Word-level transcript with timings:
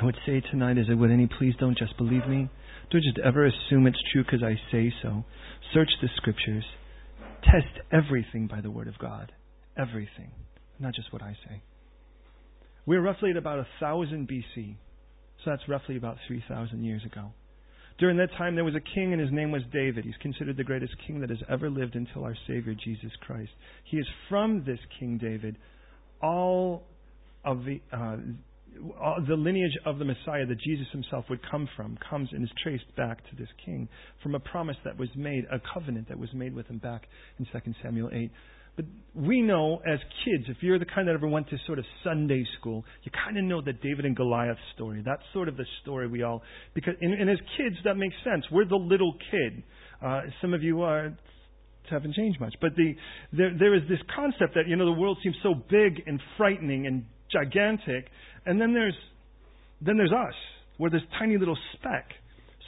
I 0.00 0.04
would 0.04 0.16
say 0.26 0.40
tonight 0.40 0.78
is, 0.78 0.86
would 0.88 1.10
any 1.10 1.28
please 1.38 1.54
don't 1.58 1.78
just 1.78 1.96
believe 1.96 2.26
me? 2.26 2.48
Don't 2.90 3.02
just 3.02 3.18
ever 3.24 3.46
assume 3.46 3.86
it's 3.86 4.02
true 4.12 4.24
because 4.24 4.42
I 4.42 4.54
say 4.72 4.92
so. 5.02 5.24
Search 5.72 5.90
the 6.02 6.08
scriptures. 6.16 6.64
Test 7.44 7.80
everything 7.92 8.46
by 8.46 8.60
the 8.60 8.70
word 8.70 8.88
of 8.88 8.98
God. 8.98 9.32
Everything. 9.76 10.32
Not 10.80 10.94
just 10.94 11.12
what 11.12 11.22
I 11.22 11.36
say. 11.48 11.62
We're 12.86 13.02
roughly 13.02 13.30
at 13.30 13.36
about 13.36 13.58
1000 13.80 14.28
BC. 14.28 14.76
So 15.44 15.50
that's 15.50 15.68
roughly 15.68 15.96
about 15.96 16.16
3,000 16.26 16.82
years 16.84 17.02
ago. 17.04 17.32
During 17.98 18.16
that 18.16 18.30
time, 18.36 18.56
there 18.56 18.64
was 18.64 18.74
a 18.74 18.94
king, 18.94 19.12
and 19.12 19.20
his 19.20 19.30
name 19.30 19.52
was 19.52 19.62
David. 19.72 20.04
He's 20.04 20.14
considered 20.20 20.56
the 20.56 20.64
greatest 20.64 20.94
king 21.06 21.20
that 21.20 21.30
has 21.30 21.38
ever 21.48 21.70
lived 21.70 21.94
until 21.94 22.24
our 22.24 22.36
Savior, 22.46 22.74
Jesus 22.74 23.12
Christ. 23.20 23.52
He 23.84 23.98
is 23.98 24.06
from 24.28 24.64
this 24.64 24.80
King 24.98 25.18
David. 25.18 25.56
All 26.20 26.82
of 27.44 27.64
the, 27.64 27.80
uh, 27.92 28.16
the 29.28 29.34
lineage 29.34 29.76
of 29.86 29.98
the 29.98 30.04
Messiah 30.04 30.46
that 30.46 30.60
Jesus 30.60 30.86
himself 30.92 31.24
would 31.30 31.40
come 31.50 31.68
from 31.76 31.98
comes 32.08 32.28
and 32.32 32.42
is 32.42 32.50
traced 32.62 32.94
back 32.96 33.18
to 33.30 33.36
this 33.36 33.48
king 33.64 33.88
from 34.22 34.34
a 34.34 34.40
promise 34.40 34.76
that 34.84 34.98
was 34.98 35.08
made, 35.14 35.44
a 35.50 35.60
covenant 35.72 36.08
that 36.08 36.18
was 36.18 36.32
made 36.34 36.54
with 36.54 36.66
him 36.66 36.78
back 36.78 37.06
in 37.38 37.46
2 37.46 37.74
Samuel 37.82 38.10
8. 38.12 38.30
But 38.76 38.86
we 39.14 39.40
know 39.40 39.80
as 39.86 40.00
kids, 40.24 40.44
if 40.48 40.56
you're 40.60 40.80
the 40.80 40.86
kind 40.86 41.06
that 41.06 41.12
ever 41.12 41.28
went 41.28 41.48
to 41.50 41.56
sort 41.66 41.78
of 41.78 41.84
Sunday 42.02 42.44
school, 42.58 42.84
you 43.04 43.12
kind 43.24 43.38
of 43.38 43.44
know 43.44 43.60
the 43.60 43.72
David 43.72 44.04
and 44.04 44.16
Goliath 44.16 44.58
story. 44.74 45.02
That's 45.04 45.22
sort 45.32 45.48
of 45.48 45.56
the 45.56 45.66
story 45.82 46.08
we 46.08 46.22
all, 46.24 46.42
because, 46.74 46.94
and, 47.00 47.14
and 47.14 47.30
as 47.30 47.38
kids, 47.56 47.76
that 47.84 47.94
makes 47.94 48.16
sense. 48.24 48.44
We're 48.50 48.64
the 48.64 48.76
little 48.76 49.14
kid. 49.30 49.62
Uh, 50.04 50.22
some 50.40 50.54
of 50.54 50.64
you 50.64 50.82
are, 50.82 51.16
haven't 51.88 52.14
changed 52.14 52.40
much. 52.40 52.54
But 52.60 52.74
the, 52.74 52.94
there, 53.32 53.56
there 53.56 53.74
is 53.74 53.82
this 53.88 54.00
concept 54.14 54.54
that, 54.54 54.66
you 54.66 54.74
know, 54.74 54.86
the 54.86 55.00
world 55.00 55.18
seems 55.22 55.36
so 55.42 55.54
big 55.54 56.02
and 56.06 56.20
frightening 56.36 56.86
and 56.88 57.04
gigantic. 57.34 58.06
And 58.46 58.60
then 58.60 58.72
there's, 58.72 58.96
then 59.80 59.96
there's 59.96 60.12
us. 60.12 60.34
We're 60.78 60.90
this 60.90 61.02
tiny 61.18 61.36
little 61.36 61.58
speck. 61.74 62.06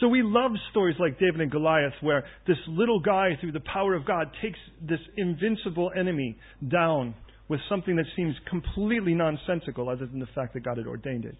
So 0.01 0.09
we 0.09 0.23
love 0.23 0.51
stories 0.71 0.97
like 0.99 1.19
David 1.19 1.41
and 1.41 1.51
Goliath, 1.51 1.95
where 2.03 2.25
this 2.47 2.59
little 2.69 3.01
guy, 3.01 3.31
through 3.41 3.53
the 3.53 3.61
power 3.61 3.95
of 3.95 4.05
God, 4.05 4.27
takes 4.43 4.59
this 4.87 5.01
invincible 5.17 5.91
enemy 5.99 6.37
down 6.69 7.15
with 7.49 7.61
something 7.69 7.97
that 7.97 8.05
seems 8.15 8.35
completely 8.51 9.15
nonsensical, 9.15 9.89
other 9.89 10.05
than 10.07 10.19
the 10.19 10.29
fact 10.35 10.53
that 10.53 10.65
God 10.65 10.77
had 10.77 10.87
ordained 10.87 11.25
it. 11.25 11.37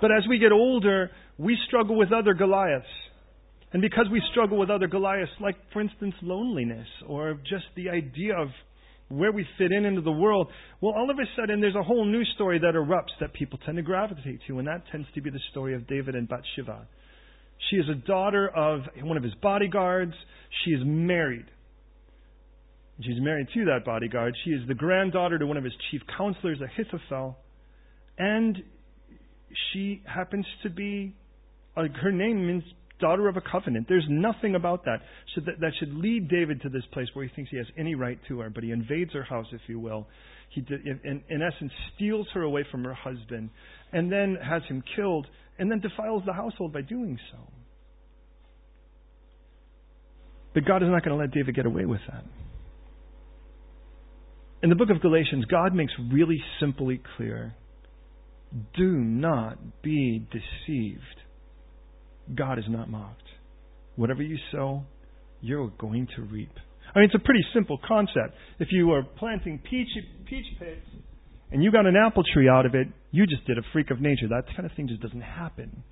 But 0.00 0.10
as 0.12 0.24
we 0.28 0.38
get 0.38 0.52
older, 0.52 1.10
we 1.38 1.56
struggle 1.66 1.96
with 1.96 2.12
other 2.12 2.34
Goliaths. 2.34 2.86
And 3.72 3.80
because 3.80 4.06
we 4.10 4.22
struggle 4.30 4.58
with 4.58 4.70
other 4.70 4.86
Goliaths, 4.86 5.32
like, 5.40 5.56
for 5.72 5.80
instance, 5.80 6.14
loneliness, 6.22 6.86
or 7.06 7.34
just 7.48 7.64
the 7.76 7.90
idea 7.90 8.36
of 8.36 8.48
where 9.08 9.32
we 9.32 9.46
fit 9.56 9.72
in 9.72 9.84
into 9.84 10.02
the 10.02 10.12
world, 10.12 10.48
well, 10.80 10.92
all 10.94 11.10
of 11.10 11.16
a 11.18 11.24
sudden 11.36 11.60
there's 11.60 11.74
a 11.74 11.82
whole 11.82 12.04
new 12.04 12.24
story 12.34 12.58
that 12.58 12.74
erupts 12.74 13.16
that 13.20 13.32
people 13.32 13.58
tend 13.64 13.76
to 13.76 13.82
gravitate 13.82 14.40
to, 14.46 14.58
and 14.58 14.68
that 14.68 14.82
tends 14.92 15.06
to 15.14 15.20
be 15.20 15.30
the 15.30 15.40
story 15.50 15.74
of 15.74 15.86
David 15.86 16.14
and 16.14 16.28
Bathsheba. 16.28 16.86
She 17.70 17.76
is 17.76 17.86
a 17.88 17.94
daughter 18.06 18.48
of 18.48 18.80
one 19.02 19.16
of 19.16 19.22
his 19.22 19.34
bodyguards. 19.42 20.12
She 20.64 20.72
is 20.72 20.80
married. 20.84 21.46
She's 23.00 23.20
married 23.20 23.46
to 23.54 23.64
that 23.66 23.84
bodyguard. 23.84 24.34
She 24.44 24.50
is 24.50 24.66
the 24.66 24.74
granddaughter 24.74 25.38
to 25.38 25.46
one 25.46 25.56
of 25.56 25.64
his 25.64 25.72
chief 25.90 26.02
counselors, 26.16 26.58
Ahithophel. 26.60 27.36
And 28.18 28.58
she 29.72 30.02
happens 30.04 30.46
to 30.64 30.70
be, 30.70 31.14
uh, 31.76 31.84
her 32.02 32.12
name 32.12 32.46
means 32.46 32.64
daughter 33.00 33.28
of 33.28 33.36
a 33.36 33.40
covenant. 33.40 33.86
There's 33.88 34.06
nothing 34.08 34.54
about 34.54 34.84
that. 34.84 34.98
So 35.34 35.40
that 35.46 35.60
that 35.60 35.72
should 35.78 35.94
lead 35.94 36.28
David 36.28 36.62
to 36.62 36.68
this 36.68 36.82
place 36.92 37.06
where 37.14 37.26
he 37.26 37.34
thinks 37.34 37.50
he 37.50 37.56
has 37.56 37.66
any 37.76 37.94
right 37.94 38.18
to 38.28 38.40
her, 38.40 38.50
but 38.50 38.64
he 38.64 38.70
invades 38.70 39.12
her 39.12 39.22
house, 39.22 39.46
if 39.52 39.60
you 39.68 39.78
will. 39.78 40.06
He, 40.50 40.64
in, 40.70 41.22
in 41.28 41.42
essence, 41.42 41.72
steals 41.94 42.26
her 42.34 42.42
away 42.42 42.64
from 42.70 42.84
her 42.84 42.94
husband, 42.94 43.50
and 43.92 44.10
then 44.10 44.36
has 44.42 44.62
him 44.68 44.82
killed 44.96 45.26
and 45.58 45.70
then 45.70 45.80
defiles 45.80 46.22
the 46.24 46.32
household 46.32 46.72
by 46.72 46.82
doing 46.82 47.18
so. 47.32 47.38
But 50.54 50.64
God 50.64 50.82
is 50.82 50.88
not 50.88 51.04
going 51.04 51.16
to 51.16 51.20
let 51.22 51.32
David 51.32 51.54
get 51.54 51.66
away 51.66 51.84
with 51.84 52.00
that. 52.08 52.24
In 54.62 54.70
the 54.70 54.76
book 54.76 54.90
of 54.90 55.00
Galatians, 55.00 55.44
God 55.44 55.74
makes 55.74 55.92
really 56.12 56.38
simply 56.58 57.00
clear 57.16 57.54
do 58.76 58.92
not 58.92 59.82
be 59.82 60.26
deceived. 60.32 61.02
God 62.34 62.58
is 62.58 62.64
not 62.68 62.90
mocked. 62.90 63.22
Whatever 63.96 64.22
you 64.22 64.36
sow, 64.52 64.82
you're 65.40 65.70
going 65.78 66.08
to 66.16 66.22
reap. 66.22 66.52
I 66.94 67.00
mean, 67.00 67.06
it's 67.06 67.14
a 67.14 67.24
pretty 67.24 67.44
simple 67.54 67.78
concept. 67.86 68.34
If 68.58 68.68
you 68.70 68.92
are 68.92 69.02
planting 69.02 69.60
peach, 69.68 69.88
peach 70.28 70.46
pits 70.58 70.86
and 71.50 71.62
you 71.62 71.70
got 71.70 71.86
an 71.86 71.96
apple 71.96 72.22
tree 72.34 72.48
out 72.48 72.66
of 72.66 72.74
it, 72.74 72.88
you 73.10 73.26
just 73.26 73.46
did 73.46 73.58
a 73.58 73.62
freak 73.72 73.90
of 73.90 74.00
nature. 74.00 74.28
That 74.28 74.44
kind 74.54 74.68
of 74.68 74.76
thing 74.76 74.88
just 74.88 75.00
doesn't 75.00 75.20
happen. 75.20 75.82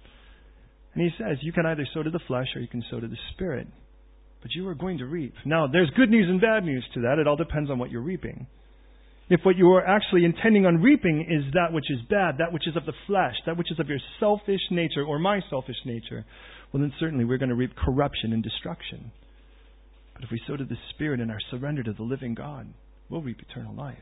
And 0.95 1.03
he 1.03 1.11
says, 1.19 1.39
you 1.43 1.53
can 1.53 1.67
either 1.67 1.87
sow 1.93 2.03
to 2.03 2.11
the 2.11 2.21
flesh 2.27 2.47
or 2.55 2.61
you 2.61 2.69
can 2.69 2.83
sow 2.91 3.01
to 3.01 3.07
the 3.07 3.17
spirit. 3.33 3.67
But 4.43 4.53
you 4.55 4.67
are 4.69 4.75
going 4.75 4.99
to 4.99 5.07
reap. 5.07 5.35
Now, 5.45 5.67
there's 5.67 5.91
good 5.97 6.11
news 6.11 6.27
and 6.29 6.41
bad 6.41 6.65
news 6.65 6.85
to 6.95 7.01
that. 7.03 7.19
It 7.19 7.27
all 7.27 7.37
depends 7.37 7.71
on 7.71 7.79
what 7.79 7.91
you're 7.91 8.03
reaping. 8.03 8.47
If 9.29 9.41
what 9.43 9.57
you 9.57 9.69
are 9.73 9.85
actually 9.85 10.25
intending 10.25 10.67
on 10.67 10.83
reaping 10.83 11.23
is 11.23 11.53
that 11.55 11.73
which 11.73 11.91
is 11.91 11.99
bad, 12.09 12.37
that 12.39 12.53
which 12.53 12.69
is 12.69 12.77
of 12.77 12.87
the 12.87 12.93
flesh, 13.07 13.35
that 13.45 13.57
which 13.57 13.73
is 13.73 13.81
of 13.81 13.89
your 13.89 13.99
selfish 14.21 14.61
nature 14.71 15.05
or 15.05 15.19
my 15.19 15.41
selfish 15.51 15.77
nature, 15.85 16.25
well, 16.73 16.81
then 16.81 16.93
certainly 17.01 17.25
we're 17.25 17.39
going 17.39 17.49
to 17.49 17.57
reap 17.57 17.75
corruption 17.75 18.33
and 18.33 18.43
destruction. 18.43 19.11
But 20.15 20.25
if 20.25 20.31
we 20.31 20.41
sow 20.47 20.57
to 20.57 20.65
the 20.65 20.77
Spirit 20.91 21.21
and 21.21 21.31
are 21.31 21.41
surrendered 21.51 21.87
to 21.87 21.93
the 21.93 22.05
living 22.05 22.35
God, 22.35 22.69
we'll 23.09 23.21
reap 23.21 23.41
eternal 23.41 23.75
life. 23.75 23.99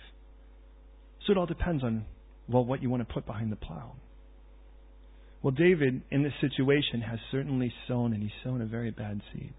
So 1.27 1.33
it 1.33 1.39
all 1.39 1.47
depends 1.47 1.83
on, 1.83 2.05
well, 2.49 2.65
what 2.65 2.83
you 2.83 2.91
want 2.91 3.07
to 3.07 3.13
put 3.13 3.27
behind 3.27 3.51
the 3.51 3.57
plow. 3.57 3.93
Well, 5.43 5.53
David, 5.53 6.03
in 6.11 6.23
this 6.23 6.33
situation, 6.41 7.01
has 7.03 7.19
certainly 7.31 7.73
sown, 7.89 8.13
and 8.13 8.23
he's 8.23 8.33
sown 8.43 8.61
a 8.61 8.67
very 8.67 8.91
bad 8.91 9.21
seed. 9.33 9.53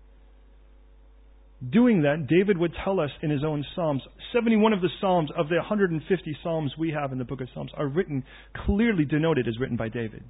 Doing 1.71 2.01
that, 2.01 2.27
David 2.27 2.57
would 2.57 2.73
tell 2.83 2.99
us 2.99 3.11
in 3.21 3.29
his 3.29 3.43
own 3.43 3.65
Psalms, 3.75 4.01
71 4.33 4.73
of 4.73 4.81
the 4.81 4.89
Psalms, 4.99 5.29
of 5.37 5.47
the 5.47 5.55
150 5.55 6.37
Psalms 6.43 6.73
we 6.77 6.91
have 6.91 7.11
in 7.11 7.17
the 7.17 7.23
book 7.23 7.41
of 7.41 7.47
Psalms, 7.53 7.71
are 7.75 7.87
written, 7.87 8.23
clearly 8.65 9.05
denoted 9.05 9.47
as 9.47 9.57
written 9.57 9.77
by 9.77 9.87
David. 9.87 10.23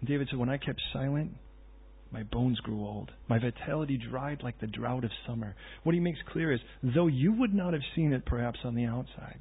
And 0.00 0.08
David 0.08 0.28
said, 0.30 0.38
When 0.38 0.48
I 0.48 0.56
kept 0.56 0.80
silent, 0.92 1.32
my 2.10 2.22
bones 2.22 2.58
grew 2.60 2.80
old. 2.80 3.12
My 3.28 3.38
vitality 3.38 3.98
dried 3.98 4.42
like 4.42 4.58
the 4.60 4.66
drought 4.66 5.04
of 5.04 5.10
summer. 5.26 5.54
What 5.84 5.94
he 5.94 6.00
makes 6.00 6.18
clear 6.32 6.52
is, 6.52 6.60
though 6.82 7.06
you 7.06 7.32
would 7.32 7.54
not 7.54 7.74
have 7.74 7.82
seen 7.94 8.12
it 8.12 8.24
perhaps 8.24 8.60
on 8.64 8.74
the 8.74 8.86
outside, 8.86 9.40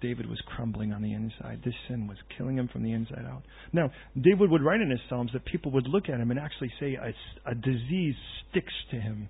David 0.00 0.28
was 0.28 0.40
crumbling 0.46 0.92
on 0.92 1.02
the 1.02 1.12
inside. 1.12 1.60
This 1.64 1.74
sin 1.88 2.06
was 2.06 2.16
killing 2.36 2.56
him 2.56 2.68
from 2.68 2.82
the 2.82 2.92
inside 2.92 3.24
out. 3.26 3.42
Now, 3.72 3.90
David 4.14 4.50
would 4.50 4.62
write 4.62 4.80
in 4.80 4.90
his 4.90 5.00
Psalms 5.08 5.30
that 5.32 5.44
people 5.44 5.72
would 5.72 5.88
look 5.88 6.08
at 6.08 6.20
him 6.20 6.30
and 6.30 6.38
actually 6.38 6.72
say 6.80 6.94
a, 6.94 7.50
a 7.50 7.54
disease 7.54 8.14
sticks 8.50 8.72
to 8.90 9.00
him. 9.00 9.28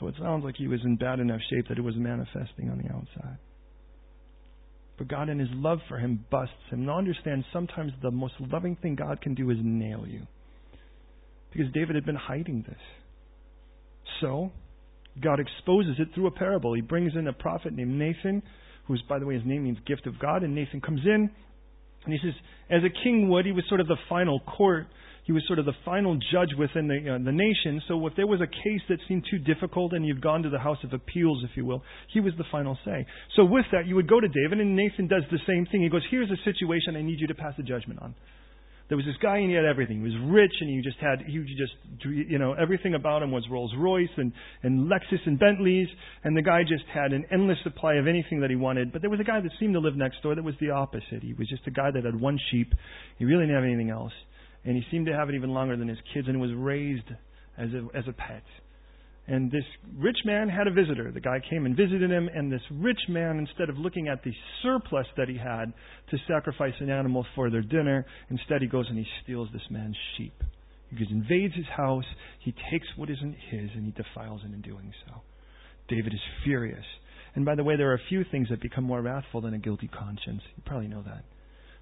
So 0.00 0.08
it 0.08 0.14
sounds 0.20 0.44
like 0.44 0.56
he 0.56 0.68
was 0.68 0.80
in 0.84 0.96
bad 0.96 1.20
enough 1.20 1.40
shape 1.50 1.68
that 1.68 1.78
it 1.78 1.84
was 1.84 1.94
manifesting 1.96 2.70
on 2.70 2.78
the 2.78 2.92
outside. 2.92 3.38
But 4.98 5.08
God, 5.08 5.28
in 5.28 5.38
His 5.38 5.48
love 5.52 5.78
for 5.88 5.98
him, 5.98 6.24
busts 6.30 6.54
him. 6.70 6.86
Now, 6.86 6.98
understand, 6.98 7.44
sometimes 7.52 7.92
the 8.02 8.10
most 8.10 8.34
loving 8.38 8.76
thing 8.76 8.94
God 8.94 9.20
can 9.20 9.34
do 9.34 9.50
is 9.50 9.56
nail 9.60 10.04
you. 10.06 10.26
Because 11.52 11.72
David 11.72 11.96
had 11.96 12.06
been 12.06 12.14
hiding 12.14 12.64
this. 12.66 12.78
So, 14.20 14.52
God 15.20 15.40
exposes 15.40 15.96
it 15.98 16.08
through 16.14 16.26
a 16.26 16.30
parable. 16.30 16.74
He 16.74 16.80
brings 16.80 17.12
in 17.14 17.26
a 17.26 17.32
prophet 17.32 17.72
named 17.72 17.98
Nathan 17.98 18.42
who's, 18.92 19.02
by 19.08 19.18
the 19.18 19.26
way, 19.26 19.34
his 19.34 19.44
name 19.44 19.64
means 19.64 19.78
gift 19.86 20.06
of 20.06 20.18
God. 20.18 20.42
And 20.42 20.54
Nathan 20.54 20.80
comes 20.80 21.00
in 21.04 21.30
and 22.04 22.12
he 22.12 22.18
says, 22.22 22.34
as 22.70 22.82
a 22.84 23.04
king 23.04 23.28
would, 23.30 23.46
he 23.46 23.52
was 23.52 23.64
sort 23.68 23.80
of 23.80 23.86
the 23.86 23.96
final 24.08 24.40
court. 24.40 24.86
He 25.24 25.32
was 25.32 25.44
sort 25.46 25.60
of 25.60 25.66
the 25.66 25.74
final 25.84 26.18
judge 26.32 26.50
within 26.58 26.88
the, 26.88 27.14
uh, 27.14 27.18
the 27.24 27.30
nation. 27.30 27.80
So 27.86 28.04
if 28.06 28.14
there 28.16 28.26
was 28.26 28.40
a 28.40 28.46
case 28.46 28.82
that 28.88 28.98
seemed 29.06 29.24
too 29.30 29.38
difficult 29.38 29.92
and 29.92 30.04
you'd 30.04 30.20
gone 30.20 30.42
to 30.42 30.50
the 30.50 30.58
House 30.58 30.78
of 30.82 30.92
Appeals, 30.92 31.44
if 31.48 31.56
you 31.56 31.64
will, 31.64 31.82
he 32.12 32.18
was 32.18 32.32
the 32.36 32.44
final 32.50 32.76
say. 32.84 33.06
So 33.36 33.44
with 33.44 33.66
that, 33.70 33.86
you 33.86 33.94
would 33.94 34.08
go 34.08 34.18
to 34.18 34.26
David, 34.26 34.60
and 34.60 34.74
Nathan 34.74 35.06
does 35.06 35.22
the 35.30 35.38
same 35.46 35.66
thing. 35.70 35.82
He 35.82 35.88
goes, 35.88 36.02
Here's 36.10 36.30
a 36.30 36.42
situation 36.44 36.96
I 36.96 37.02
need 37.02 37.20
you 37.20 37.28
to 37.28 37.34
pass 37.34 37.54
a 37.58 37.62
judgment 37.62 38.02
on. 38.02 38.14
There 38.92 38.98
was 38.98 39.06
this 39.06 39.16
guy 39.22 39.38
and 39.38 39.48
he 39.48 39.56
had 39.56 39.64
everything. 39.64 39.96
He 39.96 40.02
was 40.02 40.20
rich 40.30 40.52
and 40.60 40.68
he 40.68 40.82
just 40.82 40.98
had 40.98 41.22
he 41.26 41.38
just 41.56 41.72
you 42.04 42.38
know 42.38 42.52
everything 42.52 42.92
about 42.92 43.22
him 43.22 43.32
was 43.32 43.42
Rolls 43.50 43.72
Royce 43.74 44.12
and 44.18 44.30
and 44.62 44.86
Lexus 44.86 45.24
and 45.24 45.38
Bentleys 45.38 45.88
and 46.24 46.36
the 46.36 46.42
guy 46.42 46.60
just 46.60 46.84
had 46.92 47.14
an 47.14 47.24
endless 47.32 47.56
supply 47.64 47.94
of 47.94 48.06
anything 48.06 48.40
that 48.40 48.50
he 48.50 48.56
wanted. 48.56 48.92
But 48.92 49.00
there 49.00 49.08
was 49.08 49.18
a 49.18 49.24
guy 49.24 49.40
that 49.40 49.50
seemed 49.58 49.72
to 49.72 49.80
live 49.80 49.96
next 49.96 50.22
door 50.22 50.34
that 50.34 50.44
was 50.44 50.56
the 50.60 50.72
opposite. 50.72 51.22
He 51.22 51.32
was 51.32 51.48
just 51.48 51.66
a 51.66 51.70
guy 51.70 51.90
that 51.90 52.04
had 52.04 52.20
one 52.20 52.38
sheep. 52.50 52.74
He 53.18 53.24
really 53.24 53.44
didn't 53.44 53.54
have 53.54 53.64
anything 53.64 53.88
else, 53.88 54.12
and 54.66 54.76
he 54.76 54.82
seemed 54.90 55.06
to 55.06 55.14
have 55.14 55.30
it 55.30 55.36
even 55.36 55.54
longer 55.54 55.74
than 55.74 55.88
his 55.88 55.96
kids 56.12 56.28
and 56.28 56.38
was 56.38 56.52
raised 56.52 57.08
as 57.56 57.70
a 57.72 57.88
as 57.96 58.04
a 58.08 58.12
pet. 58.12 58.44
And 59.28 59.50
this 59.52 59.64
rich 59.96 60.16
man 60.24 60.48
had 60.48 60.66
a 60.66 60.72
visitor. 60.72 61.12
The 61.12 61.20
guy 61.20 61.38
came 61.48 61.64
and 61.64 61.76
visited 61.76 62.10
him, 62.10 62.28
and 62.34 62.50
this 62.50 62.62
rich 62.72 62.98
man, 63.08 63.38
instead 63.38 63.68
of 63.68 63.78
looking 63.78 64.08
at 64.08 64.22
the 64.24 64.32
surplus 64.62 65.06
that 65.16 65.28
he 65.28 65.38
had 65.38 65.72
to 66.10 66.18
sacrifice 66.26 66.74
an 66.80 66.90
animal 66.90 67.24
for 67.34 67.48
their 67.48 67.62
dinner, 67.62 68.04
instead 68.30 68.62
he 68.62 68.68
goes 68.68 68.86
and 68.88 68.98
he 68.98 69.06
steals 69.22 69.48
this 69.52 69.62
man's 69.70 69.96
sheep. 70.16 70.34
He 70.90 71.06
invades 71.10 71.54
his 71.54 71.66
house, 71.74 72.04
he 72.40 72.52
takes 72.70 72.86
what 72.96 73.08
isn't 73.10 73.36
his, 73.50 73.70
and 73.74 73.86
he 73.86 73.92
defiles 73.92 74.42
it 74.44 74.52
in 74.52 74.60
doing 74.60 74.92
so. 75.06 75.22
David 75.88 76.12
is 76.12 76.20
furious. 76.44 76.84
And 77.34 77.44
by 77.44 77.54
the 77.54 77.64
way, 77.64 77.76
there 77.76 77.90
are 77.90 77.94
a 77.94 78.08
few 78.08 78.24
things 78.30 78.48
that 78.50 78.60
become 78.60 78.84
more 78.84 79.00
wrathful 79.00 79.40
than 79.40 79.54
a 79.54 79.58
guilty 79.58 79.88
conscience. 79.88 80.42
You 80.56 80.62
probably 80.66 80.88
know 80.88 81.02
that. 81.02 81.24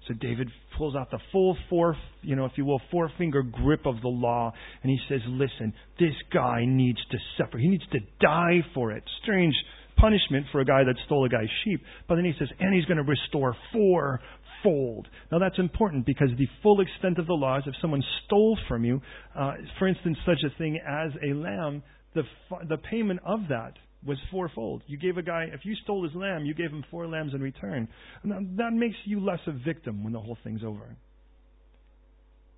So 0.07 0.13
David 0.15 0.49
pulls 0.77 0.95
out 0.95 1.11
the 1.11 1.19
full 1.31 1.55
four, 1.69 1.95
you 2.21 2.35
know, 2.35 2.45
if 2.45 2.53
you 2.55 2.65
will, 2.65 2.81
four 2.89 3.11
finger 3.17 3.43
grip 3.43 3.85
of 3.85 4.01
the 4.01 4.07
law, 4.07 4.51
and 4.81 4.89
he 4.89 4.99
says, 5.07 5.21
"Listen, 5.27 5.73
this 5.99 6.15
guy 6.31 6.65
needs 6.65 6.99
to 7.11 7.17
suffer. 7.37 7.57
He 7.57 7.67
needs 7.67 7.85
to 7.87 7.99
die 8.19 8.63
for 8.73 8.91
it." 8.91 9.03
Strange 9.21 9.55
punishment 9.97 10.47
for 10.51 10.61
a 10.61 10.65
guy 10.65 10.83
that 10.83 10.95
stole 11.05 11.25
a 11.25 11.29
guy's 11.29 11.49
sheep. 11.63 11.81
But 12.07 12.15
then 12.15 12.25
he 12.25 12.33
says, 12.33 12.51
"And 12.59 12.73
he's 12.73 12.85
going 12.85 12.97
to 12.97 13.03
restore 13.03 13.55
fourfold." 13.71 15.07
Now 15.31 15.37
that's 15.37 15.59
important 15.59 16.05
because 16.05 16.35
the 16.35 16.47
full 16.63 16.81
extent 16.81 17.19
of 17.19 17.27
the 17.27 17.35
law 17.35 17.57
is 17.57 17.67
if 17.67 17.75
someone 17.77 18.03
stole 18.25 18.57
from 18.67 18.83
you, 18.83 19.01
uh, 19.35 19.53
for 19.77 19.87
instance, 19.87 20.17
such 20.25 20.43
a 20.43 20.49
thing 20.57 20.79
as 20.79 21.15
a 21.21 21.33
lamb, 21.33 21.83
the 22.13 22.23
the 22.67 22.77
payment 22.77 23.19
of 23.23 23.47
that 23.49 23.77
was 24.05 24.17
fourfold. 24.31 24.83
You 24.87 24.97
gave 24.97 25.17
a 25.17 25.21
guy, 25.21 25.47
if 25.53 25.61
you 25.63 25.75
stole 25.83 26.03
his 26.03 26.15
lamb, 26.15 26.45
you 26.45 26.53
gave 26.53 26.71
him 26.71 26.83
four 26.89 27.07
lambs 27.07 27.33
in 27.33 27.41
return. 27.41 27.87
And 28.23 28.57
that 28.57 28.71
makes 28.73 28.95
you 29.05 29.19
less 29.19 29.39
a 29.47 29.51
victim 29.51 30.03
when 30.03 30.13
the 30.13 30.19
whole 30.19 30.37
thing's 30.43 30.63
over. 30.63 30.95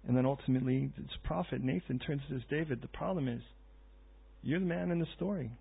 And 0.07 0.17
then 0.17 0.25
ultimately, 0.25 0.91
this 0.97 1.07
prophet 1.23 1.61
Nathan 1.61 1.99
turns 1.99 2.21
to 2.27 2.35
this 2.35 2.43
David. 2.49 2.81
The 2.81 2.87
problem 2.89 3.27
is, 3.27 3.41
you're 4.41 4.59
the 4.59 4.65
man 4.65 4.91
in 4.91 4.99
the 4.99 5.07
story. 5.15 5.51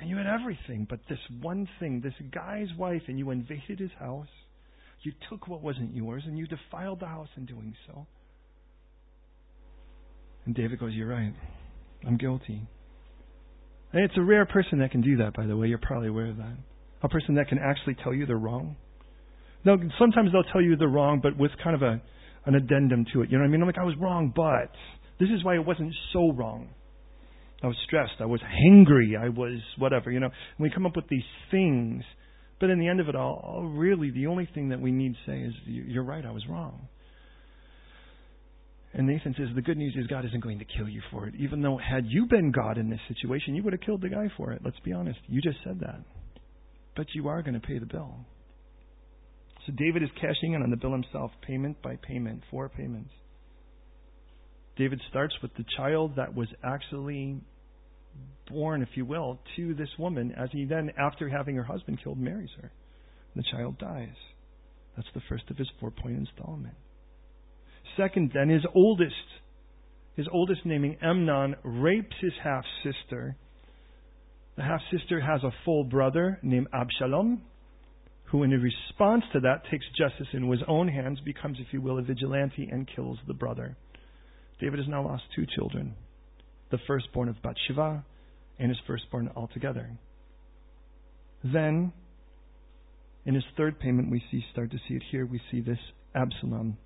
And 0.00 0.08
you 0.08 0.16
had 0.16 0.26
everything, 0.26 0.86
but 0.88 1.00
this 1.08 1.18
one 1.42 1.68
thing, 1.80 2.00
this 2.00 2.14
guy's 2.32 2.68
wife, 2.78 3.02
and 3.08 3.18
you 3.18 3.30
invaded 3.30 3.80
his 3.80 3.90
house. 3.98 4.28
You 5.02 5.12
took 5.28 5.48
what 5.48 5.62
wasn't 5.62 5.94
yours, 5.94 6.22
and 6.26 6.38
you 6.38 6.46
defiled 6.46 7.00
the 7.00 7.06
house 7.06 7.28
in 7.36 7.46
doing 7.46 7.74
so. 7.86 8.06
And 10.46 10.54
David 10.54 10.78
goes, 10.78 10.92
You're 10.92 11.08
right. 11.08 11.34
I'm 12.06 12.16
guilty. 12.16 12.66
And 13.92 14.04
it's 14.04 14.16
a 14.16 14.22
rare 14.22 14.46
person 14.46 14.80
that 14.80 14.90
can 14.90 15.00
do 15.00 15.16
that, 15.18 15.34
by 15.34 15.46
the 15.46 15.56
way. 15.56 15.68
You're 15.68 15.78
probably 15.78 16.08
aware 16.08 16.26
of 16.26 16.36
that. 16.36 16.56
A 17.02 17.08
person 17.08 17.36
that 17.36 17.48
can 17.48 17.58
actually 17.58 17.96
tell 18.02 18.12
you 18.12 18.26
they're 18.26 18.36
wrong. 18.36 18.76
Now, 19.64 19.76
sometimes 19.98 20.30
they'll 20.32 20.50
tell 20.52 20.62
you 20.62 20.76
they're 20.76 20.88
wrong, 20.88 21.20
but 21.22 21.36
with 21.36 21.50
kind 21.62 21.74
of 21.74 21.82
a 21.82 22.00
an 22.46 22.54
addendum 22.54 23.04
to 23.12 23.22
it. 23.22 23.30
You 23.30 23.36
know 23.36 23.42
what 23.42 23.48
I 23.48 23.50
mean? 23.50 23.60
I'm 23.60 23.66
like, 23.66 23.78
I 23.78 23.84
was 23.84 23.96
wrong, 24.00 24.32
but 24.34 24.70
this 25.20 25.28
is 25.28 25.44
why 25.44 25.56
it 25.56 25.66
wasn't 25.66 25.92
so 26.12 26.32
wrong. 26.32 26.68
I 27.62 27.66
was 27.66 27.76
stressed. 27.86 28.14
I 28.20 28.26
was 28.26 28.40
hangry. 28.40 29.18
I 29.20 29.28
was 29.28 29.60
whatever. 29.76 30.10
You 30.10 30.20
know, 30.20 30.26
and 30.26 30.58
we 30.58 30.70
come 30.70 30.86
up 30.86 30.96
with 30.96 31.08
these 31.08 31.24
things, 31.50 32.04
but 32.60 32.70
in 32.70 32.78
the 32.78 32.88
end 32.88 33.00
of 33.00 33.08
it 33.08 33.16
all, 33.16 33.68
really, 33.74 34.10
the 34.10 34.28
only 34.28 34.48
thing 34.54 34.68
that 34.70 34.80
we 34.80 34.92
need 34.92 35.14
to 35.14 35.30
say 35.30 35.40
is, 35.40 35.52
"You're 35.66 36.04
right. 36.04 36.24
I 36.24 36.30
was 36.30 36.46
wrong." 36.48 36.88
And 38.94 39.06
Nathan 39.06 39.34
says, 39.36 39.48
The 39.54 39.62
good 39.62 39.76
news 39.76 39.94
is 39.98 40.06
God 40.06 40.24
isn't 40.24 40.42
going 40.42 40.58
to 40.58 40.64
kill 40.64 40.88
you 40.88 41.02
for 41.10 41.26
it. 41.26 41.34
Even 41.38 41.60
though, 41.60 41.78
had 41.78 42.06
you 42.06 42.26
been 42.26 42.50
God 42.50 42.78
in 42.78 42.90
this 42.90 43.00
situation, 43.08 43.54
you 43.54 43.62
would 43.62 43.72
have 43.72 43.82
killed 43.82 44.02
the 44.02 44.08
guy 44.08 44.28
for 44.36 44.52
it. 44.52 44.62
Let's 44.64 44.80
be 44.80 44.92
honest. 44.92 45.18
You 45.26 45.40
just 45.40 45.58
said 45.64 45.80
that. 45.80 46.00
But 46.96 47.06
you 47.14 47.28
are 47.28 47.42
going 47.42 47.60
to 47.60 47.66
pay 47.66 47.78
the 47.78 47.86
bill. 47.86 48.14
So 49.66 49.72
David 49.76 50.02
is 50.02 50.08
cashing 50.20 50.54
in 50.54 50.62
on 50.62 50.70
the 50.70 50.76
bill 50.76 50.92
himself, 50.92 51.30
payment 51.46 51.82
by 51.82 51.96
payment, 51.96 52.42
four 52.50 52.68
payments. 52.70 53.10
David 54.76 55.00
starts 55.10 55.34
with 55.42 55.54
the 55.56 55.64
child 55.76 56.12
that 56.16 56.34
was 56.34 56.48
actually 56.64 57.36
born, 58.48 58.80
if 58.80 58.88
you 58.94 59.04
will, 59.04 59.38
to 59.56 59.74
this 59.74 59.88
woman, 59.98 60.32
as 60.32 60.48
he 60.52 60.64
then, 60.64 60.90
after 60.98 61.28
having 61.28 61.56
her 61.56 61.64
husband 61.64 61.98
killed, 62.02 62.18
marries 62.18 62.50
her. 62.62 62.70
The 63.36 63.42
child 63.52 63.78
dies. 63.78 64.14
That's 64.96 65.08
the 65.14 65.20
first 65.28 65.44
of 65.50 65.56
his 65.56 65.68
four 65.80 65.90
point 65.90 66.16
installment. 66.16 66.74
Second, 67.98 68.30
then, 68.32 68.48
his 68.48 68.64
oldest, 68.74 69.14
his 70.16 70.26
oldest 70.32 70.64
naming 70.64 70.96
Amnon, 71.02 71.56
rapes 71.64 72.14
his 72.20 72.32
half 72.42 72.64
sister. 72.84 73.36
The 74.56 74.62
half 74.62 74.80
sister 74.92 75.20
has 75.20 75.42
a 75.42 75.50
full 75.64 75.84
brother 75.84 76.38
named 76.42 76.68
Absalom, 76.72 77.42
who, 78.26 78.44
in 78.44 78.50
response 78.50 79.24
to 79.32 79.40
that, 79.40 79.62
takes 79.70 79.84
justice 79.98 80.28
into 80.32 80.50
his 80.52 80.60
own 80.68 80.86
hands, 80.86 81.18
becomes, 81.24 81.58
if 81.60 81.66
you 81.72 81.80
will, 81.80 81.98
a 81.98 82.02
vigilante, 82.02 82.68
and 82.70 82.88
kills 82.94 83.18
the 83.26 83.34
brother. 83.34 83.76
David 84.60 84.78
has 84.78 84.88
now 84.88 85.04
lost 85.04 85.24
two 85.34 85.46
children 85.56 85.94
the 86.70 86.78
firstborn 86.86 87.30
of 87.30 87.42
Bathsheba 87.42 88.04
and 88.58 88.68
his 88.68 88.78
firstborn 88.86 89.30
altogether. 89.34 89.90
Then, 91.42 91.92
in 93.24 93.34
his 93.34 93.44
third 93.56 93.80
payment, 93.80 94.10
we 94.10 94.22
see 94.30 94.44
start 94.52 94.70
to 94.72 94.76
see 94.86 94.94
it 94.94 95.02
here. 95.10 95.24
We 95.24 95.40
see 95.50 95.62
this 95.62 95.78
Absalom 96.14 96.76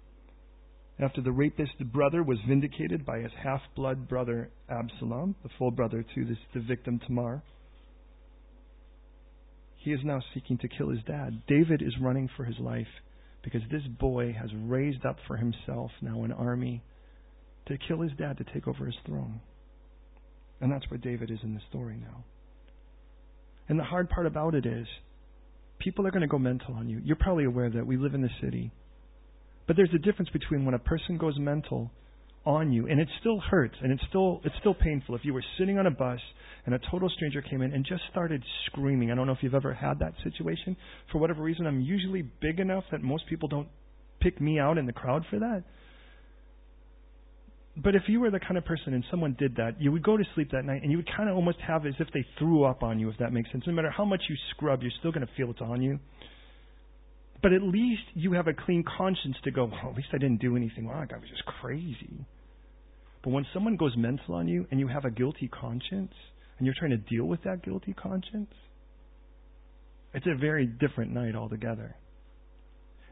after 0.99 1.21
the 1.21 1.33
rapist 1.33 1.79
brother 1.93 2.23
was 2.23 2.39
vindicated 2.47 3.05
by 3.05 3.21
his 3.21 3.33
half 3.43 3.61
blood 3.75 4.09
brother 4.09 4.51
Absalom, 4.69 5.35
the 5.43 5.49
full 5.59 5.71
brother 5.71 6.05
to 6.15 6.25
this, 6.25 6.39
the 6.55 6.61
victim 6.61 7.01
Tamar, 7.07 7.43
he 9.79 9.93
is 9.93 10.01
now 10.05 10.21
seeking 10.33 10.59
to 10.59 10.69
kill 10.69 10.91
his 10.91 11.03
dad. 11.05 11.43
David 11.49 11.83
is 11.83 11.95
running 12.01 12.29
for 12.37 12.45
his 12.45 12.59
life 12.61 12.87
because 13.43 13.63
this 13.71 13.83
boy 13.99 14.33
has 14.33 14.51
raised 14.55 15.05
up 15.05 15.17
for 15.27 15.37
himself 15.37 15.91
now 16.01 16.23
an 16.23 16.31
army 16.31 16.83
to 17.67 17.77
kill 17.89 18.01
his 18.01 18.13
dad 18.17 18.39
to 18.39 18.45
take 18.53 18.69
over 18.69 18.87
his 18.87 18.95
throne. 19.05 19.41
And 20.61 20.71
that's 20.71 20.89
where 20.91 20.99
David 20.99 21.31
is 21.31 21.41
in 21.43 21.55
the 21.55 21.61
story 21.69 21.97
now. 22.01 22.25
And 23.69 23.79
the 23.79 23.85
hard 23.85 24.09
part 24.09 24.27
about 24.27 24.55
it 24.55 24.67
is, 24.67 24.87
people 25.81 26.07
are 26.07 26.13
going 26.13 26.23
to 26.23 26.29
go 26.29 26.39
mental 26.39 26.75
on 26.75 26.89
you. 26.89 27.01
You're 27.03 27.17
probably 27.17 27.45
aware 27.45 27.71
that 27.71 27.87
we 27.87 27.97
live 27.97 28.15
in 28.15 28.23
the 28.23 28.31
city. 28.41 28.71
But 29.73 29.79
there's 29.79 29.95
a 29.95 30.05
difference 30.05 30.29
between 30.29 30.67
when 30.67 30.75
a 30.75 30.79
person 30.79 31.17
goes 31.17 31.39
mental 31.39 31.91
on 32.45 32.75
you, 32.75 32.89
and 32.89 33.01
it 33.01 33.09
still 33.21 33.41
hurts, 33.41 33.75
and 33.81 33.91
it's 33.91 34.03
still 34.07 34.43
it's 34.45 34.55
still 34.61 34.75
painful. 34.75 35.15
If 35.15 35.25
you 35.25 35.33
were 35.33 35.43
sitting 35.59 35.79
on 35.79 35.87
a 35.87 35.91
bus 35.91 36.21
and 36.67 36.75
a 36.75 36.81
total 36.91 37.09
stranger 37.09 37.41
came 37.41 37.63
in 37.63 37.73
and 37.73 37.83
just 37.83 38.03
started 38.11 38.45
screaming, 38.67 39.11
I 39.11 39.15
don't 39.15 39.27
know 39.27 39.33
if 39.33 39.39
you've 39.41 39.55
ever 39.55 39.73
had 39.73 39.99
that 40.01 40.13
situation. 40.23 40.77
For 41.11 41.17
whatever 41.17 41.43
reason, 41.43 41.67
I'm 41.67 41.81
usually 41.81 42.21
big 42.21 42.61
enough 42.61 42.85
that 42.93 43.03
most 43.03 43.27
people 43.31 43.49
don't 43.49 43.69
pick 44.21 44.43
me 44.43 44.59
out 44.59 44.77
in 44.77 44.85
the 44.85 44.93
crowd 44.93 45.25
for 45.31 45.39
that. 45.39 45.65
But 47.75 47.95
if 47.95 48.03
you 48.09 48.21
were 48.21 48.31
the 48.31 48.41
kind 48.41 48.59
of 48.59 48.67
person 48.67 48.93
and 48.93 49.03
someone 49.11 49.37
did 49.39 49.57
that, 49.57 49.81
you 49.81 49.91
would 49.91 50.03
go 50.03 50.19
to 50.19 50.25
sleep 50.35 50.51
that 50.53 50.67
night 50.67 50.83
and 50.83 50.91
you 50.91 50.99
would 50.99 51.09
kind 51.17 51.31
of 51.31 51.37
almost 51.37 51.61
have 51.67 51.87
as 51.87 51.95
if 51.99 52.09
they 52.13 52.27
threw 52.39 52.65
up 52.65 52.83
on 52.83 53.01
you, 53.01 53.09
if 53.09 53.17
that 53.21 53.33
makes 53.33 53.51
sense. 53.51 53.65
No 53.67 53.73
matter 53.73 53.91
how 53.91 54.05
much 54.05 54.21
you 54.29 54.37
scrub, 54.51 54.83
you're 54.83 54.93
still 54.99 55.13
going 55.13 55.27
to 55.27 55.33
feel 55.35 55.51
it's 55.51 55.63
on 55.63 55.81
you. 55.81 55.99
But 57.43 57.53
at 57.53 57.63
least 57.63 58.03
you 58.15 58.33
have 58.33 58.47
a 58.47 58.55
clean 58.55 58.85
conscience 58.97 59.37
to 59.43 59.51
go, 59.51 59.65
well, 59.65 59.91
at 59.91 59.97
least 59.97 60.09
I 60.13 60.19
didn't 60.19 60.41
do 60.41 60.57
anything 60.57 60.87
wrong. 60.87 61.09
I 61.13 61.19
was 61.19 61.29
just 61.29 61.45
crazy. 61.45 62.25
But 63.25 63.31
when 63.31 63.47
someone 63.53 63.77
goes 63.77 63.97
mental 63.97 64.35
on 64.35 64.47
you 64.49 64.67
and 64.71 64.79
you 64.79 64.89
have 64.89 65.05
a 65.05 65.11
guilty 65.11 65.49
conscience 65.49 66.13
and 66.59 66.67
you're 66.67 66.75
trying 66.79 66.93
to 66.93 66.97
deal 66.97 67.25
with 67.25 67.43
that 67.43 67.65
guilty 67.65 67.95
conscience, 67.95 68.53
it's 70.15 70.27
a 70.27 70.39
very 70.39 70.67
different 70.67 71.13
night 71.13 71.35
altogether. 71.35 71.97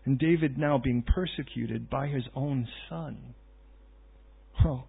And 0.04 0.18
David 0.18 0.56
now 0.56 0.78
being 0.78 1.02
persecuted 1.02 1.90
by 1.90 2.06
his 2.06 2.24
own 2.34 2.68
son. 2.88 3.34
Well, 4.64 4.88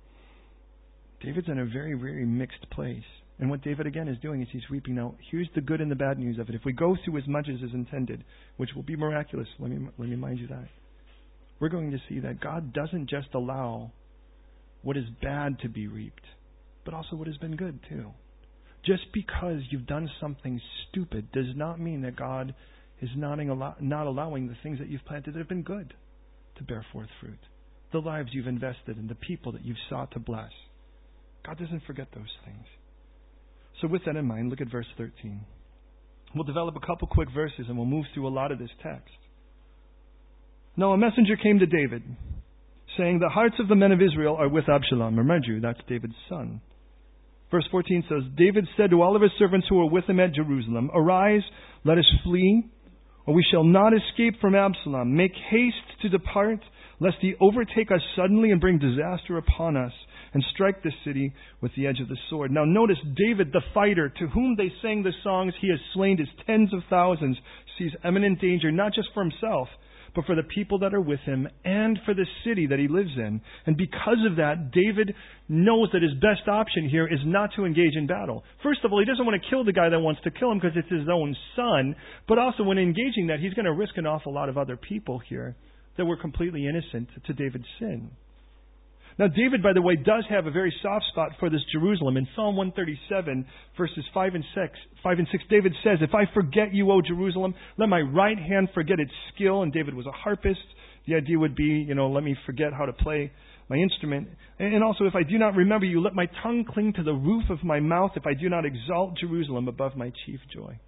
David's 1.24 1.48
in 1.50 1.60
a 1.60 1.66
very, 1.66 1.94
very 1.94 2.26
mixed 2.26 2.70
place. 2.72 3.04
And 3.42 3.50
what 3.50 3.64
David 3.64 3.88
again 3.88 4.08
is 4.08 4.20
doing 4.20 4.44
is 4.44 4.48
he's 4.52 4.70
weeping. 4.70 4.94
Now, 4.96 5.16
here's 5.32 5.50
the 5.56 5.62
good 5.62 5.82
and 5.82 5.90
the 5.90 5.96
bad 5.96 6.20
news 6.20 6.38
of 6.38 6.48
it. 6.48 6.54
If 6.54 6.62
we 6.64 6.74
go 6.74 6.96
through 7.04 7.18
as 7.18 7.28
much 7.28 7.48
as 7.50 7.60
is 7.62 7.74
intended, 7.74 8.24
which 8.58 8.70
will 8.76 8.84
be 8.84 8.96
miraculous, 8.96 9.48
let 9.58 9.72
me 9.72 9.80
let 9.98 10.08
me 10.08 10.12
remind 10.12 10.40
you 10.40 10.48
that. 10.48 10.68
We're 11.60 11.70
going 11.70 11.92
to 11.92 11.98
see 12.08 12.20
that 12.20 12.40
God 12.40 12.72
doesn't 12.72 13.10
just 13.10 13.30
allow 13.34 13.92
what 14.84 14.96
is 14.96 15.06
bad 15.24 15.60
to 15.60 15.70
be 15.70 15.88
reaped, 15.88 16.26
but 16.86 16.94
also 16.94 17.16
what 17.16 17.28
has 17.28 17.38
been 17.38 17.56
good 17.56 17.80
too. 17.90 18.12
Just 18.86 19.04
because 19.12 19.62
you've 19.72 19.88
done 19.88 20.10
something 20.20 20.62
stupid 20.90 21.32
does 21.32 21.56
not 21.56 21.80
mean 21.80 22.02
that 22.02 22.16
God 22.16 22.54
is 23.02 23.10
not, 23.16 23.40
not 23.82 24.08
allowing 24.08 24.48
the 24.48 24.58
things 24.62 24.78
that 24.80 24.88
you've 24.88 25.06
planted 25.06 25.34
that 25.34 25.40
have 25.40 25.50
been 25.50 25.64
good 25.64 25.94
to 26.58 26.64
bear 26.64 26.86
forth 26.92 27.10
fruit. 27.20 27.40
The 27.92 28.00
lives 28.00 28.30
you've 28.34 28.48
invested 28.48 28.98
in, 28.98 29.08
the 29.08 29.16
people 29.16 29.52
that 29.52 29.66
you've 29.66 29.78
sought 29.90 30.12
to 30.12 30.20
bless. 30.20 30.52
God 31.46 31.58
doesn't 31.58 31.84
forget 31.86 32.08
those 32.14 32.34
things. 32.46 32.66
So, 33.82 33.88
with 33.88 34.06
that 34.06 34.16
in 34.16 34.26
mind, 34.26 34.50
look 34.50 34.62
at 34.62 34.72
verse 34.72 34.86
13. 34.98 35.42
We'll 36.36 36.44
develop 36.44 36.76
a 36.76 36.86
couple 36.86 37.08
quick 37.08 37.30
verses 37.34 37.66
and 37.68 37.76
we'll 37.76 37.88
move 37.88 38.06
through 38.14 38.28
a 38.28 38.30
lot 38.30 38.52
of 38.52 38.60
this 38.60 38.70
text. 38.82 39.10
Now, 40.78 40.94
a 40.94 40.98
messenger 40.98 41.36
came 41.36 41.60
to 41.60 41.66
David, 41.66 42.04
saying, 42.98 43.20
The 43.20 43.30
hearts 43.30 43.56
of 43.60 43.68
the 43.68 43.76
men 43.76 43.92
of 43.92 44.02
Israel 44.02 44.36
are 44.36 44.48
with 44.48 44.70
Absalom. 44.70 45.18
Remember 45.18 45.48
you, 45.48 45.60
that's 45.60 45.80
David's 45.90 46.16
son. 46.30 46.62
Verse 47.50 47.68
14 47.70 48.06
says, 48.08 48.24
David 48.38 48.66
said 48.78 48.92
to 48.92 49.02
all 49.02 49.16
of 49.16 49.22
his 49.22 49.32
servants 49.38 49.68
who 49.70 49.76
were 49.76 49.90
with 49.90 50.06
him 50.06 50.22
at 50.22 50.34
Jerusalem, 50.34 50.90
Arise, 50.94 51.44
let 51.84 51.98
us 51.98 52.10
flee, 52.24 52.64
or 53.26 53.34
we 53.34 53.46
shall 53.52 53.66
not 53.66 53.92
escape 53.94 54.40
from 54.40 54.56
Absalom. 54.56 55.18
Make 55.18 55.34
haste 55.50 56.02
to 56.02 56.10
depart, 56.10 56.60
lest 57.02 57.18
he 57.20 57.34
overtake 57.42 57.92
us 57.92 58.02
suddenly 58.16 58.52
and 58.52 58.62
bring 58.62 58.80
disaster 58.80 59.38
upon 59.38 59.76
us 59.76 59.92
and 60.34 60.44
strike 60.54 60.82
the 60.84 60.92
city 61.06 61.34
with 61.62 61.72
the 61.76 61.88
edge 61.88 62.00
of 62.00 62.08
the 62.08 62.18
sword. 62.30 62.52
Now 62.52 62.66
notice 62.66 62.98
David, 63.16 63.52
the 63.52 63.62
fighter, 63.74 64.10
to 64.10 64.28
whom 64.28 64.56
they 64.56 64.72
sang 64.82 65.04
the 65.04 65.14
songs, 65.24 65.54
he 65.60 65.70
has 65.70 65.80
slain 65.94 66.18
his 66.18 66.28
tens 66.46 66.74
of 66.74 66.82
thousands, 66.90 67.38
sees 67.78 67.92
imminent 68.06 68.40
danger, 68.40 68.72
not 68.72 68.94
just 68.94 69.10
for 69.14 69.24
himself, 69.24 69.68
but 70.14 70.26
for 70.26 70.36
the 70.36 70.44
people 70.44 70.80
that 70.80 70.94
are 70.94 71.02
with 71.02 71.20
him 71.22 71.48
and 71.64 71.98
for 72.06 72.14
the 72.14 72.26
city 72.46 72.68
that 72.68 72.80
he 72.80 72.88
lives 72.88 73.12
in. 73.16 73.42
And 73.66 73.78
because 73.78 74.18
of 74.30 74.38
that, 74.38 74.72
David 74.72 75.16
knows 75.48 75.90
that 75.94 76.02
his 76.02 76.14
best 76.16 76.48
option 76.48 76.90
here 76.90 77.08
is 77.08 77.20
not 77.26 77.52
to 77.56 77.66
engage 77.66 77.96
in 77.96 78.08
battle. 78.08 78.44
First 78.62 78.82
of 78.84 78.92
all, 78.92 79.00
he 79.00 79.06
doesn't 79.06 79.26
want 79.26 79.42
to 79.42 79.50
kill 79.50 79.64
the 79.64 79.74
guy 79.74 79.90
that 79.90 80.00
wants 80.00 80.22
to 80.24 80.32
kill 80.32 80.52
him 80.52 80.60
because 80.60 80.76
it's 80.76 80.92
his 80.92 81.08
own 81.12 81.36
son, 81.56 81.96
but 82.28 82.38
also 82.38 82.64
when 82.64 82.78
engaging 82.78 83.28
that, 83.28 83.40
he's 83.40 83.54
going 83.54 83.66
to 83.66 83.74
risk 83.74 83.98
an 83.98 84.06
awful 84.06 84.34
lot 84.34 84.50
of 84.50 84.58
other 84.58 84.76
people 84.76 85.20
here 85.20 85.56
that 85.98 86.06
were 86.06 86.18
completely 86.18 86.68
innocent 86.68 87.10
to 87.26 87.34
David's 87.34 87.68
sin. 87.80 88.12
Now, 89.22 89.28
David, 89.28 89.62
by 89.62 89.74
the 89.74 89.84
way, 89.84 89.98
does 89.98 90.26
have 90.32 90.48
a 90.48 90.52
very 90.52 90.74
soft 90.82 91.06
spot 91.12 91.34
for 91.40 91.48
this 91.48 91.62
Jerusalem. 91.72 92.18
In 92.18 92.28
Psalm 92.36 92.56
137, 92.56 93.46
verses 93.78 94.04
5 94.16 94.34
and 94.34 94.44
6, 94.56 94.80
5 95.04 95.20
and 95.20 95.28
6, 95.32 95.44
David 95.48 95.74
says, 95.84 96.00
If 96.02 96.16
I 96.16 96.24
forget 96.34 96.74
you, 96.74 96.90
O 96.90 97.04
Jerusalem, 97.04 97.54
let 97.78 97.88
my 97.88 98.00
right 98.00 98.40
hand 98.40 98.70
forget 98.74 99.00
its 99.00 99.12
skill. 99.36 99.62
And 99.62 99.72
David 99.72 99.94
was 99.94 100.08
a 100.08 100.12
harpist. 100.12 100.66
The 101.06 101.14
idea 101.14 101.38
would 101.38 101.56
be, 101.56 101.86
you 101.88 101.94
know, 101.94 102.10
let 102.10 102.24
me 102.24 102.36
forget 102.48 102.74
how 102.74 102.88
to 102.88 102.94
play 102.94 103.32
my 103.70 103.76
instrument. 103.76 104.28
And 104.58 104.84
also, 104.84 105.06
if 105.06 105.14
I 105.14 105.22
do 105.22 105.38
not 105.38 105.54
remember 105.54 105.86
you, 105.86 106.02
let 106.02 106.16
my 106.16 106.26
tongue 106.42 106.66
cling 106.68 106.94
to 106.94 107.04
the 107.04 107.14
roof 107.14 107.44
of 107.52 107.64
my 107.64 107.80
mouth 107.80 108.14
if 108.16 108.26
I 108.26 108.34
do 108.34 108.50
not 108.50 108.66
exalt 108.66 109.20
Jerusalem 109.20 109.68
above 109.68 109.96
my 109.96 110.12
chief 110.26 110.40
joy. 110.52 110.80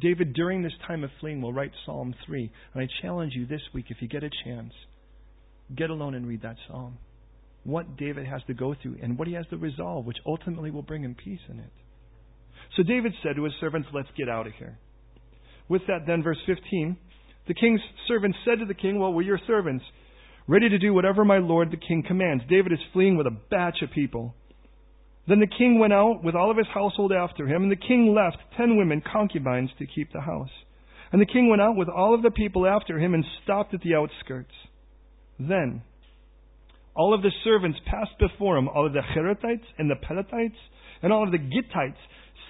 David, 0.00 0.32
during 0.32 0.62
this 0.62 0.72
time 0.88 1.04
of 1.04 1.10
fleeing, 1.20 1.42
will 1.42 1.52
write 1.52 1.72
Psalm 1.84 2.14
3. 2.24 2.50
And 2.72 2.82
I 2.82 2.88
challenge 3.02 3.34
you 3.36 3.44
this 3.44 3.60
week, 3.74 3.86
if 3.90 3.98
you 4.00 4.08
get 4.08 4.24
a 4.24 4.30
chance, 4.46 4.72
get 5.76 5.90
alone 5.90 6.14
and 6.14 6.26
read 6.26 6.42
that 6.42 6.56
psalm. 6.68 6.98
What 7.64 7.96
David 7.96 8.26
has 8.26 8.42
to 8.48 8.54
go 8.54 8.74
through 8.80 8.96
and 9.02 9.18
what 9.18 9.28
he 9.28 9.34
has 9.34 9.46
to 9.50 9.56
resolve, 9.56 10.04
which 10.04 10.18
ultimately 10.26 10.70
will 10.70 10.82
bring 10.82 11.04
him 11.04 11.14
peace 11.14 11.40
in 11.48 11.58
it. 11.60 11.70
So 12.76 12.82
David 12.82 13.12
said 13.22 13.36
to 13.36 13.44
his 13.44 13.52
servants, 13.60 13.88
Let's 13.92 14.08
get 14.16 14.28
out 14.28 14.46
of 14.46 14.54
here. 14.54 14.78
With 15.68 15.82
that, 15.86 16.06
then, 16.06 16.22
verse 16.22 16.38
15, 16.46 16.96
the 17.46 17.54
king's 17.54 17.80
servants 18.08 18.38
said 18.44 18.58
to 18.58 18.66
the 18.66 18.74
king, 18.74 18.98
Well, 18.98 19.12
we're 19.12 19.22
your 19.22 19.40
servants, 19.46 19.84
ready 20.46 20.68
to 20.68 20.78
do 20.78 20.92
whatever 20.92 21.24
my 21.24 21.38
lord 21.38 21.70
the 21.70 21.76
king 21.76 22.02
commands. 22.06 22.44
David 22.48 22.72
is 22.72 22.78
fleeing 22.92 23.16
with 23.16 23.26
a 23.26 23.38
batch 23.50 23.82
of 23.82 23.90
people. 23.90 24.34
Then 25.28 25.38
the 25.38 25.46
king 25.46 25.78
went 25.78 25.92
out 25.92 26.24
with 26.24 26.34
all 26.34 26.50
of 26.50 26.56
his 26.56 26.66
household 26.74 27.12
after 27.12 27.46
him, 27.46 27.62
and 27.62 27.70
the 27.70 27.76
king 27.76 28.12
left 28.14 28.38
ten 28.56 28.76
women 28.76 29.02
concubines 29.12 29.70
to 29.78 29.86
keep 29.86 30.12
the 30.12 30.20
house. 30.20 30.50
And 31.12 31.20
the 31.20 31.26
king 31.26 31.48
went 31.48 31.62
out 31.62 31.76
with 31.76 31.88
all 31.88 32.14
of 32.14 32.22
the 32.22 32.30
people 32.30 32.66
after 32.66 32.98
him 32.98 33.14
and 33.14 33.24
stopped 33.44 33.74
at 33.74 33.82
the 33.82 33.94
outskirts. 33.94 34.54
Then 35.48 35.82
all 36.94 37.14
of 37.14 37.22
the 37.22 37.32
servants 37.44 37.78
passed 37.86 38.18
before 38.18 38.56
him, 38.58 38.68
all 38.68 38.86
of 38.86 38.92
the 38.92 39.02
Cherethites 39.14 39.64
and 39.78 39.90
the 39.90 39.94
Pelethites 39.96 40.58
and 41.02 41.12
all 41.12 41.24
of 41.24 41.32
the 41.32 41.38
Gittites. 41.38 41.96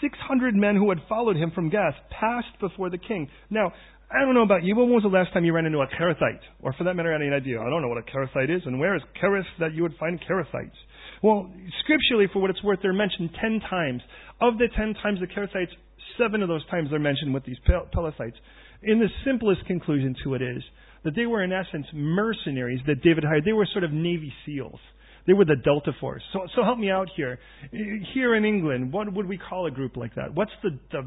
600 0.01 0.55
men 0.55 0.75
who 0.75 0.89
had 0.89 0.99
followed 1.09 1.37
him 1.37 1.53
from 1.55 1.71
Gath 1.71 1.95
passed 2.11 2.59
before 2.61 2.91
the 2.91 2.99
king. 2.99 3.29
Now, 3.51 3.73
I 4.11 4.25
don't 4.25 4.35
know 4.35 4.43
about 4.43 4.65
you, 4.65 4.75
but 4.75 4.85
when 4.85 4.95
was 4.95 5.05
the 5.05 5.09
last 5.09 5.33
time 5.33 5.45
you 5.45 5.55
ran 5.55 5.65
into 5.65 5.79
a 5.79 5.87
Kerethite? 5.87 6.43
Or 6.61 6.75
for 6.75 6.85
that 6.85 6.95
matter, 6.95 7.15
any 7.15 7.33
idea? 7.33 7.61
I 7.61 7.71
don't 7.71 7.81
know 7.81 7.89
what 7.89 7.99
a 7.99 8.03
Kerethite 8.03 8.55
is, 8.55 8.63
and 8.67 8.79
where 8.79 8.97
is 8.97 9.03
Kereth 9.23 9.47
that 9.61 9.75
you 9.75 9.83
would 9.83 9.95
find 9.99 10.21
Kerethites? 10.21 10.77
Well, 11.23 11.51
scripturally, 11.81 12.27
for 12.33 12.41
what 12.41 12.51
it's 12.51 12.63
worth, 12.63 12.81
they're 12.83 12.93
mentioned 12.93 13.31
ten 13.41 13.61
times. 13.71 14.03
Of 14.41 14.59
the 14.59 14.69
ten 14.77 14.95
times 15.03 15.21
the 15.21 15.29
Kerethites, 15.29 15.73
seven 16.19 16.43
of 16.43 16.49
those 16.49 16.67
times 16.67 16.91
they're 16.91 16.99
mentioned 16.99 17.33
with 17.33 17.45
these 17.45 17.57
Pelethites. 17.67 18.37
In 18.83 18.99
the 18.99 19.09
simplest 19.25 19.65
conclusion 19.67 20.15
to 20.25 20.35
it 20.35 20.43
is 20.43 20.63
that 21.05 21.15
they 21.15 21.27
were 21.27 21.43
in 21.43 21.53
essence 21.53 21.87
mercenaries 21.93 22.81
that 22.87 23.03
David 23.03 23.25
hired. 23.25 23.45
They 23.45 23.53
were 23.53 23.67
sort 23.73 23.85
of 23.85 23.93
Navy 23.93 24.33
SEALs. 24.47 24.81
They 25.27 25.33
were 25.33 25.45
the 25.45 25.57
Delta 25.57 25.93
Force. 26.01 26.23
So, 26.33 26.41
so 26.57 26.65
help 26.65 26.79
me 26.79 26.91
out 26.91 27.09
here. 27.17 27.39
Here 27.71 28.35
in 28.35 28.45
England, 28.45 28.93
what 28.93 29.13
would 29.13 29.29
we 29.29 29.39
call 29.39 29.67
a 29.67 29.71
group 29.71 29.97
like 29.97 30.15
that? 30.17 30.35
What's 30.35 30.51
the, 30.63 30.71
the 30.91 31.03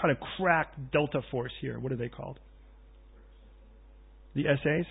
kind 0.00 0.10
of 0.10 0.18
crack 0.36 0.72
Delta 0.92 1.20
Force 1.30 1.52
here? 1.60 1.78
What 1.80 1.90
are 1.90 1.96
they 1.96 2.08
called? 2.08 2.38
The 4.34 4.44
SAs? 4.62 4.86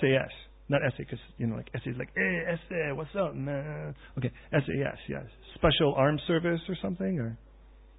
SAS. 0.00 0.30
Not 0.68 0.82
SA, 0.90 0.96
because, 0.98 1.18
you 1.38 1.46
know, 1.46 1.56
like 1.56 1.70
SAS, 1.72 1.94
like, 1.98 2.10
hey, 2.14 2.42
SA, 2.68 2.94
what's 2.94 3.14
up, 3.18 3.34
man? 3.34 3.94
Okay, 4.18 4.30
SAS, 4.52 4.98
yes. 5.08 5.24
Special 5.54 5.94
Armed 5.96 6.20
Service 6.26 6.60
or 6.68 6.76
something? 6.82 7.18
Or 7.20 7.38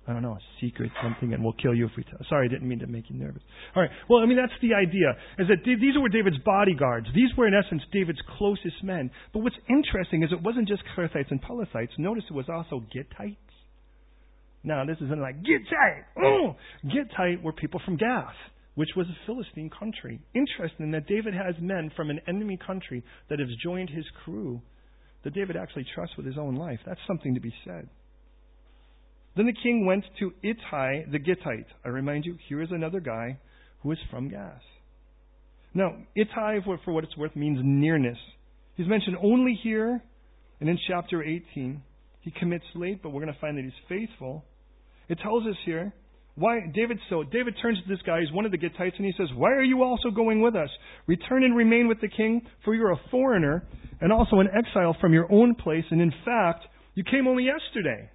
I 0.10 0.14
don't 0.14 0.24
know, 0.24 0.34
a 0.34 0.42
secret 0.60 0.90
something, 1.04 1.34
and 1.34 1.44
we'll 1.44 1.54
kill 1.62 1.76
you 1.76 1.86
if 1.86 1.92
we 1.96 2.04
tell. 2.04 2.18
Sorry, 2.30 2.48
I 2.48 2.50
didn't 2.50 2.68
mean 2.68 2.80
to 2.80 2.88
make 2.88 3.12
you 3.12 3.16
nervous. 3.16 3.44
All 3.76 3.84
right. 3.84 3.92
Well, 4.10 4.24
I 4.24 4.26
mean, 4.26 4.38
that's 4.38 4.58
the 4.60 4.74
idea, 4.74 5.14
is 5.38 5.48
that 5.50 5.62
these 5.64 5.94
were 6.02 6.10
David's 6.10 6.40
bodyguards. 6.44 7.06
These 7.14 7.30
were, 7.38 7.48
in 7.48 7.54
essence, 7.54 7.84
David's 7.94 8.20
closest 8.38 8.84
men. 8.84 9.12
But 9.34 9.44
what's 9.44 9.56
interesting 9.70 10.24
is 10.24 10.32
it 10.32 10.42
wasn't 10.42 10.68
just 10.68 10.82
Kerethites 10.96 11.30
and 11.30 11.40
Pelethites. 11.42 11.94
Notice 12.00 12.24
it 12.28 12.34
was 12.34 12.50
also 12.50 12.84
Gittites. 12.90 13.38
Now, 14.64 14.84
this 14.84 14.98
isn't 14.98 15.22
like, 15.22 15.36
Gittite! 15.44 16.06
Oh! 16.18 16.56
Gittite 16.84 17.44
were 17.44 17.54
people 17.54 17.80
from 17.86 17.96
Gath, 17.96 18.34
which 18.74 18.90
was 18.98 19.06
a 19.08 19.26
Philistine 19.28 19.70
country. 19.70 20.20
Interesting 20.34 20.90
that 20.92 21.06
David 21.06 21.36
has 21.36 21.54
men 21.62 21.92
from 21.96 22.10
an 22.10 22.20
enemy 22.28 22.58
country 22.58 23.04
that 23.30 23.38
have 23.38 23.50
joined 23.64 23.92
his 23.92 24.06
crew 24.26 24.60
that 25.24 25.36
David 25.36 25.56
actually 25.56 25.86
trusts 25.94 26.18
with 26.18 26.26
his 26.26 26.38
own 26.38 26.56
life. 26.56 26.80
That's 26.86 27.00
something 27.06 27.36
to 27.36 27.42
be 27.42 27.54
said. 27.64 27.88
Then 29.40 29.46
the 29.46 29.54
king 29.54 29.86
went 29.86 30.04
to 30.20 30.34
Ittai 30.44 31.10
the 31.14 31.18
Gittite. 31.18 31.68
I 31.86 31.88
remind 31.88 32.26
you, 32.26 32.36
here 32.50 32.62
is 32.62 32.68
another 32.72 33.00
guy 33.00 33.40
who 33.82 33.94
is 33.94 33.98
from 34.12 34.28
Gath. 34.28 34.60
Now, 35.74 35.96
Ittai, 36.14 36.60
for, 36.66 36.78
for 36.84 36.92
what 36.92 37.06
it's 37.06 37.16
worth, 37.16 37.38
means 37.38 37.58
nearness. 37.64 38.18
He's 38.76 38.90
mentioned 38.90 39.16
only 39.24 39.58
here 39.64 40.04
and 40.60 40.68
in 40.68 40.78
chapter 40.90 41.24
18. 41.24 41.82
He 42.20 42.32
commits 42.38 42.66
late, 42.76 43.02
but 43.02 43.12
we're 43.12 43.22
going 43.22 43.34
to 43.34 43.40
find 43.40 43.58
that 43.58 43.64
he's 43.64 43.72
faithful. 43.88 44.44
It 45.08 45.20
tells 45.24 45.48
us 45.48 45.56
here 45.64 45.94
why 46.36 46.60
David 46.76 47.00
so 47.10 47.24
David 47.24 47.56
turns 47.62 47.78
to 47.82 47.88
this 47.88 48.02
guy, 48.06 48.20
he's 48.20 48.34
one 48.34 48.46
of 48.46 48.52
the 48.52 48.58
Gittites, 48.58 48.98
and 48.98 49.06
he 49.06 49.14
says, 49.18 49.30
Why 49.38 49.52
are 49.52 49.64
you 49.64 49.84
also 49.84 50.12
going 50.12 50.42
with 50.42 50.58
us? 50.58 50.70
Return 51.08 51.46
and 51.46 51.56
remain 51.56 51.88
with 51.88 52.02
the 52.02 52.10
king, 52.10 52.42
for 52.66 52.76
you're 52.76 52.92
a 52.92 53.02
foreigner 53.10 53.64
and 54.02 54.12
also 54.12 54.42
an 54.42 54.50
exile 54.54 54.98
from 55.00 55.14
your 55.14 55.32
own 55.32 55.56
place, 55.56 55.86
and 55.92 56.02
in 56.02 56.12
fact, 56.26 56.66
you 56.94 57.06
came 57.10 57.26
only 57.26 57.46
yesterday. 57.46 58.10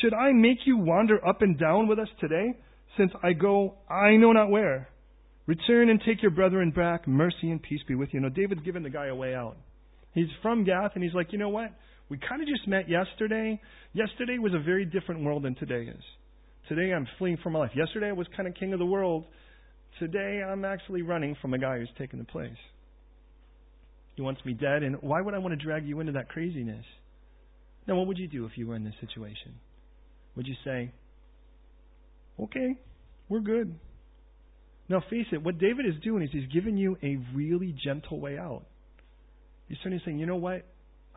Should 0.00 0.14
I 0.14 0.32
make 0.32 0.58
you 0.66 0.76
wander 0.76 1.26
up 1.26 1.42
and 1.42 1.58
down 1.58 1.88
with 1.88 1.98
us 1.98 2.08
today, 2.20 2.54
since 2.96 3.12
I 3.22 3.32
go 3.32 3.74
I 3.88 4.16
know 4.16 4.32
not 4.32 4.50
where? 4.50 4.88
Return 5.46 5.90
and 5.90 6.00
take 6.06 6.22
your 6.22 6.30
brethren 6.30 6.70
back. 6.70 7.08
Mercy 7.08 7.50
and 7.50 7.60
peace 7.60 7.80
be 7.88 7.96
with 7.96 8.10
you. 8.12 8.20
Now, 8.20 8.28
David's 8.28 8.62
given 8.62 8.82
the 8.82 8.90
guy 8.90 9.06
a 9.06 9.14
way 9.14 9.34
out. 9.34 9.56
He's 10.14 10.28
from 10.42 10.64
Gath, 10.64 10.92
and 10.94 11.02
he's 11.02 11.14
like, 11.14 11.32
you 11.32 11.38
know 11.38 11.48
what? 11.48 11.70
We 12.08 12.18
kind 12.18 12.42
of 12.42 12.48
just 12.48 12.66
met 12.68 12.88
yesterday. 12.88 13.60
Yesterday 13.92 14.38
was 14.38 14.52
a 14.54 14.58
very 14.58 14.84
different 14.84 15.24
world 15.24 15.44
than 15.44 15.54
today 15.56 15.90
is. 15.90 16.02
Today 16.68 16.92
I'm 16.92 17.06
fleeing 17.18 17.38
for 17.42 17.50
my 17.50 17.60
life. 17.60 17.70
Yesterday 17.74 18.08
I 18.08 18.12
was 18.12 18.26
kind 18.36 18.48
of 18.48 18.54
king 18.54 18.72
of 18.72 18.78
the 18.78 18.86
world. 18.86 19.24
Today 19.98 20.42
I'm 20.42 20.64
actually 20.64 21.02
running 21.02 21.36
from 21.42 21.54
a 21.54 21.58
guy 21.58 21.78
who's 21.78 21.90
taken 21.98 22.18
the 22.18 22.24
place. 22.24 22.50
He 24.16 24.22
wants 24.22 24.44
me 24.44 24.52
dead, 24.52 24.82
and 24.82 24.96
why 25.00 25.20
would 25.20 25.34
I 25.34 25.38
want 25.38 25.58
to 25.58 25.64
drag 25.64 25.86
you 25.86 26.00
into 26.00 26.12
that 26.12 26.28
craziness? 26.28 26.84
Now, 27.88 27.96
what 27.96 28.06
would 28.06 28.18
you 28.18 28.28
do 28.28 28.44
if 28.44 28.52
you 28.56 28.66
were 28.66 28.76
in 28.76 28.84
this 28.84 28.94
situation? 29.00 29.54
Would 30.40 30.46
you 30.46 30.56
say, 30.64 30.90
okay, 32.42 32.74
we're 33.28 33.40
good? 33.40 33.78
Now, 34.88 35.04
face 35.10 35.26
it, 35.32 35.42
what 35.42 35.58
David 35.58 35.84
is 35.84 35.92
doing 36.02 36.22
is 36.22 36.30
he's 36.32 36.50
giving 36.50 36.78
you 36.78 36.96
a 37.02 37.18
really 37.34 37.76
gentle 37.84 38.18
way 38.18 38.38
out. 38.38 38.62
He's 39.68 39.76
starting 39.80 39.98
to 39.98 40.04
say, 40.06 40.12
you 40.12 40.24
know 40.24 40.36
what? 40.36 40.64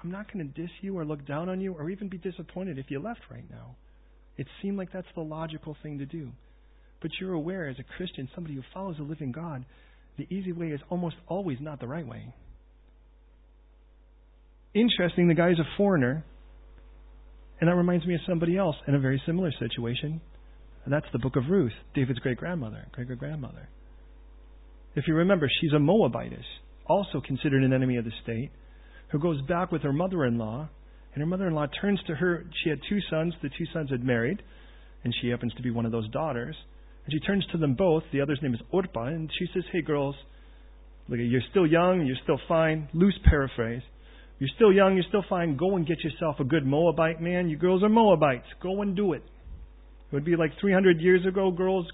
I'm 0.04 0.12
not 0.12 0.30
going 0.30 0.46
to 0.46 0.62
diss 0.62 0.72
you 0.82 0.98
or 0.98 1.06
look 1.06 1.26
down 1.26 1.48
on 1.48 1.62
you 1.62 1.74
or 1.74 1.90
even 1.90 2.10
be 2.10 2.18
disappointed 2.18 2.78
if 2.78 2.88
you 2.90 3.00
left 3.00 3.22
right 3.32 3.50
now. 3.50 3.78
It 4.36 4.48
seemed 4.62 4.78
like 4.78 4.92
that's 4.92 5.08
the 5.16 5.22
logical 5.22 5.78
thing 5.82 6.00
to 6.00 6.06
do. 6.06 6.30
But 7.02 7.12
you're 7.22 7.32
aware 7.32 7.70
as 7.70 7.78
a 7.80 7.96
Christian, 7.96 8.28
somebody 8.36 8.56
who 8.56 8.64
follows 8.74 8.98
the 8.98 9.04
living 9.04 9.32
God, 9.32 9.64
the 10.18 10.28
easy 10.30 10.52
way 10.52 10.68
is 10.68 10.82
almost 10.90 11.16
always 11.30 11.60
not 11.62 11.80
the 11.80 11.88
right 11.88 12.06
way. 12.06 12.36
Interesting, 14.74 15.30
the 15.30 15.34
guy 15.34 15.52
is 15.52 15.60
a 15.60 15.78
foreigner. 15.78 16.26
And 17.60 17.70
that 17.70 17.76
reminds 17.76 18.06
me 18.06 18.16
of 18.16 18.22
somebody 18.28 18.58
else 18.58 18.76
in 18.88 18.96
a 18.96 19.00
very 19.00 19.22
similar 19.26 19.52
situation. 19.60 20.22
And 20.86 20.94
that's 20.94 21.06
the 21.14 21.20
book 21.20 21.36
of 21.36 21.44
Ruth, 21.50 21.72
David's 21.94 22.20
great 22.20 22.38
grandmother, 22.38 22.88
great 22.92 23.08
great 23.08 23.20
grandmother. 23.20 23.70
If 24.96 25.08
you 25.08 25.16
remember, 25.16 25.50
she's 25.62 25.74
a 25.74 25.80
Moabitess, 25.80 26.46
also 26.88 27.22
considered 27.26 27.64
an 27.64 27.74
enemy 27.74 27.98
of 27.98 28.06
the 28.06 28.12
state, 28.24 28.52
who 29.12 29.20
goes 29.20 29.42
back 29.44 29.72
with 29.72 29.82
her 29.84 29.94
mother 29.94 30.26
in 30.26 30.38
law, 30.38 30.68
and 31.14 31.22
her 31.22 31.26
mother 31.26 31.48
in 31.48 31.54
law 31.54 31.68
turns 31.82 32.00
to 32.08 32.16
her. 32.16 32.46
She 32.64 32.70
had 32.70 32.80
two 32.90 33.00
sons, 33.10 33.34
the 33.42 33.50
two 33.50 33.66
sons 33.74 33.92
had 33.92 34.04
married, 34.04 34.42
and 35.04 35.14
she 35.22 35.30
happens 35.30 35.54
to 35.56 35.62
be 35.62 35.72
one 35.72 35.86
of 35.86 35.92
those 35.92 36.10
daughters. 36.10 36.56
And 37.06 37.14
she 37.14 37.20
turns 37.20 37.46
to 37.52 37.58
them 37.58 37.76
both. 37.76 38.04
The 38.12 38.22
other's 38.22 38.40
name 38.42 38.54
is 38.54 38.62
Orpah, 38.72 39.06
and 39.06 39.30
she 39.38 39.46
says, 39.54 39.64
Hey, 39.72 39.82
girls, 39.82 40.16
look, 41.08 41.20
you're 41.22 41.42
still 41.52 41.68
young, 41.68 42.06
you're 42.06 42.18
still 42.24 42.40
fine. 42.48 42.90
Loose 42.94 43.18
paraphrase. 43.26 43.84
You're 44.44 44.56
still 44.58 44.74
young, 44.74 44.96
you're 44.96 45.06
still 45.08 45.24
fine. 45.30 45.56
Go 45.56 45.78
and 45.78 45.88
get 45.88 46.04
yourself 46.04 46.36
a 46.42 46.44
good 46.44 46.66
Moabite 46.66 47.22
man. 47.22 47.48
You 47.48 47.56
girls 47.56 47.82
are 47.82 47.88
Moabites. 47.88 48.44
Go 48.62 48.82
and 48.82 48.94
do 48.94 49.14
it. 49.14 49.24
It 50.12 50.14
would 50.14 50.26
be 50.26 50.36
like 50.36 50.52
300 50.60 51.00
years 51.00 51.26
ago, 51.26 51.50
girls 51.50 51.88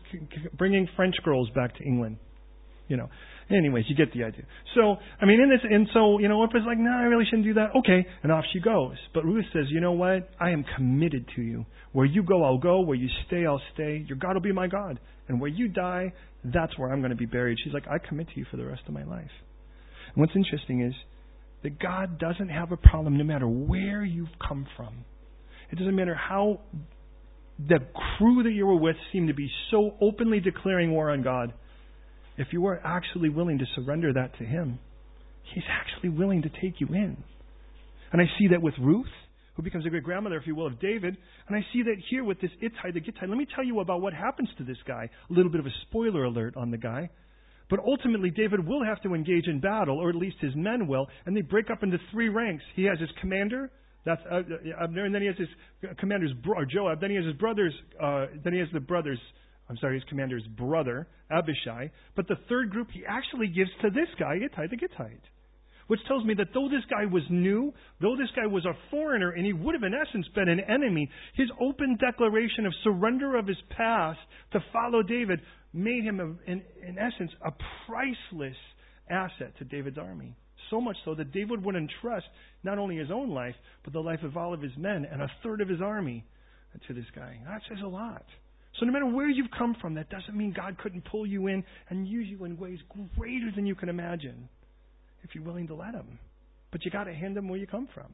bringing 0.58 0.90
French 0.96 1.14
girls 1.24 1.48
back 1.54 1.78
to 1.78 1.84
England. 1.84 2.18
You 2.88 2.98
know. 2.98 3.10
Anyways, 3.52 3.86
you 3.88 3.96
get 3.96 4.12
the 4.14 4.24
idea. 4.24 4.46
So, 4.74 4.96
I 5.22 5.26
mean, 5.26 5.40
in 5.40 5.48
this, 5.48 5.60
and 5.64 5.88
so, 5.94 6.18
you 6.18 6.28
know, 6.28 6.40
Orpah's 6.40 6.64
like, 6.66 6.80
no, 6.80 6.90
I 6.90 7.04
really 7.04 7.26
shouldn't 7.26 7.46
do 7.46 7.54
that. 7.54 7.76
Okay. 7.78 8.08
And 8.24 8.32
off 8.32 8.46
she 8.52 8.60
goes. 8.60 8.96
But 9.14 9.26
Ruth 9.26 9.46
says, 9.54 9.66
you 9.70 9.80
know 9.80 9.92
what? 9.92 10.32
I 10.40 10.50
am 10.50 10.66
committed 10.76 11.28
to 11.36 11.44
you. 11.44 11.68
Where 11.92 12.08
you 12.08 12.24
go, 12.24 12.44
I'll 12.44 12.58
go. 12.58 12.82
Where 12.82 12.98
you 12.98 13.10
stay, 13.28 13.46
I'll 13.46 13.62
stay. 13.76 14.06
Your 14.08 14.18
God 14.18 14.34
will 14.34 14.42
be 14.42 14.52
my 14.52 14.68
God. 14.68 15.00
And 15.28 15.40
where 15.40 15.52
you 15.52 15.68
die, 15.68 16.14
that's 16.44 16.80
where 16.80 16.92
I'm 16.92 17.02
going 17.02 17.12
to 17.12 17.16
be 17.16 17.28
buried. 17.28 17.60
She's 17.64 17.74
like, 17.76 17.88
I 17.88 18.00
commit 18.00 18.28
to 18.30 18.40
you 18.40 18.46
for 18.50 18.58
the 18.58 18.66
rest 18.66 18.82
of 18.88 18.94
my 18.96 19.04
life. 19.04 19.32
And 20.14 20.16
what's 20.16 20.36
interesting 20.36 20.82
is, 20.82 20.94
that 21.64 21.80
God 21.80 22.20
doesn't 22.20 22.50
have 22.50 22.72
a 22.72 22.78
problem 22.78 23.18
no 23.18 23.24
matter 23.24 23.48
where 23.48 24.04
you've 24.04 24.28
come 24.46 24.66
from. 24.78 25.06
It 25.72 25.78
doesn't 25.78 25.96
matter 25.96 26.16
how 26.16 26.62
the 27.60 27.80
crew 28.18 28.44
that 28.44 28.52
you 28.52 28.66
were 28.66 28.80
with 28.80 28.96
seemed 29.12 29.28
to 29.28 29.34
be 29.34 29.50
so 29.72 29.96
openly 30.02 30.40
declaring 30.40 30.92
war 30.92 31.12
on 31.12 31.22
God. 31.22 31.54
if 32.38 32.48
you 32.54 32.66
are 32.68 32.80
actually 32.86 33.28
willing 33.28 33.58
to 33.58 33.66
surrender 33.76 34.14
that 34.14 34.38
to 34.38 34.46
Him, 34.46 34.80
He's 35.54 35.66
actually 35.70 36.10
willing 36.10 36.44
to 36.44 36.50
take 36.62 36.80
you 36.80 36.88
in. 36.88 37.18
And 38.12 38.22
I 38.22 38.26
see 38.38 38.48
that 38.50 38.62
with 38.62 38.76
Ruth, 38.80 39.08
who 39.56 39.64
becomes 39.64 39.86
a 39.86 39.90
great 39.90 40.04
grandmother, 40.04 40.38
if 40.38 40.48
you 40.48 40.56
will, 40.56 40.68
of 40.68 40.80
David. 40.80 41.18
And 41.48 41.58
I 41.58 41.66
see 41.74 41.84
that 41.84 41.96
here 42.10 42.24
with 42.24 42.40
this 42.40 42.52
Ittai, 42.62 42.92
the 42.94 43.02
Gittite. 43.02 43.28
Let 43.28 43.38
me 43.38 43.48
tell 43.54 43.64
you 43.64 43.82
about 43.82 44.02
what 44.02 44.14
happens 44.14 44.48
to 44.58 44.64
this 44.64 44.78
guy. 44.88 45.10
A 45.30 45.34
little 45.34 45.52
bit 45.52 45.60
of 45.60 45.66
a 45.66 45.74
spoiler 45.88 46.24
alert 46.24 46.56
on 46.56 46.72
the 46.72 46.78
guy. 46.78 47.10
But 47.70 47.80
ultimately, 47.86 48.32
David 48.32 48.66
will 48.66 48.84
have 48.84 49.02
to 49.04 49.14
engage 49.14 49.48
in 49.48 49.60
battle, 49.60 50.00
or 50.00 50.10
at 50.10 50.16
least 50.16 50.38
his 50.42 50.56
men 50.56 50.88
will, 50.88 51.08
and 51.26 51.36
they 51.36 51.42
break 51.42 51.70
up 51.70 51.84
into 51.84 51.98
three 52.12 52.30
ranks. 52.30 52.64
He 52.76 52.84
has 52.86 53.00
his 53.00 53.10
commander, 53.22 53.72
that's 54.06 54.22
uh, 54.32 54.42
Abner, 54.82 55.06
and 55.06 55.14
then 55.14 55.22
he 55.22 55.28
has 55.28 55.38
his 55.38 55.50
commander's 56.00 56.34
bro- 56.44 56.66
Joab. 56.66 57.02
Then 57.02 57.12
he 57.12 57.16
has 57.16 57.26
his 57.26 57.36
brothers. 57.36 57.74
Uh, 58.02 58.28
then 58.44 58.54
he 58.54 58.60
has 58.60 58.70
the 58.74 58.80
brothers. 58.80 59.20
I'm 59.70 59.78
sorry, 59.78 59.96
his 59.96 60.04
commander's 60.10 60.46
brother 60.58 61.08
Abishai. 61.30 61.92
But 62.16 62.28
the 62.28 62.38
third 62.48 62.72
group 62.72 62.88
he 62.92 63.04
actually 63.08 63.48
gives 63.48 63.70
to 63.82 63.90
this 63.92 64.08
guy, 64.18 64.38
Ittai 64.44 64.68
the 64.68 64.78
Gittite 64.78 65.22
which 65.90 66.00
tells 66.08 66.24
me 66.24 66.36
that 66.36 66.50
though 66.54 66.70
this 66.70 66.86
guy 66.88 67.04
was 67.06 67.24
new, 67.32 67.74
though 68.00 68.16
this 68.16 68.30
guy 68.36 68.46
was 68.46 68.64
a 68.64 68.78
foreigner, 68.92 69.32
and 69.32 69.44
he 69.44 69.54
would 69.54 69.74
have 69.74 69.82
in 69.82 69.96
essence 69.96 70.28
been 70.36 70.48
an 70.48 70.60
enemy, 70.60 71.10
his 71.34 71.50
open 71.60 71.98
declaration 72.00 72.68
of 72.68 72.74
surrender 72.84 73.36
of 73.36 73.48
his 73.48 73.58
past 73.76 74.20
to 74.54 74.60
follow 74.72 75.02
David 75.02 75.40
made 75.74 76.04
him, 76.04 76.40
in, 76.48 76.62
in 76.88 76.98
essence, 76.98 77.32
a 77.46 77.52
priceless 77.88 78.56
asset 79.10 79.58
to 79.58 79.66
David's 79.66 79.98
army. 79.98 80.36
So 80.70 80.82
much 80.82 80.98
so 81.06 81.16
that 81.16 81.32
David 81.32 81.64
would 81.64 81.76
entrust 81.76 82.28
not 82.64 82.78
only 82.78 82.98
his 82.98 83.12
own 83.12 83.32
life, 83.32 83.56
but 83.84 83.94
the 83.94 84.00
life 84.00 84.24
of 84.24 84.38
all 84.38 84.54
of 84.54 84.62
his 84.62 84.76
men 84.78 85.06
and 85.12 85.22
a 85.22 85.32
third 85.42 85.62
of 85.62 85.70
his 85.70 85.82
army 85.82 86.26
to 86.88 86.94
this 86.94 87.06
guy. 87.16 87.40
That 87.46 87.62
says 87.68 87.80
a 87.84 87.88
lot. 87.88 88.26
So 88.80 88.86
no 88.86 88.92
matter 88.92 89.06
where 89.06 89.30
you've 89.30 89.52
come 89.58 89.76
from, 89.82 89.96
that 89.96 90.10
doesn't 90.10 90.38
mean 90.38 90.54
God 90.56 90.78
couldn't 90.78 91.06
pull 91.06 91.26
you 91.26 91.48
in 91.48 91.64
and 91.90 92.08
use 92.08 92.28
you 92.28 92.46
in 92.46 92.58
ways 92.58 92.80
greater 93.18 93.52
than 93.56 93.66
you 93.66 93.76
can 93.76 93.90
imagine 93.90 94.48
if 95.24 95.32
you're 95.34 95.44
willing 95.44 95.68
to 95.68 95.76
let 95.76 95.94
Him. 95.94 96.20
But 96.72 96.86
you 96.86 96.92
got 96.92 97.06
to 97.06 97.14
hand 97.14 97.36
Him 97.36 97.50
where 97.50 97.60
you 97.60 97.68
come 97.68 97.90
from. 97.94 98.14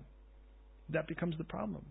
That 0.89 1.07
becomes 1.07 1.37
the 1.37 1.43
problem. 1.43 1.85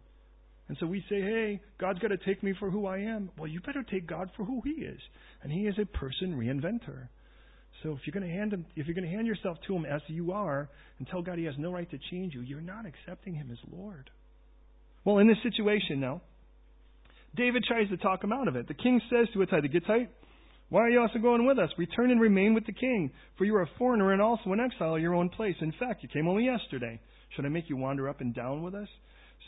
And 0.68 0.76
so 0.80 0.86
we 0.86 1.00
say, 1.10 1.20
hey, 1.20 1.60
God's 1.78 1.98
got 1.98 2.08
to 2.08 2.16
take 2.16 2.42
me 2.42 2.54
for 2.58 2.70
who 2.70 2.86
I 2.86 2.98
am. 2.98 3.30
Well, 3.38 3.46
you 3.46 3.60
better 3.60 3.82
take 3.82 4.06
God 4.06 4.30
for 4.36 4.44
who 4.44 4.62
He 4.64 4.70
is. 4.70 5.00
And 5.42 5.52
He 5.52 5.66
is 5.66 5.74
a 5.80 5.84
person 5.84 6.36
reinventor. 6.36 7.08
So 7.82 7.90
if 7.92 7.98
you're 8.06 8.18
going 8.18 8.26
to 8.26 8.34
hand 8.34 8.52
him, 8.52 8.64
if 8.76 8.86
you're 8.86 8.94
going 8.94 9.08
to 9.08 9.14
hand 9.14 9.26
yourself 9.26 9.58
to 9.66 9.74
Him 9.74 9.84
as 9.84 10.00
you 10.06 10.32
are 10.32 10.70
and 10.98 11.06
tell 11.06 11.20
God 11.20 11.38
He 11.38 11.44
has 11.44 11.54
no 11.58 11.70
right 11.70 11.90
to 11.90 11.98
change 12.10 12.34
you, 12.34 12.40
you're 12.40 12.60
not 12.62 12.86
accepting 12.86 13.34
Him 13.34 13.50
as 13.52 13.58
Lord. 13.70 14.10
Well, 15.04 15.18
in 15.18 15.28
this 15.28 15.36
situation 15.42 16.00
now, 16.00 16.22
David 17.36 17.64
tries 17.64 17.88
to 17.90 17.96
talk 17.96 18.22
him 18.22 18.32
out 18.32 18.48
of 18.48 18.56
it. 18.56 18.68
The 18.68 18.74
king 18.74 19.00
says 19.10 19.26
to 19.34 19.42
Ittai 19.42 19.60
the 19.60 19.68
Gittite, 19.68 20.08
why 20.70 20.82
are 20.82 20.88
you 20.88 21.00
also 21.00 21.18
going 21.18 21.46
with 21.46 21.58
us? 21.58 21.70
Return 21.76 22.10
and 22.10 22.20
remain 22.20 22.54
with 22.54 22.64
the 22.64 22.72
king, 22.72 23.10
for 23.36 23.44
you 23.44 23.54
are 23.56 23.62
a 23.62 23.70
foreigner 23.76 24.12
and 24.12 24.22
also 24.22 24.52
an 24.52 24.60
exile 24.60 24.94
in 24.94 25.02
your 25.02 25.14
own 25.14 25.28
place. 25.28 25.56
In 25.60 25.72
fact, 25.78 26.02
you 26.02 26.08
came 26.08 26.26
only 26.26 26.44
yesterday. 26.46 27.00
Should 27.34 27.44
I 27.44 27.48
make 27.48 27.68
you 27.68 27.76
wander 27.76 28.08
up 28.08 28.20
and 28.20 28.34
down 28.34 28.62
with 28.62 28.74
us? 28.74 28.88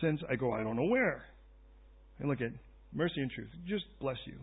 Since 0.01 0.21
I 0.31 0.37
go, 0.37 0.53
I 0.53 0.63
don't 0.63 0.77
know 0.77 0.89
where. 0.89 1.25
And 2.19 2.29
look 2.29 2.41
at 2.41 2.53
mercy 2.95 3.21
and 3.21 3.31
truth. 3.31 3.51
Just 3.69 3.85
bless 4.01 4.17
you. 4.27 4.35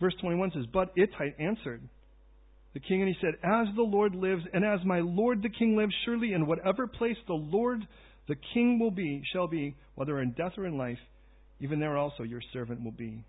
Verse 0.00 0.14
21 0.20 0.52
says, 0.54 0.64
But 0.72 0.92
Ittai 0.96 1.34
answered 1.40 1.82
the 2.74 2.80
king, 2.80 3.02
and 3.02 3.08
he 3.08 3.16
said, 3.20 3.34
As 3.42 3.66
the 3.74 3.82
Lord 3.82 4.14
lives, 4.14 4.42
and 4.52 4.64
as 4.64 4.80
my 4.84 5.00
lord 5.00 5.42
the 5.42 5.48
king 5.48 5.76
lives, 5.76 5.92
surely 6.04 6.32
in 6.32 6.46
whatever 6.46 6.86
place 6.86 7.16
the 7.26 7.34
Lord 7.34 7.80
the 8.28 8.36
king 8.54 8.78
will 8.78 8.90
be, 8.90 9.22
shall 9.32 9.48
be, 9.48 9.74
whether 9.94 10.20
in 10.20 10.32
death 10.32 10.52
or 10.58 10.66
in 10.66 10.76
life, 10.76 10.98
even 11.60 11.80
there 11.80 11.96
also 11.96 12.22
your 12.22 12.42
servant 12.52 12.84
will 12.84 12.92
be. 12.92 13.24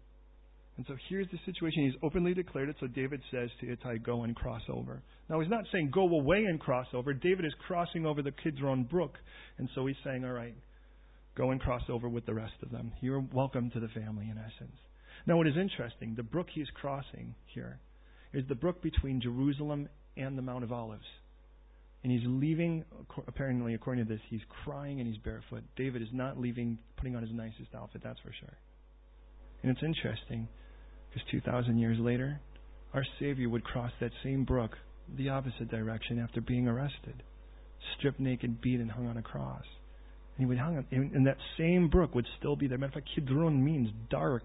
And 0.78 0.86
so 0.88 0.96
here's 1.10 1.28
the 1.32 1.40
situation. 1.46 1.86
He's 1.86 2.02
openly 2.04 2.34
declared 2.34 2.70
it, 2.70 2.76
so 2.80 2.88
David 2.88 3.22
says 3.32 3.50
to 3.60 3.72
Ittai, 3.72 3.98
Go 3.98 4.24
and 4.24 4.36
cross 4.36 4.62
over. 4.72 5.02
Now, 5.30 5.40
he's 5.42 5.50
not 5.50 5.66
saying 5.74 5.92
go 5.94 6.04
away 6.04 6.46
and 6.46 6.60
cross 6.60 6.88
over. 6.94 7.14
David 7.14 7.44
is 7.44 7.54
crossing 7.68 8.06
over 8.06 8.22
the 8.22 8.32
Kidron 8.32 8.84
Brook. 8.84 9.16
And 9.58 9.70
so 9.76 9.86
he's 9.88 9.98
saying, 10.06 10.24
All 10.24 10.32
right, 10.32 10.56
go 11.40 11.52
and 11.52 11.62
cross 11.62 11.84
over 11.88 12.10
with 12.10 12.26
the 12.26 12.34
rest 12.34 12.56
of 12.62 12.70
them. 12.70 12.92
You're 13.00 13.24
welcome 13.34 13.72
to 13.72 13.80
the 13.80 13.88
family, 13.88 14.30
in 14.30 14.38
essence. 14.38 14.76
Now, 15.26 15.38
what 15.38 15.48
is 15.48 15.56
interesting, 15.56 16.14
the 16.16 16.24
brook 16.24 16.48
he's 16.54 16.68
crossing 16.74 17.34
here 17.46 17.80
is 18.34 18.44
the 18.50 18.56
brook 18.56 18.82
between 18.82 19.22
Jerusalem 19.22 19.88
and 20.18 20.38
the 20.38 20.42
Mount 20.42 20.66
of 20.66 20.74
Olives. 20.74 21.06
And 22.04 22.12
he's 22.12 22.26
leaving, 22.26 22.84
apparently, 23.26 23.74
according 23.74 24.06
to 24.06 24.14
this, 24.14 24.22
he's 24.30 24.42
crying 24.66 25.00
and 25.00 25.08
he's 25.08 25.18
barefoot. 25.18 25.64
David 25.78 26.02
is 26.02 26.10
not 26.12 26.38
leaving, 26.38 26.78
putting 26.98 27.16
on 27.16 27.22
his 27.22 27.32
nicest 27.32 27.74
outfit, 27.74 28.02
that's 28.04 28.20
for 28.20 28.34
sure. 28.38 28.58
And 29.64 29.72
it's 29.72 29.84
interesting 29.84 30.50
because 31.10 31.26
2,000 31.32 31.78
years 31.78 32.00
later, 32.00 32.42
our 32.94 33.06
Savior 33.18 33.48
would 33.48 33.64
cross 33.64 33.92
that 34.02 34.12
same 34.24 34.44
brook 34.44 34.72
the 35.18 35.30
opposite 35.30 35.72
direction 35.72 36.20
after 36.20 36.42
being 36.42 36.68
arrested, 36.68 37.24
stripped 37.98 38.20
naked, 38.20 38.60
beat, 38.60 38.82
and 38.82 38.92
hung 38.92 39.08
on 39.08 39.18
a 39.18 39.22
cross. 39.22 39.64
And 40.40 40.46
he 40.46 40.46
would 40.46 40.58
hang 40.58 40.86
and 40.92 41.28
that 41.28 41.38
same 41.58 41.90
brook 41.90 42.16
would 42.16 42.26
still 42.40 42.56
be 42.56 42.68
there. 42.68 42.78
Matter 42.78 43.00
of 43.00 43.04
fact, 43.04 43.10
Kidron 43.14 43.64
means 43.64 43.90
dark. 44.10 44.44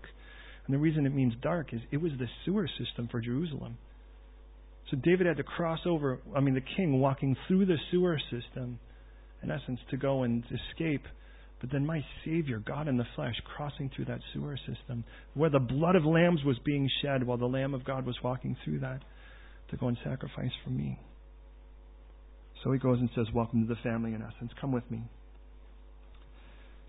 And 0.66 0.74
the 0.74 0.78
reason 0.78 1.06
it 1.06 1.14
means 1.14 1.34
dark 1.40 1.72
is 1.72 1.80
it 1.92 1.98
was 1.98 2.10
the 2.18 2.26
sewer 2.44 2.68
system 2.78 3.08
for 3.08 3.20
Jerusalem. 3.20 3.78
So 4.90 4.96
David 4.96 5.26
had 5.26 5.36
to 5.36 5.44
cross 5.44 5.80
over, 5.86 6.18
I 6.36 6.40
mean, 6.40 6.54
the 6.54 6.76
king 6.76 7.00
walking 7.00 7.36
through 7.46 7.66
the 7.66 7.76
sewer 7.90 8.18
system, 8.30 8.80
in 9.42 9.50
essence, 9.50 9.78
to 9.90 9.96
go 9.96 10.24
and 10.24 10.44
escape 10.44 11.02
but 11.64 11.72
then 11.72 11.86
my 11.86 12.04
Savior, 12.26 12.58
God 12.58 12.88
in 12.88 12.98
the 12.98 13.06
flesh, 13.16 13.34
crossing 13.56 13.90
through 13.96 14.04
that 14.04 14.20
sewer 14.34 14.58
system 14.66 15.02
where 15.32 15.48
the 15.48 15.58
blood 15.58 15.96
of 15.96 16.04
lambs 16.04 16.44
was 16.44 16.58
being 16.62 16.90
shed 17.00 17.26
while 17.26 17.38
the 17.38 17.46
Lamb 17.46 17.72
of 17.72 17.86
God 17.86 18.04
was 18.04 18.16
walking 18.22 18.54
through 18.62 18.80
that 18.80 19.00
to 19.70 19.78
go 19.78 19.88
and 19.88 19.96
sacrifice 20.04 20.50
for 20.62 20.68
me. 20.68 20.98
So 22.62 22.70
he 22.70 22.78
goes 22.78 22.98
and 23.00 23.08
says, 23.14 23.28
Welcome 23.32 23.66
to 23.66 23.74
the 23.74 23.80
family, 23.80 24.12
in 24.12 24.20
essence. 24.20 24.52
Come 24.60 24.72
with 24.72 24.90
me. 24.90 25.04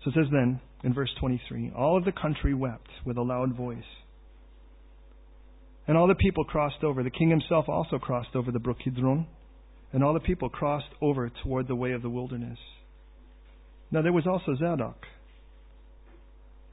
So 0.06 0.10
it 0.10 0.14
says 0.14 0.30
then, 0.30 0.60
in 0.84 0.94
verse 0.94 1.10
23, 1.18 1.72
all 1.76 1.96
of 1.98 2.04
the 2.04 2.12
country 2.12 2.54
wept 2.54 2.86
with 3.04 3.16
a 3.16 3.22
loud 3.22 3.56
voice. 3.56 3.78
And 5.88 5.96
all 5.96 6.06
the 6.06 6.14
people 6.14 6.44
crossed 6.44 6.84
over. 6.84 7.02
The 7.02 7.10
king 7.10 7.28
himself 7.28 7.68
also 7.68 7.98
crossed 7.98 8.36
over 8.36 8.52
the 8.52 8.60
brook 8.60 8.76
Kidron. 8.84 9.26
And 9.92 10.04
all 10.04 10.14
the 10.14 10.20
people 10.20 10.48
crossed 10.48 10.94
over 11.02 11.32
toward 11.42 11.66
the 11.66 11.74
way 11.74 11.90
of 11.90 12.02
the 12.02 12.08
wilderness. 12.08 12.58
Now 13.90 14.02
there 14.02 14.12
was 14.12 14.28
also 14.28 14.54
Zadok. 14.54 15.06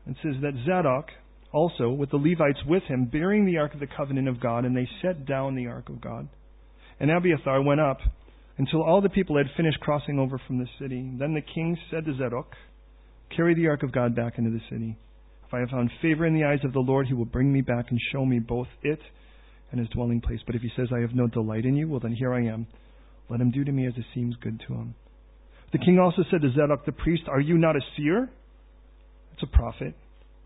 It 0.05 0.15
says 0.21 0.35
that 0.43 0.53
Zadok 0.63 1.07
also, 1.51 1.89
with 1.89 2.11
the 2.11 2.17
Levites 2.17 2.63
with 2.67 2.83
him, 2.83 3.05
bearing 3.05 3.45
the 3.45 3.57
ark 3.57 3.73
of 3.73 3.79
the 3.79 3.87
covenant 3.87 4.27
of 4.27 4.39
God, 4.39 4.63
and 4.63 4.77
they 4.77 4.87
set 5.01 5.25
down 5.25 5.55
the 5.55 5.67
ark 5.67 5.89
of 5.89 6.01
God. 6.01 6.27
And 6.99 7.09
Abiathar 7.09 7.63
went 7.63 7.81
up 7.81 7.97
until 8.59 8.83
all 8.83 9.01
the 9.01 9.09
people 9.09 9.37
had 9.37 9.47
finished 9.57 9.79
crossing 9.79 10.19
over 10.19 10.39
from 10.45 10.59
the 10.59 10.67
city. 10.79 11.11
Then 11.17 11.33
the 11.33 11.41
king 11.41 11.79
said 11.89 12.05
to 12.05 12.15
Zadok, 12.15 12.53
Carry 13.35 13.55
the 13.55 13.67
ark 13.67 13.83
of 13.83 13.91
God 13.91 14.15
back 14.15 14.37
into 14.37 14.51
the 14.51 14.61
city. 14.69 14.97
If 15.47 15.53
I 15.53 15.59
have 15.59 15.69
found 15.69 15.91
favor 16.01 16.25
in 16.25 16.33
the 16.33 16.45
eyes 16.45 16.59
of 16.63 16.73
the 16.73 16.79
Lord, 16.79 17.07
he 17.07 17.13
will 17.13 17.25
bring 17.25 17.51
me 17.51 17.61
back 17.61 17.87
and 17.89 17.99
show 18.11 18.25
me 18.25 18.39
both 18.39 18.67
it 18.81 18.99
and 19.71 19.79
his 19.79 19.89
dwelling 19.89 20.21
place. 20.21 20.39
But 20.45 20.55
if 20.55 20.61
he 20.61 20.71
says, 20.75 20.89
I 20.95 20.99
have 20.99 21.15
no 21.15 21.27
delight 21.27 21.65
in 21.65 21.75
you, 21.75 21.87
well, 21.89 21.99
then 21.99 22.13
here 22.13 22.33
I 22.33 22.45
am. 22.45 22.67
Let 23.29 23.41
him 23.41 23.51
do 23.51 23.63
to 23.63 23.71
me 23.71 23.87
as 23.87 23.93
it 23.97 24.05
seems 24.13 24.35
good 24.41 24.61
to 24.67 24.73
him. 24.73 24.95
The 25.71 25.79
king 25.79 25.97
also 25.97 26.23
said 26.29 26.41
to 26.41 26.51
Zadok 26.51 26.85
the 26.85 26.91
priest, 26.91 27.23
Are 27.27 27.39
you 27.39 27.57
not 27.57 27.75
a 27.75 27.81
seer? 27.97 28.29
It's 29.33 29.43
a 29.43 29.47
prophet. 29.47 29.95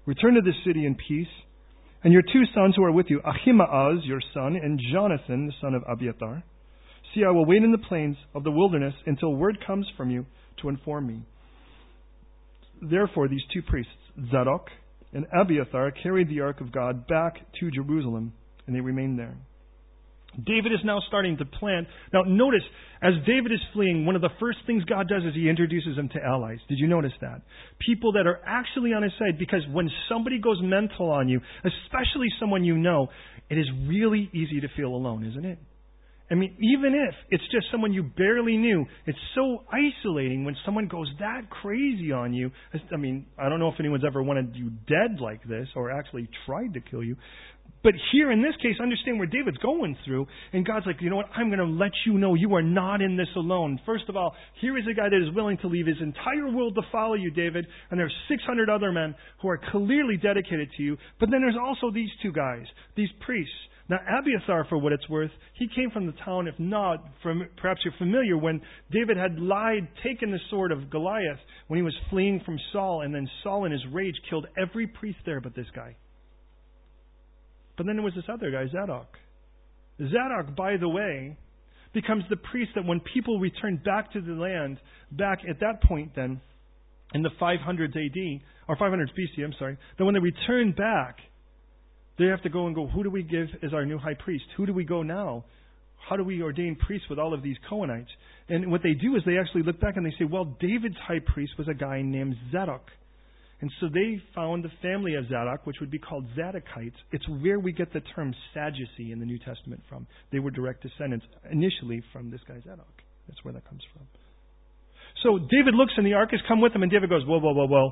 Return 0.05 0.35
to 0.35 0.41
this 0.41 0.55
city 0.65 0.85
in 0.85 0.95
peace. 0.95 1.27
And 2.03 2.13
your 2.13 2.21
two 2.21 2.43
sons 2.55 2.75
who 2.77 2.83
are 2.83 2.91
with 2.91 3.07
you, 3.09 3.19
Ahimaaz, 3.25 4.05
your 4.05 4.21
son, 4.33 4.55
and 4.55 4.79
Jonathan, 4.93 5.47
the 5.47 5.53
son 5.59 5.73
of 5.73 5.83
Abiathar. 5.89 6.43
See, 7.13 7.23
I 7.25 7.31
will 7.31 7.45
wait 7.45 7.63
in 7.63 7.71
the 7.71 7.77
plains 7.77 8.15
of 8.33 8.43
the 8.43 8.51
wilderness 8.51 8.93
until 9.05 9.35
word 9.35 9.57
comes 9.65 9.87
from 9.97 10.09
you 10.09 10.25
to 10.61 10.69
inform 10.69 11.07
me. 11.07 11.21
Therefore, 12.81 13.27
these 13.27 13.43
two 13.53 13.61
priests, 13.61 13.91
Zadok 14.31 14.67
and 15.13 15.25
Abiathar, 15.33 15.91
carried 15.91 16.29
the 16.29 16.41
ark 16.41 16.61
of 16.61 16.71
God 16.71 17.07
back 17.07 17.35
to 17.59 17.71
Jerusalem, 17.71 18.33
and 18.65 18.75
they 18.75 18.81
remained 18.81 19.17
there. 19.17 19.35
David 20.45 20.71
is 20.71 20.79
now 20.83 20.99
starting 21.07 21.37
to 21.37 21.45
plan. 21.45 21.87
Now, 22.13 22.21
notice, 22.27 22.61
as 23.01 23.13
David 23.25 23.51
is 23.51 23.59
fleeing, 23.73 24.05
one 24.05 24.15
of 24.15 24.21
the 24.21 24.29
first 24.39 24.59
things 24.67 24.83
God 24.83 25.07
does 25.07 25.23
is 25.23 25.33
he 25.33 25.49
introduces 25.49 25.97
him 25.97 26.09
to 26.09 26.23
allies. 26.23 26.59
Did 26.69 26.77
you 26.77 26.87
notice 26.87 27.13
that? 27.21 27.41
People 27.79 28.11
that 28.13 28.27
are 28.27 28.39
actually 28.45 28.93
on 28.93 29.01
his 29.01 29.13
side, 29.17 29.39
because 29.39 29.61
when 29.71 29.89
somebody 30.09 30.39
goes 30.39 30.59
mental 30.61 31.09
on 31.09 31.27
you, 31.29 31.41
especially 31.63 32.27
someone 32.39 32.63
you 32.63 32.77
know, 32.77 33.07
it 33.49 33.57
is 33.57 33.65
really 33.87 34.29
easy 34.33 34.61
to 34.61 34.67
feel 34.75 34.89
alone, 34.89 35.25
isn't 35.25 35.45
it? 35.45 35.57
I 36.29 36.35
mean, 36.35 36.57
even 36.59 36.93
if 36.93 37.15
it's 37.29 37.43
just 37.51 37.67
someone 37.71 37.93
you 37.93 38.03
barely 38.03 38.57
knew, 38.57 38.85
it's 39.05 39.17
so 39.33 39.63
isolating 39.71 40.43
when 40.43 40.57
someone 40.65 40.87
goes 40.87 41.07
that 41.19 41.49
crazy 41.49 42.11
on 42.11 42.33
you. 42.33 42.51
I 42.91 42.97
mean, 42.97 43.27
I 43.39 43.47
don't 43.47 43.59
know 43.59 43.69
if 43.69 43.79
anyone's 43.79 44.03
ever 44.05 44.21
wanted 44.21 44.53
you 44.55 44.71
dead 44.87 45.21
like 45.21 45.47
this 45.47 45.67
or 45.75 45.89
actually 45.89 46.27
tried 46.45 46.73
to 46.73 46.81
kill 46.81 47.03
you, 47.03 47.15
but 47.83 47.93
here 48.11 48.31
in 48.31 48.41
this 48.41 48.55
case, 48.61 48.75
understand 48.81 49.19
where 49.19 49.27
David's 49.27 49.57
going 49.57 49.95
through, 50.05 50.25
and 50.51 50.65
God's 50.65 50.85
like, 50.85 50.97
you 50.99 51.09
know 51.09 51.15
what? 51.15 51.29
I'm 51.35 51.47
going 51.47 51.59
to 51.59 51.65
let 51.65 51.91
you 52.05 52.17
know 52.17 52.33
you 52.33 52.53
are 52.55 52.61
not 52.61 53.01
in 53.01 53.15
this 53.15 53.27
alone. 53.35 53.79
First 53.85 54.05
of 54.09 54.17
all, 54.17 54.35
here 54.59 54.77
is 54.77 54.83
a 54.89 54.93
guy 54.93 55.09
that 55.09 55.21
is 55.21 55.33
willing 55.33 55.57
to 55.59 55.67
leave 55.67 55.87
his 55.87 55.97
entire 56.01 56.51
world 56.51 56.75
to 56.75 56.81
follow 56.91 57.13
you, 57.13 57.31
David, 57.31 57.65
and 57.89 57.99
there's 57.99 58.13
600 58.29 58.69
other 58.69 58.91
men 58.91 59.15
who 59.41 59.49
are 59.49 59.61
clearly 59.71 60.17
dedicated 60.17 60.69
to 60.75 60.83
you. 60.83 60.97
But 61.19 61.29
then 61.31 61.41
there's 61.41 61.55
also 61.61 61.91
these 61.91 62.09
two 62.21 62.31
guys, 62.31 62.65
these 62.95 63.09
priests 63.25 63.53
Now, 63.89 63.99
Abiathar, 64.19 64.65
for 64.67 64.77
what 64.77 64.91
it's 64.91 65.07
worth, 65.07 65.31
he 65.53 65.67
came 65.73 65.91
from 65.91 66.07
the 66.07 66.13
town, 66.25 66.47
if 66.47 66.55
not, 66.59 67.05
from, 67.23 67.47
perhaps 67.55 67.81
you're 67.85 67.93
familiar, 67.97 68.37
when 68.37 68.61
David 68.91 69.15
had 69.15 69.39
lied, 69.39 69.87
taken 70.03 70.29
the 70.29 70.39
sword 70.49 70.73
of 70.73 70.89
Goliath 70.89 71.39
when 71.67 71.77
he 71.77 71.83
was 71.83 71.95
fleeing 72.09 72.41
from 72.45 72.59
Saul, 72.73 73.01
and 73.01 73.15
then 73.15 73.29
Saul, 73.43 73.63
in 73.63 73.71
his 73.71 73.83
rage, 73.91 74.15
killed 74.29 74.45
every 74.57 74.87
priest 74.87 75.19
there 75.25 75.39
but 75.39 75.55
this 75.55 75.67
guy. 75.73 75.95
But 77.77 77.85
then 77.85 77.95
there 77.95 78.03
was 78.03 78.15
this 78.15 78.25
other 78.27 78.51
guy, 78.51 78.65
Zadok. 78.67 79.07
Zadok, 79.99 80.55
by 80.55 80.75
the 80.77 80.89
way, 80.89 81.37
becomes 81.93 82.23
the 82.29 82.37
priest 82.37 82.71
that 82.75 82.85
when 82.85 82.99
people 83.13 83.39
return 83.39 83.81
back 83.85 84.11
to 84.13 84.21
the 84.21 84.33
land, 84.33 84.79
back 85.11 85.39
at 85.49 85.61
that 85.61 85.81
point 85.83 86.11
then, 86.15 86.41
in 87.13 87.21
the 87.21 87.29
500s 87.41 87.95
AD, 87.95 88.41
or 88.67 88.75
500s 88.75 89.07
BC, 89.17 89.43
I'm 89.45 89.53
sorry, 89.57 89.77
that 89.97 90.03
when 90.03 90.13
they 90.13 90.19
return 90.19 90.73
back, 90.73 91.17
they 92.17 92.25
have 92.25 92.41
to 92.43 92.49
go 92.49 92.67
and 92.67 92.75
go, 92.75 92.87
who 92.87 93.03
do 93.03 93.09
we 93.09 93.23
give 93.23 93.47
as 93.63 93.73
our 93.73 93.85
new 93.85 93.97
high 93.97 94.15
priest? 94.15 94.45
Who 94.57 94.65
do 94.65 94.73
we 94.73 94.83
go 94.83 95.03
now? 95.03 95.45
How 96.09 96.15
do 96.15 96.23
we 96.23 96.41
ordain 96.41 96.75
priests 96.75 97.07
with 97.09 97.19
all 97.19 97.33
of 97.33 97.43
these 97.43 97.57
Cohenites? 97.69 98.07
And 98.49 98.71
what 98.71 98.81
they 98.81 98.93
do 98.93 99.15
is 99.15 99.23
they 99.25 99.37
actually 99.37 99.63
look 99.63 99.79
back 99.79 99.97
and 99.97 100.05
they 100.05 100.13
say, 100.17 100.25
well, 100.25 100.45
David's 100.59 100.95
high 101.05 101.19
priest 101.33 101.53
was 101.57 101.67
a 101.67 101.73
guy 101.73 102.01
named 102.01 102.35
Zadok. 102.51 102.89
And 103.59 103.71
so 103.79 103.87
they 103.91 104.21
found 104.35 104.63
the 104.63 104.71
family 104.81 105.15
of 105.15 105.25
Zadok, 105.25 105.65
which 105.65 105.77
would 105.79 105.89
be 105.89 105.97
called 105.97 106.25
Zadokites. 106.37 106.93
It's 107.11 107.27
where 107.27 107.59
we 107.59 107.71
get 107.71 107.91
the 107.91 108.01
term 108.15 108.33
Sadducee 108.53 109.11
in 109.11 109.19
the 109.19 109.25
New 109.25 109.39
Testament 109.39 109.81
from. 109.89 110.05
They 110.31 110.39
were 110.39 110.51
direct 110.51 110.83
descendants 110.83 111.25
initially 111.51 112.03
from 112.13 112.29
this 112.29 112.41
guy 112.47 112.59
Zadok. 112.63 113.01
That's 113.27 113.43
where 113.43 113.53
that 113.53 113.67
comes 113.67 113.81
from. 113.93 114.05
So 115.23 115.39
David 115.39 115.73
looks 115.73 115.93
and 115.97 116.05
the 116.05 116.13
ark 116.13 116.29
has 116.31 116.39
come 116.47 116.61
with 116.61 116.73
him, 116.73 116.83
and 116.83 116.91
David 116.91 117.09
goes, 117.09 117.25
Whoa, 117.25 117.39
whoa, 117.39 117.53
whoa, 117.53 117.67
whoa. 117.67 117.91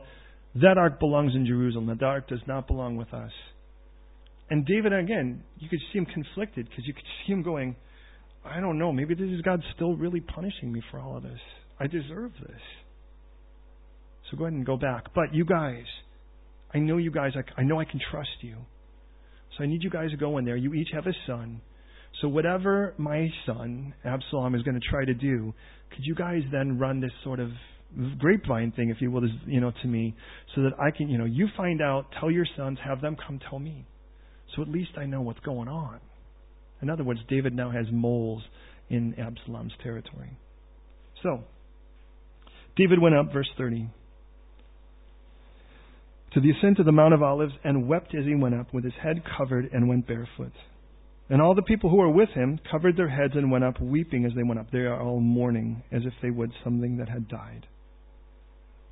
That 0.61 0.77
ark 0.77 0.99
belongs 0.99 1.33
in 1.35 1.45
Jerusalem. 1.45 1.87
That 1.87 2.03
ark 2.03 2.27
does 2.29 2.39
not 2.47 2.67
belong 2.67 2.95
with 2.95 3.13
us. 3.13 3.31
And 4.49 4.65
David, 4.65 4.93
again, 4.93 5.43
you 5.57 5.69
could 5.69 5.79
see 5.91 5.99
him 5.99 6.05
conflicted 6.05 6.69
because 6.69 6.85
you 6.85 6.93
could 6.93 7.03
see 7.03 7.33
him 7.33 7.41
going, 7.41 7.75
I 8.43 8.59
don't 8.59 8.77
know, 8.77 8.91
maybe 8.91 9.15
this 9.15 9.29
is 9.29 9.41
God 9.41 9.61
still 9.75 9.95
really 9.95 10.19
punishing 10.19 10.71
me 10.71 10.81
for 10.91 10.99
all 10.99 11.17
of 11.17 11.23
this. 11.23 11.39
I 11.79 11.87
deserve 11.87 12.31
this. 12.39 12.61
So 14.29 14.37
go 14.37 14.45
ahead 14.45 14.53
and 14.53 14.65
go 14.65 14.77
back. 14.77 15.13
But 15.15 15.33
you 15.33 15.45
guys, 15.45 15.85
I 16.73 16.79
know 16.79 16.97
you 16.97 17.11
guys, 17.11 17.31
I, 17.35 17.61
I 17.61 17.63
know 17.63 17.79
I 17.79 17.85
can 17.85 17.99
trust 18.11 18.29
you. 18.41 18.57
So 19.57 19.63
I 19.63 19.67
need 19.67 19.83
you 19.83 19.89
guys 19.89 20.11
to 20.11 20.17
go 20.17 20.37
in 20.37 20.45
there. 20.45 20.57
You 20.57 20.73
each 20.73 20.89
have 20.93 21.07
a 21.07 21.13
son. 21.25 21.61
So 22.21 22.27
whatever 22.27 22.93
my 22.97 23.27
son, 23.45 23.93
Absalom, 24.03 24.55
is 24.55 24.61
going 24.63 24.79
to 24.79 24.87
try 24.89 25.05
to 25.05 25.13
do, 25.13 25.53
could 25.89 26.05
you 26.05 26.15
guys 26.15 26.41
then 26.51 26.77
run 26.77 27.01
this 27.01 27.11
sort 27.23 27.39
of 27.39 27.49
grapevine 28.19 28.71
thing, 28.71 28.89
if 28.89 28.97
you 29.01 29.11
will, 29.11 29.27
you 29.45 29.61
know, 29.61 29.71
to 29.81 29.87
me, 29.87 30.15
so 30.53 30.61
that 30.63 30.71
I 30.79 30.95
can, 30.95 31.09
you 31.09 31.17
know, 31.17 31.25
you 31.25 31.47
find 31.55 31.81
out, 31.81 32.07
tell 32.19 32.29
your 32.29 32.45
sons, 32.57 32.77
have 32.85 33.01
them 33.01 33.15
come 33.15 33.39
tell 33.49 33.59
me. 33.59 33.85
So 34.55 34.61
at 34.61 34.69
least 34.69 34.91
I 34.97 35.05
know 35.05 35.21
what's 35.21 35.39
going 35.39 35.67
on. 35.67 35.99
In 36.81 36.89
other 36.89 37.03
words, 37.03 37.19
David 37.27 37.53
now 37.53 37.71
has 37.71 37.85
moles 37.91 38.43
in 38.89 39.15
Absalom's 39.19 39.73
territory. 39.81 40.37
So, 41.23 41.43
David 42.75 43.01
went 43.01 43.15
up, 43.15 43.31
verse 43.33 43.49
30 43.57 43.89
to 46.35 46.41
the 46.41 46.51
ascent 46.51 46.79
of 46.79 46.85
the 46.85 46.91
Mount 46.91 47.13
of 47.13 47.23
Olives 47.23 47.53
and 47.63 47.87
wept 47.87 48.13
as 48.13 48.25
he 48.25 48.35
went 48.35 48.55
up, 48.55 48.73
with 48.73 48.83
his 48.83 48.93
head 49.01 49.23
covered, 49.37 49.69
and 49.71 49.87
went 49.87 50.05
barefoot. 50.05 50.51
And 51.29 51.41
all 51.41 51.55
the 51.55 51.61
people 51.61 51.89
who 51.89 51.95
were 51.95 52.09
with 52.09 52.29
him 52.29 52.59
covered 52.69 52.97
their 52.97 53.07
heads 53.07 53.33
and 53.35 53.49
went 53.49 53.63
up, 53.63 53.79
weeping 53.79 54.25
as 54.25 54.33
they 54.35 54.43
went 54.43 54.59
up. 54.59 54.69
They 54.69 54.79
are 54.79 55.01
all 55.01 55.21
mourning, 55.21 55.83
as 55.93 56.01
if 56.05 56.13
they 56.21 56.29
would 56.29 56.51
something 56.61 56.97
that 56.97 57.07
had 57.07 57.29
died. 57.29 57.65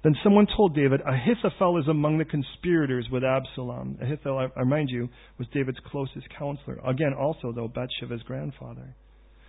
Then 0.04 0.16
someone 0.22 0.48
told 0.58 0.76
David, 0.76 1.00
Ahithophel 1.02 1.80
is 1.80 1.88
among 1.88 2.18
the 2.18 2.26
conspirators 2.26 3.08
with 3.10 3.24
Absalom. 3.24 3.98
Ahithophel, 4.02 4.50
I 4.56 4.60
remind 4.60 4.90
you, 4.90 5.08
was 5.38 5.48
David's 5.54 5.80
closest 5.90 6.28
counselor. 6.38 6.80
Again, 6.86 7.14
also, 7.18 7.54
though, 7.54 7.70
Bathsheba's 7.70 8.22
grandfather. 8.24 8.96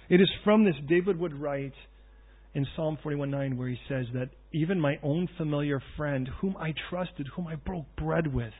It 0.08 0.20
is 0.20 0.30
from 0.44 0.64
this 0.64 0.76
David 0.88 1.18
would 1.18 1.34
write 1.34 1.72
in 2.54 2.66
Psalm 2.76 2.96
41:9 3.02 3.56
where 3.56 3.68
he 3.68 3.80
says 3.88 4.06
that 4.14 4.30
even 4.52 4.78
my 4.80 4.98
own 5.02 5.26
familiar 5.36 5.80
friend, 5.96 6.28
whom 6.40 6.56
I 6.56 6.72
trusted, 6.88 7.26
whom 7.34 7.48
I 7.48 7.56
broke 7.56 7.86
bread 7.96 8.32
with, 8.32 8.52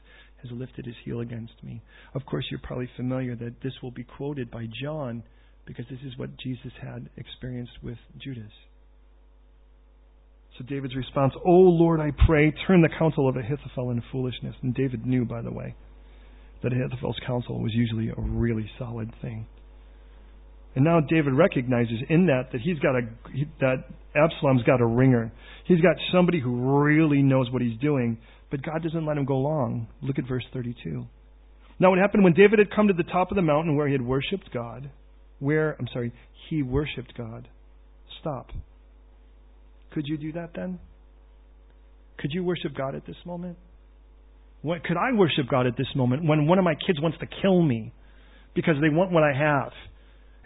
has 0.43 0.51
lifted 0.51 0.87
his 0.87 0.97
heel 1.05 1.21
against 1.21 1.63
me. 1.63 1.81
Of 2.15 2.27
course, 2.27 2.45
you're 2.51 2.61
probably 2.61 2.91
familiar 2.97 3.37
that 3.37 3.61
this 3.63 3.75
will 3.83 3.93
be 3.93 4.05
quoted 4.05 4.51
by 4.51 4.67
John 4.83 5.23
because 5.65 5.87
this 5.89 6.01
is 6.05 6.19
what 6.19 6.37
Jesus 6.39 6.73
had 6.83 7.09
experienced 7.17 7.83
with 7.83 7.99
Judas. 8.19 8.53
So 10.59 10.65
David's 10.65 10.95
response, 10.95 11.35
"O 11.45 11.51
Lord, 11.51 12.01
I 12.01 12.13
pray, 12.27 12.53
turn 12.67 12.81
the 12.81 12.89
counsel 12.89 13.29
of 13.29 13.37
Ahithophel 13.37 13.91
into 13.91 14.03
foolishness." 14.13 14.55
And 14.63 14.75
David 14.75 15.05
knew, 15.05 15.25
by 15.25 15.43
the 15.43 15.53
way, 15.53 15.75
that 16.63 16.73
Ahithophel's 16.73 17.19
counsel 17.27 17.61
was 17.61 17.75
usually 17.75 18.09
a 18.09 18.15
really 18.17 18.71
solid 18.79 19.13
thing. 19.17 19.47
And 20.77 20.85
now 20.85 21.01
David 21.01 21.35
recognizes 21.35 22.03
in 22.09 22.27
that 22.27 22.51
that 22.53 22.61
he's 22.61 22.79
got 22.79 22.97
a 22.97 23.03
that 23.61 23.85
Absalom's 24.15 24.63
got 24.63 24.81
a 24.81 24.87
ringer. 24.87 25.33
He's 25.65 25.81
got 25.81 25.97
somebody 26.13 26.41
who 26.41 26.83
really 26.83 27.23
knows 27.23 27.51
what 27.51 27.63
he's 27.63 27.79
doing, 27.79 28.19
but 28.51 28.63
God 28.63 28.83
doesn't 28.83 29.05
let 29.05 29.17
him 29.17 29.25
go 29.25 29.39
long. 29.39 29.87
Look 30.03 30.19
at 30.19 30.27
verse 30.27 30.45
32. 30.53 31.07
Now 31.79 31.91
what 31.91 31.99
happened 31.99 32.23
when 32.25 32.33
David 32.33 32.59
had 32.59 32.71
come 32.71 32.89
to 32.89 32.95
the 32.95 33.03
top 33.05 33.31
of 33.31 33.37
the 33.37 33.43
mountain 33.43 33.77
where 33.77 33.87
he 33.87 33.93
had 33.93 34.03
worshipped 34.03 34.53
God, 34.53 34.91
where 35.41 35.77
I'm 35.79 35.89
sorry, 35.89 36.13
he 36.49 36.63
worshipped 36.63 37.17
God. 37.17 37.49
Stop. 38.21 38.51
Could 39.95 40.07
you 40.07 40.19
do 40.19 40.33
that 40.33 40.51
then? 40.55 40.81
Could 42.19 42.33
you 42.33 42.45
worship 42.45 42.77
God 42.77 42.95
at 42.95 43.07
this 43.07 43.17
moment? 43.25 43.57
What, 44.63 44.83
could 44.83 44.97
I 44.97 45.17
worship 45.17 45.47
God 45.49 45.67
at 45.67 45.77
this 45.77 45.87
moment 45.95 46.27
when 46.27 46.47
one 46.47 46.59
of 46.59 46.65
my 46.65 46.75
kids 46.75 47.01
wants 47.01 47.19
to 47.19 47.27
kill 47.43 47.63
me 47.63 47.93
because 48.55 48.75
they 48.81 48.89
want 48.89 49.13
what 49.13 49.23
I 49.23 49.33
have? 49.33 49.73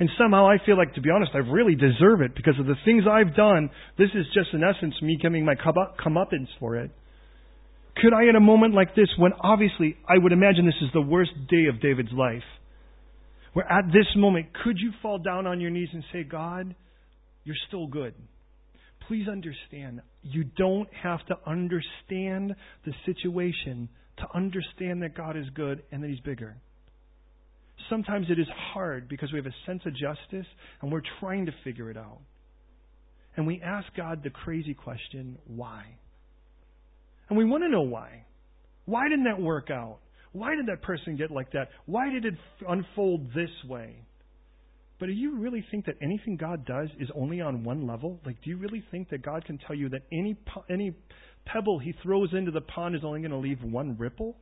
And 0.00 0.08
somehow 0.18 0.48
I 0.48 0.58
feel 0.64 0.76
like, 0.76 0.94
to 0.94 1.00
be 1.00 1.10
honest, 1.10 1.32
I 1.34 1.38
really 1.38 1.74
deserve 1.74 2.20
it 2.20 2.34
because 2.34 2.58
of 2.60 2.66
the 2.66 2.76
things 2.84 3.04
I've 3.10 3.34
done. 3.34 3.70
This 3.96 4.10
is 4.14 4.26
just, 4.34 4.48
in 4.52 4.62
essence, 4.62 4.94
me 5.02 5.18
giving 5.20 5.44
my 5.44 5.54
comeuppance 5.54 6.48
for 6.60 6.76
it. 6.76 6.90
Could 7.96 8.12
I, 8.12 8.28
in 8.28 8.36
a 8.36 8.40
moment 8.40 8.74
like 8.74 8.94
this, 8.94 9.08
when 9.18 9.32
obviously 9.40 9.96
I 10.08 10.18
would 10.18 10.32
imagine 10.32 10.66
this 10.66 10.74
is 10.82 10.92
the 10.92 11.00
worst 11.00 11.32
day 11.50 11.66
of 11.66 11.80
David's 11.80 12.12
life, 12.12 12.46
where 13.54 13.70
at 13.70 13.86
this 13.86 14.06
moment, 14.14 14.46
could 14.62 14.78
you 14.78 14.92
fall 15.02 15.18
down 15.18 15.46
on 15.46 15.60
your 15.60 15.70
knees 15.70 15.88
and 15.92 16.04
say, 16.12 16.22
God, 16.22 16.76
you're 17.42 17.56
still 17.66 17.88
good? 17.88 18.14
Please 19.08 19.26
understand, 19.26 20.02
you 20.22 20.44
don't 20.44 20.88
have 20.94 21.24
to 21.26 21.36
understand 21.46 22.54
the 22.84 22.92
situation 23.06 23.88
to 24.18 24.26
understand 24.34 25.02
that 25.02 25.16
God 25.16 25.36
is 25.36 25.46
good 25.54 25.82
and 25.90 26.02
that 26.02 26.08
He's 26.08 26.20
bigger 26.20 26.56
sometimes 27.88 28.26
it 28.30 28.38
is 28.38 28.46
hard 28.72 29.08
because 29.08 29.32
we 29.32 29.38
have 29.38 29.46
a 29.46 29.54
sense 29.66 29.82
of 29.86 29.92
justice 29.92 30.46
and 30.80 30.92
we're 30.92 31.02
trying 31.20 31.46
to 31.46 31.52
figure 31.64 31.90
it 31.90 31.96
out. 31.96 32.18
And 33.36 33.46
we 33.46 33.60
ask 33.62 33.86
God 33.96 34.22
the 34.22 34.30
crazy 34.30 34.74
question, 34.74 35.38
why? 35.46 35.84
And 37.28 37.38
we 37.38 37.44
want 37.44 37.62
to 37.62 37.68
know 37.68 37.82
why. 37.82 38.24
Why 38.86 39.08
didn't 39.08 39.24
that 39.24 39.40
work 39.40 39.70
out? 39.70 39.98
Why 40.32 40.56
did 40.56 40.66
that 40.66 40.82
person 40.82 41.16
get 41.16 41.30
like 41.30 41.52
that? 41.52 41.68
Why 41.86 42.10
did 42.10 42.24
it 42.24 42.34
unfold 42.68 43.28
this 43.34 43.50
way? 43.68 44.02
But 44.98 45.06
do 45.06 45.12
you 45.12 45.38
really 45.38 45.64
think 45.70 45.86
that 45.86 45.94
anything 46.02 46.36
God 46.36 46.66
does 46.66 46.88
is 46.98 47.08
only 47.14 47.40
on 47.40 47.62
one 47.62 47.86
level? 47.86 48.20
Like, 48.26 48.42
do 48.42 48.50
you 48.50 48.56
really 48.56 48.82
think 48.90 49.10
that 49.10 49.22
God 49.22 49.44
can 49.44 49.58
tell 49.58 49.76
you 49.76 49.88
that 49.90 50.02
any 50.12 50.36
any 50.68 50.92
pebble 51.46 51.78
He 51.78 51.94
throws 52.02 52.30
into 52.32 52.50
the 52.50 52.60
pond 52.60 52.96
is 52.96 53.02
only 53.04 53.20
going 53.20 53.30
to 53.30 53.36
leave 53.36 53.62
one 53.62 53.96
ripple? 53.96 54.36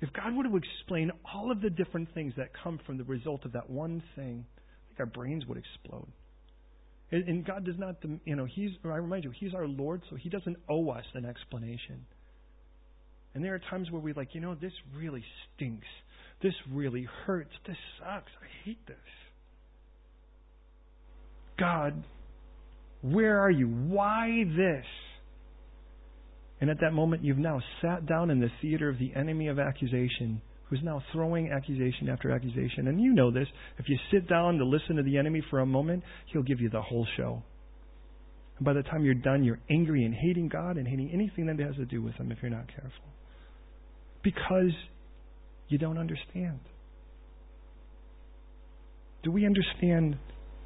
If 0.00 0.12
God 0.12 0.36
were 0.36 0.44
to 0.44 0.56
explain 0.56 1.10
all 1.34 1.50
of 1.50 1.60
the 1.60 1.70
different 1.70 2.14
things 2.14 2.32
that 2.36 2.50
come 2.62 2.78
from 2.86 2.98
the 2.98 3.04
result 3.04 3.44
of 3.44 3.52
that 3.52 3.68
one 3.68 4.02
thing, 4.14 4.46
I 4.56 4.88
think 4.88 5.00
our 5.00 5.06
brains 5.06 5.44
would 5.46 5.58
explode. 5.58 6.06
And, 7.10 7.28
and 7.28 7.44
God 7.44 7.64
does 7.64 7.74
not, 7.78 7.96
you 8.24 8.36
know, 8.36 8.44
He's, 8.44 8.70
I 8.84 8.88
remind 8.88 9.24
you, 9.24 9.32
He's 9.38 9.54
our 9.54 9.66
Lord, 9.66 10.02
so 10.08 10.16
He 10.16 10.28
doesn't 10.28 10.56
owe 10.68 10.90
us 10.90 11.04
an 11.14 11.24
explanation. 11.24 12.06
And 13.34 13.44
there 13.44 13.54
are 13.54 13.60
times 13.70 13.90
where 13.90 14.00
we're 14.00 14.14
like, 14.14 14.34
you 14.34 14.40
know, 14.40 14.54
this 14.54 14.72
really 14.96 15.24
stinks. 15.56 15.86
This 16.42 16.54
really 16.70 17.06
hurts. 17.26 17.50
This 17.66 17.76
sucks. 17.98 18.30
I 18.40 18.64
hate 18.64 18.86
this. 18.86 18.96
God, 21.58 22.04
where 23.02 23.40
are 23.40 23.50
you? 23.50 23.66
Why 23.66 24.44
this? 24.56 24.84
And 26.60 26.70
at 26.70 26.80
that 26.80 26.92
moment, 26.92 27.24
you've 27.24 27.38
now 27.38 27.60
sat 27.82 28.06
down 28.06 28.30
in 28.30 28.40
the 28.40 28.50
theater 28.60 28.88
of 28.88 28.98
the 28.98 29.12
enemy 29.14 29.48
of 29.48 29.58
accusation, 29.58 30.40
who's 30.68 30.80
now 30.82 31.02
throwing 31.12 31.50
accusation 31.50 32.08
after 32.08 32.30
accusation. 32.30 32.88
And 32.88 33.00
you 33.00 33.12
know 33.12 33.30
this. 33.30 33.46
If 33.78 33.88
you 33.88 33.96
sit 34.12 34.28
down 34.28 34.58
to 34.58 34.64
listen 34.64 34.96
to 34.96 35.02
the 35.02 35.18
enemy 35.18 35.42
for 35.50 35.60
a 35.60 35.66
moment, 35.66 36.02
he'll 36.32 36.42
give 36.42 36.60
you 36.60 36.68
the 36.68 36.82
whole 36.82 37.06
show. 37.16 37.42
And 38.58 38.64
by 38.64 38.72
the 38.72 38.82
time 38.82 39.04
you're 39.04 39.14
done, 39.14 39.44
you're 39.44 39.60
angry 39.70 40.04
and 40.04 40.14
hating 40.14 40.48
God 40.48 40.76
and 40.76 40.86
hating 40.86 41.10
anything 41.12 41.46
that 41.46 41.58
has 41.60 41.76
to 41.76 41.84
do 41.84 42.02
with 42.02 42.14
Him 42.14 42.32
if 42.32 42.38
you're 42.42 42.50
not 42.50 42.66
careful. 42.68 43.04
Because 44.22 44.72
you 45.68 45.78
don't 45.78 45.98
understand. 45.98 46.60
Do 49.22 49.32
we 49.32 49.44
understand 49.44 50.16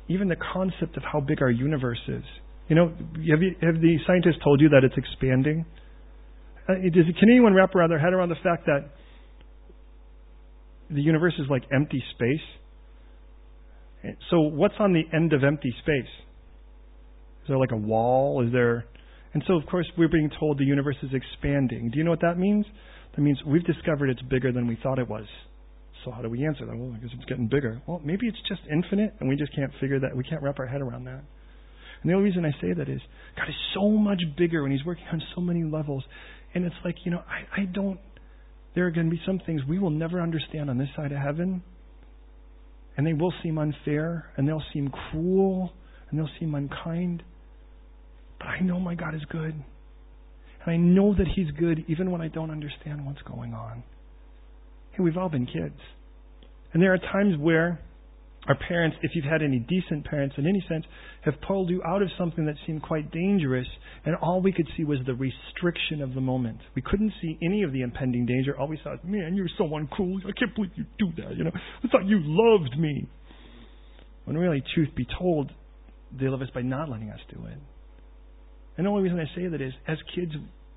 even 0.08 0.28
the 0.28 0.36
concept 0.52 0.96
of 0.96 1.02
how 1.10 1.20
big 1.20 1.42
our 1.42 1.50
universe 1.50 2.00
is? 2.08 2.24
You 2.68 2.76
know, 2.76 2.88
have, 2.88 3.42
you, 3.42 3.56
have 3.62 3.80
the 3.80 3.96
scientists 4.06 4.42
told 4.44 4.60
you 4.60 4.68
that 4.70 4.84
it's 4.84 4.94
expanding? 4.96 5.64
Uh, 6.68 6.74
can 6.74 7.28
anyone 7.28 7.54
wrap 7.54 7.74
around 7.74 7.90
their 7.90 7.98
head 7.98 8.12
around 8.12 8.28
the 8.28 8.36
fact 8.42 8.66
that 8.66 8.90
the 10.94 11.00
universe 11.00 11.34
is 11.38 11.46
like 11.50 11.62
empty 11.72 12.02
space. 12.14 14.16
So 14.30 14.40
what's 14.40 14.74
on 14.78 14.92
the 14.92 15.02
end 15.16 15.32
of 15.32 15.44
empty 15.44 15.72
space? 15.82 16.10
Is 17.42 17.48
there 17.48 17.58
like 17.58 17.72
a 17.72 17.76
wall? 17.76 18.44
Is 18.44 18.52
there 18.52 18.86
and 19.34 19.42
so 19.46 19.54
of 19.54 19.64
course 19.66 19.86
we're 19.96 20.08
being 20.08 20.30
told 20.38 20.58
the 20.58 20.64
universe 20.64 20.96
is 21.02 21.10
expanding. 21.14 21.90
Do 21.90 21.98
you 21.98 22.04
know 22.04 22.10
what 22.10 22.20
that 22.20 22.38
means? 22.38 22.66
That 23.14 23.22
means 23.22 23.38
we've 23.46 23.64
discovered 23.64 24.11
it's 24.11 24.22
bigger 24.22 24.53
than 24.53 24.66
we 24.66 24.79
thought 24.83 24.98
it 24.98 25.09
was. 25.09 25.27
So 26.05 26.11
how 26.11 26.22
do 26.22 26.29
we 26.29 26.44
answer 26.44 26.66
that? 26.66 26.77
Well, 26.77 26.92
I 26.94 26.98
guess 26.98 27.11
it's 27.14 27.25
getting 27.27 27.46
bigger. 27.46 27.81
Well, 27.87 28.01
maybe 28.05 28.27
it's 28.27 28.38
just 28.48 28.62
infinite 28.70 29.14
and 29.20 29.29
we 29.29 29.37
just 29.37 29.55
can't 29.55 29.72
figure 29.81 30.01
that 30.01 30.16
we 30.16 30.25
can't 30.25 30.42
wrap 30.42 30.59
our 30.59 30.66
head 30.66 30.81
around 30.81 31.05
that. 31.05 31.22
And 32.03 32.11
the 32.11 32.14
only 32.14 32.31
reason 32.31 32.44
I 32.44 32.51
say 32.61 32.72
that 32.72 32.88
is 32.88 33.01
God 33.37 33.48
is 33.48 33.55
so 33.75 33.88
much 33.90 34.20
bigger 34.37 34.64
and 34.64 34.72
He's 34.72 34.85
working 34.85 35.05
on 35.12 35.22
so 35.35 35.40
many 35.40 35.62
levels. 35.62 36.03
And 36.55 36.64
it's 36.64 36.75
like, 36.85 36.96
you 37.05 37.12
know, 37.12 37.22
I, 37.29 37.62
I 37.62 37.64
don't 37.66 38.01
there 38.75 38.87
are 38.87 38.90
going 38.90 39.07
to 39.07 39.11
be 39.11 39.20
some 39.27 39.40
things 39.44 39.61
we 39.68 39.79
will 39.79 39.90
never 39.90 40.20
understand 40.20 40.70
on 40.70 40.79
this 40.79 40.88
side 40.96 41.12
of 41.12 41.18
heaven. 41.18 41.62
And 42.96 43.07
they 43.07 43.12
will 43.12 43.33
seem 43.42 43.59
unfair, 43.59 44.31
and 44.37 44.46
they'll 44.46 44.62
seem 44.72 44.90
cruel, 45.11 45.72
and 46.11 46.18
they'll 46.18 46.31
seem 46.38 46.55
unkind. 46.55 47.22
But 48.38 48.48
I 48.48 48.61
know 48.61 48.79
my 48.79 48.94
God 48.94 49.14
is 49.14 49.22
good. 49.31 49.55
And 50.64 50.72
I 50.72 50.77
know 50.77 51.14
that 51.14 51.27
He's 51.35 51.51
good 51.53 51.85
even 51.88 52.11
when 52.11 52.20
I 52.20 52.29
don't 52.29 52.51
understand 52.51 53.05
what's 53.07 53.22
going 53.22 53.55
on. 53.55 53.83
Hey, 54.92 55.03
we've 55.03 55.16
all 55.16 55.29
been 55.29 55.46
kids. 55.46 55.79
And 56.72 56.83
there 56.83 56.92
are 56.92 56.98
times 56.98 57.37
where 57.38 57.81
our 58.48 58.57
parents, 58.57 58.96
if 59.03 59.12
you've 59.14 59.25
had 59.25 59.42
any 59.42 59.61
decent 59.61 60.05
parents 60.05 60.35
in 60.37 60.46
any 60.48 60.64
sense, 60.68 60.85
have 61.25 61.35
pulled 61.46 61.70
you 61.70 61.81
out 61.87 62.03
of 62.03 62.09
something 62.18 62.44
that 62.46 62.57
seemed 62.66 62.83
quite 62.83 63.12
dangerous, 63.12 63.66
and 64.05 64.16
all 64.16 64.42
we 64.42 64.53
could 64.53 64.66
see 64.77 64.83
was 64.83 64.98
the 65.07 65.14
restriction 65.14 66.03
of 66.03 66.14
the 66.14 66.20
moment. 66.20 66.59
We 66.75 66.83
couldn't 66.83 67.12
see 67.22 67.38
any 67.40 67.62
of 67.62 67.72
the 67.72 67.83
impending 67.83 68.27
danger. 68.27 68.59
All 68.59 68.66
we 68.66 68.81
saw 68.83 68.90
was, 68.90 69.01
man, 69.05 69.35
you're 69.37 69.48
so 69.57 69.64
uncool. 69.64 70.18
I 70.27 70.33
can't 70.37 70.55
believe 70.57 70.72
you 70.75 70.85
do 70.98 71.22
that. 71.22 71.37
You 71.37 71.44
know, 71.44 71.53
I 71.55 71.88
thought 71.88 72.05
you 72.05 72.18
loved 72.25 72.77
me. 72.79 73.07
When 74.25 74.37
really, 74.37 74.62
truth 74.75 74.88
be 74.96 75.07
told, 75.18 75.53
they 76.18 76.27
love 76.27 76.42
us 76.42 76.51
by 76.53 76.62
not 76.62 76.88
letting 76.88 77.11
us 77.11 77.20
do 77.33 77.46
it. 77.46 77.59
And 78.76 78.87
the 78.87 78.90
only 78.90 79.02
reason 79.02 79.20
I 79.20 79.37
say 79.37 79.48
that 79.48 79.61
is, 79.61 79.72
as 79.87 79.98
kids, 80.14 80.32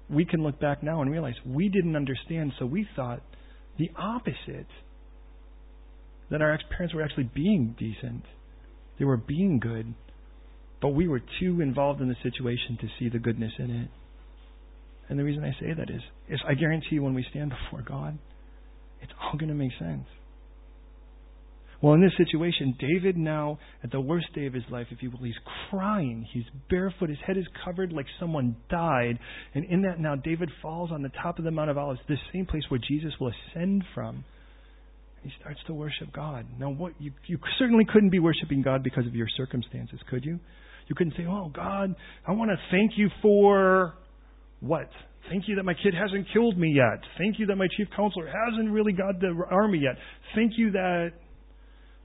we 0.09 0.25
can 0.25 0.43
look 0.43 0.59
back 0.59 0.83
now 0.83 1.01
and 1.01 1.11
realize 1.11 1.35
we 1.45 1.69
didn't 1.69 1.95
understand, 1.95 2.53
so 2.59 2.65
we 2.65 2.87
thought 2.95 3.21
the 3.77 3.89
opposite 3.97 4.67
that 6.29 6.41
our 6.41 6.59
parents 6.69 6.93
were 6.93 7.03
actually 7.03 7.29
being 7.33 7.75
decent. 7.77 8.23
They 8.99 9.05
were 9.05 9.17
being 9.17 9.59
good. 9.59 9.93
But 10.81 10.89
we 10.89 11.07
were 11.07 11.21
too 11.39 11.61
involved 11.61 12.01
in 12.01 12.09
the 12.09 12.15
situation 12.21 12.77
to 12.81 12.87
see 12.99 13.09
the 13.09 13.19
goodness 13.19 13.53
in 13.59 13.71
it. 13.71 13.89
And 15.07 15.19
the 15.19 15.23
reason 15.23 15.43
I 15.43 15.51
say 15.59 15.73
that 15.73 15.89
is, 15.89 16.01
is 16.29 16.39
I 16.47 16.55
guarantee 16.55 16.95
you 16.95 17.03
when 17.03 17.13
we 17.13 17.25
stand 17.29 17.51
before 17.51 17.83
God, 17.87 18.17
it's 19.01 19.11
all 19.21 19.37
going 19.37 19.49
to 19.49 19.55
make 19.55 19.71
sense. 19.79 20.05
Well, 21.85 21.93
in 21.93 22.01
this 22.01 22.17
situation, 22.17 22.75
David 22.79 23.15
now, 23.15 23.59
at 23.83 23.91
the 23.91 24.01
worst 24.01 24.33
day 24.33 24.47
of 24.47 24.53
his 24.55 24.63
life, 24.71 24.87
if 24.89 25.03
you 25.03 25.11
will, 25.11 25.19
he's 25.19 25.35
crying. 25.69 26.27
He's 26.33 26.45
barefoot. 26.67 27.09
His 27.09 27.19
head 27.27 27.37
is 27.37 27.45
covered 27.63 27.93
like 27.93 28.07
someone 28.19 28.55
died. 28.71 29.19
And 29.53 29.65
in 29.65 29.83
that 29.83 29.99
now, 29.99 30.15
David 30.15 30.49
falls 30.63 30.89
on 30.91 31.03
the 31.03 31.11
top 31.21 31.37
of 31.37 31.45
the 31.45 31.51
Mount 31.51 31.69
of 31.69 31.77
Olives, 31.77 31.99
this 32.09 32.17
same 32.33 32.47
place 32.47 32.63
where 32.69 32.79
Jesus 32.79 33.13
will 33.21 33.31
ascend 33.51 33.83
from. 33.93 34.25
He 35.21 35.31
starts 35.39 35.59
to 35.67 35.75
worship 35.75 36.11
God. 36.11 36.47
Now, 36.57 36.71
what 36.71 36.93
you, 36.97 37.11
you 37.27 37.37
certainly 37.59 37.85
couldn't 37.85 38.09
be 38.09 38.17
worshiping 38.17 38.63
God 38.63 38.81
because 38.81 39.05
of 39.05 39.13
your 39.13 39.27
circumstances, 39.37 39.99
could 40.09 40.25
you? 40.25 40.39
You 40.87 40.95
couldn't 40.95 41.13
say, 41.15 41.27
"Oh 41.27 41.51
God, 41.53 41.93
I 42.27 42.31
want 42.31 42.49
to 42.49 42.57
thank 42.71 42.93
you 42.97 43.09
for 43.21 43.93
what? 44.59 44.89
Thank 45.29 45.47
you 45.47 45.55
that 45.57 45.63
my 45.63 45.75
kid 45.75 45.93
hasn't 45.93 46.25
killed 46.33 46.57
me 46.57 46.73
yet. 46.75 47.01
Thank 47.19 47.37
you 47.37 47.45
that 47.45 47.55
my 47.55 47.67
chief 47.77 47.87
counselor 47.95 48.25
hasn't 48.25 48.71
really 48.71 48.93
got 48.93 49.19
the 49.19 49.35
army 49.51 49.79
yet. 49.79 49.97
Thank 50.33 50.53
you 50.57 50.71
that 50.71 51.11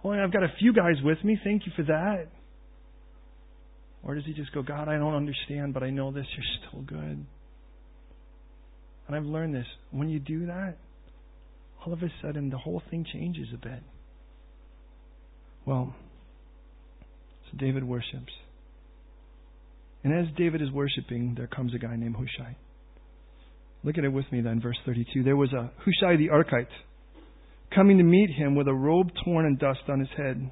well, 0.02 0.18
I've 0.18 0.32
got 0.32 0.42
a 0.42 0.52
few 0.58 0.72
guys 0.72 0.96
with 1.02 1.22
me. 1.24 1.38
Thank 1.42 1.66
you 1.66 1.72
for 1.76 1.82
that." 1.84 2.28
Or 4.02 4.14
does 4.14 4.24
he 4.24 4.32
just 4.32 4.52
go, 4.52 4.62
God, 4.62 4.88
I 4.88 4.96
don't 4.96 5.14
understand, 5.14 5.74
but 5.74 5.82
I 5.82 5.90
know 5.90 6.10
this. 6.10 6.26
You're 6.34 6.68
still 6.68 6.82
good. 6.82 7.26
And 9.06 9.16
I've 9.16 9.24
learned 9.24 9.54
this. 9.54 9.66
When 9.90 10.08
you 10.08 10.18
do 10.18 10.46
that, 10.46 10.76
all 11.84 11.92
of 11.92 12.02
a 12.02 12.08
sudden 12.22 12.50
the 12.50 12.58
whole 12.58 12.82
thing 12.90 13.04
changes 13.12 13.48
a 13.54 13.58
bit. 13.58 13.82
Well, 15.66 15.94
so 17.50 17.58
David 17.58 17.84
worships. 17.84 18.32
And 20.02 20.14
as 20.14 20.34
David 20.36 20.62
is 20.62 20.70
worshiping, 20.70 21.34
there 21.36 21.46
comes 21.46 21.74
a 21.74 21.78
guy 21.78 21.96
named 21.96 22.16
Hushai. 22.16 22.56
Look 23.84 23.98
at 23.98 24.04
it 24.04 24.12
with 24.12 24.30
me 24.32 24.40
then, 24.40 24.60
verse 24.60 24.78
32. 24.86 25.22
There 25.22 25.36
was 25.36 25.52
a 25.52 25.70
Hushai 25.84 26.16
the 26.16 26.28
Archite 26.28 26.68
coming 27.74 27.98
to 27.98 28.04
meet 28.04 28.30
him 28.30 28.54
with 28.54 28.68
a 28.68 28.74
robe 28.74 29.11
torn 29.24 29.46
and 29.46 29.59
dust 29.59 29.80
on 29.88 30.00
his 30.00 30.09
head. 30.16 30.50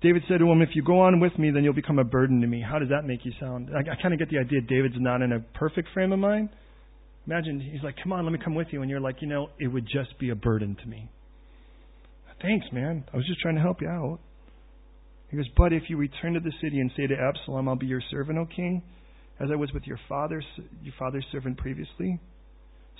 David 0.00 0.22
said 0.28 0.38
to 0.38 0.50
him, 0.50 0.62
If 0.62 0.70
you 0.74 0.82
go 0.82 1.00
on 1.00 1.20
with 1.20 1.36
me, 1.38 1.50
then 1.50 1.64
you'll 1.64 1.74
become 1.74 1.98
a 1.98 2.04
burden 2.04 2.40
to 2.40 2.46
me. 2.46 2.62
How 2.62 2.78
does 2.78 2.88
that 2.90 3.04
make 3.04 3.24
you 3.24 3.32
sound? 3.40 3.70
I, 3.74 3.80
I 3.80 4.00
kind 4.00 4.14
of 4.14 4.20
get 4.20 4.30
the 4.30 4.38
idea 4.38 4.60
David's 4.60 4.94
not 4.98 5.22
in 5.22 5.32
a 5.32 5.40
perfect 5.58 5.88
frame 5.92 6.12
of 6.12 6.18
mind. 6.18 6.50
Imagine 7.26 7.60
he's 7.60 7.82
like, 7.82 7.96
Come 8.02 8.12
on, 8.12 8.24
let 8.24 8.32
me 8.32 8.38
come 8.42 8.54
with 8.54 8.68
you. 8.70 8.82
And 8.82 8.90
you're 8.90 9.00
like, 9.00 9.16
You 9.20 9.28
know, 9.28 9.48
it 9.58 9.66
would 9.66 9.84
just 9.84 10.18
be 10.20 10.30
a 10.30 10.36
burden 10.36 10.76
to 10.82 10.88
me. 10.88 11.10
Thanks, 12.40 12.66
man. 12.72 13.04
I 13.12 13.16
was 13.16 13.26
just 13.26 13.40
trying 13.40 13.56
to 13.56 13.60
help 13.60 13.82
you 13.82 13.88
out. 13.88 14.20
He 15.30 15.36
goes, 15.36 15.48
But 15.56 15.72
if 15.72 15.82
you 15.88 15.96
return 15.96 16.34
to 16.34 16.40
the 16.40 16.52
city 16.62 16.78
and 16.78 16.90
say 16.96 17.08
to 17.08 17.14
Absalom, 17.14 17.68
I'll 17.68 17.76
be 17.76 17.86
your 17.86 18.02
servant, 18.10 18.38
O 18.38 18.46
king, 18.46 18.82
as 19.40 19.48
I 19.52 19.56
was 19.56 19.72
with 19.72 19.84
your 19.84 19.98
father's, 20.08 20.46
your 20.82 20.94
father's 20.98 21.26
servant 21.32 21.58
previously, 21.58 22.20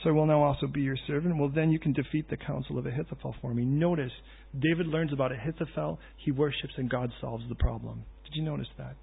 so 0.02 0.10
I 0.10 0.12
will 0.12 0.26
now 0.26 0.42
also 0.42 0.66
be 0.66 0.80
your 0.80 0.96
servant. 1.06 1.36
Well, 1.36 1.50
then 1.52 1.70
you 1.70 1.78
can 1.78 1.92
defeat 1.92 2.30
the 2.30 2.36
counsel 2.36 2.78
of 2.78 2.86
Ahithophel 2.86 3.34
for 3.40 3.52
me. 3.52 3.64
Notice, 3.64 4.12
David 4.58 4.86
learns 4.86 5.12
about 5.12 5.32
Ahithophel, 5.32 5.98
he 6.16 6.30
worships, 6.30 6.74
and 6.76 6.88
God 6.88 7.10
solves 7.20 7.44
the 7.48 7.56
problem. 7.56 8.04
Did 8.24 8.34
you 8.34 8.42
notice 8.42 8.68
that? 8.78 8.94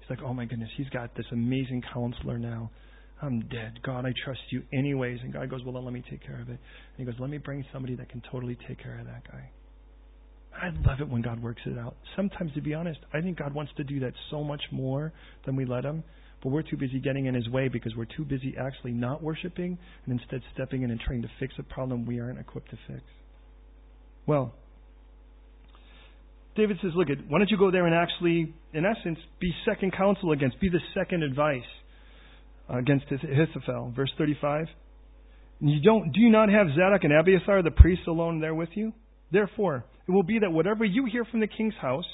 He's 0.00 0.10
like, 0.10 0.20
oh 0.24 0.34
my 0.34 0.44
goodness, 0.44 0.70
he's 0.76 0.88
got 0.88 1.14
this 1.14 1.26
amazing 1.32 1.82
counselor 1.92 2.38
now. 2.38 2.70
I'm 3.22 3.40
dead. 3.48 3.80
God, 3.82 4.04
I 4.04 4.12
trust 4.24 4.40
you 4.50 4.62
anyways. 4.72 5.20
And 5.22 5.32
God 5.32 5.48
goes, 5.48 5.62
Well, 5.64 5.74
then 5.74 5.84
let 5.84 5.94
me 5.94 6.02
take 6.10 6.24
care 6.26 6.40
of 6.40 6.48
it. 6.48 6.58
And 6.58 6.58
he 6.98 7.04
goes, 7.04 7.14
Let 7.18 7.30
me 7.30 7.38
bring 7.38 7.64
somebody 7.72 7.94
that 7.96 8.08
can 8.10 8.22
totally 8.30 8.58
take 8.68 8.82
care 8.82 8.98
of 8.98 9.06
that 9.06 9.22
guy. 9.30 9.50
I 10.60 10.68
love 10.86 11.00
it 11.00 11.08
when 11.08 11.22
God 11.22 11.42
works 11.42 11.62
it 11.66 11.78
out. 11.78 11.96
Sometimes, 12.16 12.52
to 12.54 12.60
be 12.60 12.74
honest, 12.74 13.00
I 13.12 13.20
think 13.20 13.38
God 13.38 13.54
wants 13.54 13.72
to 13.76 13.84
do 13.84 14.00
that 14.00 14.12
so 14.30 14.44
much 14.44 14.62
more 14.70 15.12
than 15.46 15.56
we 15.56 15.64
let 15.64 15.84
Him. 15.84 16.04
But 16.44 16.50
we're 16.50 16.62
too 16.62 16.76
busy 16.76 17.00
getting 17.00 17.26
in 17.26 17.34
His 17.34 17.48
way 17.48 17.68
because 17.68 17.96
we're 17.96 18.04
too 18.04 18.24
busy 18.24 18.54
actually 18.60 18.92
not 18.92 19.22
worshiping 19.22 19.78
and 20.06 20.20
instead 20.20 20.42
stepping 20.54 20.82
in 20.82 20.90
and 20.90 21.00
trying 21.00 21.22
to 21.22 21.30
fix 21.40 21.54
a 21.58 21.62
problem 21.62 22.04
we 22.04 22.20
aren't 22.20 22.38
equipped 22.38 22.70
to 22.70 22.78
fix. 22.86 23.02
Well, 24.26 24.54
David 26.54 26.76
says, 26.82 26.92
Look, 26.94 27.08
why 27.28 27.38
don't 27.38 27.50
you 27.50 27.58
go 27.58 27.70
there 27.70 27.86
and 27.86 27.94
actually, 27.94 28.54
in 28.74 28.84
essence, 28.84 29.18
be 29.40 29.52
second 29.66 29.96
counsel 29.96 30.32
against, 30.32 30.60
be 30.60 30.68
the 30.68 30.80
second 30.94 31.22
advice 31.22 31.62
against 32.68 33.06
Ahithophel. 33.10 33.92
Verse 33.96 34.12
35. 34.18 34.66
You 35.60 35.80
don't, 35.82 36.12
do 36.12 36.20
you 36.20 36.30
not 36.30 36.50
have 36.50 36.66
Zadok 36.76 37.04
and 37.04 37.12
Abiathar, 37.12 37.62
the 37.62 37.70
priests, 37.70 38.06
alone 38.06 38.40
there 38.40 38.54
with 38.54 38.70
you? 38.74 38.92
Therefore, 39.32 39.84
it 40.06 40.10
will 40.10 40.22
be 40.22 40.38
that 40.40 40.52
whatever 40.52 40.84
you 40.84 41.06
hear 41.10 41.24
from 41.24 41.40
the 41.40 41.46
king's 41.46 41.74
house, 41.80 42.04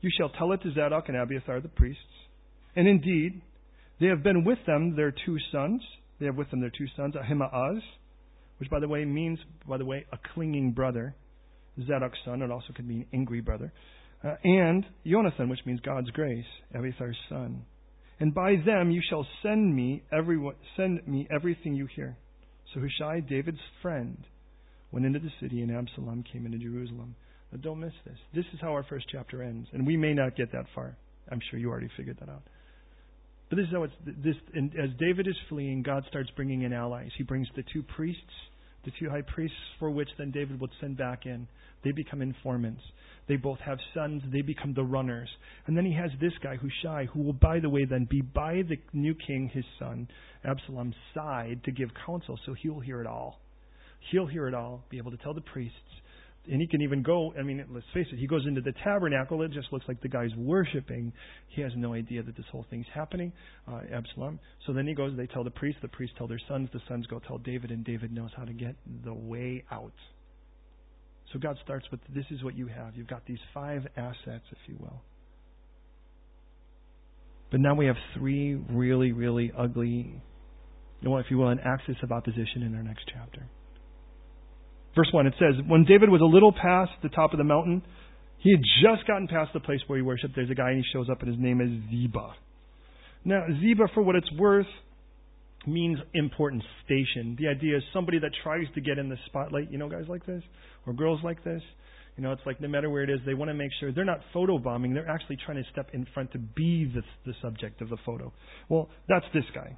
you 0.00 0.10
shall 0.18 0.30
tell 0.30 0.52
it 0.52 0.62
to 0.62 0.72
Zadok 0.72 1.08
and 1.08 1.16
Abiathar, 1.16 1.60
the 1.60 1.68
priests. 1.68 2.02
And 2.74 2.88
indeed, 2.88 3.40
they 4.00 4.06
have 4.06 4.22
been 4.22 4.44
with 4.44 4.58
them 4.66 4.96
their 4.96 5.12
two 5.24 5.38
sons. 5.52 5.82
They 6.20 6.26
have 6.26 6.36
with 6.36 6.50
them 6.50 6.60
their 6.60 6.72
two 6.76 6.86
sons, 6.96 7.14
Ahimaaz, 7.16 7.82
which, 8.58 8.70
by 8.70 8.80
the 8.80 8.88
way, 8.88 9.04
means, 9.04 9.38
by 9.68 9.78
the 9.78 9.84
way, 9.84 10.04
a 10.12 10.18
clinging 10.34 10.72
brother. 10.72 11.14
Zadok's 11.86 12.18
son, 12.24 12.42
it 12.42 12.50
also 12.50 12.72
could 12.74 12.88
mean 12.88 13.06
angry 13.12 13.40
brother. 13.40 13.72
Uh, 14.24 14.34
and 14.42 14.84
Jonathan, 15.06 15.48
which 15.48 15.60
means 15.64 15.80
God's 15.80 16.10
grace, 16.10 16.44
Abiathar's 16.74 17.16
son 17.28 17.62
and 18.20 18.34
by 18.34 18.56
them 18.66 18.90
you 18.90 19.00
shall 19.08 19.26
send 19.42 19.74
me 19.74 20.02
every, 20.12 20.38
send 20.76 21.06
me 21.06 21.28
everything 21.30 21.74
you 21.74 21.86
hear. 21.94 22.16
So 22.74 22.80
Hushai, 22.80 23.20
David's 23.20 23.60
friend, 23.80 24.18
went 24.90 25.06
into 25.06 25.20
the 25.20 25.30
city, 25.40 25.62
and 25.62 25.70
Absalom 25.70 26.24
came 26.32 26.44
into 26.44 26.58
Jerusalem. 26.58 27.14
But 27.50 27.62
don't 27.62 27.80
miss 27.80 27.92
this. 28.04 28.18
This 28.34 28.44
is 28.52 28.60
how 28.60 28.72
our 28.72 28.84
first 28.84 29.06
chapter 29.10 29.42
ends, 29.42 29.68
and 29.72 29.86
we 29.86 29.96
may 29.96 30.12
not 30.14 30.36
get 30.36 30.52
that 30.52 30.66
far. 30.74 30.96
I'm 31.30 31.40
sure 31.50 31.58
you 31.58 31.70
already 31.70 31.90
figured 31.96 32.18
that 32.20 32.28
out. 32.28 32.42
But 33.48 33.56
this 33.56 33.66
is 33.66 33.72
how 33.72 33.82
it's 33.84 33.94
this. 34.04 34.36
And 34.54 34.72
as 34.78 34.90
David 34.98 35.26
is 35.26 35.36
fleeing, 35.48 35.82
God 35.82 36.04
starts 36.08 36.30
bringing 36.36 36.62
in 36.62 36.72
allies. 36.72 37.10
He 37.16 37.24
brings 37.24 37.48
the 37.56 37.64
two 37.72 37.82
priests, 37.82 38.22
the 38.84 38.92
two 39.00 39.08
high 39.08 39.22
priests, 39.22 39.56
for 39.78 39.90
which 39.90 40.08
then 40.18 40.30
David 40.30 40.60
would 40.60 40.70
send 40.80 40.96
back 40.96 41.24
in. 41.24 41.48
They 41.84 41.92
become 41.92 42.20
informants. 42.20 42.82
They 43.28 43.36
both 43.36 43.58
have 43.60 43.78
sons. 43.94 44.22
They 44.32 44.42
become 44.42 44.74
the 44.74 44.84
runners. 44.84 45.28
And 45.66 45.76
then 45.76 45.84
he 45.84 45.94
has 45.94 46.10
this 46.20 46.32
guy, 46.42 46.56
Hushai, 46.56 47.06
who 47.06 47.22
will, 47.22 47.34
by 47.34 47.60
the 47.60 47.68
way, 47.68 47.84
then 47.84 48.06
be 48.10 48.20
by 48.20 48.62
the 48.68 48.76
new 48.92 49.14
king, 49.14 49.50
his 49.52 49.64
son, 49.78 50.08
Absalom's 50.44 50.94
side 51.14 51.60
to 51.64 51.70
give 51.70 51.90
counsel, 52.06 52.38
so 52.44 52.54
he'll 52.54 52.80
hear 52.80 53.00
it 53.00 53.06
all. 53.06 53.40
He'll 54.10 54.26
hear 54.26 54.48
it 54.48 54.54
all, 54.54 54.84
be 54.90 54.98
able 54.98 55.10
to 55.10 55.16
tell 55.18 55.34
the 55.34 55.40
priests. 55.40 55.76
And 56.50 56.60
he 56.60 56.66
can 56.66 56.80
even 56.80 57.02
go, 57.02 57.34
I 57.38 57.42
mean, 57.42 57.62
let's 57.70 57.86
face 57.92 58.06
it, 58.10 58.18
he 58.18 58.26
goes 58.26 58.46
into 58.46 58.62
the 58.62 58.72
tabernacle. 58.82 59.42
It 59.42 59.52
just 59.52 59.70
looks 59.72 59.84
like 59.86 60.00
the 60.00 60.08
guy's 60.08 60.34
worshiping. 60.36 61.12
He 61.48 61.60
has 61.60 61.72
no 61.76 61.92
idea 61.92 62.22
that 62.22 62.36
this 62.36 62.46
whole 62.50 62.64
thing's 62.70 62.86
happening, 62.94 63.32
uh, 63.70 63.80
Absalom. 63.92 64.40
So 64.66 64.72
then 64.72 64.86
he 64.86 64.94
goes, 64.94 65.12
they 65.16 65.26
tell 65.26 65.44
the 65.44 65.50
priests, 65.50 65.80
the 65.82 65.88
priests 65.88 66.14
tell 66.16 66.26
their 66.26 66.40
sons, 66.48 66.70
the 66.72 66.80
sons 66.88 67.06
go 67.06 67.18
tell 67.18 67.38
David, 67.38 67.70
and 67.70 67.84
David 67.84 68.12
knows 68.12 68.30
how 68.34 68.44
to 68.44 68.52
get 68.54 68.76
the 69.04 69.12
way 69.12 69.62
out. 69.70 69.92
So 71.32 71.38
God 71.38 71.58
starts 71.62 71.84
with 71.90 72.00
this 72.14 72.24
is 72.30 72.42
what 72.42 72.56
you 72.56 72.66
have. 72.68 72.96
You've 72.96 73.08
got 73.08 73.26
these 73.26 73.38
five 73.52 73.86
assets, 73.96 74.44
if 74.50 74.58
you 74.66 74.76
will. 74.80 75.02
But 77.50 77.60
now 77.60 77.74
we 77.74 77.86
have 77.86 77.96
three 78.16 78.54
really, 78.54 79.12
really 79.12 79.52
ugly, 79.56 80.22
if 81.02 81.26
you 81.30 81.38
will, 81.38 81.48
an 81.48 81.60
axis 81.64 81.96
of 82.02 82.12
opposition 82.12 82.62
in 82.62 82.74
our 82.74 82.82
next 82.82 83.10
chapter. 83.12 83.46
Verse 84.98 85.10
1, 85.12 85.28
it 85.28 85.34
says, 85.38 85.54
When 85.68 85.84
David 85.84 86.10
was 86.10 86.20
a 86.20 86.24
little 86.24 86.50
past 86.50 86.90
the 87.04 87.08
top 87.08 87.32
of 87.32 87.38
the 87.38 87.44
mountain, 87.44 87.82
he 88.38 88.50
had 88.50 88.60
just 88.82 89.06
gotten 89.06 89.28
past 89.28 89.52
the 89.54 89.60
place 89.60 89.78
where 89.86 89.96
he 89.96 90.02
worshiped. 90.02 90.34
There's 90.34 90.50
a 90.50 90.56
guy 90.56 90.70
and 90.70 90.78
he 90.78 90.84
shows 90.92 91.08
up 91.08 91.20
and 91.22 91.30
his 91.30 91.38
name 91.38 91.60
is 91.60 91.70
Ziba. 91.88 92.34
Now, 93.24 93.46
Ziba, 93.60 93.84
for 93.94 94.02
what 94.02 94.16
it's 94.16 94.30
worth, 94.32 94.66
means 95.68 96.00
important 96.14 96.64
station. 96.84 97.36
The 97.38 97.46
idea 97.46 97.76
is 97.76 97.84
somebody 97.92 98.18
that 98.18 98.32
tries 98.42 98.66
to 98.74 98.80
get 98.80 98.98
in 98.98 99.08
the 99.08 99.16
spotlight. 99.26 99.70
You 99.70 99.78
know, 99.78 99.88
guys 99.88 100.06
like 100.08 100.26
this? 100.26 100.42
Or 100.84 100.92
girls 100.92 101.20
like 101.22 101.44
this? 101.44 101.62
You 102.16 102.24
know, 102.24 102.32
it's 102.32 102.42
like 102.44 102.60
no 102.60 102.66
matter 102.66 102.90
where 102.90 103.04
it 103.04 103.10
is, 103.10 103.20
they 103.24 103.34
want 103.34 103.50
to 103.50 103.54
make 103.54 103.70
sure 103.78 103.92
they're 103.92 104.04
not 104.04 104.22
photobombing. 104.34 104.94
They're 104.94 105.08
actually 105.08 105.38
trying 105.46 105.62
to 105.62 105.70
step 105.70 105.90
in 105.92 106.08
front 106.12 106.32
to 106.32 106.38
be 106.38 106.90
the, 106.92 107.02
the 107.24 107.34
subject 107.40 107.82
of 107.82 107.88
the 107.88 107.98
photo. 108.04 108.32
Well, 108.68 108.88
that's 109.08 109.26
this 109.32 109.44
guy. 109.54 109.76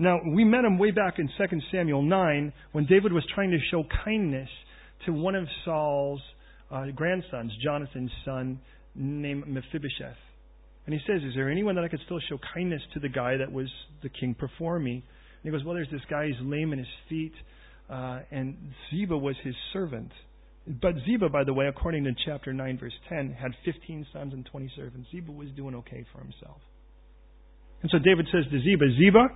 Now, 0.00 0.18
we 0.26 0.44
met 0.44 0.64
him 0.64 0.78
way 0.78 0.92
back 0.92 1.18
in 1.18 1.28
2 1.36 1.58
Samuel 1.70 2.00
9 2.00 2.54
when 2.72 2.86
David 2.86 3.12
was 3.12 3.22
trying 3.34 3.50
to 3.50 3.58
show 3.70 3.84
kindness 4.02 4.48
to 5.04 5.12
one 5.12 5.34
of 5.34 5.44
Saul's 5.66 6.22
uh, 6.70 6.86
grandsons, 6.94 7.52
Jonathan's 7.62 8.10
son, 8.24 8.60
named 8.94 9.46
Mephibosheth. 9.46 10.16
And 10.86 10.94
he 10.94 11.00
says, 11.06 11.22
Is 11.22 11.34
there 11.36 11.50
anyone 11.50 11.74
that 11.74 11.84
I 11.84 11.88
could 11.88 12.00
still 12.06 12.18
show 12.30 12.38
kindness 12.54 12.80
to 12.94 13.00
the 13.00 13.10
guy 13.10 13.36
that 13.36 13.52
was 13.52 13.68
the 14.02 14.08
king 14.08 14.34
before 14.40 14.78
me? 14.78 14.92
And 14.92 15.02
he 15.42 15.50
goes, 15.50 15.66
Well, 15.66 15.74
there's 15.74 15.90
this 15.92 16.00
guy, 16.08 16.28
he's 16.28 16.36
lame 16.40 16.72
in 16.72 16.78
his 16.78 16.88
feet, 17.10 17.34
uh, 17.90 18.20
and 18.30 18.56
Ziba 18.90 19.18
was 19.18 19.36
his 19.44 19.54
servant. 19.74 20.12
But 20.80 20.94
Ziba, 21.04 21.28
by 21.28 21.44
the 21.44 21.52
way, 21.52 21.66
according 21.66 22.04
to 22.04 22.12
chapter 22.24 22.54
9, 22.54 22.78
verse 22.78 22.96
10, 23.10 23.36
had 23.38 23.50
15 23.66 24.06
sons 24.14 24.32
and 24.32 24.46
20 24.46 24.72
servants. 24.76 25.08
Ziba 25.12 25.30
was 25.30 25.48
doing 25.54 25.74
okay 25.74 26.06
for 26.10 26.20
himself. 26.20 26.56
And 27.82 27.90
so 27.90 27.98
David 27.98 28.28
says 28.32 28.44
to 28.50 28.60
Ziba, 28.60 28.86
Ziba, 28.96 29.28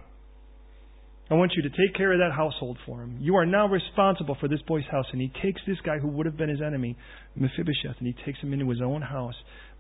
I 1.31 1.35
want 1.35 1.53
you 1.57 1.63
to 1.63 1.71
take 1.71 1.97
care 1.97 2.13
of 2.13 2.19
that 2.19 2.33
household 2.37 2.79
for 2.85 3.03
him. 3.03 3.19
You 3.21 3.37
are 3.37 3.47
now 3.47 3.67
responsible 3.67 4.37
for 4.39 4.49
this 4.49 4.61
boy's 4.67 4.85
house. 4.91 5.07
And 5.13 5.21
he 5.21 5.33
takes 5.43 5.61
this 5.67 5.79
guy 5.85 5.99
who 5.99 6.09
would 6.09 6.27
have 6.27 6.37
been 6.37 6.51
his 6.51 6.61
enemy, 6.61 6.97
Mephibosheth, 7.35 7.97
and 7.99 8.07
he 8.07 8.15
takes 8.25 8.39
him 8.41 8.53
into 8.53 8.69
his 8.69 8.81
own 8.85 9.01
house, 9.01 9.35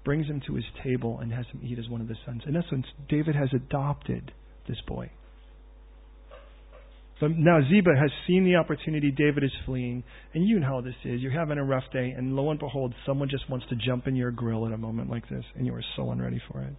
brings 0.04 0.26
him 0.26 0.40
to 0.46 0.54
his 0.54 0.64
table, 0.82 1.18
and 1.20 1.32
has 1.32 1.44
him 1.52 1.60
eat 1.62 1.78
as 1.78 1.88
one 1.88 2.00
of 2.00 2.08
his 2.08 2.16
sons. 2.24 2.42
In 2.46 2.56
essence, 2.56 2.86
David 3.10 3.36
has 3.36 3.50
adopted 3.54 4.32
this 4.66 4.78
boy. 4.86 5.10
But 7.20 7.32
now 7.36 7.60
Ziba 7.68 7.90
has 7.98 8.10
seen 8.26 8.44
the 8.44 8.56
opportunity. 8.56 9.10
David 9.10 9.44
is 9.44 9.52
fleeing. 9.66 10.02
And 10.32 10.48
you 10.48 10.60
know 10.60 10.66
how 10.66 10.80
this 10.80 10.94
is. 11.04 11.20
You're 11.20 11.38
having 11.38 11.58
a 11.58 11.64
rough 11.64 11.84
day, 11.92 12.14
and 12.16 12.34
lo 12.34 12.50
and 12.50 12.58
behold, 12.58 12.94
someone 13.06 13.28
just 13.28 13.48
wants 13.50 13.66
to 13.68 13.76
jump 13.76 14.06
in 14.06 14.16
your 14.16 14.30
grill 14.30 14.66
at 14.66 14.72
a 14.72 14.78
moment 14.78 15.10
like 15.10 15.28
this, 15.28 15.44
and 15.56 15.66
you 15.66 15.74
are 15.74 15.84
so 15.96 16.10
unready 16.10 16.40
for 16.50 16.62
it. 16.62 16.74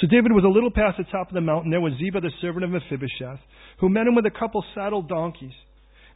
So 0.00 0.06
David 0.06 0.32
was 0.32 0.44
a 0.44 0.48
little 0.48 0.70
past 0.70 0.98
the 0.98 1.04
top 1.04 1.28
of 1.28 1.34
the 1.34 1.40
mountain. 1.40 1.70
There 1.70 1.80
was 1.80 1.92
Ziba, 1.98 2.20
the 2.20 2.30
servant 2.40 2.64
of 2.64 2.70
Mephibosheth, 2.70 3.40
who 3.78 3.88
met 3.88 4.06
him 4.06 4.14
with 4.14 4.26
a 4.26 4.38
couple 4.38 4.64
saddled 4.74 5.08
donkeys. 5.08 5.52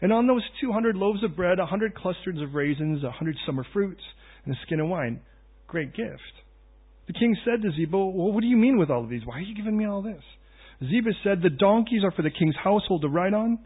And 0.01 0.13
on 0.13 0.27
those 0.27 0.43
200 0.61 0.97
loaves 0.97 1.23
of 1.25 1.37
bread, 1.37 1.59
a 1.59 1.63
100 1.63 1.95
clusters 1.95 2.41
of 2.43 2.55
raisins, 2.55 3.03
a 3.03 3.07
100 3.07 3.37
summer 3.47 3.65
fruits, 3.73 4.03
and 4.45 4.55
a 4.55 4.59
skin 4.67 4.81
of 4.81 4.89
wine. 4.89 5.21
Great 5.67 5.95
gift. 5.95 6.21
The 7.07 7.13
king 7.13 7.37
said 7.45 7.63
to 7.63 7.71
Ziba, 7.77 7.97
Well, 7.97 8.33
what 8.33 8.41
do 8.41 8.47
you 8.47 8.57
mean 8.57 8.79
with 8.79 8.91
all 8.91 9.05
of 9.05 9.11
these? 9.11 9.25
Why 9.25 9.37
are 9.39 9.41
you 9.41 9.55
giving 9.55 9.77
me 9.77 9.87
all 9.87 10.03
this? 10.03 10.23
Ziba 10.81 11.11
said, 11.23 11.43
The 11.43 11.51
donkeys 11.51 12.03
are 12.05 12.11
for 12.11 12.23
the 12.23 12.31
king's 12.31 12.57
household 12.63 13.03
to 13.03 13.09
ride 13.09 13.35
on, 13.35 13.59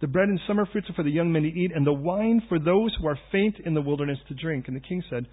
the 0.00 0.06
bread 0.06 0.28
and 0.28 0.40
summer 0.46 0.66
fruits 0.66 0.88
are 0.90 0.94
for 0.94 1.02
the 1.02 1.10
young 1.10 1.32
men 1.32 1.42
to 1.42 1.48
eat, 1.48 1.72
and 1.74 1.86
the 1.86 1.92
wine 1.92 2.42
for 2.48 2.58
those 2.58 2.94
who 3.00 3.08
are 3.08 3.18
faint 3.32 3.56
in 3.64 3.74
the 3.74 3.82
wilderness 3.82 4.18
to 4.28 4.34
drink. 4.34 4.68
And 4.68 4.76
the 4.76 4.80
king 4.80 5.02
said, 5.10 5.26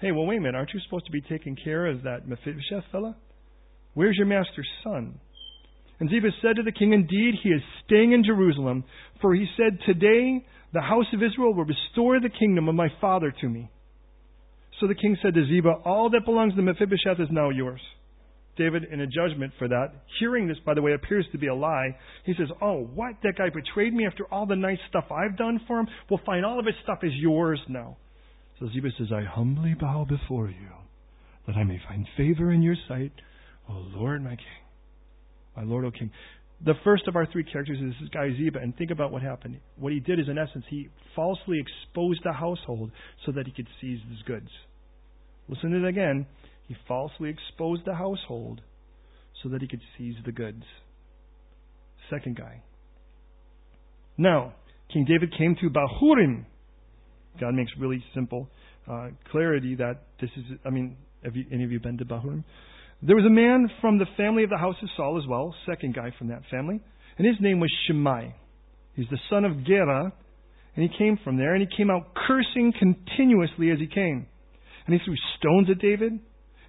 Hey, 0.00 0.12
well, 0.12 0.26
wait 0.26 0.38
a 0.38 0.40
minute. 0.40 0.56
Aren't 0.56 0.72
you 0.72 0.80
supposed 0.80 1.06
to 1.06 1.12
be 1.12 1.20
taking 1.20 1.56
care 1.62 1.86
of 1.86 2.02
that 2.02 2.26
Mephibosheth 2.26 2.84
fella? 2.90 3.16
Where's 3.94 4.16
your 4.16 4.26
master's 4.26 4.68
son? 4.84 5.20
And 5.98 6.08
Ziba 6.08 6.28
said 6.40 6.56
to 6.56 6.62
the 6.62 6.72
king, 6.72 6.92
Indeed, 6.92 7.34
he 7.42 7.50
is 7.50 7.60
staying 7.84 8.12
in 8.12 8.24
Jerusalem, 8.24 8.84
for 9.20 9.34
he 9.34 9.46
said, 9.56 9.78
Today 9.84 10.44
the 10.72 10.80
house 10.80 11.06
of 11.12 11.22
Israel 11.22 11.54
will 11.54 11.64
restore 11.64 12.20
the 12.20 12.30
kingdom 12.30 12.68
of 12.68 12.74
my 12.74 12.88
father 13.00 13.32
to 13.40 13.48
me. 13.48 13.70
So 14.80 14.86
the 14.86 14.94
king 14.94 15.16
said 15.20 15.34
to 15.34 15.46
Ziba, 15.46 15.74
All 15.84 16.08
that 16.10 16.24
belongs 16.24 16.54
to 16.54 16.62
Mephibosheth 16.62 17.20
is 17.20 17.28
now 17.30 17.50
yours. 17.50 17.80
David, 18.56 18.84
in 18.90 19.00
a 19.00 19.06
judgment 19.06 19.52
for 19.58 19.68
that, 19.68 19.92
hearing 20.18 20.48
this, 20.48 20.56
by 20.64 20.74
the 20.74 20.82
way, 20.82 20.92
appears 20.92 21.26
to 21.32 21.38
be 21.38 21.46
a 21.48 21.54
lie, 21.54 21.96
he 22.24 22.32
says, 22.38 22.48
Oh, 22.62 22.88
what? 22.94 23.16
That 23.22 23.36
guy 23.36 23.50
betrayed 23.50 23.92
me 23.92 24.06
after 24.06 24.24
all 24.32 24.46
the 24.46 24.56
nice 24.56 24.78
stuff 24.88 25.04
I've 25.10 25.36
done 25.36 25.60
for 25.66 25.80
him? 25.80 25.88
Well, 26.08 26.20
fine, 26.24 26.44
all 26.44 26.58
of 26.58 26.66
his 26.66 26.74
stuff 26.82 26.98
is 27.02 27.12
yours 27.14 27.60
now. 27.68 27.98
So 28.58 28.68
Ziba 28.72 28.88
says, 28.98 29.08
I 29.14 29.22
humbly 29.22 29.74
bow 29.78 30.06
before 30.08 30.48
you, 30.48 30.68
that 31.46 31.56
I 31.56 31.64
may 31.64 31.80
find 31.88 32.06
favor 32.16 32.50
in 32.52 32.62
your 32.62 32.76
sight 32.88 33.12
O 33.70 33.98
Lord, 33.98 34.22
my 34.22 34.30
King. 34.30 34.46
My 35.56 35.62
Lord, 35.62 35.84
O 35.84 35.90
King. 35.90 36.10
The 36.64 36.74
first 36.84 37.08
of 37.08 37.16
our 37.16 37.26
three 37.26 37.44
characters 37.44 37.78
is 37.78 37.94
this 38.00 38.10
guy 38.10 38.28
Ziba, 38.36 38.58
and 38.58 38.76
think 38.76 38.90
about 38.90 39.12
what 39.12 39.22
happened. 39.22 39.58
What 39.76 39.92
he 39.92 40.00
did 40.00 40.18
is, 40.18 40.26
in 40.28 40.36
essence, 40.36 40.64
he 40.68 40.88
falsely 41.16 41.58
exposed 41.58 42.20
the 42.22 42.32
household 42.32 42.90
so 43.24 43.32
that 43.32 43.46
he 43.46 43.52
could 43.52 43.68
seize 43.80 44.00
his 44.10 44.22
goods. 44.26 44.48
Listen 45.48 45.70
to 45.70 45.78
it 45.78 45.88
again. 45.88 46.26
He 46.68 46.76
falsely 46.86 47.30
exposed 47.30 47.82
the 47.86 47.94
household 47.94 48.60
so 49.42 49.48
that 49.48 49.62
he 49.62 49.68
could 49.68 49.80
seize 49.96 50.16
the 50.24 50.32
goods. 50.32 50.62
Second 52.10 52.36
guy. 52.36 52.62
Now, 54.18 54.54
King 54.92 55.06
David 55.08 55.32
came 55.36 55.56
to 55.62 55.70
Bahurim. 55.70 56.44
God 57.40 57.54
makes 57.54 57.72
really 57.78 58.04
simple 58.14 58.48
uh, 58.90 59.08
clarity 59.30 59.76
that 59.76 60.02
this 60.20 60.30
is, 60.36 60.44
I 60.64 60.70
mean, 60.70 60.96
have 61.24 61.36
you, 61.36 61.46
any 61.50 61.64
of 61.64 61.72
you 61.72 61.80
been 61.80 61.96
to 61.98 62.04
Bahurim? 62.04 62.44
There 63.02 63.16
was 63.16 63.24
a 63.24 63.30
man 63.30 63.70
from 63.80 63.98
the 63.98 64.06
family 64.16 64.44
of 64.44 64.50
the 64.50 64.58
house 64.58 64.76
of 64.82 64.88
Saul 64.96 65.16
as 65.16 65.26
well, 65.26 65.54
second 65.66 65.94
guy 65.94 66.12
from 66.18 66.28
that 66.28 66.42
family, 66.50 66.80
and 67.16 67.26
his 67.26 67.36
name 67.40 67.58
was 67.58 67.72
Shimei. 67.86 68.34
He's 68.94 69.08
the 69.10 69.18
son 69.30 69.46
of 69.46 69.64
Gera, 69.64 70.12
and 70.76 70.82
he 70.82 70.98
came 70.98 71.18
from 71.24 71.38
there, 71.38 71.54
and 71.54 71.66
he 71.66 71.76
came 71.76 71.90
out 71.90 72.14
cursing 72.14 72.74
continuously 72.78 73.70
as 73.70 73.78
he 73.78 73.86
came. 73.86 74.26
And 74.86 74.94
he 74.94 75.00
threw 75.04 75.14
stones 75.38 75.68
at 75.70 75.78
David, 75.78 76.20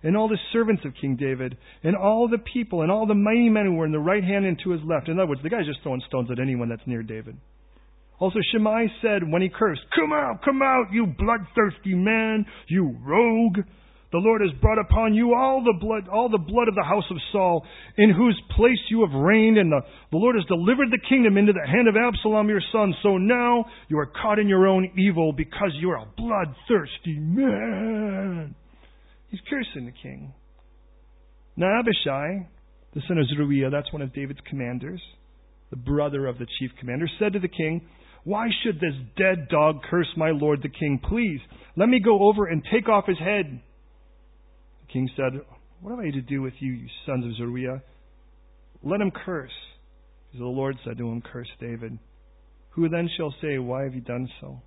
and 0.03 0.15
all 0.15 0.29
the 0.29 0.37
servants 0.53 0.83
of 0.85 0.93
King 0.99 1.17
David, 1.17 1.57
and 1.83 1.97
all 1.97 2.29
the 2.29 2.37
people, 2.37 2.81
and 2.81 2.91
all 2.91 3.05
the 3.05 3.13
mighty 3.13 3.49
men 3.49 3.65
who 3.65 3.75
were 3.75 3.85
in 3.85 3.91
the 3.91 3.99
right 3.99 4.23
hand 4.23 4.45
and 4.45 4.57
to 4.63 4.71
his 4.71 4.81
left. 4.85 5.09
In 5.09 5.19
other 5.19 5.27
words, 5.27 5.43
the 5.43 5.49
guy's 5.49 5.65
just 5.65 5.83
throwing 5.83 6.01
stones 6.07 6.29
at 6.31 6.39
anyone 6.39 6.69
that's 6.69 6.87
near 6.87 7.03
David. 7.03 7.35
Also, 8.19 8.39
Shimei 8.51 8.87
said 9.01 9.29
when 9.29 9.41
he 9.41 9.49
cursed, 9.49 9.81
Come 9.95 10.13
out, 10.13 10.43
come 10.45 10.61
out, 10.61 10.93
you 10.93 11.07
bloodthirsty 11.07 11.95
man, 11.95 12.45
you 12.67 12.95
rogue. 13.03 13.65
The 14.11 14.17
Lord 14.17 14.41
has 14.41 14.51
brought 14.59 14.77
upon 14.77 15.13
you 15.13 15.33
all 15.33 15.63
the 15.63 15.77
blood, 15.79 16.09
all 16.11 16.27
the 16.27 16.37
blood 16.37 16.67
of 16.67 16.75
the 16.75 16.83
house 16.83 17.05
of 17.09 17.17
Saul, 17.31 17.65
in 17.97 18.09
whose 18.09 18.39
place 18.57 18.79
you 18.89 19.07
have 19.07 19.13
reigned, 19.13 19.57
and 19.57 19.71
the, 19.71 19.79
the 20.11 20.17
Lord 20.17 20.35
has 20.35 20.43
delivered 20.45 20.91
the 20.91 20.99
kingdom 21.07 21.37
into 21.37 21.53
the 21.53 21.65
hand 21.65 21.87
of 21.87 21.95
Absalom 21.95 22.49
your 22.49 22.61
son. 22.73 22.93
So 23.03 23.17
now 23.17 23.65
you 23.87 23.97
are 23.99 24.05
caught 24.05 24.37
in 24.37 24.49
your 24.49 24.67
own 24.67 24.91
evil 24.97 25.31
because 25.31 25.71
you 25.79 25.91
are 25.91 26.03
a 26.03 26.07
bloodthirsty 26.17 27.19
man. 27.19 28.53
He's 29.29 29.39
cursing 29.49 29.85
the 29.85 29.93
king. 30.03 30.33
Now 31.55 31.79
Abishai, 31.79 32.49
the 32.93 33.01
son 33.07 33.17
of 33.17 33.27
Zeruiah, 33.29 33.69
that's 33.69 33.93
one 33.93 34.01
of 34.01 34.13
David's 34.13 34.41
commanders, 34.49 35.01
the 35.69 35.77
brother 35.77 36.27
of 36.27 36.37
the 36.37 36.47
chief 36.59 36.71
commander, 36.77 37.07
said 37.17 37.31
to 37.31 37.39
the 37.39 37.47
king, 37.47 37.87
Why 38.25 38.49
should 38.61 38.75
this 38.75 38.95
dead 39.15 39.47
dog 39.47 39.83
curse 39.89 40.07
my 40.17 40.31
lord 40.31 40.61
the 40.61 40.69
king? 40.69 40.99
Please, 41.01 41.39
let 41.77 41.87
me 41.87 42.01
go 42.03 42.27
over 42.27 42.45
and 42.45 42.61
take 42.73 42.89
off 42.89 43.05
his 43.07 43.17
head 43.17 43.61
king 44.91 45.09
said, 45.15 45.41
What 45.81 45.91
have 45.91 45.99
I 45.99 46.11
to 46.11 46.21
do 46.21 46.41
with 46.41 46.53
you, 46.59 46.73
you 46.73 46.87
sons 47.05 47.25
of 47.25 47.35
Zeruiah? 47.35 47.81
Let 48.83 49.01
him 49.01 49.11
curse. 49.11 49.51
Because 50.27 50.39
the 50.41 50.47
Lord 50.47 50.77
said 50.83 50.97
to 50.97 51.09
him, 51.09 51.21
Curse 51.21 51.49
David. 51.59 51.97
Who 52.71 52.87
then 52.89 53.09
shall 53.17 53.33
say, 53.41 53.57
Why 53.57 53.83
have 53.83 53.95
you 53.95 54.01
done 54.01 54.29
so? 54.39 54.61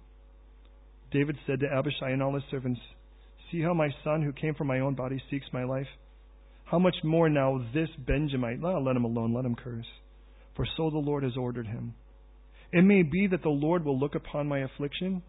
David 1.11 1.37
said 1.47 1.61
to 1.61 1.67
Abishai 1.67 2.11
and 2.11 2.23
all 2.23 2.35
his 2.35 2.43
servants, 2.51 2.81
See 3.51 3.63
how 3.63 3.75
my 3.75 3.89
son, 4.03 4.23
who 4.23 4.33
came 4.33 4.55
from 4.55 4.67
my 4.67 4.81
own 4.81 4.95
body, 4.95 5.23
seeks 5.31 5.47
my 5.53 5.65
life? 5.65 5.87
How 6.65 6.79
much 6.79 6.97
more 7.05 7.29
now 7.29 7.65
this 7.73 7.89
Benjamite? 8.07 8.59
Oh, 8.65 8.81
let 8.81 8.97
him 8.97 9.05
alone, 9.05 9.33
let 9.35 9.45
him 9.45 9.55
curse. 9.55 9.87
For 10.57 10.67
so 10.77 10.91
the 10.91 10.99
Lord 10.99 11.23
has 11.23 11.37
ordered 11.37 11.67
him. 11.67 11.95
It 12.73 12.83
may 12.83 13.03
be 13.03 13.27
that 13.29 13.43
the 13.43 13.49
Lord 13.49 13.85
will 13.85 13.99
look 13.99 14.15
upon 14.15 14.49
my 14.49 14.61
affliction, 14.61 15.23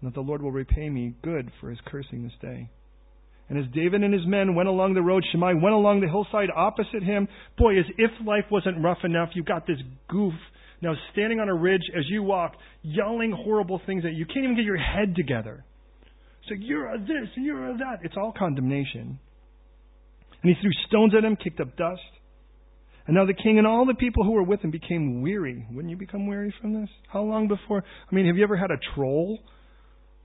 and 0.00 0.10
that 0.10 0.14
the 0.14 0.20
Lord 0.20 0.42
will 0.42 0.52
repay 0.52 0.88
me 0.88 1.14
good 1.22 1.50
for 1.60 1.70
his 1.70 1.78
cursing 1.86 2.22
this 2.22 2.32
day. 2.40 2.70
And 3.48 3.58
as 3.58 3.64
David 3.74 4.02
and 4.02 4.14
his 4.14 4.26
men 4.26 4.54
went 4.54 4.68
along 4.68 4.94
the 4.94 5.02
road, 5.02 5.22
Shimei 5.30 5.54
went 5.54 5.74
along 5.74 6.00
the 6.00 6.08
hillside 6.08 6.48
opposite 6.54 7.02
him. 7.02 7.28
Boy, 7.58 7.78
as 7.78 7.84
if 7.98 8.10
life 8.26 8.44
wasn't 8.50 8.82
rough 8.82 9.04
enough, 9.04 9.30
you've 9.34 9.46
got 9.46 9.66
this 9.66 9.78
goof 10.08 10.32
now 10.80 10.94
standing 11.12 11.40
on 11.40 11.48
a 11.48 11.54
ridge 11.54 11.82
as 11.96 12.04
you 12.08 12.22
walk, 12.22 12.54
yelling 12.82 13.32
horrible 13.32 13.80
things 13.86 14.04
at 14.04 14.12
you. 14.12 14.18
You 14.18 14.26
can't 14.26 14.44
even 14.44 14.56
get 14.56 14.64
your 14.64 14.78
head 14.78 15.14
together. 15.14 15.64
So 16.48 16.54
you're 16.58 16.94
a 16.94 16.98
this 16.98 17.28
you're 17.36 17.70
a 17.70 17.78
that. 17.78 18.00
It's 18.02 18.16
all 18.16 18.32
condemnation. 18.36 19.18
And 20.42 20.54
he 20.54 20.60
threw 20.60 20.70
stones 20.88 21.14
at 21.16 21.24
him, 21.24 21.36
kicked 21.36 21.60
up 21.60 21.76
dust. 21.76 22.02
And 23.06 23.16
now 23.16 23.26
the 23.26 23.34
king 23.34 23.58
and 23.58 23.66
all 23.66 23.86
the 23.86 23.94
people 23.94 24.24
who 24.24 24.32
were 24.32 24.42
with 24.42 24.60
him 24.60 24.70
became 24.70 25.22
weary. 25.22 25.66
Wouldn't 25.70 25.90
you 25.90 25.96
become 25.96 26.26
weary 26.26 26.54
from 26.60 26.74
this? 26.80 26.88
How 27.08 27.22
long 27.22 27.48
before? 27.48 27.82
I 28.10 28.14
mean, 28.14 28.26
have 28.26 28.36
you 28.36 28.44
ever 28.44 28.56
had 28.56 28.70
a 28.70 28.78
troll 28.94 29.38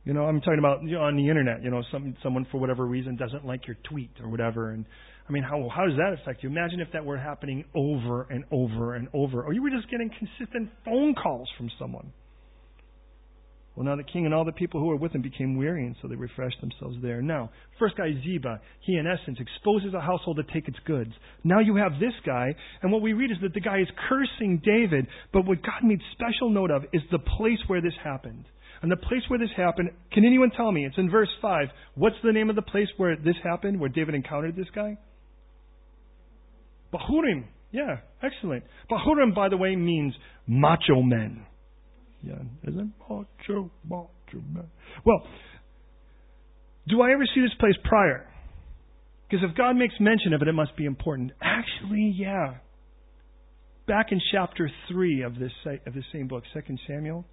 You 0.10 0.16
know, 0.16 0.26
I'm 0.26 0.42
talking 0.42 0.58
about 0.58 0.82
you 0.82 0.94
know, 0.94 1.02
on 1.02 1.18
the 1.18 1.30
internet. 1.30 1.62
You 1.62 1.70
know, 1.70 1.84
some 1.92 2.16
someone 2.24 2.48
for 2.52 2.60
whatever 2.60 2.84
reason 2.84 3.16
doesn't 3.16 3.46
like 3.46 3.68
your 3.68 3.78
tweet 3.88 4.10
or 4.24 4.28
whatever, 4.28 4.72
and 4.72 4.84
I 5.30 5.32
mean, 5.32 5.44
how 5.44 5.70
how 5.70 5.86
does 5.86 5.98
that 5.98 6.18
affect 6.20 6.42
you? 6.42 6.50
Imagine 6.50 6.80
if 6.80 6.88
that 6.94 7.06
were 7.06 7.16
happening 7.16 7.64
over 7.76 8.24
and 8.24 8.44
over 8.52 8.96
and 8.96 9.08
over, 9.14 9.44
or 9.44 9.54
you 9.54 9.62
were 9.62 9.70
just 9.70 9.88
getting 9.92 10.10
consistent 10.10 10.72
phone 10.84 11.14
calls 11.14 11.48
from 11.56 11.70
someone. 11.78 12.12
Well, 13.76 13.86
now 13.86 13.98
the 13.98 14.04
king 14.04 14.26
and 14.26 14.34
all 14.34 14.46
the 14.46 14.52
people 14.52 14.80
who 14.80 14.88
were 14.88 14.96
with 14.96 15.12
him 15.12 15.22
became 15.22 15.58
weary, 15.58 15.86
and 15.86 15.96
so 16.02 16.08
they 16.08 16.16
refreshed 16.16 16.60
themselves 16.60 16.98
there. 17.04 17.22
Now, 17.22 17.52
first 17.78 17.96
guy, 17.96 18.10
Ziba, 18.24 18.62
he 18.82 18.98
in 18.98 19.06
essence 19.06 19.38
exposes 19.40 19.94
a 19.94 20.02
household 20.02 20.38
to 20.38 20.54
take 20.54 20.68
its 20.68 20.80
goods. 20.88 21.12
Now 21.44 21.60
you 21.60 21.76
have 21.76 22.00
this 22.00 22.18
guy, 22.26 22.48
and 22.82 22.92
what 22.92 23.04
we 23.04 23.14
read 23.14 23.30
is 23.30 23.38
that 23.44 23.54
the 23.54 23.62
guy 23.62 23.80
is 23.80 23.88
cursing 24.10 24.60
David, 24.66 25.06
but 25.32 25.46
what 25.46 25.62
God 25.62 25.84
made 25.84 26.02
special 26.14 26.50
note 26.50 26.72
of 26.72 26.86
is 26.94 27.04
the 27.12 27.20
place 27.20 27.60
where 27.68 27.80
this 27.80 27.94
happened. 28.04 28.46
And 28.82 28.92
the 28.92 28.98
place 28.98 29.22
where 29.28 29.40
this 29.40 29.50
happened, 29.58 29.90
can 30.12 30.26
anyone 30.26 30.52
tell 30.56 30.72
me? 30.72 30.86
It's 30.86 30.98
in 30.98 31.10
verse 31.10 31.30
5. 31.42 31.68
What's 31.96 32.16
the 32.24 32.32
name 32.32 32.50
of 32.50 32.56
the 32.56 32.62
place 32.62 32.88
where 32.98 33.16
this 33.16 33.36
happened, 33.44 33.80
where 33.80 33.90
David 33.90 34.16
encountered 34.16 34.56
this 34.56 34.68
guy? 34.74 34.98
Bahurim. 36.94 37.44
Yeah, 37.72 37.98
excellent. 38.24 38.64
Bahurim, 38.90 39.36
by 39.36 39.50
the 39.50 39.58
way, 39.58 39.76
means 39.76 40.14
macho 40.48 41.02
men. 41.02 41.46
Yeah, 42.24 42.40
isn't 42.68 42.94
macho, 43.02 43.70
macho 43.88 44.44
men? 44.54 44.68
Well, 45.06 45.24
do 46.88 47.02
I 47.02 47.12
ever 47.12 47.26
see 47.36 47.42
this 47.42 47.54
place 47.60 47.76
prior? 47.84 48.26
Because 49.30 49.46
if 49.48 49.56
God 49.56 49.76
makes 49.76 49.94
mention 50.00 50.34
of 50.34 50.42
it, 50.42 50.48
it 50.48 50.54
must 50.54 50.76
be 50.76 50.86
important. 50.86 51.32
Actually, 51.42 52.16
yeah. 52.18 52.56
Back 53.88 54.08
in 54.12 54.20
chapter 54.32 54.72
3 54.90 55.22
of 55.24 55.38
this, 55.38 55.52
of 55.86 55.94
this 55.94 56.04
same 56.12 56.28
book, 56.28 56.44
2 56.54 56.62
Samuel, 56.88 57.26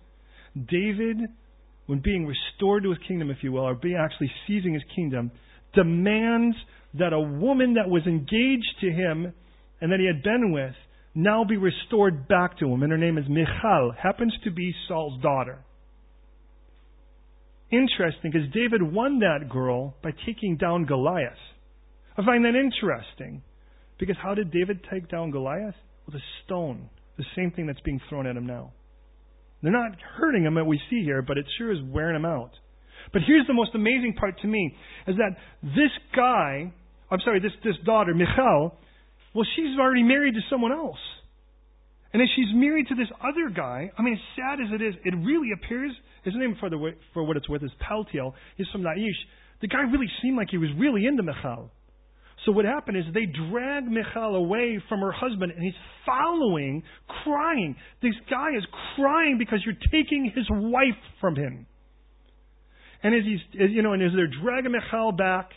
David, 0.56 1.18
when 1.86 2.00
being 2.00 2.26
restored 2.26 2.82
to 2.84 2.90
his 2.90 2.98
kingdom, 3.06 3.30
if 3.30 3.38
you 3.42 3.52
will, 3.52 3.68
or 3.68 3.74
being 3.74 3.96
actually 3.96 4.30
seizing 4.46 4.74
his 4.74 4.82
kingdom, 4.94 5.30
demands 5.74 6.56
that 6.94 7.12
a 7.12 7.20
woman 7.20 7.74
that 7.74 7.88
was 7.88 8.06
engaged 8.06 8.80
to 8.80 8.90
him 8.90 9.32
and 9.80 9.92
that 9.92 10.00
he 10.00 10.06
had 10.06 10.22
been 10.22 10.52
with 10.52 10.74
now 11.14 11.44
be 11.44 11.56
restored 11.56 12.28
back 12.28 12.58
to 12.58 12.66
him. 12.66 12.82
And 12.82 12.92
her 12.92 12.98
name 12.98 13.18
is 13.18 13.24
Michal, 13.28 13.92
happens 14.00 14.34
to 14.44 14.50
be 14.50 14.74
Saul's 14.88 15.20
daughter. 15.22 15.58
Interesting, 17.70 18.30
because 18.30 18.48
David 18.54 18.82
won 18.82 19.18
that 19.20 19.48
girl 19.50 19.96
by 20.02 20.10
taking 20.24 20.56
down 20.56 20.86
Goliath. 20.86 21.32
I 22.16 22.24
find 22.24 22.44
that 22.44 22.54
interesting. 22.54 23.42
Because 23.98 24.16
how 24.22 24.34
did 24.34 24.50
David 24.52 24.80
take 24.90 25.08
down 25.08 25.30
Goliath? 25.30 25.74
With 26.06 26.14
a 26.14 26.22
stone. 26.44 26.88
The 27.18 27.24
same 27.34 27.50
thing 27.50 27.66
that's 27.66 27.80
being 27.80 28.00
thrown 28.08 28.26
at 28.26 28.36
him 28.36 28.46
now. 28.46 28.72
They're 29.62 29.72
not 29.72 29.92
hurting 30.16 30.44
him 30.44 30.54
that 30.54 30.64
we 30.64 30.80
see 30.90 31.02
here, 31.02 31.22
but 31.22 31.38
it 31.38 31.46
sure 31.58 31.72
is 31.72 31.78
wearing 31.82 32.16
him 32.16 32.24
out. 32.24 32.50
But 33.12 33.22
here's 33.26 33.46
the 33.46 33.54
most 33.54 33.70
amazing 33.74 34.14
part 34.18 34.38
to 34.40 34.46
me, 34.46 34.76
is 35.06 35.16
that 35.16 35.36
this 35.62 35.90
guy, 36.14 36.72
I'm 37.10 37.20
sorry, 37.24 37.40
this, 37.40 37.52
this 37.64 37.76
daughter, 37.84 38.14
Michal, 38.14 38.76
well, 39.34 39.46
she's 39.56 39.78
already 39.78 40.02
married 40.02 40.34
to 40.34 40.40
someone 40.50 40.72
else. 40.72 40.98
And 42.12 42.22
if 42.22 42.28
she's 42.34 42.54
married 42.54 42.88
to 42.88 42.94
this 42.94 43.08
other 43.20 43.50
guy, 43.54 43.90
I 43.98 44.02
mean, 44.02 44.14
as 44.14 44.20
sad 44.36 44.60
as 44.60 44.72
it 44.72 44.82
is, 44.82 44.94
it 45.04 45.14
really 45.24 45.50
appears, 45.52 45.92
his 46.24 46.34
name 46.36 46.56
for, 46.58 46.70
the, 46.70 46.92
for 47.12 47.22
what 47.22 47.36
it's 47.36 47.48
worth 47.48 47.62
is 47.62 47.70
Paltiel. 47.82 48.32
He's 48.56 48.66
from 48.72 48.82
Laish. 48.82 49.12
The 49.60 49.68
guy 49.68 49.82
really 49.82 50.08
seemed 50.22 50.36
like 50.36 50.48
he 50.50 50.58
was 50.58 50.70
really 50.78 51.06
into 51.06 51.22
Michal. 51.22 51.70
So 52.46 52.52
what 52.52 52.64
happened 52.64 52.96
is 52.96 53.04
they 53.12 53.26
drag 53.26 53.84
Michal 53.88 54.36
away 54.36 54.80
from 54.88 55.00
her 55.00 55.10
husband, 55.10 55.50
and 55.50 55.62
he's 55.62 55.74
following, 56.06 56.84
crying. 57.24 57.74
This 58.00 58.14
guy 58.30 58.50
is 58.56 58.64
crying 58.94 59.36
because 59.36 59.58
you're 59.66 59.74
taking 59.90 60.32
his 60.32 60.46
wife 60.48 60.96
from 61.20 61.34
him. 61.34 61.66
And 63.02 63.14
as 63.14 63.22
he's, 63.24 63.70
you 63.72 63.82
know, 63.82 63.92
and 63.94 64.02
as 64.02 64.12
they're 64.14 64.30
dragging 64.42 64.72
Michal 64.72 65.10
back, 65.10 65.50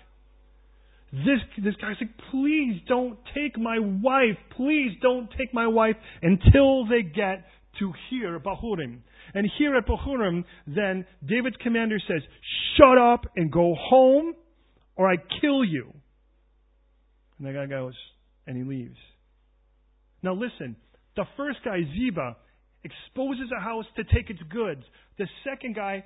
this, 1.11 1.39
this 1.63 1.75
guy's 1.75 1.95
like, 2.01 2.09
please 2.31 2.81
don't 2.87 3.19
take 3.35 3.57
my 3.57 3.77
wife. 3.79 4.37
Please 4.57 4.91
don't 5.01 5.29
take 5.37 5.53
my 5.53 5.67
wife 5.67 5.95
until 6.23 6.87
they 6.87 7.03
get 7.03 7.45
to 7.79 7.93
here, 8.09 8.39
Bahurim. 8.39 8.99
And 9.35 9.49
here 9.59 9.75
at 9.75 9.85
Bahurim, 9.87 10.43
then 10.65 11.05
David's 11.25 11.55
commander 11.61 11.99
says, 12.07 12.21
shut 12.77 12.97
up 12.97 13.25
and 13.35 13.51
go 13.51 13.75
home 13.77 14.33
or 14.95 15.09
I 15.09 15.17
kill 15.39 15.63
you. 15.63 15.93
And 17.39 17.47
the 17.47 17.53
guy 17.53 17.65
goes, 17.65 17.93
and 18.45 18.55
he 18.55 18.63
leaves. 18.63 18.97
Now 20.21 20.33
listen, 20.33 20.75
the 21.15 21.25
first 21.37 21.59
guy, 21.63 21.79
Ziba, 21.95 22.35
exposes 22.83 23.49
a 23.57 23.61
house 23.61 23.85
to 23.95 24.03
take 24.03 24.29
its 24.29 24.41
goods. 24.49 24.83
The 25.17 25.27
second 25.49 25.75
guy 25.75 26.03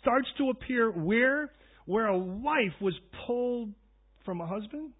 starts 0.00 0.28
to 0.38 0.50
appear 0.50 0.90
where? 0.90 1.50
Where 1.86 2.06
a 2.06 2.18
wife 2.18 2.74
was 2.80 2.94
pulled 3.26 3.70
from 4.24 4.40
a 4.40 4.46
husband? 4.46 4.92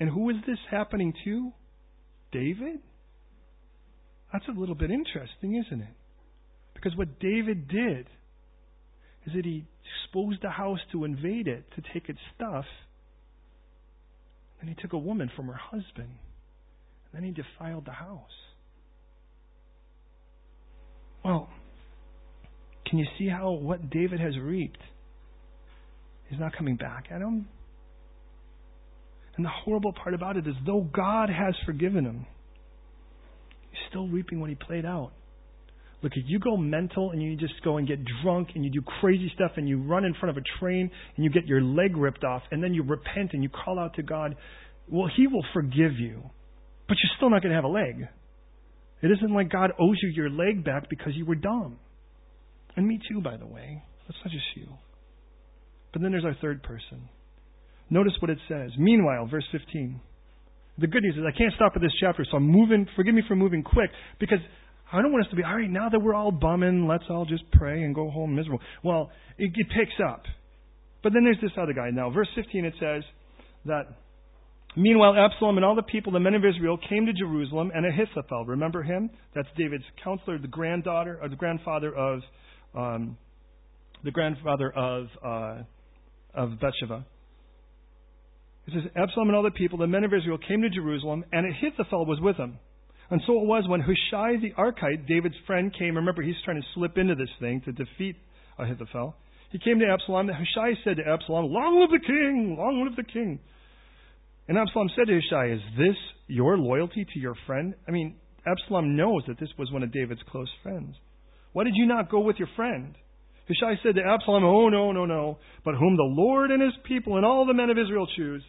And 0.00 0.10
who 0.10 0.30
is 0.30 0.36
this 0.46 0.58
happening 0.70 1.12
to? 1.24 1.52
David? 2.32 2.80
That's 4.32 4.44
a 4.48 4.58
little 4.58 4.74
bit 4.74 4.90
interesting, 4.90 5.62
isn't 5.64 5.80
it? 5.80 5.94
Because 6.74 6.96
what 6.96 7.20
David 7.20 7.68
did 7.68 8.08
is 9.26 9.32
that 9.34 9.44
he 9.44 9.64
exposed 10.04 10.42
the 10.42 10.50
house 10.50 10.80
to 10.92 11.04
invade 11.04 11.46
it, 11.46 11.64
to 11.76 11.82
take 11.92 12.08
its 12.08 12.18
stuff. 12.34 12.64
And 14.64 14.74
he 14.74 14.80
took 14.80 14.94
a 14.94 14.98
woman 14.98 15.30
from 15.36 15.48
her 15.48 15.60
husband. 15.60 16.08
And 16.08 17.12
then 17.12 17.22
he 17.22 17.30
defiled 17.30 17.84
the 17.84 17.92
house. 17.92 18.22
Well, 21.22 21.50
can 22.86 22.98
you 22.98 23.04
see 23.18 23.28
how 23.28 23.50
what 23.50 23.90
David 23.90 24.20
has 24.20 24.38
reaped 24.38 24.80
He's 26.28 26.40
not 26.40 26.56
coming 26.56 26.76
back 26.76 27.04
at 27.10 27.20
him. 27.20 27.46
And 29.36 29.44
the 29.44 29.50
horrible 29.64 29.92
part 29.92 30.14
about 30.14 30.36
it 30.36 30.46
is, 30.46 30.54
though 30.64 30.80
God 30.92 31.28
has 31.28 31.54
forgiven 31.66 32.04
him, 32.04 32.26
he's 33.70 33.80
still 33.90 34.08
reaping 34.08 34.40
what 34.40 34.48
he 34.48 34.56
played 34.56 34.84
out. 34.84 35.12
Look, 36.04 36.12
if 36.16 36.24
you 36.26 36.38
go 36.38 36.58
mental 36.58 37.12
and 37.12 37.22
you 37.22 37.34
just 37.34 37.54
go 37.64 37.78
and 37.78 37.88
get 37.88 37.98
drunk 38.22 38.50
and 38.54 38.62
you 38.62 38.70
do 38.70 38.82
crazy 39.00 39.32
stuff 39.34 39.52
and 39.56 39.66
you 39.66 39.80
run 39.82 40.04
in 40.04 40.12
front 40.12 40.36
of 40.36 40.40
a 40.40 40.60
train 40.60 40.90
and 41.16 41.24
you 41.24 41.30
get 41.30 41.46
your 41.46 41.62
leg 41.62 41.96
ripped 41.96 42.24
off 42.24 42.42
and 42.50 42.62
then 42.62 42.74
you 42.74 42.82
repent 42.82 43.30
and 43.32 43.42
you 43.42 43.48
call 43.48 43.78
out 43.78 43.94
to 43.94 44.02
God, 44.02 44.36
well, 44.86 45.08
He 45.16 45.26
will 45.26 45.44
forgive 45.54 45.92
you. 45.98 46.22
But 46.88 46.98
you're 47.02 47.16
still 47.16 47.30
not 47.30 47.40
going 47.40 47.52
to 47.52 47.56
have 47.56 47.64
a 47.64 47.68
leg. 47.68 48.06
It 49.00 49.10
isn't 49.12 49.32
like 49.32 49.50
God 49.50 49.70
owes 49.80 49.96
you 50.02 50.10
your 50.10 50.28
leg 50.28 50.62
back 50.62 50.90
because 50.90 51.14
you 51.14 51.24
were 51.24 51.36
dumb. 51.36 51.78
And 52.76 52.86
me 52.86 53.00
too, 53.08 53.22
by 53.22 53.38
the 53.38 53.46
way. 53.46 53.82
That's 54.06 54.18
not 54.22 54.30
just 54.30 54.44
you. 54.56 54.68
But 55.94 56.02
then 56.02 56.10
there's 56.10 56.26
our 56.26 56.36
third 56.42 56.62
person. 56.62 57.08
Notice 57.88 58.12
what 58.20 58.30
it 58.30 58.38
says. 58.46 58.72
Meanwhile, 58.76 59.28
verse 59.28 59.46
15. 59.52 59.98
The 60.76 60.86
good 60.86 61.02
news 61.02 61.14
is 61.16 61.22
I 61.26 61.36
can't 61.36 61.54
stop 61.54 61.72
at 61.76 61.80
this 61.80 61.92
chapter, 61.98 62.26
so 62.30 62.36
I'm 62.36 62.46
moving. 62.46 62.86
Forgive 62.94 63.14
me 63.14 63.22
for 63.26 63.36
moving 63.36 63.62
quick 63.62 63.90
because 64.20 64.40
I 64.94 65.02
don't 65.02 65.12
want 65.12 65.24
us 65.24 65.30
to 65.30 65.36
be, 65.36 65.42
all 65.42 65.56
right, 65.56 65.70
now 65.70 65.88
that 65.88 65.98
we're 65.98 66.14
all 66.14 66.30
bumming, 66.30 66.86
let's 66.86 67.04
all 67.10 67.24
just 67.24 67.42
pray 67.52 67.82
and 67.82 67.94
go 67.94 68.10
home 68.10 68.34
miserable. 68.34 68.60
Well, 68.82 69.10
it, 69.38 69.50
it 69.54 69.66
picks 69.76 69.98
up. 70.08 70.22
But 71.02 71.12
then 71.12 71.24
there's 71.24 71.40
this 71.42 71.50
other 71.60 71.72
guy. 71.72 71.90
Now, 71.90 72.10
verse 72.10 72.28
15, 72.34 72.64
it 72.64 72.74
says 72.80 73.02
that 73.66 73.84
Meanwhile, 74.76 75.14
Absalom 75.16 75.56
and 75.56 75.64
all 75.64 75.76
the 75.76 75.82
people, 75.82 76.10
the 76.10 76.18
men 76.18 76.34
of 76.34 76.42
Israel, 76.44 76.76
came 76.88 77.06
to 77.06 77.12
Jerusalem, 77.12 77.70
and 77.72 77.86
Ahithophel, 77.86 78.44
remember 78.44 78.82
him? 78.82 79.08
That's 79.32 79.46
David's 79.56 79.84
counselor, 80.02 80.36
the 80.36 80.48
granddaughter, 80.48 81.20
or 81.22 81.28
the 81.28 81.36
grandfather 81.36 81.94
of, 81.94 82.20
um, 82.74 83.16
the 84.02 84.10
grandfather 84.10 84.72
of 84.72 85.06
uh, 85.24 85.62
of 86.34 86.60
Bathsheba. 86.60 87.06
It 88.66 88.72
says, 88.74 88.90
Absalom 88.96 89.28
and 89.28 89.36
all 89.36 89.42
the 89.42 89.50
people, 89.52 89.78
the 89.78 89.86
men 89.86 90.04
of 90.04 90.12
Israel, 90.12 90.38
came 90.38 90.62
to 90.62 90.70
Jerusalem, 90.70 91.24
and 91.32 91.46
Ahithophel 91.46 92.06
was 92.06 92.18
with 92.20 92.36
them. 92.36 92.58
And 93.14 93.22
so 93.28 93.38
it 93.38 93.46
was 93.46 93.62
when 93.68 93.78
Hushai 93.78 94.42
the 94.42 94.50
Archite, 94.58 95.06
David's 95.06 95.36
friend, 95.46 95.72
came. 95.78 95.94
Remember, 95.94 96.20
he's 96.20 96.34
trying 96.44 96.60
to 96.60 96.66
slip 96.74 96.98
into 96.98 97.14
this 97.14 97.28
thing 97.38 97.62
to 97.64 97.70
defeat 97.70 98.16
Ahithophel. 98.58 99.14
He 99.52 99.60
came 99.60 99.78
to 99.78 99.86
Absalom. 99.86 100.28
And 100.28 100.36
Hushai 100.36 100.74
said 100.82 100.96
to 100.96 101.08
Absalom, 101.08 101.46
Long 101.46 101.78
live 101.78 101.90
the 101.90 102.04
king! 102.04 102.56
Long 102.58 102.82
live 102.84 102.96
the 102.96 103.04
king! 103.04 103.38
And 104.48 104.58
Absalom 104.58 104.88
said 104.96 105.06
to 105.06 105.14
Hushai, 105.14 105.54
Is 105.54 105.60
this 105.78 105.94
your 106.26 106.58
loyalty 106.58 107.06
to 107.14 107.20
your 107.20 107.36
friend? 107.46 107.74
I 107.86 107.92
mean, 107.92 108.16
Absalom 108.48 108.96
knows 108.96 109.22
that 109.28 109.38
this 109.38 109.50
was 109.60 109.70
one 109.70 109.84
of 109.84 109.92
David's 109.92 110.22
close 110.28 110.50
friends. 110.64 110.96
Why 111.52 111.62
did 111.62 111.74
you 111.76 111.86
not 111.86 112.10
go 112.10 112.18
with 112.18 112.40
your 112.40 112.48
friend? 112.56 112.96
Hushai 113.46 113.78
said 113.84 113.94
to 113.94 114.02
Absalom, 114.02 114.42
Oh, 114.42 114.68
no, 114.70 114.90
no, 114.90 115.06
no. 115.06 115.38
But 115.64 115.76
whom 115.76 115.96
the 115.96 116.02
Lord 116.02 116.50
and 116.50 116.60
his 116.60 116.74
people 116.82 117.16
and 117.16 117.24
all 117.24 117.46
the 117.46 117.54
men 117.54 117.70
of 117.70 117.78
Israel 117.78 118.08
choose, 118.16 118.42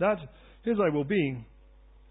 that 0.00 0.18
his 0.66 0.76
I 0.78 0.94
will 0.94 1.04
be, 1.04 1.46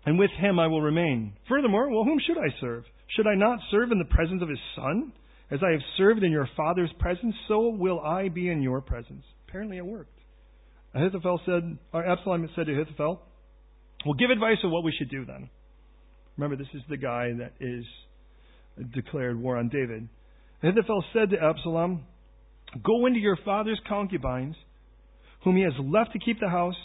and 0.05 0.17
with 0.17 0.31
him 0.31 0.59
I 0.59 0.67
will 0.67 0.81
remain. 0.81 1.33
Furthermore, 1.47 1.89
well, 1.89 2.03
whom 2.03 2.19
should 2.25 2.37
I 2.37 2.49
serve? 2.59 2.83
Should 3.15 3.27
I 3.27 3.35
not 3.35 3.59
serve 3.69 3.91
in 3.91 3.99
the 3.99 4.05
presence 4.05 4.41
of 4.41 4.49
his 4.49 4.59
son? 4.75 5.11
As 5.51 5.59
I 5.65 5.71
have 5.71 5.81
served 5.97 6.23
in 6.23 6.31
your 6.31 6.49
father's 6.55 6.91
presence, 6.97 7.35
so 7.47 7.69
will 7.69 7.99
I 7.99 8.29
be 8.29 8.49
in 8.49 8.61
your 8.61 8.79
presence. 8.79 9.23
Apparently 9.47 9.77
it 9.77 9.85
worked. 9.85 10.17
Ahithophel 10.95 11.41
said, 11.45 11.77
or 11.93 12.05
Absalom 12.05 12.49
said 12.55 12.67
to 12.67 12.73
Ahithophel, 12.73 13.21
Well, 14.05 14.13
give 14.15 14.29
advice 14.29 14.57
of 14.63 14.71
what 14.71 14.83
we 14.83 14.93
should 14.97 15.09
do 15.09 15.25
then. 15.25 15.49
Remember, 16.37 16.55
this 16.55 16.73
is 16.73 16.81
the 16.89 16.97
guy 16.97 17.31
that 17.37 17.53
is 17.59 17.83
declared 18.93 19.39
war 19.39 19.57
on 19.57 19.69
David. 19.69 20.07
Ahithophel 20.63 21.03
said 21.13 21.29
to 21.31 21.37
Absalom, 21.43 22.05
Go 22.83 23.05
into 23.05 23.19
your 23.19 23.37
father's 23.43 23.79
concubines, 23.87 24.55
whom 25.43 25.57
he 25.57 25.63
has 25.63 25.73
left 25.79 26.13
to 26.13 26.19
keep 26.19 26.39
the 26.39 26.49
house, 26.49 26.75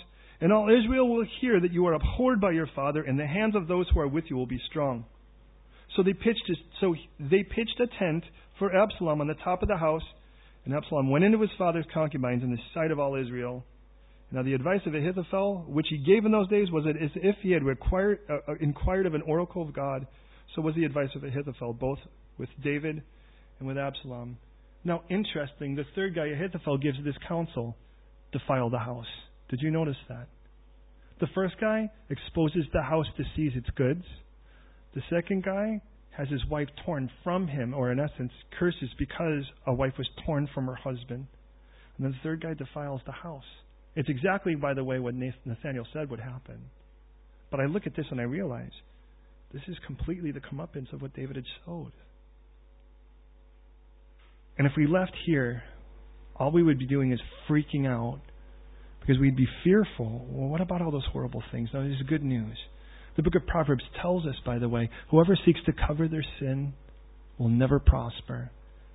and 0.41 0.53
all 0.53 0.69
Israel 0.69 1.09
will 1.09 1.27
hear 1.41 1.61
that 1.61 1.73
you 1.73 1.87
are 1.87 1.95
abhorred 1.95 2.41
by 2.41 2.53
your 2.53 2.69
father, 2.75 3.03
and 3.03 3.19
the 3.19 3.27
hands 3.27 3.55
of 3.57 3.69
those 3.69 3.87
who 3.93 4.01
are 4.01 4.09
with 4.09 4.25
you 4.29 4.37
will 4.37 4.47
be 4.47 4.61
strong. 4.69 5.05
So 5.97 6.03
they 6.03 6.13
pitched, 6.13 6.51
a, 6.51 6.55
so 6.81 6.95
they 7.19 7.43
pitched 7.43 7.81
a 7.81 7.87
tent 7.99 8.25
for 8.59 8.75
Absalom 8.75 9.21
on 9.21 9.29
the 9.29 9.35
top 9.35 9.63
of 9.63 9.69
the 9.69 9.77
house, 9.77 10.03
and 10.65 10.75
Absalom 10.75 11.11
went 11.11 11.25
into 11.25 11.41
his 11.41 11.51
father's 11.57 11.87
concubines 11.93 12.43
in 12.43 12.51
the 12.51 12.59
sight 12.75 12.91
of 12.91 12.99
all 12.99 13.15
Israel. 13.15 13.65
Now 14.31 14.43
the 14.43 14.55
advice 14.55 14.81
of 14.87 14.95
Ahithophel, 14.95 15.65
which 15.69 15.87
he 15.89 15.99
gave 15.99 16.25
in 16.25 16.33
those 16.33 16.49
days, 16.49 16.71
was 16.71 16.85
as 16.87 17.11
if 17.15 17.37
he 17.43 17.53
had 17.53 17.63
required, 17.63 18.19
uh, 18.29 18.39
uh, 18.49 18.55
inquired 18.61 19.07
of 19.07 19.15
an 19.15 19.23
oracle 19.23 19.63
of 19.63 19.73
God. 19.73 20.07
So 20.55 20.63
was 20.63 20.75
the 20.75 20.85
advice 20.85 21.11
of 21.15 21.23
Ahithophel, 21.23 21.75
both 21.75 21.99
with 22.37 22.49
David 22.63 23.03
and 23.59 23.69
with 23.69 23.79
Absalom. 23.79 24.37
Now, 24.85 25.03
interesting, 25.09 25.75
the 25.75 25.85
third 25.95 26.15
guy, 26.15 26.27
Ahithophel, 26.27 26.79
gives 26.79 26.99
this 27.05 27.15
counsel 27.29 27.77
defile 28.33 28.71
the 28.71 28.79
house. 28.79 29.07
Did 29.49 29.61
you 29.61 29.71
notice 29.71 29.97
that? 30.09 30.29
The 31.21 31.29
first 31.35 31.55
guy 31.61 31.91
exposes 32.11 32.65
the 32.73 32.83
house 32.83 33.07
to 33.17 33.25
seize 33.35 33.53
its 33.55 33.71
goods. 33.77 34.05
The 34.95 35.03
second 35.11 35.45
guy 35.45 35.81
has 36.11 36.29
his 36.29 36.45
wife 36.47 36.69
torn 36.85 37.11
from 37.23 37.47
him, 37.47 37.75
or 37.75 37.93
in 37.93 38.01
essence, 38.01 38.33
curses 38.59 38.91
because 38.99 39.45
a 39.67 39.73
wife 39.73 39.95
was 39.99 40.09
torn 40.25 40.49
from 40.55 40.67
her 40.67 40.75
husband. 40.75 41.27
And 41.97 42.05
then 42.05 42.13
the 42.13 42.19
third 42.23 42.43
guy 42.43 42.55
defiles 42.55 43.01
the 43.07 43.13
house. 43.13 43.45
It's 43.95 44.09
exactly, 44.09 44.55
by 44.55 44.75
the 44.75 44.85
way, 44.85 44.99
what 44.99 45.15
Nathaniel 45.15 45.87
said 45.93 46.11
would 46.11 46.21
happen. 46.21 46.71
But 47.51 47.61
I 47.61 47.67
look 47.67 47.87
at 47.87 47.97
this 47.97 48.07
and 48.11 48.21
I 48.21 48.25
realize 48.25 48.73
this 49.53 49.63
is 49.69 49.77
completely 49.87 50.33
the 50.33 50.41
comeuppance 50.41 50.93
of 50.93 51.01
what 51.01 51.15
David 51.15 51.37
had 51.37 51.45
sowed. 51.65 51.93
And 54.59 54.67
if 54.67 54.73
we 54.77 54.87
left 54.87 55.13
here, 55.25 55.63
all 56.35 56.51
we 56.51 56.63
would 56.63 56.79
be 56.79 56.87
doing 56.87 57.13
is 57.13 57.21
freaking 57.49 57.87
out 57.87 58.21
because 59.07 59.21
we'd 59.21 59.37
be 59.37 59.49
fearful. 59.63 60.27
Well, 60.31 60.49
what 60.49 60.61
about 60.61 60.83
all 60.83 60.91
those 60.91 61.07
horrible 61.13 61.43
things? 61.53 61.69
No, 61.73 61.87
this 61.87 61.97
is 61.97 62.07
good 62.09 62.25
news. 62.25 62.57
The 63.17 63.23
book 63.23 63.35
of 63.37 63.47
Proverbs 63.47 63.85
tells 64.03 64.27
us, 64.27 64.35
by 64.45 64.59
the 64.59 64.69
way, 64.69 64.91
whoever 65.11 65.39
seeks 65.47 65.61
to 65.67 65.73
cover 65.87 66.09
their 66.09 66.25
sin 66.41 66.75
will 67.39 67.49
never 67.49 67.79
prosper, 67.79 68.51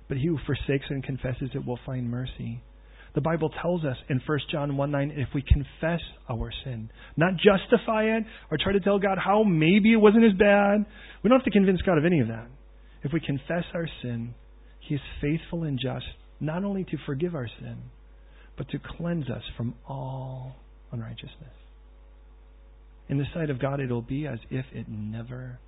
but 0.08 0.18
he 0.18 0.26
who 0.26 0.38
forsakes 0.46 0.86
and 0.90 1.02
confesses 1.02 1.50
it 1.54 1.66
will 1.66 1.78
find 1.86 2.10
mercy. 2.10 2.62
The 3.14 3.20
Bible 3.20 3.50
tells 3.60 3.84
us 3.84 3.96
in 4.08 4.20
1 4.24 4.38
John 4.50 4.76
1 4.76 4.90
9, 4.90 5.12
if 5.16 5.28
we 5.34 5.42
confess 5.42 6.00
our 6.30 6.50
sin, 6.64 6.90
not 7.16 7.32
justify 7.36 8.04
it 8.04 8.24
or 8.50 8.58
try 8.62 8.72
to 8.72 8.80
tell 8.80 8.98
God 8.98 9.18
how 9.18 9.42
maybe 9.42 9.92
it 9.92 9.96
wasn't 9.96 10.24
as 10.24 10.32
bad, 10.32 10.86
we 11.22 11.28
don't 11.28 11.38
have 11.38 11.44
to 11.44 11.50
convince 11.50 11.82
God 11.82 11.98
of 11.98 12.04
any 12.04 12.20
of 12.20 12.28
that. 12.28 12.46
If 13.02 13.12
we 13.12 13.20
confess 13.20 13.64
our 13.74 13.88
sin, 14.02 14.34
He 14.80 14.94
is 14.94 15.00
faithful 15.20 15.64
and 15.64 15.78
just, 15.78 16.06
not 16.40 16.64
only 16.64 16.84
to 16.84 16.96
forgive 17.04 17.34
our 17.34 17.48
sin, 17.60 17.78
but 18.62 18.70
to 18.70 18.78
cleanse 18.96 19.28
us 19.28 19.42
from 19.56 19.74
all 19.88 20.54
unrighteousness. 20.92 21.56
In 23.08 23.18
the 23.18 23.24
sight 23.34 23.50
of 23.50 23.60
God, 23.60 23.80
it'll 23.80 24.02
be 24.02 24.24
as 24.24 24.38
if 24.50 24.64
it 24.72 24.86
never 24.88 25.58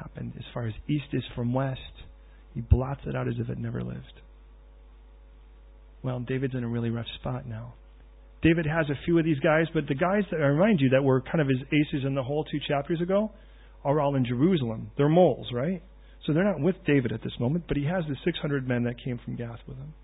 happened. 0.00 0.32
As 0.36 0.42
far 0.52 0.66
as 0.66 0.74
east 0.88 1.04
is 1.12 1.22
from 1.36 1.54
west, 1.54 1.78
He 2.52 2.60
blots 2.60 3.02
it 3.06 3.14
out 3.14 3.28
as 3.28 3.34
if 3.38 3.48
it 3.48 3.58
never 3.58 3.84
lived. 3.84 4.20
Well, 6.02 6.18
David's 6.18 6.54
in 6.54 6.64
a 6.64 6.68
really 6.68 6.90
rough 6.90 7.06
spot 7.20 7.46
now. 7.46 7.74
David 8.42 8.66
has 8.66 8.86
a 8.90 8.98
few 9.04 9.16
of 9.16 9.24
these 9.24 9.38
guys, 9.38 9.66
but 9.72 9.86
the 9.86 9.94
guys 9.94 10.24
that 10.32 10.40
I 10.40 10.46
remind 10.46 10.80
you 10.80 10.88
that 10.90 11.04
were 11.04 11.20
kind 11.20 11.40
of 11.40 11.46
his 11.46 11.60
aces 11.68 12.04
in 12.04 12.16
the 12.16 12.22
hole 12.24 12.44
two 12.44 12.58
chapters 12.66 13.00
ago 13.00 13.30
are 13.84 14.00
all 14.00 14.16
in 14.16 14.24
Jerusalem. 14.24 14.90
They're 14.96 15.08
moles, 15.08 15.46
right? 15.52 15.82
So 16.26 16.32
they're 16.32 16.42
not 16.42 16.60
with 16.60 16.76
David 16.84 17.12
at 17.12 17.22
this 17.22 17.38
moment, 17.38 17.66
but 17.68 17.76
he 17.76 17.84
has 17.84 18.02
the 18.08 18.16
600 18.24 18.66
men 18.66 18.82
that 18.84 18.96
came 19.04 19.20
from 19.24 19.36
Gath 19.36 19.60
with 19.68 19.76
him. 19.76 19.94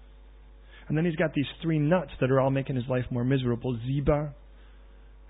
And 0.91 0.99
then 0.99 1.05
he's 1.05 1.15
got 1.15 1.33
these 1.35 1.47
three 1.63 1.79
nuts 1.79 2.11
that 2.21 2.33
are 2.33 2.41
all 2.41 2.51
making 2.51 2.75
his 2.75 2.85
life 2.89 3.05
more 3.13 3.23
miserable 3.23 3.79
Ziba, 3.87 4.35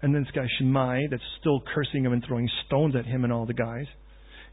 and 0.01 0.15
then 0.15 0.23
this 0.23 0.31
guy 0.35 0.47
Shimei 0.57 1.07
that's 1.11 1.23
still 1.39 1.63
cursing 1.75 2.03
him 2.03 2.15
and 2.15 2.25
throwing 2.27 2.49
stones 2.65 2.97
at 2.97 3.05
him 3.05 3.25
and 3.25 3.33
all 3.33 3.45
the 3.45 3.53
guys. 3.53 3.85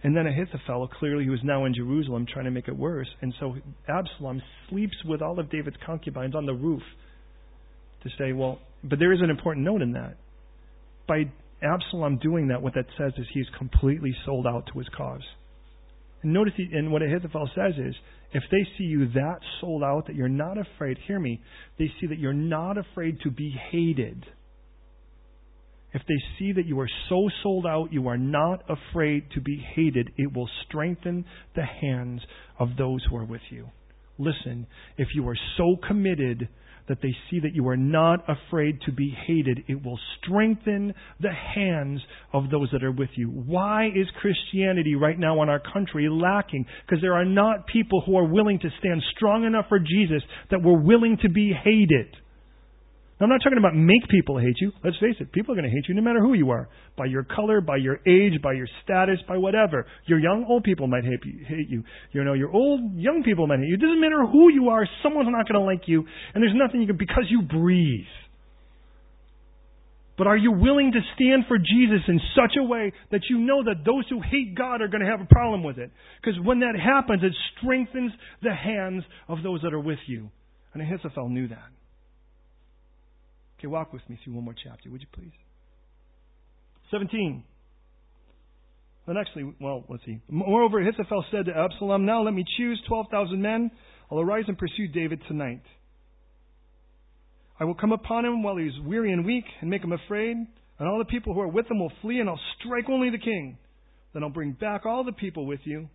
And 0.04 0.18
then 0.18 0.28
Ahithophel, 0.28 0.90
clearly 1.00 1.24
he 1.24 1.30
was 1.30 1.40
now 1.46 1.64
in 1.64 1.74
Jerusalem 1.74 2.26
trying 2.30 2.44
to 2.44 2.52
make 2.52 2.68
it 2.68 2.76
worse. 2.76 3.08
And 3.22 3.34
so 3.40 3.56
Absalom 3.88 4.42
sleeps 4.70 4.98
with 5.06 5.22
all 5.22 5.40
of 5.40 5.50
David's 5.50 5.78
concubines 5.86 6.36
on 6.36 6.46
the 6.46 6.54
roof 6.54 6.84
to 8.04 8.10
say, 8.20 8.34
well, 8.34 8.60
but 8.84 9.00
there 9.00 9.14
is 9.14 9.22
an 9.22 9.30
important 9.30 9.66
note 9.66 9.82
in 9.82 9.94
that. 9.94 10.18
By 11.08 11.32
Absalom 11.64 12.18
doing 12.18 12.50
that, 12.50 12.62
what 12.62 12.74
that 12.74 12.88
says 12.98 13.14
is 13.18 13.26
he's 13.34 13.48
completely 13.58 14.14
sold 14.26 14.46
out 14.46 14.68
to 14.74 14.80
his 14.80 14.90
cause. 14.90 15.24
And 16.24 16.34
notice, 16.34 16.54
and 16.58 16.92
what 16.92 17.02
Ahithophel 17.02 17.50
says 17.56 17.74
is, 17.78 17.96
if 18.34 18.44
they 18.52 18.66
see 18.78 18.84
you 18.84 19.08
that 19.14 19.40
sold 19.62 19.84
out 19.84 20.08
that 20.08 20.16
you're 20.16 20.28
not 20.28 20.58
afraid, 20.58 20.98
hear 21.08 21.20
me, 21.20 21.42
they 21.80 21.92
see 22.00 22.08
that 22.08 22.20
you're 22.20 22.34
not 22.34 22.78
afraid 22.78 23.20
to 23.22 23.32
be 23.32 23.56
hated 23.72 24.26
if 25.94 26.02
they 26.08 26.22
see 26.38 26.52
that 26.54 26.66
you 26.66 26.80
are 26.80 26.90
so 27.10 27.30
sold 27.42 27.66
out, 27.66 27.94
you 27.94 28.08
are 28.08 28.18
not 28.18 28.64
afraid 28.70 29.32
to 29.34 29.42
be 29.42 29.58
hated, 29.74 30.12
it 30.18 30.32
will 30.32 30.50
strengthen 30.68 31.26
the 31.56 31.66
hands 31.66 32.22
of 32.60 32.70
those 32.78 33.04
who 33.10 33.16
are 33.16 33.26
with 33.26 33.42
you. 33.50 33.70
Listen, 34.20 34.68
if 34.98 35.08
you 35.16 35.28
are 35.28 35.38
so 35.58 35.76
committed 35.88 36.50
that 36.88 37.02
they 37.02 37.16
see 37.30 37.40
that 37.40 37.54
you 37.54 37.68
are 37.68 37.78
not 37.78 38.24
afraid 38.30 38.82
to 38.86 38.92
be 38.92 39.16
hated, 39.26 39.64
it 39.68 39.84
will 39.84 40.00
strengthen 40.18 40.94
the 41.20 41.32
hands 41.32 42.02
of 42.34 42.50
those 42.50 42.70
that 42.72 42.84
are 42.84 42.92
with 42.92 43.10
you. 43.16 43.28
Why 43.28 43.88
is 43.88 44.08
Christianity 44.22 44.96
right 44.96 45.18
now 45.18 45.42
in 45.44 45.50
our 45.50 45.62
country 45.74 46.08
lacking? 46.10 46.66
Because 46.86 47.02
there 47.02 47.16
are 47.16 47.26
not 47.26 47.68
people 47.68 48.02
who 48.06 48.18
are 48.18 48.26
willing 48.26 48.60
to 48.60 48.70
stand 48.80 49.04
strong 49.16 49.44
enough 49.44 49.66
for 49.70 49.80
Jesus 49.80 50.24
that 50.52 50.64
were 50.64 50.80
willing 50.80 51.18
to 51.22 51.30
be 51.30 51.54
hated. 51.54 52.16
I'm 53.20 53.30
not 53.30 53.42
talking 53.44 53.58
about 53.58 53.76
make 53.76 54.08
people 54.10 54.38
hate 54.38 54.58
you. 54.62 54.72
Let's 54.84 54.98
face 54.98 55.16
it, 55.20 55.32
people 55.32 55.54
are 55.54 55.58
going 55.58 55.70
to 55.70 55.76
hate 55.76 55.90
you 55.90 55.96
no 55.96 56.04
matter 56.04 56.20
who 56.20 56.34
you 56.34 56.52
are. 56.52 56.70
By 56.96 57.06
your 57.06 57.24
color, 57.24 57.62
by 57.62 57.78
your 57.78 58.00
age, 58.06 58.40
by 58.44 58.54
your 58.54 58.68
status, 58.84 59.18
by 59.28 59.38
whatever. 59.38 59.88
Your 60.06 60.20
young, 60.20 60.46
old 60.48 60.64
people 60.64 60.88
might 60.88 61.04
hate 61.04 61.26
you. 61.26 61.44
Hate 61.48 61.68
you. 61.68 61.84
you 62.12 62.24
know, 62.24 62.34
your 62.34 62.52
old, 62.52 62.96
young 62.96 63.24
people 63.24 63.48
might 63.48 63.58
hate 63.58 63.70
you. 63.70 63.76
It 63.76 63.82
doesn't 63.82 64.00
matter 64.00 64.24
who 64.24 64.52
you 64.54 64.70
are, 64.70 64.88
someone's 65.02 65.30
not 65.32 65.50
going 65.50 65.60
to 65.60 65.66
like 65.66 65.88
you. 65.88 66.06
And 66.36 66.44
there's 66.44 66.54
nothing 66.56 66.82
you 66.82 66.88
can, 66.88 66.98
because 66.98 67.26
you 67.30 67.42
breathe. 67.42 68.06
But 70.18 70.28
are 70.28 70.38
you 70.38 70.52
willing 70.52 70.92
to 70.92 71.00
stand 71.16 71.46
for 71.48 71.58
Jesus 71.58 72.02
in 72.08 72.20
such 72.36 72.56
a 72.60 72.64
way 72.64 72.92
that 73.12 73.22
you 73.30 73.38
know 73.40 73.64
that 73.64 73.86
those 73.86 74.04
who 74.10 74.20
hate 74.20 74.56
God 74.56 74.82
are 74.82 74.88
going 74.88 75.04
to 75.04 75.10
have 75.10 75.22
a 75.22 75.26
problem 75.26 75.64
with 75.64 75.78
it? 75.78 75.92
Because 76.22 76.40
when 76.44 76.60
that 76.60 76.76
happens, 76.76 77.24
it 77.24 77.34
strengthens 77.58 78.12
the 78.42 78.54
hands 78.54 79.04
of 79.28 79.44
those 79.44 79.62
that 79.62 79.74
are 79.74 79.80
with 79.80 80.00
you. 80.08 80.30
And 80.74 80.82
Ahithophel 80.82 81.30
knew 81.30 81.48
that. 81.50 81.70
Okay, 83.58 83.68
walk 83.68 83.94
with 83.94 84.08
me 84.10 84.20
through 84.24 84.34
one 84.34 84.46
more 84.46 84.56
chapter, 84.64 84.90
would 84.90 85.02
you 85.02 85.08
please? 85.14 85.32
17. 86.92 87.44
And 89.08 89.18
actually, 89.18 89.54
well, 89.60 89.86
let's 89.90 90.04
see. 90.06 90.22
Moreover, 90.30 90.82
Ahithophel 90.82 91.26
said 91.32 91.46
to 91.46 91.58
Absalom, 91.58 92.06
Now 92.06 92.24
let 92.24 92.34
me 92.34 92.44
choose 92.58 92.82
12,000 92.88 93.42
men. 93.42 93.72
I'll 94.12 94.20
arise 94.20 94.44
and 94.48 94.58
pursue 94.58 94.88
David 94.88 95.22
tonight. 95.28 95.64
I 97.60 97.64
will 97.64 97.74
come 97.74 97.92
upon 97.92 98.26
him 98.26 98.44
while 98.44 98.58
he 98.58 98.66
is 98.66 98.80
weary 98.86 99.12
and 99.12 99.26
weak 99.26 99.46
and 99.62 99.70
make 99.70 99.84
him 99.84 99.94
afraid, 99.94 100.38
and 100.80 100.88
all 100.88 101.00
the 101.00 101.06
people 101.06 101.34
who 101.34 101.42
are 101.42 101.48
with 101.48 101.70
him 101.72 101.80
will 101.80 101.92
flee, 102.02 102.20
and 102.20 102.30
I'll 102.30 102.40
strike 102.60 102.90
only 102.90 103.10
the 103.10 103.18
king. 103.18 103.58
Then 104.14 104.24
I'll 104.24 104.30
bring 104.30 104.52
back 104.52 104.86
all 104.86 105.04
the 105.04 105.12
people 105.12 105.48
with 105.48 105.62
you. 105.64 105.90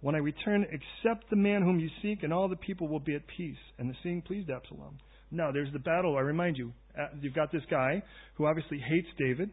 When 0.00 0.14
I 0.14 0.18
return, 0.18 0.64
accept 0.64 1.30
the 1.30 1.36
man 1.36 1.62
whom 1.62 1.78
you 1.78 1.88
seek, 2.02 2.22
and 2.24 2.32
all 2.32 2.48
the 2.48 2.56
people 2.56 2.88
will 2.88 3.00
be 3.00 3.14
at 3.14 3.22
peace. 3.36 3.56
And 3.78 3.88
the 3.88 3.94
seeing 4.02 4.22
pleased 4.22 4.50
Absalom. 4.50 4.98
No, 5.34 5.50
there's 5.52 5.72
the 5.72 5.80
battle. 5.80 6.16
I 6.16 6.20
remind 6.20 6.56
you, 6.56 6.72
uh, 6.96 7.08
you've 7.20 7.34
got 7.34 7.50
this 7.50 7.62
guy 7.68 8.04
who 8.36 8.46
obviously 8.46 8.78
hates 8.78 9.08
David, 9.18 9.50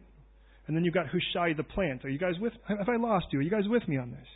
and 0.68 0.76
then 0.76 0.84
you've 0.84 0.94
got 0.94 1.06
Hushai 1.08 1.54
the 1.56 1.64
plant. 1.64 2.04
Are 2.04 2.08
you 2.08 2.20
guys 2.20 2.34
with? 2.40 2.52
Have 2.68 2.88
I 2.88 2.96
lost 2.96 3.26
you? 3.32 3.40
Are 3.40 3.42
you 3.42 3.50
guys 3.50 3.64
with 3.66 3.86
me 3.88 3.98
on 3.98 4.12
this? 4.12 4.26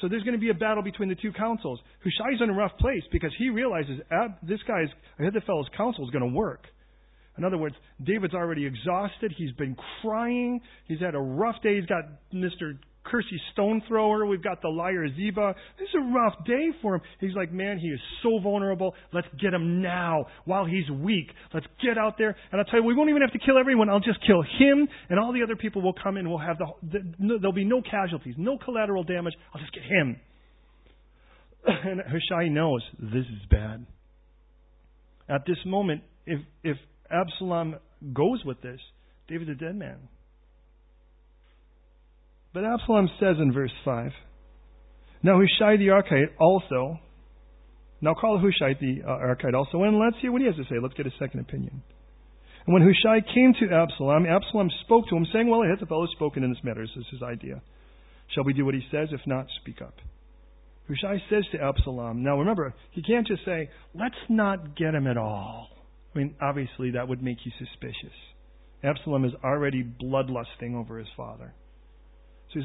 So 0.00 0.08
there's 0.08 0.22
going 0.22 0.34
to 0.34 0.40
be 0.40 0.48
a 0.48 0.54
battle 0.54 0.82
between 0.82 1.10
the 1.10 1.14
two 1.16 1.32
counsels. 1.32 1.78
Hushai's 2.02 2.40
in 2.40 2.48
a 2.48 2.54
rough 2.54 2.72
place 2.78 3.02
because 3.12 3.30
he 3.38 3.50
realizes 3.50 4.00
this 4.42 4.60
guy's 4.66 4.88
Ahithophel's 5.18 5.68
counsel 5.76 6.04
is 6.04 6.10
going 6.10 6.26
to 6.26 6.34
work. 6.34 6.64
In 7.36 7.44
other 7.44 7.58
words, 7.58 7.74
David's 8.02 8.32
already 8.32 8.64
exhausted. 8.64 9.34
He's 9.36 9.52
been 9.52 9.76
crying. 10.00 10.60
He's 10.86 11.00
had 11.00 11.14
a 11.14 11.20
rough 11.20 11.56
day. 11.62 11.78
He's 11.78 11.86
got 11.86 12.04
Mr 12.32 12.78
cursy 13.06 13.38
stone 13.52 13.82
thrower. 13.88 14.26
We've 14.26 14.42
got 14.42 14.62
the 14.62 14.68
liar 14.68 15.06
Ziba. 15.16 15.54
This 15.78 15.88
is 15.88 15.94
a 15.96 16.12
rough 16.12 16.44
day 16.46 16.68
for 16.82 16.96
him. 16.96 17.00
He's 17.20 17.34
like, 17.34 17.52
man, 17.52 17.78
he 17.78 17.88
is 17.88 18.00
so 18.22 18.38
vulnerable. 18.40 18.94
Let's 19.12 19.28
get 19.40 19.54
him 19.54 19.82
now 19.82 20.26
while 20.44 20.64
he's 20.64 20.88
weak. 20.90 21.28
Let's 21.52 21.66
get 21.82 21.98
out 21.98 22.16
there. 22.18 22.36
And 22.52 22.60
I'll 22.60 22.64
tell 22.66 22.80
you, 22.80 22.86
we 22.86 22.94
won't 22.94 23.10
even 23.10 23.22
have 23.22 23.32
to 23.32 23.38
kill 23.38 23.58
everyone. 23.58 23.88
I'll 23.88 24.00
just 24.00 24.20
kill 24.26 24.42
him, 24.42 24.88
and 25.08 25.18
all 25.18 25.32
the 25.32 25.42
other 25.42 25.56
people 25.56 25.82
will 25.82 25.94
come 25.94 26.16
in. 26.16 26.28
We'll 26.28 26.38
have 26.38 26.58
the, 26.58 26.66
the 26.82 27.14
no, 27.18 27.38
there'll 27.38 27.52
be 27.52 27.64
no 27.64 27.82
casualties, 27.82 28.34
no 28.38 28.58
collateral 28.58 29.04
damage. 29.04 29.34
I'll 29.54 29.60
just 29.60 29.72
get 29.72 29.84
him. 29.84 30.16
and 31.66 32.00
Hushai 32.00 32.48
knows 32.48 32.82
this 32.98 33.24
is 33.24 33.48
bad. 33.50 33.86
At 35.28 35.46
this 35.46 35.58
moment, 35.64 36.02
if 36.26 36.40
if 36.62 36.76
Absalom 37.10 37.76
goes 38.12 38.44
with 38.44 38.60
this, 38.62 38.80
David's 39.28 39.50
a 39.50 39.54
dead 39.54 39.76
man. 39.76 39.98
But 42.52 42.64
Absalom 42.64 43.08
says 43.20 43.36
in 43.40 43.52
verse 43.52 43.72
5 43.84 44.10
Now 45.22 45.38
Hushai 45.38 45.76
the 45.76 45.88
Archite 45.88 46.34
also, 46.38 46.98
Now 48.00 48.14
call 48.14 48.38
Hushai 48.38 48.78
the 48.80 49.02
uh, 49.06 49.10
Archite 49.10 49.54
also, 49.54 49.82
and 49.82 49.98
let's 49.98 50.16
hear 50.20 50.32
what 50.32 50.40
he 50.40 50.46
has 50.46 50.56
to 50.56 50.64
say. 50.64 50.80
Let's 50.80 50.94
get 50.94 51.06
a 51.06 51.12
second 51.18 51.40
opinion. 51.40 51.82
And 52.66 52.74
when 52.74 52.82
Hushai 52.82 53.20
came 53.34 53.54
to 53.60 53.74
Absalom, 53.74 54.26
Absalom 54.26 54.70
spoke 54.84 55.08
to 55.08 55.16
him, 55.16 55.26
saying, 55.32 55.48
Well, 55.48 55.62
Ahithophel 55.62 56.02
has 56.02 56.10
spoken 56.16 56.44
in 56.44 56.50
this 56.50 56.62
matter. 56.64 56.82
This 56.82 56.96
is 56.96 57.06
his 57.10 57.22
idea. 57.22 57.62
Shall 58.34 58.44
we 58.44 58.52
do 58.52 58.64
what 58.64 58.74
he 58.74 58.82
says? 58.90 59.08
If 59.12 59.20
not, 59.26 59.46
speak 59.60 59.80
up. 59.82 59.94
Hushai 60.88 61.22
says 61.30 61.44
to 61.52 61.62
Absalom, 61.62 62.22
now 62.22 62.38
remember, 62.38 62.74
he 62.90 63.02
can't 63.02 63.26
just 63.26 63.44
say, 63.44 63.70
let's 63.94 64.14
not 64.28 64.76
get 64.76 64.94
him 64.94 65.06
at 65.06 65.16
all. 65.16 65.68
I 66.14 66.18
mean, 66.18 66.34
obviously 66.40 66.92
that 66.92 67.06
would 67.06 67.22
make 67.22 67.38
you 67.44 67.52
suspicious. 67.58 68.16
Absalom 68.82 69.24
is 69.24 69.32
already 69.44 69.84
bloodlusting 69.84 70.74
over 70.74 70.98
his 70.98 71.08
father. 71.16 71.54
So 72.54 72.60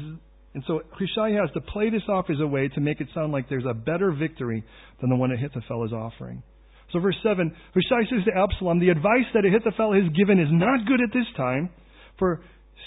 and 0.56 0.64
so 0.66 0.80
Hushai 0.90 1.32
has 1.32 1.50
to 1.52 1.60
play 1.60 1.90
this 1.90 2.08
off 2.08 2.26
as 2.30 2.40
a 2.40 2.46
way 2.46 2.68
to 2.68 2.80
make 2.80 3.02
it 3.02 3.08
sound 3.14 3.30
like 3.30 3.46
there's 3.50 3.66
a 3.68 3.74
better 3.74 4.10
victory 4.10 4.64
than 5.02 5.10
the 5.10 5.16
one 5.16 5.30
Ahithophel 5.30 5.84
is 5.84 5.92
offering. 5.92 6.42
So 6.94 6.98
verse 6.98 7.16
7, 7.22 7.54
Hushai 7.74 8.08
says 8.08 8.24
to 8.24 8.40
Absalom, 8.40 8.80
the 8.80 8.88
advice 8.88 9.28
that 9.34 9.44
Ahithophel 9.44 9.92
has 9.92 10.10
given 10.16 10.40
is 10.40 10.48
not 10.50 10.86
good 10.86 11.02
at 11.02 11.12
this 11.12 11.26
time, 11.36 11.68
for 12.18 12.40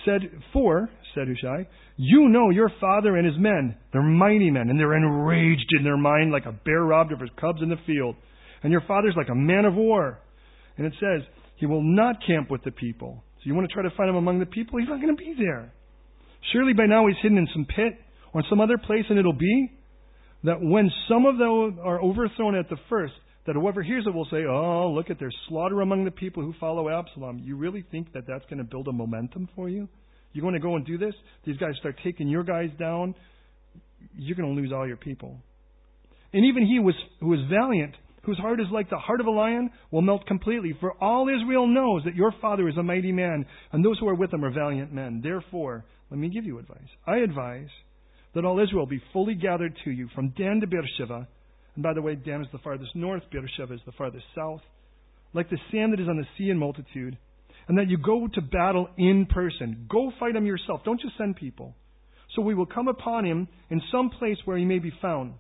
said 0.04 0.22
for, 0.52 0.90
said 1.14 1.28
Hushai, 1.28 1.68
you 1.96 2.30
know 2.30 2.50
your 2.50 2.72
father 2.82 3.18
and 3.18 3.26
his 3.28 3.38
men. 3.38 3.78
They're 3.94 4.02
mighty 4.02 4.50
men, 4.50 4.70
and 4.70 4.80
they're 4.80 4.98
enraged 4.98 5.70
in 5.78 5.84
their 5.84 5.98
mind 5.98 6.32
like 6.32 6.48
a 6.48 6.52
bear 6.52 6.82
robbed 6.82 7.12
of 7.12 7.20
his 7.20 7.30
cubs 7.40 7.62
in 7.62 7.70
the 7.70 7.78
field. 7.86 8.16
And 8.64 8.72
your 8.72 8.82
father's 8.88 9.14
like 9.16 9.30
a 9.30 9.36
man 9.36 9.66
of 9.66 9.76
war. 9.76 10.18
And 10.78 10.88
it 10.88 10.94
says, 11.00 11.22
he 11.58 11.68
will 11.68 11.84
not 11.84 12.16
camp 12.26 12.50
with 12.50 12.64
the 12.64 12.72
people. 12.72 13.24
So 13.38 13.42
you 13.44 13.54
want 13.54 13.70
to 13.70 13.74
try 13.74 13.84
to 13.84 13.96
find 13.96 14.10
him 14.10 14.16
among 14.16 14.40
the 14.40 14.48
people? 14.48 14.80
He's 14.80 14.90
not 14.90 15.02
going 15.02 15.16
to 15.16 15.24
be 15.24 15.36
there. 15.38 15.72
Surely 16.54 16.74
by 16.74 16.86
now 16.86 17.08
he's 17.08 17.18
hidden 17.22 17.38
in 17.38 17.48
some 17.54 17.66
pit 17.66 18.00
or 18.34 18.44
some 18.50 18.62
other 18.62 18.78
place, 18.78 19.06
and 19.10 19.20
it'll 19.20 19.34
be 19.34 19.72
that 20.44 20.62
when 20.62 20.90
some 21.08 21.26
of 21.26 21.38
them 21.38 21.80
are 21.84 22.02
overthrown 22.02 22.56
at 22.56 22.70
the 22.70 22.78
first, 22.90 23.14
that 23.46 23.56
whoever 23.56 23.82
hears 23.82 24.06
it 24.06 24.14
will 24.14 24.28
say, 24.32 24.46
Oh, 24.48 24.92
look 24.96 25.10
at 25.10 25.20
their 25.20 25.32
slaughter 25.48 25.82
among 25.82 26.06
the 26.06 26.12
people 26.12 26.44
who 26.44 26.54
follow 26.60 26.90
Absalom. 26.90 27.40
You 27.44 27.56
really 27.56 27.84
think 27.92 28.14
that 28.14 28.24
that's 28.28 28.46
going 28.46 28.60
to 28.60 28.64
build 28.64 28.88
a 28.88 28.94
momentum 28.94 29.50
for 29.56 29.70
you? 29.70 29.88
You're 30.34 30.44
going 30.44 30.54
to 30.54 30.60
go 30.60 30.76
and 30.76 30.86
do 30.86 30.98
this? 30.98 31.14
These 31.46 31.58
guys 31.58 31.72
start 31.80 31.96
taking 32.04 32.28
your 32.28 32.44
guys 32.44 32.70
down. 32.78 33.16
You're 34.16 34.38
going 34.38 34.56
to 34.56 34.62
lose 34.62 34.72
all 34.72 34.88
your 34.88 34.98
people. 34.98 35.38
And 36.32 36.46
even 36.46 36.66
he 36.66 36.80
was, 36.80 36.94
who 37.20 37.30
was 37.30 37.40
valiant, 37.50 37.96
whose 38.24 38.38
heart 38.38 38.60
is 38.60 38.68
like 38.72 38.90
the 38.90 38.98
heart 38.98 39.20
of 39.20 39.26
a 39.26 39.32
lion, 39.32 39.72
will 39.92 40.04
melt 40.04 40.28
completely. 40.28 40.76
For 40.80 40.94
all 41.02 41.28
Israel 41.28 41.68
knows 41.68 42.04
that 42.06 42.16
your 42.16 42.34
father 42.40 42.70
is 42.70 42.78
a 42.78 42.84
mighty 42.84 43.12
man, 43.12 43.46
and 43.72 43.84
those 43.84 43.98
who 44.00 44.08
are 44.08 44.16
with 44.16 44.32
him 44.32 44.46
are 44.46 44.54
valiant 44.54 44.94
men. 44.94 45.22
Therefore, 45.24 45.86
let 46.10 46.20
me 46.20 46.30
give 46.30 46.46
you 46.46 46.60
advice. 46.60 46.90
I 47.06 47.18
advise 47.18 47.70
that 48.36 48.46
all 48.46 48.60
Israel 48.60 48.86
be 48.86 49.02
fully 49.14 49.36
gathered 49.36 49.78
to 49.86 49.92
you 49.92 50.08
from 50.16 50.30
Dan 50.38 50.62
to 50.62 50.68
Beersheba 50.68 51.28
and 51.80 51.84
by 51.86 51.94
the 51.94 52.02
way, 52.02 52.16
Dan 52.16 52.42
is 52.42 52.48
the 52.52 52.58
farthest 52.58 52.94
north, 52.94 53.24
Beersheba 53.32 53.74
is 53.74 53.80
the 53.86 53.94
farthest 53.94 54.26
south. 54.36 54.60
Like 55.34 55.50
the 55.50 55.58
sand 55.72 55.94
that 55.94 56.02
is 56.02 56.10
on 56.10 56.18
the 56.18 56.26
sea 56.38 56.50
in 56.50 56.58
multitude. 56.58 57.18
And 57.70 57.78
that 57.78 57.88
you 57.88 57.98
go 57.98 58.28
to 58.34 58.42
battle 58.42 58.90
in 58.98 59.28
person. 59.28 59.86
Go 59.90 60.12
fight 60.20 60.36
him 60.36 60.46
yourself. 60.46 60.82
Don't 60.84 61.00
just 61.00 61.18
send 61.18 61.38
people. 61.38 61.76
So 62.36 62.42
we 62.42 62.54
will 62.54 62.66
come 62.66 62.90
upon 62.90 63.26
him 63.26 63.48
in 63.70 63.82
some 63.94 64.10
place 64.10 64.36
where 64.44 64.58
he 64.58 64.66
may 64.66 64.80
be 64.80 64.92
found. 65.02 65.36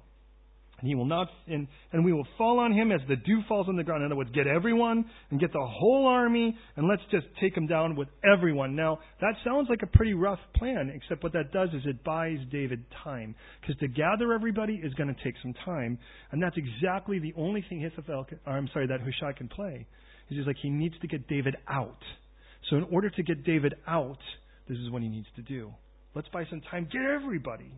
And 0.80 0.88
he 0.88 0.96
will 0.96 1.06
not, 1.06 1.28
and, 1.48 1.68
and 1.92 2.06
we 2.06 2.14
will 2.14 2.28
fall 2.38 2.60
on 2.60 2.72
him 2.72 2.92
as 2.92 3.02
the 3.10 3.18
dew 3.18 3.42
falls 3.50 3.68
on 3.68 3.76
the 3.76 3.84
ground. 3.84 4.02
In 4.02 4.08
other 4.08 4.16
words, 4.16 4.30
get 4.34 4.48
everyone 4.48 5.04
and 5.30 5.40
get 5.40 5.52
the 5.52 5.66
whole 5.66 6.08
army, 6.08 6.58
and 6.78 6.88
let's 6.88 7.02
just 7.12 7.26
take 7.42 7.56
him 7.56 7.68
down 7.68 7.98
with 7.98 8.08
everyone. 8.24 8.76
Now, 8.76 9.00
that 9.20 9.34
sounds 9.44 9.68
like 9.70 9.82
a 9.84 9.88
pretty 9.88 10.14
rough 10.14 10.40
plan, 10.56 10.92
except 10.96 11.22
what 11.22 11.34
that 11.34 11.52
does 11.52 11.70
is 11.70 11.82
it 11.86 12.04
buys 12.04 12.38
David 12.50 12.86
time. 13.04 13.36
Because 13.60 13.78
to 13.80 13.88
gather 13.90 14.32
everybody 14.32 14.76
is 14.76 14.94
going 14.94 15.14
to 15.14 15.24
take 15.24 15.36
some 15.42 15.54
time, 15.66 16.00
and 16.32 16.42
that's 16.42 16.56
exactly 16.58 17.20
the 17.20 17.34
only 17.36 17.64
thing 17.68 17.82
Hithophel, 17.82 18.26
I'm 18.46 18.70
sorry, 18.72 18.88
that 18.88 19.02
Hushai 19.02 19.34
can 19.34 19.50
play. 19.50 19.86
He's 20.30 20.38
just 20.38 20.48
like, 20.48 20.58
he 20.62 20.70
needs 20.70 20.96
to 21.02 21.08
get 21.08 21.28
David 21.28 21.58
out. 21.68 22.02
So 22.70 22.78
in 22.78 22.84
order 22.84 23.10
to 23.10 23.24
get 23.24 23.44
David 23.44 23.74
out, 23.88 24.20
this 24.70 24.78
is 24.78 24.90
what 24.92 25.02
he 25.02 25.10
needs 25.10 25.28
to 25.36 25.42
do. 25.42 25.74
Let's 26.16 26.28
buy 26.30 26.46
some 26.50 26.62
time. 26.72 26.88
Get 26.92 27.02
everybody. 27.02 27.72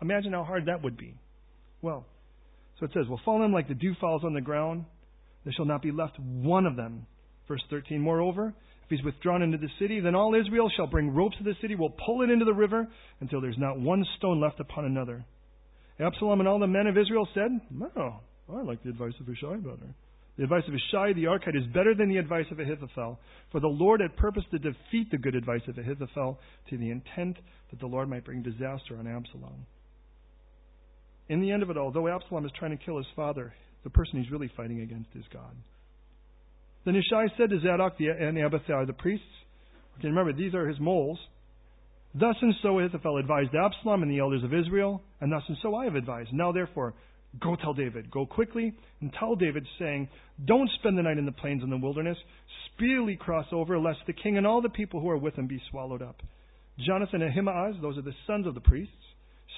Imagine 0.00 0.32
how 0.32 0.44
hard 0.44 0.66
that 0.66 0.82
would 0.82 0.96
be. 0.96 1.14
Well, 1.80 2.06
so 2.82 2.86
it 2.86 2.90
says, 2.94 3.08
Will 3.08 3.20
fall 3.24 3.36
on 3.36 3.42
them 3.42 3.52
like 3.52 3.68
the 3.68 3.74
dew 3.74 3.94
falls 4.00 4.24
on 4.24 4.34
the 4.34 4.40
ground. 4.40 4.84
There 5.44 5.52
shall 5.52 5.66
not 5.66 5.82
be 5.82 5.92
left 5.92 6.18
one 6.18 6.66
of 6.66 6.74
them. 6.74 7.06
Verse 7.46 7.62
13, 7.70 8.00
Moreover, 8.00 8.52
if 8.84 8.90
he's 8.90 9.04
withdrawn 9.04 9.40
into 9.40 9.56
the 9.58 9.68
city, 9.78 10.00
then 10.00 10.16
all 10.16 10.34
Israel 10.34 10.68
shall 10.76 10.88
bring 10.88 11.14
ropes 11.14 11.36
to 11.38 11.44
the 11.44 11.54
city, 11.60 11.76
will 11.76 11.94
pull 12.04 12.22
it 12.22 12.30
into 12.30 12.44
the 12.44 12.52
river 12.52 12.88
until 13.20 13.40
there's 13.40 13.58
not 13.58 13.78
one 13.78 14.04
stone 14.18 14.40
left 14.40 14.58
upon 14.58 14.84
another. 14.84 15.24
Absalom 16.00 16.40
and 16.40 16.48
all 16.48 16.58
the 16.58 16.66
men 16.66 16.88
of 16.88 16.98
Israel 16.98 17.28
said, 17.34 17.52
No, 17.70 18.20
I 18.52 18.62
like 18.62 18.82
the 18.82 18.90
advice 18.90 19.14
of 19.20 19.26
Hushai 19.26 19.56
better. 19.56 19.94
The 20.36 20.44
advice 20.44 20.64
of 20.66 20.74
Hushai 20.74 21.12
the 21.12 21.24
Archite 21.24 21.56
is 21.56 21.66
better 21.72 21.94
than 21.94 22.08
the 22.08 22.16
advice 22.16 22.46
of 22.50 22.58
Ahithophel, 22.58 23.20
for 23.52 23.60
the 23.60 23.68
Lord 23.68 24.00
had 24.00 24.16
purposed 24.16 24.50
to 24.50 24.58
defeat 24.58 25.10
the 25.12 25.18
good 25.18 25.36
advice 25.36 25.62
of 25.68 25.78
Ahithophel 25.78 26.40
to 26.70 26.76
the 26.76 26.90
intent 26.90 27.36
that 27.70 27.78
the 27.78 27.86
Lord 27.86 28.08
might 28.08 28.24
bring 28.24 28.42
disaster 28.42 28.96
on 28.98 29.06
Absalom. 29.06 29.66
In 31.28 31.40
the 31.40 31.50
end 31.50 31.62
of 31.62 31.70
it 31.70 31.76
all, 31.76 31.90
though 31.90 32.08
Absalom 32.08 32.44
is 32.44 32.52
trying 32.58 32.76
to 32.76 32.84
kill 32.84 32.98
his 32.98 33.06
father, 33.14 33.52
the 33.84 33.90
person 33.90 34.22
he's 34.22 34.30
really 34.30 34.50
fighting 34.56 34.80
against 34.80 35.10
is 35.14 35.24
God. 35.32 35.56
Then 36.84 36.94
Hushai 36.94 37.32
said 37.36 37.50
to 37.50 37.60
Zadok 37.60 37.94
and 37.98 38.38
Abiathar, 38.38 38.86
the 38.86 38.92
priests, 38.92 39.24
okay, 39.98 40.08
remember, 40.08 40.32
these 40.32 40.54
are 40.54 40.66
his 40.66 40.80
moles. 40.80 41.18
Thus 42.14 42.36
and 42.42 42.54
so 42.62 42.78
Ahithophel 42.78 43.18
advised 43.18 43.54
Absalom 43.54 44.02
and 44.02 44.10
the 44.10 44.18
elders 44.18 44.44
of 44.44 44.52
Israel, 44.52 45.00
and 45.20 45.32
thus 45.32 45.42
and 45.48 45.56
so 45.62 45.74
I 45.74 45.84
have 45.84 45.94
advised. 45.94 46.30
Now 46.32 46.52
therefore, 46.52 46.94
go 47.40 47.56
tell 47.56 47.72
David. 47.72 48.10
Go 48.10 48.26
quickly 48.26 48.74
and 49.00 49.12
tell 49.18 49.34
David, 49.34 49.66
saying, 49.78 50.08
Don't 50.44 50.68
spend 50.78 50.98
the 50.98 51.02
night 51.02 51.18
in 51.18 51.24
the 51.24 51.32
plains 51.32 51.62
and 51.62 51.72
the 51.72 51.78
wilderness. 51.78 52.18
Speedily 52.74 53.16
cross 53.16 53.46
over, 53.52 53.78
lest 53.78 54.00
the 54.06 54.12
king 54.12 54.36
and 54.36 54.46
all 54.46 54.60
the 54.60 54.68
people 54.68 55.00
who 55.00 55.08
are 55.08 55.16
with 55.16 55.34
him 55.34 55.46
be 55.46 55.62
swallowed 55.70 56.02
up. 56.02 56.16
Jonathan 56.86 57.22
and 57.22 57.30
Ahimaaz, 57.30 57.76
those 57.80 57.96
are 57.96 58.02
the 58.02 58.14
sons 58.26 58.46
of 58.46 58.54
the 58.54 58.60
priests, 58.60 58.92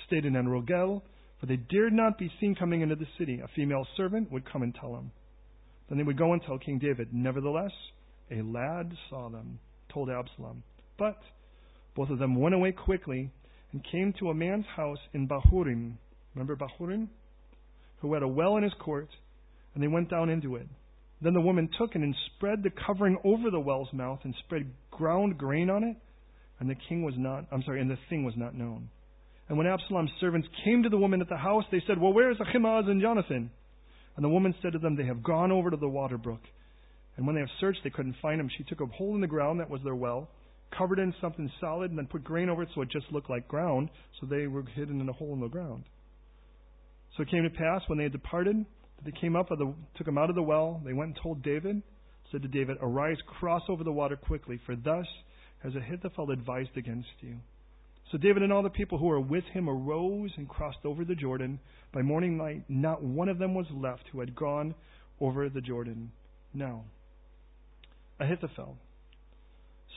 stayed 0.06 0.24
in 0.24 0.34
Enrogel, 0.34 1.02
for 1.44 1.48
they 1.48 1.56
dared 1.56 1.92
not 1.92 2.16
be 2.16 2.32
seen 2.40 2.54
coming 2.54 2.80
into 2.80 2.96
the 2.96 3.06
city. 3.18 3.40
A 3.44 3.48
female 3.54 3.86
servant 3.98 4.32
would 4.32 4.50
come 4.50 4.62
and 4.62 4.74
tell 4.74 4.94
them. 4.94 5.10
Then 5.88 5.98
they 5.98 6.04
would 6.04 6.16
go 6.16 6.32
and 6.32 6.40
tell 6.40 6.58
King 6.58 6.78
David. 6.78 7.08
Nevertheless, 7.12 7.72
a 8.30 8.40
lad 8.40 8.90
saw 9.10 9.28
them, 9.28 9.58
told 9.92 10.08
Absalom. 10.08 10.62
But 10.98 11.18
both 11.94 12.08
of 12.08 12.18
them 12.18 12.36
went 12.36 12.54
away 12.54 12.72
quickly 12.72 13.30
and 13.72 13.84
came 13.92 14.14
to 14.20 14.30
a 14.30 14.34
man's 14.34 14.64
house 14.74 14.96
in 15.12 15.28
Bahurim. 15.28 15.98
Remember 16.34 16.56
Bahurim? 16.56 17.08
Who 17.98 18.14
had 18.14 18.22
a 18.22 18.28
well 18.28 18.56
in 18.56 18.62
his 18.62 18.72
court, 18.80 19.10
and 19.74 19.82
they 19.82 19.88
went 19.88 20.08
down 20.08 20.30
into 20.30 20.56
it. 20.56 20.66
Then 21.20 21.34
the 21.34 21.42
woman 21.42 21.68
took 21.78 21.94
it 21.94 22.00
and 22.00 22.14
spread 22.36 22.62
the 22.62 22.70
covering 22.86 23.18
over 23.22 23.50
the 23.50 23.60
well's 23.60 23.92
mouth 23.92 24.20
and 24.24 24.34
spread 24.46 24.70
ground 24.90 25.36
grain 25.36 25.68
on 25.68 25.84
it, 25.84 25.96
and 26.58 26.70
the 26.70 26.76
king 26.88 27.02
was 27.02 27.14
not, 27.18 27.44
I'm 27.52 27.62
sorry, 27.64 27.82
and 27.82 27.90
the 27.90 27.98
thing 28.08 28.24
was 28.24 28.34
not 28.34 28.54
known. 28.54 28.88
And 29.48 29.58
when 29.58 29.66
Absalom's 29.66 30.10
servants 30.20 30.48
came 30.64 30.82
to 30.82 30.88
the 30.88 30.96
woman 30.96 31.20
at 31.20 31.28
the 31.28 31.36
house, 31.36 31.64
they 31.70 31.82
said, 31.86 32.00
Well, 32.00 32.12
where 32.12 32.30
is 32.30 32.38
Ahimaaz 32.40 32.84
and 32.86 33.00
Jonathan? 33.00 33.50
And 34.16 34.24
the 34.24 34.28
woman 34.28 34.54
said 34.62 34.72
to 34.72 34.78
them, 34.78 34.96
They 34.96 35.04
have 35.04 35.22
gone 35.22 35.52
over 35.52 35.70
to 35.70 35.76
the 35.76 35.88
water 35.88 36.16
brook. 36.16 36.40
And 37.16 37.26
when 37.26 37.34
they 37.34 37.40
have 37.40 37.50
searched, 37.60 37.80
they 37.84 37.90
couldn't 37.90 38.16
find 38.22 38.40
them. 38.40 38.48
She 38.56 38.64
took 38.64 38.80
a 38.80 38.86
hole 38.86 39.14
in 39.14 39.20
the 39.20 39.26
ground 39.26 39.60
that 39.60 39.70
was 39.70 39.80
their 39.84 39.94
well, 39.94 40.28
covered 40.76 40.98
in 40.98 41.14
something 41.20 41.50
solid, 41.60 41.90
and 41.90 41.98
then 41.98 42.06
put 42.06 42.24
grain 42.24 42.48
over 42.48 42.62
it 42.62 42.70
so 42.74 42.82
it 42.82 42.90
just 42.90 43.12
looked 43.12 43.30
like 43.30 43.46
ground. 43.46 43.90
So 44.20 44.26
they 44.26 44.46
were 44.46 44.62
hidden 44.62 45.00
in 45.00 45.08
a 45.08 45.12
hole 45.12 45.34
in 45.34 45.40
the 45.40 45.48
ground. 45.48 45.84
So 47.16 47.22
it 47.22 47.30
came 47.30 47.44
to 47.44 47.50
pass 47.50 47.82
when 47.86 47.98
they 47.98 48.04
had 48.04 48.12
departed 48.12 48.56
that 48.56 49.04
they 49.04 49.20
came 49.20 49.36
up, 49.36 49.48
the, 49.48 49.74
took 49.96 50.06
them 50.06 50.18
out 50.18 50.30
of 50.30 50.36
the 50.36 50.42
well. 50.42 50.80
They 50.84 50.92
went 50.92 51.10
and 51.10 51.18
told 51.22 51.42
David, 51.42 51.82
said 52.32 52.42
to 52.42 52.48
David, 52.48 52.78
Arise, 52.80 53.18
cross 53.38 53.62
over 53.68 53.84
the 53.84 53.92
water 53.92 54.16
quickly, 54.16 54.58
for 54.66 54.74
thus 54.74 55.06
has 55.62 55.74
Ahithophel 55.76 56.30
advised 56.30 56.76
against 56.76 57.08
you. 57.20 57.36
So 58.10 58.18
David 58.18 58.42
and 58.42 58.52
all 58.52 58.62
the 58.62 58.70
people 58.70 58.98
who 58.98 59.06
were 59.06 59.20
with 59.20 59.44
him 59.52 59.68
arose 59.68 60.30
and 60.36 60.48
crossed 60.48 60.84
over 60.84 61.04
the 61.04 61.14
Jordan. 61.14 61.58
By 61.92 62.02
morning 62.02 62.38
light, 62.38 62.64
not 62.68 63.02
one 63.02 63.28
of 63.28 63.38
them 63.38 63.54
was 63.54 63.66
left 63.72 64.04
who 64.12 64.20
had 64.20 64.36
gone 64.36 64.74
over 65.20 65.48
the 65.48 65.60
Jordan. 65.60 66.12
Now, 66.52 66.84
Ahithophel 68.20 68.76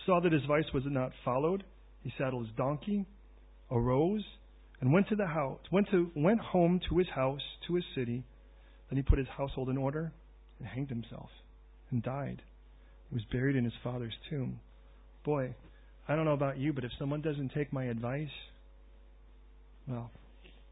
saw 0.05 0.19
that 0.21 0.31
his 0.31 0.41
advice 0.43 0.71
was 0.73 0.83
not 0.85 1.11
followed. 1.23 1.63
He 2.01 2.13
saddled 2.17 2.47
his 2.47 2.55
donkey, 2.55 3.05
arose, 3.69 4.23
and 4.79 4.93
went 4.93 5.09
to 5.09 5.15
the 5.15 5.27
house, 5.27 5.59
went 5.71 5.89
to 5.91 6.11
went 6.15 6.39
home 6.39 6.79
to 6.89 6.97
his 6.97 7.07
house, 7.13 7.41
to 7.67 7.75
his 7.75 7.83
city. 7.95 8.23
Then 8.89 8.97
he 8.97 9.03
put 9.03 9.17
his 9.17 9.27
household 9.27 9.69
in 9.69 9.77
order 9.77 10.13
and 10.59 10.67
hanged 10.67 10.89
himself 10.89 11.29
and 11.91 12.01
died. 12.01 12.41
He 13.09 13.15
was 13.15 13.25
buried 13.31 13.55
in 13.55 13.63
his 13.63 13.73
father's 13.83 14.13
tomb. 14.29 14.59
Boy, 15.23 15.55
I 16.07 16.15
don't 16.15 16.25
know 16.25 16.33
about 16.33 16.57
you, 16.57 16.73
but 16.73 16.83
if 16.83 16.91
someone 16.97 17.21
doesn't 17.21 17.51
take 17.53 17.73
my 17.73 17.85
advice, 17.85 18.29
well, 19.87 20.09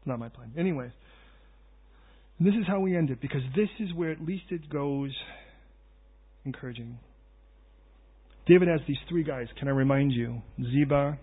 not 0.04 0.18
my 0.18 0.28
plan. 0.28 0.52
Anyways, 0.56 0.92
this 2.40 2.54
is 2.54 2.66
how 2.66 2.80
we 2.80 2.96
end 2.96 3.10
it 3.10 3.20
because 3.20 3.42
this 3.54 3.68
is 3.80 3.92
where 3.94 4.10
at 4.10 4.24
least 4.24 4.44
it 4.50 4.68
goes 4.70 5.10
encouraging. 6.44 6.98
David 8.46 8.68
has 8.68 8.80
these 8.86 8.96
three 9.08 9.24
guys. 9.24 9.48
Can 9.58 9.68
I 9.68 9.72
remind 9.72 10.12
you? 10.12 10.40
Ziba, 10.62 11.18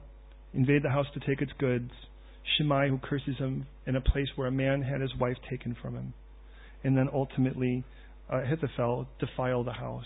invade 0.53 0.83
the 0.83 0.89
house 0.89 1.07
to 1.13 1.19
take 1.21 1.41
its 1.41 1.53
goods. 1.57 1.91
Shimei, 2.57 2.89
who 2.89 2.97
curses 2.97 3.37
him 3.37 3.65
in 3.87 3.95
a 3.95 4.01
place 4.01 4.27
where 4.35 4.47
a 4.47 4.51
man 4.51 4.81
had 4.81 5.01
his 5.01 5.15
wife 5.19 5.37
taken 5.49 5.75
from 5.81 5.95
him. 5.95 6.13
and 6.83 6.97
then 6.97 7.07
ultimately 7.13 7.83
uh, 8.31 8.41
Ahithophel 8.41 9.07
defile 9.19 9.63
the 9.63 9.73
house. 9.73 10.05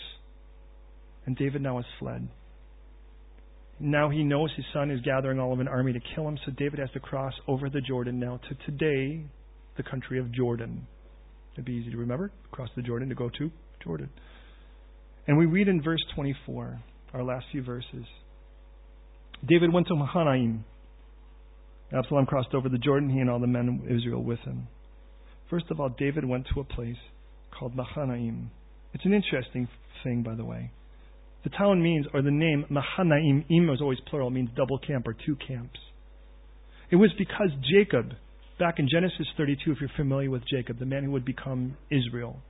And 1.26 1.36
David 1.36 1.62
now 1.62 1.78
has 1.78 1.86
fled. 2.00 2.28
Now 3.80 4.10
he 4.10 4.24
knows 4.24 4.52
his 4.56 4.66
son 4.74 4.90
is 4.90 5.02
gathering 5.02 5.40
all 5.40 5.54
of 5.54 5.60
an 5.60 5.68
army 5.68 5.94
to 5.94 6.00
kill 6.16 6.28
him, 6.28 6.38
so 6.46 6.52
David 6.52 6.80
has 6.80 6.90
to 6.92 7.00
cross 7.00 7.34
over 7.48 7.70
the 7.70 7.82
Jordan 7.82 8.20
now 8.20 8.40
to 8.50 8.72
today, 8.72 9.24
the 9.76 9.84
country 9.84 10.20
of 10.20 10.32
Jordan. 10.32 10.88
It'd 11.54 11.66
be 11.66 11.74
easy 11.74 11.92
to 11.92 11.98
remember. 11.98 12.32
Cross 12.52 12.70
the 12.76 12.82
Jordan 12.82 13.10
to 13.10 13.16
go 13.16 13.30
to 13.30 13.52
Jordan. 13.84 14.10
And 15.28 15.38
we 15.38 15.46
read 15.46 15.68
in 15.68 15.82
verse 15.82 16.04
24, 16.16 16.80
our 17.14 17.24
last 17.24 17.46
few 17.52 17.64
verses. 17.64 18.06
David 19.48 19.72
went 19.72 19.88
to 19.88 19.96
Mahanaim. 19.96 20.66
Absalom 21.94 22.26
crossed 22.26 22.54
over 22.54 22.70
the 22.70 22.78
Jordan, 22.78 23.10
he 23.10 23.20
and 23.20 23.30
all 23.30 23.40
the 23.40 23.48
men 23.48 23.82
of 23.84 23.92
Israel 23.92 24.24
with 24.24 24.40
him. 24.40 24.68
First 25.50 25.66
of 25.70 25.80
all, 25.80 25.90
David 25.90 26.26
went 26.26 26.48
to 26.54 26.60
a 26.60 26.64
place 26.64 26.98
called 27.58 27.76
Mahanaim. 27.76 28.50
It's 28.94 29.06
an 29.06 29.14
interesting 29.14 29.68
thing, 30.04 30.24
by 30.24 30.36
the 30.36 30.44
way. 30.44 30.72
The 31.48 31.58
town 31.58 31.82
means, 31.82 32.06
or 32.14 32.22
the 32.22 32.30
name 32.30 32.66
Mahanaim, 32.70 33.46
im 33.50 33.70
is 33.70 33.80
always 33.80 34.00
plural, 34.10 34.30
means 34.30 34.50
double 34.58 34.78
camp 34.80 35.08
or 35.08 35.16
two 35.26 35.38
camps. 35.48 35.80
It 36.92 36.98
was 36.98 37.10
because 37.18 37.52
Jacob, 37.72 38.12
back 38.60 38.80
in 38.80 38.90
Genesis 38.92 39.26
32, 39.38 39.72
if 39.72 39.78
you're 39.80 39.90
familiar 39.96 40.30
with 40.30 40.42
Jacob, 40.46 40.78
the 40.78 40.86
man 40.86 41.06
who 41.06 41.12
would 41.12 41.24
become 41.24 41.78
Israel, 41.90 42.42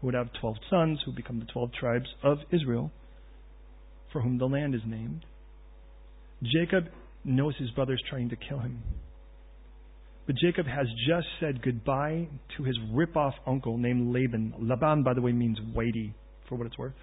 who 0.00 0.06
would 0.06 0.14
have 0.14 0.28
12 0.40 0.56
sons, 0.70 0.98
who 1.04 1.10
would 1.10 1.16
become 1.16 1.40
the 1.40 1.52
12 1.52 1.74
tribes 1.78 2.06
of 2.22 2.38
Israel, 2.50 2.90
for 4.14 4.22
whom 4.22 4.38
the 4.38 4.46
land 4.46 4.74
is 4.74 4.80
named. 4.86 5.26
Jacob 6.42 6.84
knows 7.22 7.54
his 7.58 7.70
brother's 7.72 8.02
trying 8.08 8.30
to 8.30 8.36
kill 8.36 8.60
him. 8.60 8.82
But 10.26 10.36
Jacob 10.36 10.64
has 10.64 10.86
just 11.06 11.26
said 11.38 11.60
goodbye 11.60 12.28
to 12.56 12.64
his 12.64 12.78
rip-off 12.94 13.34
uncle 13.46 13.76
named 13.76 14.14
Laban. 14.14 14.54
Laban, 14.58 15.02
by 15.02 15.12
the 15.12 15.20
way, 15.20 15.32
means 15.32 15.58
weighty, 15.74 16.14
for 16.48 16.54
what 16.54 16.66
it's 16.66 16.78
worth. 16.78 16.94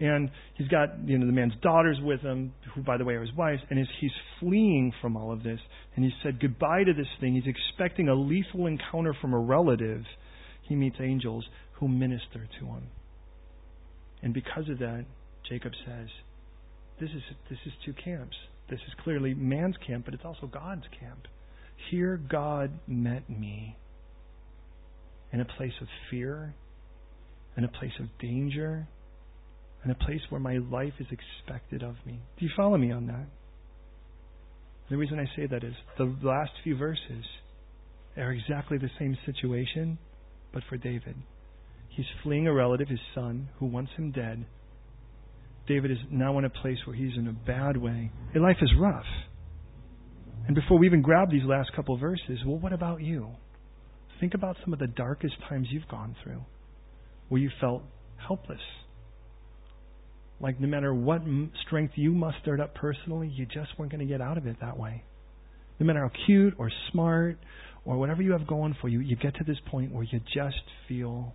And 0.00 0.30
he's 0.54 0.68
got, 0.68 0.90
you 1.06 1.18
know, 1.18 1.26
the 1.26 1.32
man's 1.32 1.54
daughters 1.60 1.98
with 2.00 2.20
him, 2.20 2.52
who, 2.74 2.82
by 2.82 2.96
the 2.96 3.04
way, 3.04 3.14
are 3.14 3.22
his 3.22 3.34
wives, 3.34 3.60
and 3.68 3.78
he's 4.00 4.10
fleeing 4.38 4.92
from 5.00 5.16
all 5.16 5.32
of 5.32 5.42
this, 5.42 5.58
and 5.96 6.04
he 6.04 6.12
said 6.22 6.40
goodbye 6.40 6.84
to 6.84 6.92
this 6.92 7.08
thing, 7.20 7.34
he's 7.34 7.52
expecting 7.52 8.08
a 8.08 8.14
lethal 8.14 8.66
encounter 8.66 9.14
from 9.20 9.34
a 9.34 9.38
relative. 9.38 10.02
He 10.68 10.76
meets 10.76 10.96
angels 11.00 11.44
who 11.72 11.88
minister 11.88 12.48
to 12.60 12.66
him. 12.66 12.84
And 14.22 14.32
because 14.32 14.68
of 14.68 14.78
that, 14.78 15.04
Jacob 15.48 15.72
says, 15.84 16.08
This 17.00 17.10
is 17.10 17.22
this 17.48 17.58
is 17.66 17.72
two 17.84 17.94
camps. 17.94 18.36
This 18.68 18.80
is 18.86 18.94
clearly 19.02 19.34
man's 19.34 19.76
camp, 19.86 20.04
but 20.04 20.14
it's 20.14 20.24
also 20.24 20.46
God's 20.46 20.84
camp. 21.00 21.26
Here 21.90 22.20
God 22.28 22.70
met 22.86 23.28
me 23.30 23.76
in 25.32 25.40
a 25.40 25.44
place 25.44 25.72
of 25.80 25.88
fear, 26.10 26.54
in 27.56 27.64
a 27.64 27.68
place 27.68 27.92
of 28.00 28.06
danger, 28.18 28.86
in 29.88 29.92
a 29.92 30.04
place 30.04 30.20
where 30.28 30.40
my 30.40 30.58
life 30.58 30.92
is 31.00 31.06
expected 31.10 31.82
of 31.82 31.94
me. 32.04 32.20
Do 32.38 32.44
you 32.44 32.50
follow 32.54 32.76
me 32.76 32.92
on 32.92 33.06
that? 33.06 33.26
The 34.90 34.98
reason 34.98 35.18
I 35.18 35.24
say 35.34 35.46
that 35.46 35.64
is 35.64 35.72
the 35.96 36.14
last 36.22 36.50
few 36.62 36.76
verses 36.76 37.24
are 38.18 38.32
exactly 38.32 38.76
the 38.76 38.90
same 38.98 39.16
situation, 39.24 39.98
but 40.52 40.62
for 40.68 40.76
David. 40.76 41.14
He's 41.88 42.04
fleeing 42.22 42.46
a 42.46 42.52
relative, 42.52 42.88
his 42.88 43.00
son, 43.14 43.48
who 43.58 43.66
wants 43.66 43.90
him 43.96 44.12
dead. 44.12 44.44
David 45.66 45.90
is 45.90 45.98
now 46.10 46.38
in 46.38 46.44
a 46.44 46.50
place 46.50 46.78
where 46.84 46.96
he's 46.96 47.16
in 47.16 47.26
a 47.26 47.32
bad 47.32 47.78
way. 47.78 48.10
His 48.34 48.42
life 48.42 48.56
is 48.60 48.70
rough. 48.78 49.06
And 50.46 50.54
before 50.54 50.78
we 50.78 50.86
even 50.86 51.00
grab 51.00 51.30
these 51.30 51.44
last 51.44 51.72
couple 51.74 51.96
verses, 51.96 52.40
well, 52.46 52.58
what 52.58 52.74
about 52.74 53.00
you? 53.00 53.28
Think 54.20 54.34
about 54.34 54.56
some 54.62 54.74
of 54.74 54.80
the 54.80 54.86
darkest 54.86 55.34
times 55.48 55.68
you've 55.70 55.88
gone 55.88 56.14
through 56.22 56.42
where 57.30 57.40
you 57.40 57.50
felt 57.58 57.82
helpless. 58.26 58.60
Like 60.40 60.60
no 60.60 60.68
matter 60.68 60.94
what 60.94 61.22
strength 61.66 61.94
you 61.96 62.12
mustered 62.12 62.60
up 62.60 62.74
personally, 62.74 63.28
you 63.28 63.46
just 63.46 63.76
weren't 63.78 63.90
going 63.90 64.06
to 64.06 64.10
get 64.10 64.20
out 64.20 64.38
of 64.38 64.46
it 64.46 64.56
that 64.60 64.78
way. 64.78 65.02
No 65.80 65.86
matter 65.86 66.00
how 66.00 66.10
cute 66.26 66.54
or 66.58 66.70
smart 66.92 67.38
or 67.84 67.98
whatever 67.98 68.22
you 68.22 68.32
have 68.32 68.46
going 68.46 68.76
for 68.80 68.88
you, 68.88 69.00
you 69.00 69.16
get 69.16 69.34
to 69.36 69.44
this 69.44 69.58
point 69.66 69.92
where 69.92 70.04
you 70.04 70.20
just 70.34 70.62
feel 70.88 71.32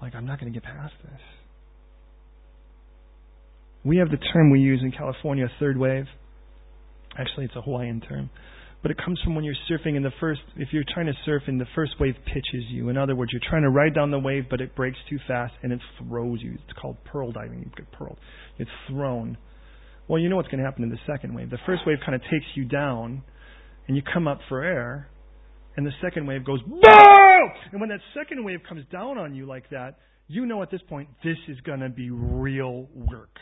like 0.00 0.14
I'm 0.14 0.26
not 0.26 0.40
going 0.40 0.52
to 0.52 0.58
get 0.58 0.66
past 0.66 0.94
this. 1.02 1.20
We 3.84 3.98
have 3.98 4.10
the 4.10 4.18
term 4.32 4.50
we 4.50 4.60
use 4.60 4.80
in 4.82 4.92
California, 4.92 5.46
third 5.60 5.76
wave. 5.76 6.06
Actually, 7.18 7.46
it's 7.46 7.56
a 7.56 7.62
Hawaiian 7.62 8.00
term. 8.00 8.30
But 8.82 8.90
it 8.90 8.98
comes 9.04 9.20
from 9.24 9.34
when 9.34 9.44
you're 9.44 9.54
surfing 9.68 9.96
in 9.96 10.02
the 10.02 10.12
first, 10.20 10.42
if 10.56 10.68
you're 10.72 10.84
trying 10.94 11.06
to 11.06 11.14
surf 11.24 11.42
and 11.46 11.60
the 11.60 11.66
first 11.74 11.92
wave 11.98 12.14
pitches 12.26 12.64
you. 12.68 12.88
In 12.88 12.96
other 12.96 13.16
words, 13.16 13.32
you're 13.32 13.40
trying 13.48 13.62
to 13.62 13.70
ride 13.70 13.94
down 13.94 14.10
the 14.10 14.18
wave, 14.18 14.44
but 14.48 14.60
it 14.60 14.76
breaks 14.76 14.98
too 15.10 15.18
fast 15.26 15.54
and 15.62 15.72
it 15.72 15.80
throws 15.98 16.40
you. 16.40 16.52
It's 16.52 16.78
called 16.80 16.96
pearl 17.04 17.32
diving. 17.32 17.58
You 17.58 17.70
get 17.76 17.90
pearled. 17.92 18.18
It's 18.58 18.70
thrown. 18.88 19.38
Well, 20.08 20.20
you 20.20 20.28
know 20.28 20.36
what's 20.36 20.48
going 20.48 20.60
to 20.60 20.64
happen 20.64 20.84
in 20.84 20.90
the 20.90 21.00
second 21.06 21.34
wave. 21.34 21.50
The 21.50 21.58
first 21.66 21.82
wave 21.86 21.98
kind 22.04 22.14
of 22.14 22.20
takes 22.22 22.46
you 22.54 22.64
down, 22.64 23.22
and 23.88 23.96
you 23.96 24.02
come 24.14 24.28
up 24.28 24.38
for 24.48 24.62
air, 24.62 25.08
and 25.76 25.84
the 25.84 25.92
second 26.00 26.26
wave 26.26 26.44
goes, 26.44 26.62
boom! 26.62 26.80
And 27.72 27.80
when 27.80 27.90
that 27.90 28.00
second 28.14 28.44
wave 28.44 28.60
comes 28.68 28.84
down 28.92 29.18
on 29.18 29.34
you 29.34 29.46
like 29.46 29.68
that, 29.70 29.98
you 30.28 30.46
know 30.46 30.62
at 30.62 30.70
this 30.70 30.80
point, 30.88 31.08
this 31.24 31.36
is 31.48 31.60
going 31.62 31.80
to 31.80 31.88
be 31.88 32.10
real 32.10 32.88
work. 32.94 33.36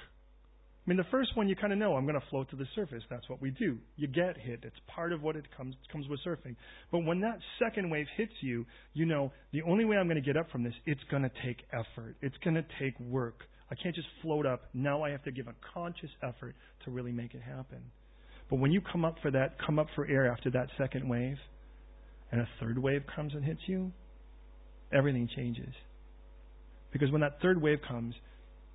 I 0.87 0.91
mean, 0.91 0.99
the 0.99 1.05
first 1.11 1.35
one 1.35 1.49
you 1.49 1.57
kind 1.57 1.73
of 1.73 1.79
know, 1.79 1.97
I'm 1.97 2.05
going 2.05 2.21
to 2.21 2.27
float 2.29 2.51
to 2.51 2.57
the 2.57 2.67
surface. 2.75 3.03
That's 3.09 3.27
what 3.31 3.41
we 3.41 3.51
do. 3.51 3.79
You 3.97 4.07
get 4.07 4.37
hit. 4.37 4.61
It's 4.65 4.77
part 4.87 5.13
of 5.13 5.23
what 5.23 5.35
it 5.35 5.47
comes 5.57 5.75
comes 5.91 6.07
with 6.09 6.21
surfing. 6.27 6.57
But 6.93 7.01
when 7.07 7.21
that 7.21 7.39
second 7.59 7.89
wave 7.89 8.07
hits 8.17 8.33
you, 8.43 8.67
you 8.93 9.07
know 9.07 9.33
the 9.53 9.63
only 9.63 9.87
way 9.87 9.97
I'm 9.97 10.07
going 10.07 10.23
to 10.23 10.27
get 10.27 10.37
up 10.37 10.51
from 10.51 10.63
this, 10.63 10.75
it's 10.85 11.01
going 11.11 11.23
to 11.23 11.31
take 11.43 11.63
effort. 11.73 12.17
It's 12.21 12.37
going 12.45 12.57
to 12.57 12.65
take 12.79 13.01
work. 13.01 13.45
I 13.71 13.75
can't 13.77 13.95
just 13.95 14.09
float 14.21 14.45
up. 14.45 14.65
Now 14.75 15.03
I 15.03 15.11
have 15.11 15.25
to 15.25 15.33
give 15.33 15.49
a 15.49 15.55
conscious 15.73 16.11
effort 16.23 16.55
to 16.85 16.91
really 16.91 17.13
make 17.13 17.35
it 17.35 17.41
happen. 17.41 17.81
But 18.51 18.57
when 18.57 18.71
you 18.71 18.83
come 18.83 19.07
up 19.07 19.17
for 19.23 19.31
that, 19.31 19.57
come 19.65 19.79
up 19.79 19.87
for 19.95 20.07
air 20.07 20.31
after 20.31 20.51
that 20.51 20.69
second 20.77 21.09
wave, 21.09 21.39
and 22.31 22.43
a 22.43 22.49
third 22.61 22.79
wave 22.79 23.05
comes 23.15 23.33
and 23.33 23.43
hits 23.43 23.61
you, 23.67 23.91
everything 24.93 25.31
changes. 25.35 25.73
Because 26.93 27.11
when 27.11 27.23
that 27.23 27.41
third 27.41 27.61
wave 27.61 27.79
comes, 27.89 28.15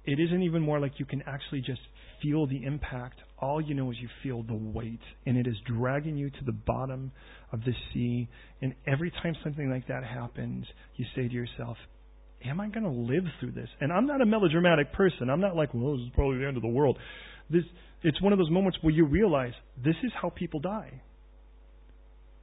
it 0.05 0.20
isn't 0.20 0.41
even 0.41 0.62
more 0.62 0.80
like 0.80 0.93
you 0.97 1.05
can 1.05 1.22
actually 1.28 1.62
just 1.62 1.82
feel 2.22 2.47
the 2.47 2.63
impact. 2.63 3.20
All 3.39 3.61
you 3.61 3.74
know 3.74 3.91
is 3.91 3.97
you 3.99 4.09
feel 4.24 4.43
the 4.43 4.55
weight, 4.55 4.99
and 5.26 5.38
it 5.38 5.47
is 5.47 5.55
dragging 5.65 6.17
you 6.17 6.30
to 6.30 6.45
the 6.45 6.51
bottom 6.51 7.11
of 7.51 7.61
the 7.61 7.74
sea. 7.93 8.28
And 8.61 8.74
every 8.86 9.11
time 9.11 9.36
something 9.43 9.70
like 9.70 9.88
that 9.88 10.03
happens, 10.03 10.65
you 10.95 11.05
say 11.15 11.28
to 11.28 11.34
yourself, 11.34 11.78
Am 12.45 12.61
I 12.61 12.70
going 12.70 12.84
to 12.84 12.89
live 12.89 13.26
through 13.39 13.51
this? 13.51 13.67
And 13.82 13.91
I'm 13.91 14.05
not 14.05 14.22
a 14.22 14.26
melodramatic 14.26 14.93
person. 14.93 15.30
I'm 15.30 15.41
not 15.41 15.57
like, 15.57 15.74
well, 15.74 15.97
this 15.97 16.05
is 16.05 16.11
probably 16.15 16.38
the 16.38 16.47
end 16.47 16.55
of 16.55 16.63
the 16.63 16.70
world. 16.70 16.97
This, 17.49 17.63
it's 18.01 18.22
one 18.22 18.32
of 18.32 18.39
those 18.39 18.49
moments 18.49 18.78
where 18.82 18.93
you 18.93 19.05
realize 19.05 19.51
this 19.84 19.95
is 20.03 20.11
how 20.22 20.30
people 20.30 20.61
die. 20.61 21.01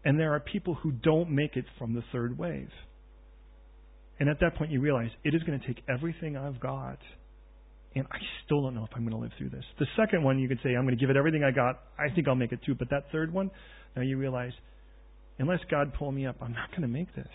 And 0.04 0.18
there 0.20 0.34
are 0.34 0.40
people 0.40 0.74
who 0.74 0.92
don't 0.92 1.30
make 1.30 1.56
it 1.56 1.64
from 1.78 1.94
the 1.94 2.02
third 2.12 2.36
wave. 2.36 2.68
And 4.20 4.28
at 4.28 4.40
that 4.40 4.56
point, 4.56 4.70
you 4.70 4.80
realize 4.80 5.10
it 5.24 5.34
is 5.34 5.42
going 5.44 5.58
to 5.58 5.66
take 5.66 5.82
everything 5.88 6.36
I've 6.36 6.60
got 6.60 6.98
and 7.96 8.06
I 8.12 8.18
still 8.44 8.62
don't 8.62 8.74
know 8.74 8.84
if 8.84 8.90
I'm 8.94 9.02
going 9.02 9.16
to 9.16 9.16
live 9.16 9.32
through 9.38 9.48
this. 9.48 9.64
The 9.78 9.86
second 9.96 10.22
one, 10.22 10.38
you 10.38 10.48
could 10.48 10.60
say, 10.62 10.76
I'm 10.76 10.84
going 10.84 10.96
to 10.96 11.00
give 11.00 11.08
it 11.08 11.16
everything 11.16 11.42
I 11.42 11.50
got. 11.50 11.80
I 11.98 12.14
think 12.14 12.28
I'll 12.28 12.34
make 12.34 12.52
it 12.52 12.60
too. 12.64 12.74
But 12.74 12.90
that 12.90 13.04
third 13.10 13.32
one, 13.32 13.50
now 13.96 14.02
you 14.02 14.18
realize, 14.18 14.52
unless 15.38 15.60
God 15.70 15.94
pull 15.98 16.12
me 16.12 16.26
up, 16.26 16.36
I'm 16.42 16.52
not 16.52 16.70
going 16.70 16.82
to 16.82 16.88
make 16.88 17.14
this. 17.16 17.26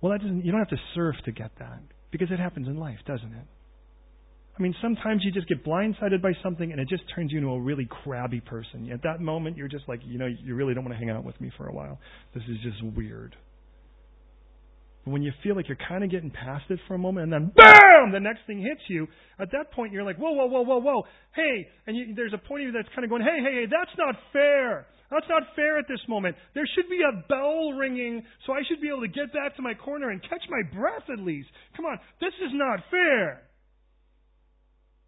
Well, 0.00 0.12
that 0.12 0.20
doesn't. 0.20 0.44
You 0.44 0.52
don't 0.52 0.60
have 0.60 0.70
to 0.70 0.80
surf 0.94 1.16
to 1.24 1.32
get 1.32 1.50
that 1.58 1.80
because 2.12 2.28
it 2.30 2.38
happens 2.38 2.68
in 2.68 2.78
life, 2.78 2.98
doesn't 3.04 3.32
it? 3.32 3.46
I 4.56 4.62
mean, 4.62 4.74
sometimes 4.80 5.22
you 5.24 5.32
just 5.32 5.48
get 5.48 5.64
blindsided 5.64 6.22
by 6.22 6.32
something 6.42 6.70
and 6.70 6.80
it 6.80 6.88
just 6.88 7.02
turns 7.14 7.32
you 7.32 7.38
into 7.38 7.50
a 7.50 7.60
really 7.60 7.88
crabby 8.04 8.40
person. 8.40 8.90
At 8.92 9.02
that 9.02 9.20
moment, 9.20 9.56
you're 9.56 9.68
just 9.68 9.88
like, 9.88 10.00
you 10.04 10.18
know, 10.18 10.26
you 10.26 10.54
really 10.54 10.74
don't 10.74 10.84
want 10.84 10.94
to 10.94 10.98
hang 10.98 11.10
out 11.10 11.24
with 11.24 11.40
me 11.40 11.50
for 11.56 11.68
a 11.68 11.72
while. 11.72 11.98
This 12.34 12.42
is 12.48 12.56
just 12.62 12.82
weird 12.96 13.36
when 15.12 15.22
you 15.22 15.32
feel 15.42 15.54
like 15.56 15.68
you're 15.68 15.78
kind 15.88 16.04
of 16.04 16.10
getting 16.10 16.30
past 16.30 16.64
it 16.70 16.78
for 16.86 16.94
a 16.94 16.98
moment, 16.98 17.24
and 17.24 17.32
then 17.32 17.52
BAM! 17.54 18.12
The 18.12 18.20
next 18.20 18.40
thing 18.46 18.60
hits 18.60 18.82
you. 18.88 19.06
At 19.38 19.52
that 19.52 19.72
point, 19.72 19.92
you're 19.92 20.04
like, 20.04 20.16
whoa, 20.16 20.32
whoa, 20.32 20.46
whoa, 20.46 20.62
whoa, 20.62 20.78
whoa. 20.78 21.02
Hey, 21.34 21.68
and 21.86 21.96
you, 21.96 22.14
there's 22.14 22.32
a 22.32 22.38
point 22.38 22.62
of 22.62 22.66
you 22.66 22.72
that's 22.72 22.88
kind 22.94 23.04
of 23.04 23.10
going, 23.10 23.22
hey, 23.22 23.38
hey, 23.42 23.62
hey, 23.62 23.66
that's 23.66 23.96
not 23.96 24.14
fair. 24.32 24.86
That's 25.10 25.26
not 25.28 25.42
fair 25.56 25.78
at 25.78 25.86
this 25.88 26.00
moment. 26.08 26.36
There 26.54 26.68
should 26.74 26.90
be 26.90 27.00
a 27.00 27.26
bell 27.28 27.72
ringing, 27.72 28.22
so 28.46 28.52
I 28.52 28.60
should 28.68 28.80
be 28.80 28.88
able 28.88 29.02
to 29.02 29.08
get 29.08 29.32
back 29.32 29.56
to 29.56 29.62
my 29.62 29.74
corner 29.74 30.10
and 30.10 30.20
catch 30.22 30.42
my 30.50 30.62
breath 30.76 31.08
at 31.10 31.18
least. 31.18 31.48
Come 31.76 31.86
on, 31.86 31.98
this 32.20 32.34
is 32.44 32.52
not 32.52 32.80
fair. 32.90 33.42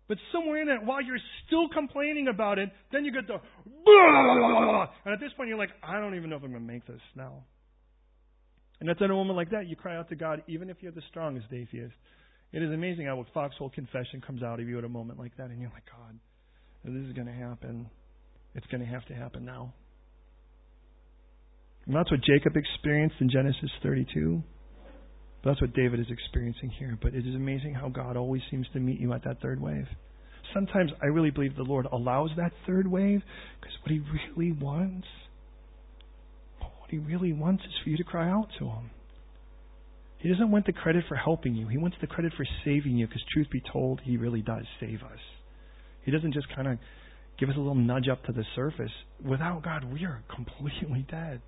But 0.09 0.19
somewhere 0.33 0.61
in 0.61 0.67
that, 0.69 0.85
while 0.85 1.01
you're 1.01 1.23
still 1.47 1.69
complaining 1.69 2.27
about 2.27 2.59
it, 2.59 2.69
then 2.91 3.05
you 3.05 3.13
get 3.13 3.29
the, 3.29 3.35
and 5.05 5.15
at 5.15 5.21
this 5.21 5.31
point 5.37 5.49
you're 5.49 5.59
like, 5.59 5.71
I 5.85 6.01
don't 6.01 6.17
even 6.17 6.31
know 6.31 6.37
if 6.37 6.43
I'm 6.43 6.51
going 6.51 6.67
to 6.67 6.73
make 6.73 6.85
this 6.87 7.01
now. 7.15 7.45
And 8.81 8.89
at 8.89 9.01
a 9.01 9.09
moment 9.09 9.37
like 9.37 9.51
that, 9.51 9.67
you 9.67 9.77
cry 9.77 9.97
out 9.97 10.09
to 10.09 10.17
God, 10.17 10.43
even 10.49 10.71
if 10.71 10.79
you're 10.81 10.93
the 10.93 11.03
strongest 11.11 11.47
atheist. 11.53 11.95
It 12.53 12.63
is 12.63 12.73
amazing 12.73 13.07
how 13.07 13.21
a 13.21 13.25
foxhole 13.33 13.71
confession 13.71 14.23
comes 14.27 14.43
out 14.43 14.59
of 14.59 14.69
you 14.69 14.79
at 14.79 14.85
a 14.85 14.89
moment 14.89 15.19
like 15.19 15.37
that, 15.37 15.51
and 15.51 15.61
you're 15.61 15.71
like, 15.71 15.85
God, 15.87 16.19
this 16.85 17.07
is 17.07 17.13
going 17.13 17.27
to 17.27 17.33
happen. 17.33 17.89
It's 18.55 18.67
going 18.67 18.81
to 18.81 18.87
have 18.87 19.05
to 19.07 19.15
happen 19.15 19.45
now. 19.45 19.73
And 21.87 21.95
that's 21.95 22.11
what 22.11 22.21
Jacob 22.23 22.57
experienced 22.57 23.17
in 23.21 23.31
Genesis 23.31 23.71
32. 23.83 24.43
That's 25.45 25.61
what 25.61 25.73
David 25.75 26.01
is 26.01 26.07
experiencing 26.11 26.71
here. 26.79 26.99
But 27.01 27.15
it 27.15 27.27
is 27.27 27.35
amazing 27.35 27.75
how 27.75 27.89
God 27.89 28.17
always 28.17 28.43
seems 28.51 28.67
to 28.73 28.81
meet 28.81 29.01
you 29.01 29.13
at 29.13 29.25
that 29.25 29.41
third 29.41 29.61
wave. 29.61 29.87
Sometimes 30.53 30.91
I 31.03 31.07
really 31.07 31.31
believe 31.31 31.57
the 31.57 31.63
Lord 31.63 31.87
allows 31.91 32.31
that 32.37 32.53
third 32.67 32.87
wave 32.87 33.23
because 33.61 33.77
what 33.83 33.93
He 33.93 34.01
really 34.37 34.53
wants, 34.53 35.07
He 36.91 36.99
really 36.99 37.33
wants 37.33 37.65
is 37.65 37.71
for 37.83 37.91
you 37.91 37.97
to 37.97 38.05
cry 38.05 38.29
out 38.29 38.49
to 38.59 38.67
Him. 38.67 38.91
He 40.19 40.29
doesn't 40.29 40.51
want 40.51 40.67
the 40.67 40.73
credit 40.73 41.05
for 41.09 41.17
helping 41.17 41.55
you. 41.55 41.69
He 41.69 41.79
wants 41.79 41.97
the 42.01 42.07
credit 42.07 42.33
for 42.37 42.45
saving 42.65 42.97
you 42.97 43.07
because, 43.07 43.23
truth 43.33 43.49
be 43.51 43.63
told, 43.73 44.01
He 44.05 44.17
really 44.17 44.43
does 44.43 44.65
save 44.79 45.03
us. 45.03 45.19
He 46.05 46.11
doesn't 46.11 46.35
just 46.35 46.55
kind 46.55 46.69
of 46.69 46.79
give 47.39 47.49
us 47.49 47.57
a 47.57 47.59
little 47.59 47.75
nudge 47.75 48.09
up 48.09 48.25
to 48.25 48.33
the 48.33 48.45
surface. 48.55 48.91
Without 49.25 49.63
God, 49.63 49.85
we 49.85 50.05
are 50.05 50.23
completely 50.35 51.07
dead. 51.11 51.41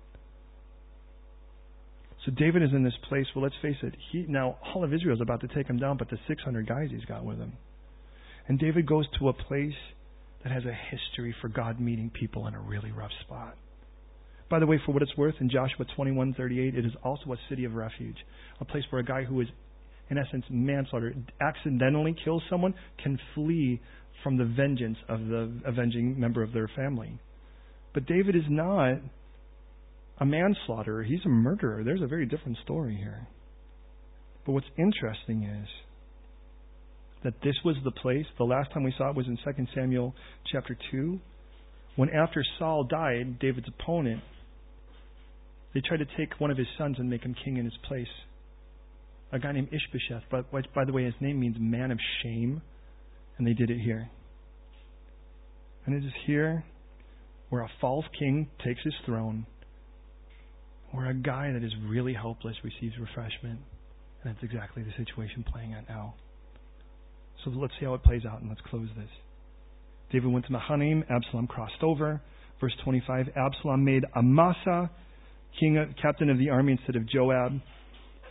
So 2.25 2.31
David 2.31 2.63
is 2.63 2.69
in 2.71 2.83
this 2.83 2.97
place. 3.09 3.25
Well, 3.35 3.43
let's 3.43 3.55
face 3.61 3.75
it. 3.83 3.93
He 4.11 4.25
now 4.27 4.57
all 4.73 4.83
of 4.83 4.93
Israel 4.93 5.15
is 5.15 5.21
about 5.21 5.41
to 5.41 5.47
take 5.49 5.67
him 5.67 5.77
down, 5.77 5.97
but 5.97 6.09
the 6.09 6.17
600 6.27 6.67
guys 6.67 6.87
he's 6.89 7.05
got 7.05 7.25
with 7.25 7.37
him. 7.37 7.53
And 8.47 8.57
David 8.57 8.85
goes 8.85 9.05
to 9.19 9.29
a 9.29 9.33
place 9.33 9.73
that 10.43 10.51
has 10.51 10.63
a 10.65 10.73
history 10.73 11.35
for 11.41 11.47
God 11.47 11.79
meeting 11.79 12.09
people 12.09 12.47
in 12.47 12.53
a 12.53 12.59
really 12.59 12.91
rough 12.91 13.11
spot. 13.21 13.57
By 14.49 14.59
the 14.59 14.67
way, 14.67 14.79
for 14.85 14.91
what 14.91 15.01
it's 15.01 15.17
worth, 15.17 15.35
in 15.39 15.49
Joshua 15.49 15.85
21:38, 15.97 16.75
it 16.75 16.85
is 16.85 16.95
also 17.03 17.33
a 17.33 17.37
city 17.49 17.65
of 17.65 17.73
refuge, 17.73 18.17
a 18.59 18.65
place 18.65 18.83
where 18.91 19.01
a 19.01 19.05
guy 19.05 19.23
who 19.23 19.41
is, 19.41 19.47
in 20.09 20.17
essence, 20.17 20.45
manslaughter, 20.49 21.13
accidentally 21.41 22.13
kills 22.23 22.43
someone, 22.49 22.73
can 23.01 23.17
flee 23.33 23.79
from 24.23 24.37
the 24.37 24.45
vengeance 24.45 24.97
of 25.09 25.27
the 25.27 25.51
avenging 25.65 26.19
member 26.19 26.43
of 26.43 26.53
their 26.53 26.67
family. 26.75 27.19
But 27.93 28.05
David 28.05 28.35
is 28.35 28.43
not 28.49 28.99
a 30.19 30.25
manslaughterer, 30.25 31.03
he's 31.03 31.25
a 31.25 31.29
murderer. 31.29 31.83
There's 31.83 32.01
a 32.01 32.07
very 32.07 32.25
different 32.25 32.57
story 32.63 32.95
here. 32.95 33.27
But 34.45 34.53
what's 34.53 34.67
interesting 34.77 35.43
is 35.43 35.67
that 37.23 37.33
this 37.41 37.55
was 37.63 37.75
the 37.83 37.91
place, 37.91 38.25
the 38.37 38.43
last 38.43 38.71
time 38.71 38.83
we 38.83 38.93
saw 38.97 39.09
it 39.09 39.15
was 39.15 39.27
in 39.27 39.37
2 39.37 39.67
Samuel 39.73 40.13
chapter 40.51 40.77
2, 40.91 41.19
when 41.95 42.09
after 42.09 42.43
Saul 42.59 42.83
died, 42.83 43.39
David's 43.39 43.67
opponent, 43.67 44.21
they 45.73 45.81
tried 45.81 45.97
to 45.97 46.07
take 46.17 46.39
one 46.39 46.51
of 46.51 46.57
his 46.57 46.67
sons 46.77 46.97
and 46.99 47.09
make 47.09 47.23
him 47.23 47.35
king 47.43 47.57
in 47.57 47.65
his 47.65 47.77
place. 47.87 48.07
A 49.31 49.39
guy 49.39 49.51
named 49.51 49.69
Ishbosheth, 49.71 50.23
but 50.29 50.51
by 50.73 50.85
the 50.85 50.93
way, 50.93 51.05
his 51.05 51.15
name 51.19 51.39
means 51.39 51.55
man 51.59 51.91
of 51.91 51.97
shame, 52.21 52.61
and 53.37 53.47
they 53.47 53.53
did 53.53 53.71
it 53.71 53.79
here. 53.79 54.09
And 55.85 55.95
it 55.95 56.05
is 56.05 56.13
here 56.25 56.63
where 57.49 57.63
a 57.63 57.69
false 57.81 58.05
king 58.17 58.49
takes 58.63 58.81
his 58.83 58.93
throne 59.05 59.45
where 60.93 61.09
a 61.09 61.13
guy 61.13 61.51
that 61.51 61.63
is 61.63 61.73
really 61.87 62.13
helpless 62.13 62.55
receives 62.63 62.95
refreshment. 62.99 63.59
And 64.23 64.33
that's 64.33 64.43
exactly 64.43 64.83
the 64.83 64.91
situation 65.03 65.43
playing 65.51 65.73
out 65.73 65.83
now. 65.89 66.13
So 67.43 67.49
let's 67.49 67.73
see 67.79 67.85
how 67.85 67.95
it 67.95 68.03
plays 68.03 68.21
out 68.25 68.41
and 68.41 68.49
let's 68.49 68.61
close 68.69 68.87
this. 68.95 69.09
David 70.11 70.31
went 70.31 70.45
to 70.45 70.51
Mahanaim, 70.51 71.03
Absalom 71.09 71.47
crossed 71.47 71.81
over. 71.81 72.21
Verse 72.61 72.73
25 72.83 73.29
Absalom 73.35 73.83
made 73.83 74.03
Amasa 74.15 74.89
king, 75.59 75.93
captain 76.01 76.29
of 76.29 76.37
the 76.37 76.49
army 76.49 76.73
instead 76.73 76.95
of 76.95 77.07
Joab. 77.07 77.53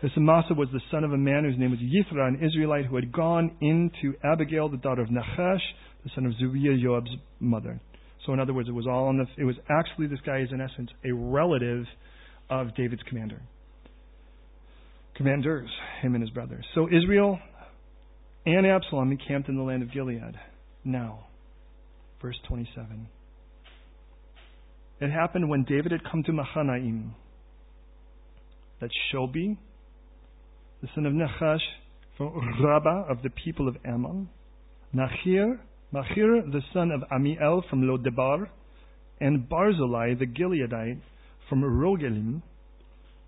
This 0.03 0.11
Amasa 0.17 0.55
was 0.55 0.69
the 0.73 0.81
son 0.91 1.05
of 1.05 1.13
a 1.13 1.17
man 1.17 1.45
whose 1.45 1.59
name 1.59 1.71
was 1.71 1.81
Yithra, 1.81 2.27
an 2.27 2.41
Israelite 2.43 2.87
who 2.87 2.97
had 2.97 3.13
gone 3.13 3.57
into 3.61 4.17
Abigail, 4.25 4.69
the 4.69 4.77
daughter 4.77 5.03
of 5.03 5.11
Nahash, 5.11 5.63
the 6.03 6.11
son 6.15 6.27
of 6.27 6.33
Zeruiah, 6.39 6.77
Joab's 6.83 7.11
mother. 7.39 7.81
So, 8.27 8.33
in 8.33 8.41
other 8.41 8.53
words, 8.53 8.69
it 8.69 8.73
was 8.73 8.87
all 8.87 9.07
on 9.09 9.19
the. 9.19 9.27
It 9.37 9.45
was 9.45 9.57
actually 9.71 10.07
this 10.07 10.21
guy 10.25 10.41
is 10.41 10.49
in 10.53 10.61
essence 10.61 10.91
a 11.05 11.13
relative 11.13 11.85
of 12.51 12.75
David's 12.77 13.03
commander. 13.09 13.41
Commanders, 15.17 15.69
him 16.01 16.15
and 16.15 16.23
his 16.23 16.31
brothers. 16.31 16.65
So 16.75 16.89
Israel 16.89 17.39
and 18.47 18.67
Absalom 18.67 19.13
encamped 19.13 19.49
in 19.49 19.57
the 19.57 19.63
land 19.63 19.83
of 19.83 19.93
Gilead. 19.93 20.35
Now, 20.85 21.27
verse 22.21 22.37
27. 22.49 23.07
It 25.03 25.11
happened 25.11 25.49
when 25.49 25.65
David 25.65 25.91
had 25.91 26.05
come 26.09 26.23
to 26.23 26.33
Mahanaim 26.33 27.17
that 28.81 28.91
Shobi, 29.11 29.57
the 30.81 30.89
son 30.95 31.07
of 31.07 31.13
Nahash, 31.13 31.59
from 32.17 32.33
Rabbah 32.63 33.11
of 33.11 33.21
the 33.23 33.31
people 33.31 33.67
of 33.67 33.77
Ammon, 33.85 34.29
Nachir, 34.95 35.59
Machir, 35.93 36.43
the 36.43 36.63
son 36.73 36.93
of 36.93 37.03
Amiel 37.11 37.65
from 37.69 37.83
Lodebar, 37.83 38.49
and 39.21 39.49
Barzillai 39.49 40.15
the 40.15 40.27
Gileadite 40.27 41.01
from 41.49 41.63
Rogelim, 41.63 42.43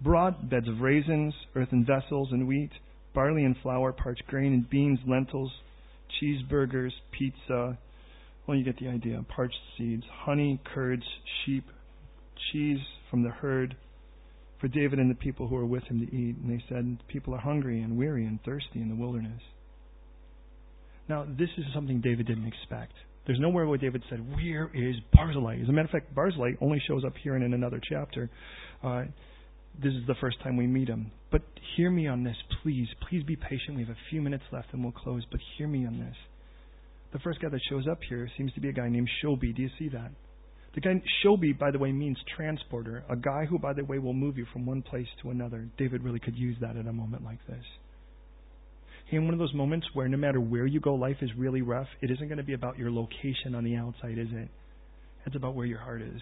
brought 0.01 0.49
beds 0.49 0.69
of 0.69 0.81
raisins, 0.81 1.35
earthen 1.57 1.85
vessels, 1.85 2.29
and 2.31 2.47
wheat, 2.47 2.71
barley 3.17 3.45
and 3.45 3.57
flour, 3.65 3.93
parched 3.93 4.29
grain 4.29 4.53
and 4.53 4.71
beans, 4.71 5.01
lentils, 5.09 5.51
cheeseburgers, 6.23 6.93
pizza. 7.11 7.77
Well, 8.47 8.57
you 8.57 8.65
get 8.65 8.79
the 8.79 8.89
idea. 8.89 9.25
Parched 9.35 9.59
seeds, 9.79 10.05
honey, 10.25 10.61
curds, 10.75 11.05
sheep, 11.45 11.65
cheese 12.53 12.79
from 13.11 13.23
the 13.23 13.31
herd 13.31 13.77
for 14.61 14.69
David 14.69 14.99
and 14.99 15.11
the 15.11 15.15
people 15.15 15.49
who 15.49 15.55
were 15.55 15.67
with 15.67 15.85
him 15.85 16.01
to 16.01 16.07
eat. 16.15 16.37
And 16.37 16.51
they 16.51 16.63
said, 16.69 16.99
People 17.09 17.35
are 17.35 17.41
hungry 17.41 17.81
and 17.81 17.97
weary 17.97 18.27
and 18.27 18.39
thirsty 18.45 18.81
in 18.81 18.89
the 18.89 18.95
wilderness. 18.95 19.41
Now, 21.09 21.25
this 21.27 21.49
is 21.59 21.65
something 21.75 22.01
David 22.01 22.27
didn't 22.27 22.47
expect. 22.47 22.93
There's 23.27 23.41
nowhere 23.41 23.67
where 23.67 23.79
David 23.79 24.03
said, 24.11 24.21
Where 24.35 24.71
is 24.75 24.97
Barzillai? 25.13 25.61
As 25.63 25.69
a 25.69 25.73
matter 25.73 25.87
of 25.87 25.91
fact, 25.91 26.15
Barzillai 26.15 26.53
only 26.61 26.83
shows 26.87 27.05
up 27.05 27.15
here 27.23 27.35
and 27.37 27.45
in 27.45 27.55
another 27.55 27.81
chapter. 27.83 28.31
Uh, 28.83 29.05
this 29.83 29.93
is 29.93 30.07
the 30.07 30.15
first 30.21 30.41
time 30.43 30.57
we 30.57 30.67
meet 30.67 30.89
him. 30.89 31.11
But 31.33 31.43
hear 31.77 31.91
me 31.91 32.07
on 32.07 32.23
this, 32.23 32.37
please. 32.63 32.87
Please 33.09 33.23
be 33.25 33.37
patient. 33.37 33.77
We 33.77 33.83
have 33.83 33.91
a 33.91 34.11
few 34.11 34.21
minutes 34.23 34.45
left 34.53 34.69
and 34.73 34.83
we'll 34.83 34.93
close, 34.93 35.23
but 35.31 35.41
hear 35.57 35.67
me 35.67 35.87
on 35.87 35.99
this. 35.99 36.17
The 37.15 37.21
first 37.21 37.41
guy 37.41 37.49
that 37.49 37.61
shows 37.71 37.87
up 37.91 38.01
here 38.07 38.29
seems 38.37 38.53
to 38.53 38.61
be 38.61 38.69
a 38.69 38.73
guy 38.73 38.91
named 38.91 39.09
Shobi. 39.23 39.57
Do 39.57 39.63
you 39.63 39.71
see 39.79 39.89
that? 39.89 40.11
The 40.75 40.83
guy 40.83 41.01
Shobi, 41.25 41.59
by 41.59 41.71
the 41.71 41.79
way, 41.79 41.93
means 41.93 42.19
transporter, 42.37 43.05
a 43.09 43.17
guy 43.17 43.47
who, 43.47 43.59
by 43.59 43.73
the 43.73 43.85
way, 43.85 43.99
will 43.99 44.13
move 44.13 44.37
you 44.37 44.47
from 44.53 44.67
one 44.67 44.83
place 44.83 45.07
to 45.23 45.31
another. 45.31 45.67
David 45.79 46.03
really 46.03 46.19
could 46.19 46.37
use 46.37 46.57
that 46.61 46.77
at 46.77 46.87
a 46.87 46.93
moment 46.93 47.25
like 47.25 47.39
this 47.47 47.65
in 49.11 49.25
one 49.25 49.35
of 49.35 49.39
those 49.39 49.55
moments 49.55 49.87
where 49.93 50.09
no 50.09 50.17
matter 50.17 50.41
where 50.41 50.67
you 50.67 50.81
go, 50.81 50.95
life 50.95 51.17
is 51.21 51.31
really 51.37 51.63
rough, 51.63 51.87
it 52.01 52.11
isn't 52.11 52.27
going 52.27 52.39
to 52.39 52.45
be 52.45 52.55
about 52.55 52.79
your 52.79 52.91
location 52.91 53.55
on 53.55 53.65
the 53.65 53.77
outside, 53.77 54.19
is 54.19 54.29
it? 54.33 54.49
It's 55.27 55.37
about 55.37 55.55
where 55.55 55.67
your 55.67 55.79
heart 55.79 56.03
is. 56.03 56.21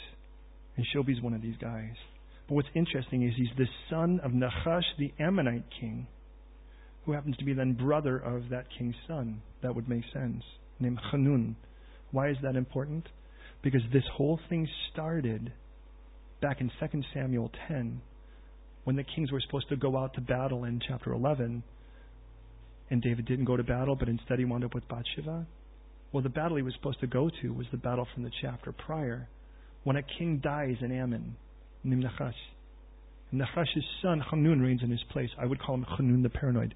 And 0.76 0.86
Shobi's 0.94 1.22
one 1.22 1.34
of 1.34 1.42
these 1.42 1.56
guys. 1.60 1.94
But 2.48 2.54
what's 2.56 2.68
interesting 2.74 3.22
is 3.22 3.34
he's 3.36 3.56
the 3.56 3.66
son 3.90 4.20
of 4.22 4.32
Nahash, 4.32 4.84
the 4.98 5.12
Ammonite 5.18 5.64
king, 5.80 6.06
who 7.04 7.12
happens 7.12 7.36
to 7.38 7.44
be 7.44 7.52
then 7.52 7.72
brother 7.72 8.18
of 8.18 8.48
that 8.50 8.66
king's 8.78 8.94
son. 9.06 9.42
That 9.62 9.74
would 9.74 9.88
make 9.88 10.04
sense. 10.12 10.42
Named. 10.82 11.56
Why 12.10 12.30
is 12.30 12.36
that 12.42 12.56
important? 12.56 13.08
Because 13.62 13.82
this 13.92 14.04
whole 14.14 14.38
thing 14.48 14.68
started 14.92 15.52
back 16.40 16.60
in 16.60 16.70
2 16.80 17.02
Samuel 17.14 17.50
10 17.68 18.00
when 18.84 18.96
the 18.96 19.04
kings 19.04 19.30
were 19.30 19.40
supposed 19.40 19.68
to 19.68 19.76
go 19.76 19.96
out 19.96 20.14
to 20.14 20.20
battle 20.20 20.64
in 20.64 20.80
chapter 20.86 21.12
11 21.12 21.62
and 22.90 23.00
David 23.00 23.24
didn't 23.26 23.46
go 23.46 23.56
to 23.56 23.62
battle, 23.62 23.96
but 23.96 24.08
instead 24.08 24.38
he 24.38 24.44
wound 24.44 24.64
up 24.64 24.74
with 24.74 24.86
Bathsheba? 24.88 25.46
Well, 26.12 26.22
the 26.22 26.28
battle 26.28 26.58
he 26.58 26.62
was 26.62 26.74
supposed 26.74 27.00
to 27.00 27.06
go 27.06 27.30
to 27.40 27.52
was 27.54 27.66
the 27.70 27.78
battle 27.78 28.06
from 28.12 28.22
the 28.22 28.30
chapter 28.42 28.70
prior, 28.72 29.28
when 29.84 29.96
a 29.96 30.02
king 30.02 30.40
dies 30.42 30.76
in 30.82 30.92
Ammon, 30.92 31.36
named. 31.84 32.04
And 33.30 33.40
Nachash's 33.40 33.84
son 34.02 34.20
Hanun 34.20 34.60
reigns 34.60 34.82
in 34.82 34.90
his 34.90 35.02
place. 35.10 35.30
I 35.38 35.46
would 35.46 35.58
call 35.58 35.76
him 35.76 35.86
Hanun 35.96 36.22
the 36.22 36.28
paranoid. 36.28 36.74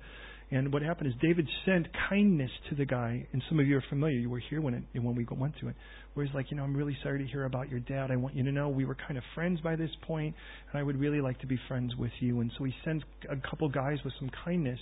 And 0.51 0.72
what 0.72 0.82
happened 0.82 1.09
is 1.09 1.14
David 1.20 1.49
sent 1.64 1.88
kindness 2.09 2.51
to 2.68 2.76
the 2.76 2.84
guy, 2.84 3.26
and 3.32 3.42
some 3.49 3.59
of 3.59 3.66
you 3.66 3.76
are 3.76 3.84
familiar. 3.88 4.16
You 4.16 4.30
were 4.30 4.42
here 4.49 4.61
when 4.61 4.74
it 4.74 5.01
when 5.01 5.16
we 5.16 5.26
went 5.28 5.55
to 5.61 5.68
it. 5.68 5.74
Where 6.14 6.24
he's 6.24 6.34
like, 6.34 6.51
you 6.51 6.57
know, 6.57 6.62
I'm 6.62 6.76
really 6.76 6.97
sorry 7.03 7.18
to 7.18 7.26
hear 7.26 7.44
about 7.44 7.68
your 7.68 7.80
dad. 7.80 8.12
I 8.12 8.16
want 8.16 8.36
you 8.36 8.44
to 8.44 8.53
know 8.53 8.68
we 8.68 8.84
were 8.84 8.94
kind 8.94 9.18
of 9.18 9.24
friends 9.34 9.61
by 9.61 9.74
this 9.74 9.90
point, 10.07 10.36
and 10.70 10.78
I 10.78 10.84
would 10.84 11.01
really 11.01 11.20
like 11.20 11.40
to 11.40 11.49
be 11.49 11.59
friends 11.66 11.97
with 11.97 12.12
you. 12.20 12.40
And 12.40 12.53
so 12.57 12.64
he 12.64 12.72
sends 12.84 13.03
a 13.28 13.36
couple 13.49 13.68
guys 13.68 13.99
with 14.05 14.14
some 14.20 14.30
kindness, 14.44 14.78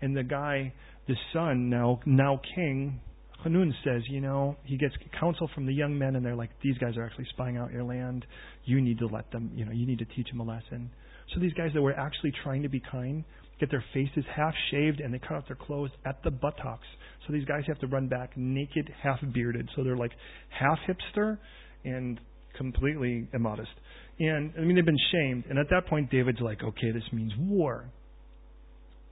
and 0.00 0.16
the 0.16 0.22
guy, 0.22 0.72
the 1.06 1.16
son, 1.34 1.68
now 1.68 2.00
now 2.06 2.40
king, 2.54 2.98
Hanun 3.44 3.74
says, 3.84 4.02
you 4.08 4.20
know, 4.20 4.56
he 4.64 4.78
gets 4.78 4.94
counsel 5.18 5.50
from 5.54 5.66
the 5.66 5.74
young 5.74 5.98
men, 5.98 6.16
and 6.16 6.24
they're 6.24 6.36
like, 6.36 6.50
these 6.62 6.78
guys 6.78 6.96
are 6.96 7.04
actually 7.04 7.26
spying 7.30 7.58
out 7.58 7.70
your 7.70 7.84
land. 7.84 8.24
You 8.64 8.80
need 8.80 8.98
to 9.00 9.06
let 9.06 9.30
them, 9.30 9.50
you 9.54 9.64
know, 9.64 9.72
you 9.72 9.86
need 9.86 9.98
to 9.98 10.04
teach 10.06 10.28
them 10.28 10.40
a 10.40 10.44
lesson. 10.44 10.90
So 11.34 11.40
these 11.40 11.52
guys 11.54 11.70
that 11.74 11.82
were 11.82 11.92
actually 11.92 12.32
trying 12.42 12.62
to 12.62 12.68
be 12.68 12.80
kind 12.80 13.24
get 13.62 13.70
their 13.70 13.84
faces 13.94 14.24
half 14.34 14.54
shaved 14.72 14.98
and 14.98 15.14
they 15.14 15.20
cut 15.20 15.36
off 15.36 15.44
their 15.46 15.56
clothes 15.56 15.90
at 16.04 16.20
the 16.24 16.30
buttocks. 16.32 16.86
So 17.24 17.32
these 17.32 17.44
guys 17.44 17.62
have 17.68 17.78
to 17.78 17.86
run 17.86 18.08
back 18.08 18.36
naked, 18.36 18.90
half 19.00 19.20
bearded. 19.32 19.70
So 19.76 19.84
they're 19.84 19.96
like 19.96 20.10
half 20.48 20.78
hipster 20.88 21.38
and 21.84 22.18
completely 22.56 23.28
immodest. 23.32 23.70
And 24.18 24.52
I 24.58 24.62
mean, 24.62 24.74
they've 24.74 24.84
been 24.84 24.96
shamed. 25.12 25.44
And 25.48 25.60
at 25.60 25.66
that 25.70 25.86
point, 25.86 26.10
David's 26.10 26.40
like, 26.40 26.60
okay, 26.60 26.90
this 26.90 27.04
means 27.12 27.32
war. 27.38 27.84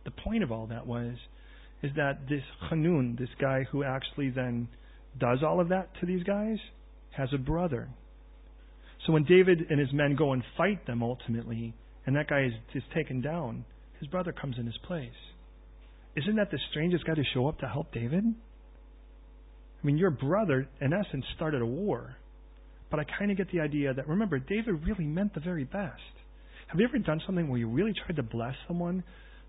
The 0.05 0.11
point 0.11 0.43
of 0.43 0.51
all 0.51 0.67
that 0.67 0.85
was, 0.85 1.15
is 1.85 1.93
that 1.95 2.29
this 2.29 2.43
Hanun, 2.69 3.17
this 3.19 3.29
guy 3.41 3.65
who 3.71 3.85
actually 3.85 4.31
then 4.31 4.67
does 5.19 5.39
all 5.47 5.61
of 5.61 5.69
that 5.69 5.91
to 6.01 6.07
these 6.07 6.25
guys, 6.25 6.59
has 7.17 7.29
a 7.33 7.39
brother. 7.39 7.89
So 9.07 9.13
when 9.13 9.25
David 9.25 9.67
and 9.71 9.79
his 9.79 9.93
men 9.93 10.17
go 10.17 10.33
and 10.33 10.43
fight 10.57 10.87
them 10.87 11.05
ultimately, 11.05 11.73
and 12.05 12.17
that 12.17 12.29
guy 12.29 12.47
is, 12.47 12.53
is 12.75 12.83
taken 12.93 13.21
down, 13.21 13.65
his 14.01 14.09
brother 14.09 14.33
comes 14.33 14.57
in 14.59 14.67
his 14.67 14.79
place. 14.87 15.11
Isn't 16.17 16.37
that 16.37 16.51
the 16.51 16.59
strangest 16.71 17.07
guy 17.07 17.15
to 17.15 17.23
show 17.33 17.47
up 17.49 17.59
to 17.61 17.69
help 17.69 17.93
David? 17.93 18.25
I 19.83 19.87
mean, 19.87 19.97
your 19.97 20.11
brother, 20.11 20.69
in 20.81 20.93
essence, 20.93 21.25
started 21.37 21.63
a 21.63 21.67
war. 21.67 22.17
But 22.91 23.01
I 23.01 23.05
kind 23.19 23.31
of 23.31 23.37
get 23.37 23.51
the 23.53 23.61
idea 23.61 23.95
that, 23.95 24.09
remember, 24.09 24.39
David 24.39 24.85
really 24.85 25.05
meant 25.05 25.35
the 25.35 25.41
very 25.41 25.65
best. 25.65 26.01
Have 26.67 26.79
you 26.79 26.87
ever 26.87 26.99
done 26.99 27.21
something 27.25 27.49
where 27.49 27.59
you 27.59 27.69
really 27.69 27.93
tried 28.05 28.17
to 28.17 28.23
bless 28.23 28.55
someone, 28.67 29.05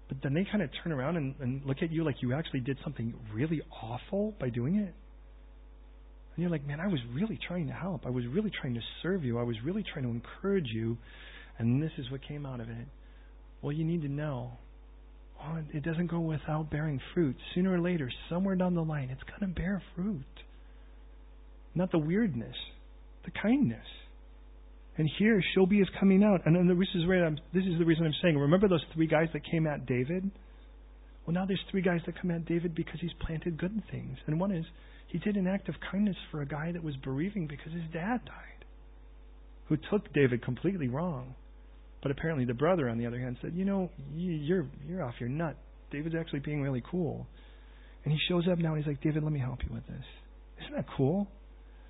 but 0.07 0.17
then 0.21 0.33
they 0.33 0.45
kind 0.49 0.61
of 0.61 0.69
turn 0.83 0.91
around 0.91 1.17
and, 1.17 1.35
and 1.39 1.65
look 1.65 1.77
at 1.81 1.91
you 1.91 2.03
like 2.03 2.15
you 2.21 2.33
actually 2.33 2.59
did 2.59 2.77
something 2.83 3.13
really 3.33 3.61
awful 3.81 4.33
by 4.39 4.49
doing 4.49 4.75
it? 4.75 4.93
And 6.35 6.43
you're 6.43 6.49
like, 6.49 6.65
man, 6.65 6.79
I 6.79 6.87
was 6.87 6.99
really 7.13 7.39
trying 7.47 7.67
to 7.67 7.73
help. 7.73 8.05
I 8.05 8.09
was 8.09 8.25
really 8.27 8.51
trying 8.61 8.75
to 8.75 8.81
serve 9.03 9.23
you. 9.23 9.37
I 9.37 9.43
was 9.43 9.55
really 9.65 9.83
trying 9.83 10.05
to 10.05 10.11
encourage 10.11 10.67
you. 10.67 10.97
And 11.57 11.81
this 11.81 11.91
is 11.97 12.09
what 12.09 12.21
came 12.27 12.45
out 12.45 12.59
of 12.59 12.69
it. 12.69 12.87
Well, 13.61 13.71
you 13.71 13.83
need 13.85 14.01
to 14.01 14.09
know 14.09 14.53
well, 15.43 15.63
it 15.73 15.83
doesn't 15.83 16.07
go 16.07 16.19
without 16.19 16.69
bearing 16.69 16.99
fruit. 17.13 17.35
Sooner 17.55 17.73
or 17.73 17.79
later, 17.79 18.11
somewhere 18.29 18.55
down 18.55 18.75
the 18.75 18.83
line, 18.83 19.09
it's 19.09 19.23
going 19.23 19.53
to 19.53 19.59
bear 19.59 19.81
fruit. 19.95 20.23
Not 21.73 21.91
the 21.91 21.97
weirdness, 21.97 22.55
the 23.25 23.31
kindness. 23.31 23.85
And 24.97 25.09
here, 25.17 25.41
Shobi 25.55 25.81
is 25.81 25.87
coming 25.99 26.23
out. 26.23 26.45
And 26.45 26.69
this 26.69 26.87
is, 26.95 27.07
where 27.07 27.25
I'm, 27.25 27.37
this 27.53 27.63
is 27.63 27.79
the 27.79 27.85
reason 27.85 28.05
I'm 28.05 28.13
saying, 28.21 28.37
remember 28.37 28.67
those 28.67 28.83
three 28.93 29.07
guys 29.07 29.29
that 29.33 29.41
came 29.49 29.65
at 29.65 29.85
David? 29.85 30.29
Well, 31.25 31.33
now 31.33 31.45
there's 31.45 31.63
three 31.71 31.81
guys 31.81 32.01
that 32.05 32.19
come 32.19 32.31
at 32.31 32.45
David 32.45 32.75
because 32.75 32.99
he's 32.99 33.13
planted 33.25 33.57
good 33.57 33.81
things. 33.89 34.17
And 34.27 34.39
one 34.39 34.51
is, 34.51 34.65
he 35.07 35.17
did 35.17 35.37
an 35.37 35.47
act 35.47 35.69
of 35.69 35.75
kindness 35.91 36.17
for 36.29 36.41
a 36.41 36.45
guy 36.45 36.71
that 36.71 36.83
was 36.83 36.95
bereaving 36.97 37.47
because 37.47 37.71
his 37.71 37.83
dad 37.93 38.25
died, 38.25 38.65
who 39.67 39.77
took 39.89 40.13
David 40.13 40.43
completely 40.43 40.87
wrong. 40.87 41.35
But 42.01 42.11
apparently, 42.11 42.45
the 42.45 42.53
brother, 42.53 42.89
on 42.89 42.97
the 42.97 43.05
other 43.05 43.19
hand, 43.19 43.37
said, 43.41 43.53
"You 43.53 43.65
know, 43.65 43.89
you're 44.15 44.65
you're 44.87 45.03
off 45.03 45.15
your 45.19 45.29
nut. 45.29 45.55
David's 45.91 46.15
actually 46.15 46.39
being 46.39 46.61
really 46.61 46.81
cool." 46.89 47.27
And 48.03 48.11
he 48.11 48.19
shows 48.27 48.47
up 48.47 48.57
now, 48.57 48.73
and 48.73 48.83
he's 48.83 48.87
like, 48.87 49.01
"David, 49.01 49.23
let 49.23 49.31
me 49.31 49.39
help 49.39 49.63
you 49.63 49.73
with 49.73 49.85
this." 49.87 50.05
Isn't 50.61 50.75
that 50.75 50.87
cool? 50.97 51.27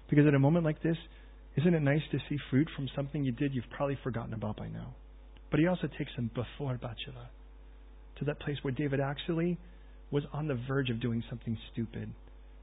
Because 0.10 0.28
at 0.28 0.34
a 0.34 0.40
moment 0.40 0.66
like 0.66 0.82
this, 0.82 0.98
isn't 1.56 1.74
it 1.74 1.82
nice 1.82 2.02
to 2.12 2.20
see 2.30 2.38
fruit 2.50 2.70
from 2.76 2.88
something 2.96 3.24
you 3.24 3.32
did 3.32 3.54
you've 3.54 3.70
probably 3.70 3.98
forgotten 4.04 4.34
about 4.34 4.58
by 4.58 4.68
now? 4.68 4.94
But 5.50 5.60
he 5.60 5.68
also 5.68 5.88
takes 5.98 6.12
him 6.14 6.30
before 6.34 6.78
Bathsheba 6.78 7.30
to 8.20 8.26
that 8.26 8.40
place 8.40 8.58
where 8.62 8.74
David 8.74 9.00
actually 9.00 9.58
was 10.12 10.24
on 10.34 10.48
the 10.48 10.56
verge 10.68 10.90
of 10.90 11.00
doing 11.00 11.24
something 11.30 11.58
stupid, 11.72 12.10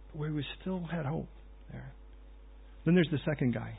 but 0.09 0.19
where 0.19 0.31
he 0.31 0.43
still 0.61 0.85
had 0.91 1.07
hope 1.07 1.29
there. 1.73 1.93
Then 2.85 2.95
there's 2.95 3.11
the 3.11 3.19
second 3.25 3.55
guy. 3.55 3.79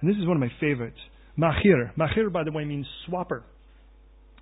And 0.00 0.10
this 0.10 0.16
is 0.18 0.26
one 0.26 0.36
of 0.36 0.40
my 0.40 0.52
favorites. 0.60 0.98
Mahir. 1.38 1.94
Mahir, 1.96 2.32
by 2.32 2.44
the 2.44 2.52
way, 2.52 2.64
means 2.64 2.86
swapper. 3.08 3.42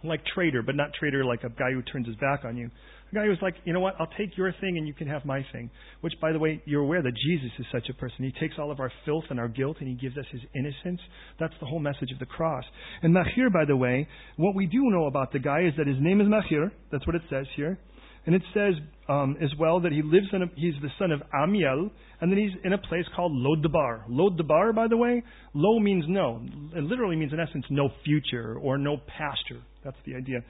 Like 0.05 0.21
trader, 0.35 0.63
but 0.63 0.77
not 0.77 0.91
trader 0.99 1.25
like 1.25 1.43
a 1.43 1.49
guy 1.49 1.73
who 1.73 1.83
turns 1.83 2.07
his 2.07 2.17
back 2.17 2.45
on 2.45 2.57
you. 2.57 2.71
A 3.13 3.15
guy 3.15 3.27
who's 3.27 3.39
like, 3.41 3.55
you 3.65 3.73
know 3.73 3.81
what, 3.81 3.95
I'll 4.01 4.11
take 4.19 4.37
your 4.37 4.53
thing 4.61 4.77
and 4.79 4.87
you 4.87 4.93
can 4.93 5.07
have 5.07 5.25
my 5.25 5.45
thing. 5.53 5.71
Which, 6.01 6.13
by 6.21 6.33
the 6.33 6.39
way, 6.39 6.63
you're 6.65 6.83
aware 6.83 7.03
that 7.03 7.13
Jesus 7.27 7.51
is 7.59 7.67
such 7.73 7.89
a 7.89 7.95
person. 7.95 8.25
He 8.25 8.33
takes 8.41 8.57
all 8.59 8.71
of 8.71 8.81
our 8.81 8.93
filth 9.05 9.25
and 9.31 9.39
our 9.39 9.49
guilt 9.49 9.77
and 9.81 9.89
he 9.89 9.95
gives 9.95 10.17
us 10.19 10.25
his 10.31 10.43
innocence. 10.55 11.01
That's 11.39 11.55
the 11.61 11.67
whole 11.67 11.79
message 11.79 12.11
of 12.13 12.19
the 12.19 12.27
cross. 12.27 12.65
And 13.03 13.15
Mahir, 13.15 13.53
by 13.53 13.65
the 13.67 13.77
way, 13.77 14.09
what 14.37 14.55
we 14.55 14.67
do 14.67 14.81
know 14.91 15.07
about 15.07 15.33
the 15.33 15.39
guy 15.39 15.63
is 15.63 15.73
that 15.79 15.87
his 15.87 15.97
name 16.01 16.21
is 16.21 16.27
Mahir. 16.27 16.71
That's 16.93 17.07
what 17.07 17.17
it 17.17 17.23
says 17.31 17.47
here. 17.57 17.79
And 18.27 18.35
it 18.35 18.43
says 18.53 18.75
um, 19.09 19.37
as 19.41 19.51
well 19.59 19.81
that 19.81 19.93
he 19.93 20.03
lives 20.03 20.27
in 20.33 20.43
a, 20.43 20.47
he's 20.57 20.75
the 20.83 20.91
son 20.99 21.13
of 21.13 21.23
Amiel, 21.33 21.91
and 22.21 22.31
then 22.31 22.39
he's 22.39 22.51
in 22.65 22.73
a 22.73 22.79
place 22.79 23.05
called 23.15 23.33
Lodabar. 23.33 24.03
Lodabar, 24.11 24.75
by 24.75 24.89
the 24.89 24.97
way, 24.97 25.23
lo 25.55 25.79
means 25.79 26.05
no. 26.09 26.43
It 26.75 26.83
literally 26.83 27.17
means, 27.17 27.33
in 27.33 27.39
essence, 27.39 27.65
no 27.71 27.89
future 28.05 28.59
or 28.61 28.79
no 28.79 28.97
pasture. 29.17 29.63
That's 29.85 29.97
the 30.05 30.17
idea. 30.17 30.41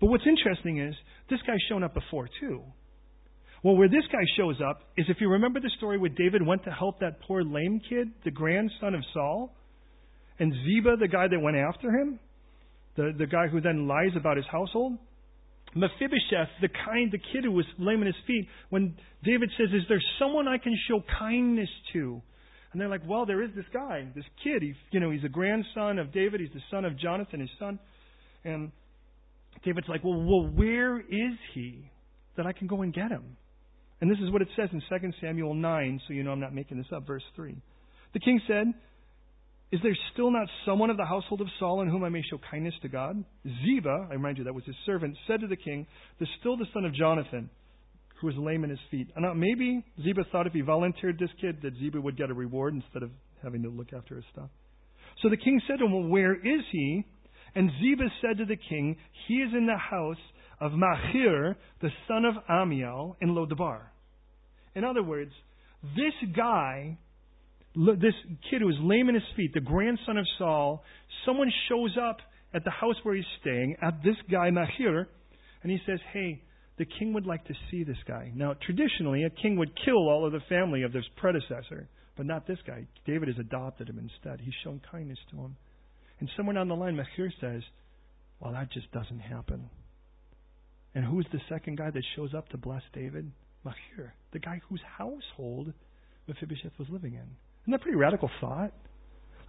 But 0.00 0.08
what's 0.08 0.24
interesting 0.26 0.80
is 0.80 0.94
this 1.28 1.40
guy's 1.46 1.60
shown 1.68 1.82
up 1.82 1.94
before, 1.94 2.28
too. 2.40 2.62
Well, 3.62 3.76
where 3.76 3.88
this 3.88 4.04
guy 4.12 4.22
shows 4.36 4.56
up 4.66 4.80
is 4.96 5.06
if 5.08 5.16
you 5.20 5.28
remember 5.28 5.60
the 5.60 5.70
story 5.76 5.98
where 5.98 6.10
David 6.10 6.46
went 6.46 6.64
to 6.64 6.70
help 6.70 7.00
that 7.00 7.20
poor 7.26 7.42
lame 7.42 7.80
kid, 7.88 8.08
the 8.24 8.30
grandson 8.30 8.94
of 8.94 9.02
Saul, 9.12 9.52
and 10.38 10.52
Ziba, 10.64 10.96
the 11.00 11.08
guy 11.08 11.26
that 11.28 11.40
went 11.40 11.56
after 11.56 11.90
him, 11.90 12.18
the, 12.96 13.12
the 13.18 13.26
guy 13.26 13.48
who 13.48 13.60
then 13.60 13.88
lies 13.88 14.12
about 14.16 14.36
his 14.36 14.46
household. 14.50 14.98
Mephibosheth, 15.76 16.48
the 16.62 16.68
kind, 16.86 17.12
the 17.12 17.18
kid 17.18 17.44
who 17.44 17.52
was 17.52 17.66
lame 17.78 18.00
in 18.00 18.06
his 18.06 18.16
feet, 18.26 18.48
when 18.70 18.96
David 19.22 19.50
says, 19.58 19.68
"Is 19.74 19.86
there 19.88 20.00
someone 20.18 20.48
I 20.48 20.56
can 20.56 20.74
show 20.88 21.04
kindness 21.18 21.68
to?" 21.92 22.22
And 22.72 22.80
they're 22.80 22.88
like, 22.88 23.06
"Well, 23.06 23.26
there 23.26 23.42
is 23.42 23.50
this 23.54 23.66
guy, 23.72 24.06
this 24.14 24.24
kid. 24.42 24.62
He, 24.62 24.74
you 24.90 25.00
know, 25.00 25.10
he's 25.10 25.24
a 25.24 25.28
grandson 25.28 25.98
of 25.98 26.12
David. 26.12 26.40
He's 26.40 26.52
the 26.52 26.62
son 26.70 26.86
of 26.86 26.96
Jonathan, 26.98 27.40
his 27.40 27.50
son." 27.58 27.78
And 28.44 28.72
David's 29.64 29.88
like, 29.88 30.02
"Well, 30.02 30.20
well, 30.20 30.48
where 30.48 30.98
is 30.98 31.36
he 31.52 31.90
that 32.36 32.46
I 32.46 32.52
can 32.52 32.66
go 32.66 32.80
and 32.80 32.92
get 32.92 33.10
him?" 33.10 33.36
And 34.00 34.10
this 34.10 34.18
is 34.18 34.30
what 34.30 34.40
it 34.42 34.48
says 34.56 34.70
in 34.72 34.80
2 34.80 35.12
Samuel 35.20 35.54
9, 35.54 36.00
so 36.06 36.14
you 36.14 36.22
know 36.22 36.32
I'm 36.32 36.40
not 36.40 36.54
making 36.54 36.78
this 36.78 36.90
up, 36.92 37.06
verse 37.06 37.24
3. 37.34 37.54
The 38.12 38.20
king 38.20 38.40
said, 38.46 38.72
is 39.72 39.80
there 39.82 39.96
still 40.12 40.30
not 40.30 40.46
someone 40.64 40.90
of 40.90 40.96
the 40.96 41.04
household 41.04 41.40
of 41.40 41.48
Saul 41.58 41.82
in 41.82 41.88
whom 41.88 42.04
I 42.04 42.08
may 42.08 42.22
show 42.22 42.38
kindness 42.50 42.74
to 42.82 42.88
God? 42.88 43.24
Ziba, 43.64 44.06
I 44.10 44.14
remind 44.14 44.38
you 44.38 44.44
that 44.44 44.54
was 44.54 44.64
his 44.64 44.76
servant, 44.86 45.16
said 45.26 45.40
to 45.40 45.48
the 45.48 45.56
king, 45.56 45.86
There's 46.18 46.30
still 46.38 46.56
the 46.56 46.66
son 46.72 46.84
of 46.84 46.94
Jonathan, 46.94 47.50
who 48.20 48.28
was 48.28 48.36
lame 48.36 48.62
in 48.62 48.70
his 48.70 48.78
feet. 48.90 49.08
And 49.16 49.24
now 49.24 49.34
maybe 49.34 49.84
Ziba 50.02 50.22
thought 50.30 50.46
if 50.46 50.52
he 50.52 50.60
volunteered 50.60 51.18
this 51.18 51.30
kid 51.40 51.58
that 51.62 51.74
Ziba 51.78 52.00
would 52.00 52.16
get 52.16 52.30
a 52.30 52.34
reward 52.34 52.74
instead 52.74 53.02
of 53.02 53.10
having 53.42 53.62
to 53.64 53.68
look 53.68 53.92
after 53.92 54.14
his 54.14 54.24
stuff. 54.32 54.50
So 55.22 55.28
the 55.28 55.36
king 55.36 55.60
said 55.66 55.78
to 55.80 55.86
him, 55.86 55.92
Well, 55.92 56.08
where 56.10 56.34
is 56.34 56.62
he? 56.70 57.04
And 57.56 57.70
Ziba 57.80 58.04
said 58.22 58.38
to 58.38 58.44
the 58.44 58.56
king, 58.56 58.96
He 59.26 59.34
is 59.34 59.50
in 59.52 59.66
the 59.66 59.76
house 59.76 60.16
of 60.60 60.72
Machir, 60.72 61.56
the 61.82 61.90
son 62.06 62.24
of 62.24 62.34
Amiel, 62.48 63.16
in 63.20 63.30
Lodabar. 63.30 63.80
In 64.76 64.84
other 64.84 65.02
words, 65.02 65.32
this 65.82 66.14
guy 66.36 66.98
this 67.76 68.14
kid 68.50 68.62
who 68.62 68.68
is 68.68 68.76
lame 68.80 69.08
in 69.08 69.14
his 69.14 69.24
feet, 69.36 69.52
the 69.52 69.60
grandson 69.60 70.16
of 70.16 70.26
Saul, 70.38 70.82
someone 71.24 71.50
shows 71.68 71.96
up 72.00 72.18
at 72.54 72.64
the 72.64 72.70
house 72.70 72.96
where 73.02 73.14
he's 73.14 73.24
staying, 73.40 73.76
at 73.82 74.02
this 74.02 74.16
guy, 74.30 74.50
Mahir, 74.50 75.06
and 75.62 75.70
he 75.70 75.78
says, 75.86 75.98
Hey, 76.12 76.42
the 76.78 76.86
king 76.98 77.12
would 77.12 77.26
like 77.26 77.44
to 77.46 77.54
see 77.70 77.84
this 77.84 77.98
guy. 78.06 78.32
Now, 78.34 78.54
traditionally, 78.64 79.24
a 79.24 79.30
king 79.30 79.56
would 79.58 79.72
kill 79.84 80.08
all 80.08 80.26
of 80.26 80.32
the 80.32 80.40
family 80.48 80.82
of 80.82 80.92
this 80.92 81.04
predecessor, 81.16 81.88
but 82.16 82.26
not 82.26 82.46
this 82.46 82.58
guy. 82.66 82.86
David 83.06 83.28
has 83.28 83.38
adopted 83.38 83.88
him 83.88 83.98
instead. 83.98 84.40
He's 84.40 84.54
shown 84.64 84.80
kindness 84.90 85.18
to 85.30 85.36
him. 85.36 85.56
And 86.20 86.30
somewhere 86.36 86.54
down 86.54 86.68
the 86.68 86.74
line, 86.74 86.96
Mahir 86.96 87.30
says, 87.40 87.62
Well, 88.40 88.52
that 88.52 88.72
just 88.72 88.90
doesn't 88.92 89.20
happen. 89.20 89.68
And 90.94 91.04
who's 91.04 91.26
the 91.30 91.40
second 91.50 91.76
guy 91.76 91.90
that 91.90 92.02
shows 92.14 92.32
up 92.34 92.48
to 92.50 92.56
bless 92.56 92.82
David? 92.94 93.30
Mahir, 93.66 94.12
the 94.32 94.38
guy 94.38 94.60
whose 94.68 94.80
household 94.96 95.72
Mephibosheth 96.26 96.78
was 96.78 96.88
living 96.90 97.14
in. 97.14 97.26
Isn't 97.66 97.72
that 97.72 97.82
pretty 97.82 97.98
radical 97.98 98.30
thought? 98.40 98.72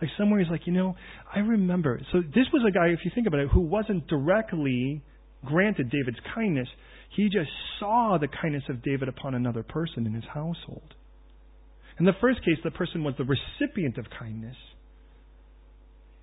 Like 0.02 0.10
somewhere 0.18 0.40
he's 0.40 0.50
like, 0.50 0.66
you 0.66 0.74
know, 0.74 0.96
I 1.34 1.40
remember. 1.40 2.02
So 2.12 2.22
this 2.22 2.46
was 2.52 2.64
a 2.68 2.72
guy, 2.72 2.88
if 2.88 3.00
you 3.06 3.12
think 3.14 3.28
about 3.28 3.42
it, 3.42 3.50
who 3.54 3.62
wasn't 3.62 4.08
directly 4.08 5.04
granted 5.46 5.92
David's 5.92 6.18
kindness. 6.34 6.68
He 7.16 7.26
just 7.26 7.50
saw 7.80 8.18
the 8.20 8.28
kindness 8.28 8.64
of 8.70 8.84
David 8.84 9.08
upon 9.08 9.36
another 9.36 9.64
person 9.64 10.06
in 10.06 10.14
his 10.14 10.24
household. 10.26 10.96
In 12.00 12.06
the 12.06 12.14
first 12.20 12.40
case, 12.44 12.58
the 12.64 12.72
person 12.72 13.04
was 13.04 13.14
the 13.18 13.24
recipient 13.24 13.98
of 13.98 14.06
kindness, 14.20 14.56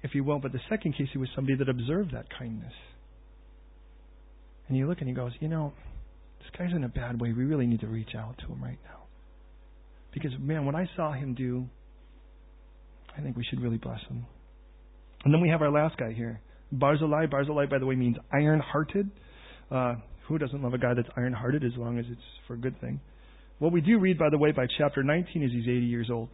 if 0.02 0.14
you 0.14 0.22
will, 0.22 0.38
but 0.38 0.52
the 0.52 0.60
second 0.68 0.92
case, 0.92 1.08
he 1.12 1.18
was 1.18 1.28
somebody 1.34 1.56
that 1.56 1.68
observed 1.68 2.12
that 2.12 2.26
kindness. 2.38 2.72
And 4.68 4.76
you 4.76 4.86
look 4.88 4.98
and 5.00 5.08
he 5.08 5.14
goes, 5.14 5.32
you 5.40 5.48
know, 5.48 5.72
this 6.38 6.50
guy's 6.56 6.74
in 6.74 6.84
a 6.84 6.88
bad 6.88 7.20
way. 7.20 7.32
We 7.32 7.44
really 7.44 7.66
need 7.66 7.80
to 7.80 7.86
reach 7.86 8.14
out 8.16 8.36
to 8.38 8.46
him 8.46 8.62
right 8.62 8.78
now. 8.84 9.04
Because, 10.12 10.32
man, 10.38 10.64
what 10.64 10.74
I 10.74 10.88
saw 10.94 11.12
him 11.12 11.34
do 11.34 11.68
I 13.16 13.20
think 13.20 13.36
we 13.36 13.44
should 13.44 13.60
really 13.60 13.78
bless 13.78 14.00
him. 14.08 14.26
And 15.24 15.32
then 15.32 15.40
we 15.40 15.48
have 15.48 15.62
our 15.62 15.70
last 15.70 15.96
guy 15.96 16.12
here. 16.12 16.40
Barzillai. 16.72 17.26
Barzillai, 17.26 17.66
by 17.66 17.78
the 17.78 17.86
way, 17.86 17.94
means 17.94 18.16
iron 18.32 18.60
hearted. 18.60 19.10
Uh, 19.70 19.94
who 20.28 20.38
doesn't 20.38 20.62
love 20.62 20.74
a 20.74 20.78
guy 20.78 20.94
that's 20.94 21.08
iron 21.16 21.32
hearted 21.32 21.64
as 21.64 21.72
long 21.76 21.98
as 21.98 22.04
it's 22.10 22.20
for 22.46 22.54
a 22.54 22.58
good 22.58 22.78
thing? 22.80 23.00
What 23.58 23.72
we 23.72 23.80
do 23.80 23.98
read, 23.98 24.18
by 24.18 24.30
the 24.30 24.38
way, 24.38 24.52
by 24.52 24.66
chapter 24.78 25.02
19 25.02 25.42
is 25.42 25.50
he's 25.52 25.62
80 25.62 25.86
years 25.86 26.10
old. 26.10 26.28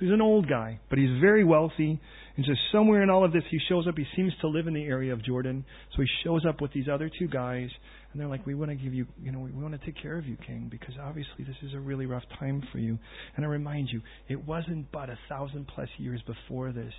So 0.00 0.06
he's 0.06 0.14
an 0.14 0.22
old 0.22 0.48
guy, 0.48 0.80
but 0.88 0.98
he's 0.98 1.20
very 1.20 1.44
wealthy. 1.44 2.00
And 2.36 2.46
just 2.46 2.60
somewhere 2.72 3.02
in 3.02 3.10
all 3.10 3.22
of 3.22 3.32
this, 3.32 3.42
he 3.50 3.58
shows 3.68 3.86
up. 3.86 3.98
He 3.98 4.06
seems 4.16 4.32
to 4.40 4.48
live 4.48 4.66
in 4.66 4.72
the 4.72 4.84
area 4.84 5.12
of 5.12 5.22
Jordan. 5.22 5.62
So 5.94 6.00
he 6.00 6.08
shows 6.24 6.46
up 6.48 6.62
with 6.62 6.72
these 6.72 6.88
other 6.90 7.10
two 7.18 7.28
guys, 7.28 7.68
and 8.10 8.20
they're 8.20 8.28
like, 8.28 8.46
"We 8.46 8.54
want 8.54 8.70
to 8.70 8.76
give 8.76 8.94
you, 8.94 9.06
you 9.22 9.30
know, 9.30 9.40
we 9.40 9.50
want 9.50 9.78
to 9.78 9.84
take 9.84 10.00
care 10.00 10.16
of 10.16 10.26
you, 10.26 10.36
King, 10.46 10.68
because 10.70 10.94
obviously 10.98 11.44
this 11.44 11.56
is 11.62 11.74
a 11.74 11.80
really 11.80 12.06
rough 12.06 12.22
time 12.38 12.62
for 12.72 12.78
you." 12.78 12.98
And 13.36 13.44
I 13.44 13.48
remind 13.48 13.90
you, 13.92 14.00
it 14.28 14.42
wasn't 14.46 14.90
but 14.90 15.10
a 15.10 15.18
thousand 15.28 15.66
plus 15.66 15.90
years 15.98 16.22
before 16.22 16.72
this, 16.72 16.94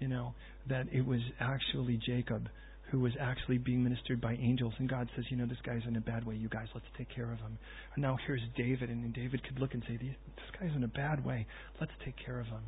you 0.00 0.08
know, 0.08 0.32
that 0.68 0.86
it 0.90 1.04
was 1.04 1.20
actually 1.40 1.98
Jacob 1.98 2.48
who 2.90 3.00
was 3.00 3.12
actually 3.20 3.58
being 3.58 3.84
ministered 3.84 4.20
by 4.20 4.32
angels. 4.34 4.72
And 4.78 4.88
God 4.88 5.08
says, 5.14 5.24
you 5.30 5.36
know, 5.36 5.46
this 5.46 5.58
guy's 5.64 5.82
in 5.86 5.96
a 5.96 6.00
bad 6.00 6.26
way. 6.26 6.36
You 6.36 6.48
guys, 6.48 6.66
let's 6.74 6.86
take 6.96 7.08
care 7.14 7.30
of 7.30 7.38
him. 7.38 7.58
And 7.94 8.02
now 8.02 8.16
here's 8.26 8.40
David, 8.56 8.88
and 8.88 9.12
David 9.12 9.42
could 9.44 9.58
look 9.58 9.74
and 9.74 9.82
say, 9.86 9.96
this 9.96 10.14
guy's 10.58 10.74
in 10.74 10.84
a 10.84 10.88
bad 10.88 11.24
way. 11.24 11.46
Let's 11.80 11.92
take 12.04 12.14
care 12.24 12.40
of 12.40 12.46
him. 12.46 12.62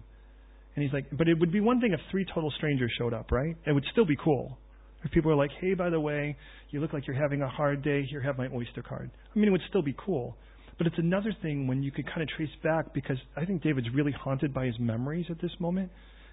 And 0.77 0.85
he's 0.85 0.93
like, 0.93 1.07
but 1.17 1.29
it 1.29 1.39
would 1.39 1.51
be 1.51 1.61
one 1.61 1.81
thing 1.81 1.93
if 1.93 2.01
three 2.11 2.27
total 2.33 2.51
strangers 2.57 2.93
showed 2.99 3.15
up, 3.15 3.33
right? 3.33 3.57
It 3.67 3.73
would 3.73 3.85
still 3.93 4.05
be 4.05 4.17
cool. 4.23 4.59
If 5.03 5.11
people 5.11 5.31
are 5.33 5.37
like, 5.37 5.51
hey, 5.61 5.75
by 5.75 5.91
the 5.91 5.99
way, 5.99 6.37
you 6.71 6.81
look 6.81 6.93
like 6.93 7.07
you're 7.07 7.17
having 7.17 7.43
a 7.43 7.49
hard 7.49 7.83
day, 7.83 8.05
here, 8.05 8.21
have 8.21 8.37
my 8.37 8.49
Oyster 8.55 8.83
card. 8.83 9.11
I 9.35 9.39
mean, 9.39 9.49
it 9.49 9.53
would 9.53 9.63
still 9.69 9.83
be 9.83 9.95
cool. 10.05 10.37
But 10.77 10.87
it's 10.87 10.99
another 10.99 11.35
thing 11.43 11.67
when 11.67 11.83
you 11.83 11.91
could 11.91 12.07
kind 12.07 12.23
of 12.23 12.29
trace 12.29 12.51
back 12.63 12.95
because 12.95 13.19
I 13.37 13.45
think 13.45 13.63
David's 13.63 13.89
really 13.95 14.13
haunted 14.13 14.55
by 14.55 14.67
his 14.67 14.79
memories 14.79 15.27
at 15.31 15.41
this 15.41 15.51
moment, 15.59 15.91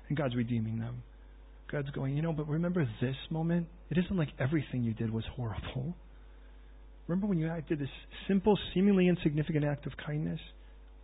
and 0.09 0.17
God's 0.17 0.35
redeeming 0.35 0.79
them. 0.79 1.03
God's 1.72 1.89
going, 1.91 2.15
you 2.15 2.22
know, 2.22 2.32
but 2.32 2.47
remember 2.47 2.88
this 3.01 3.15
moment? 3.30 3.68
It 3.89 3.97
isn't 3.97 4.15
like 4.15 4.30
everything 4.39 4.84
you 4.84 4.93
did 4.93 5.11
was 5.11 5.26
horrible. 5.36 5.95
Remember 7.07 7.28
when 7.28 7.39
you 7.39 7.49
did 7.68 7.80
this 7.80 7.89
simple, 8.28 8.57
seemingly 8.74 9.07
insignificant 9.07 9.65
act 9.65 9.86
of 9.86 9.93
kindness? 10.05 10.39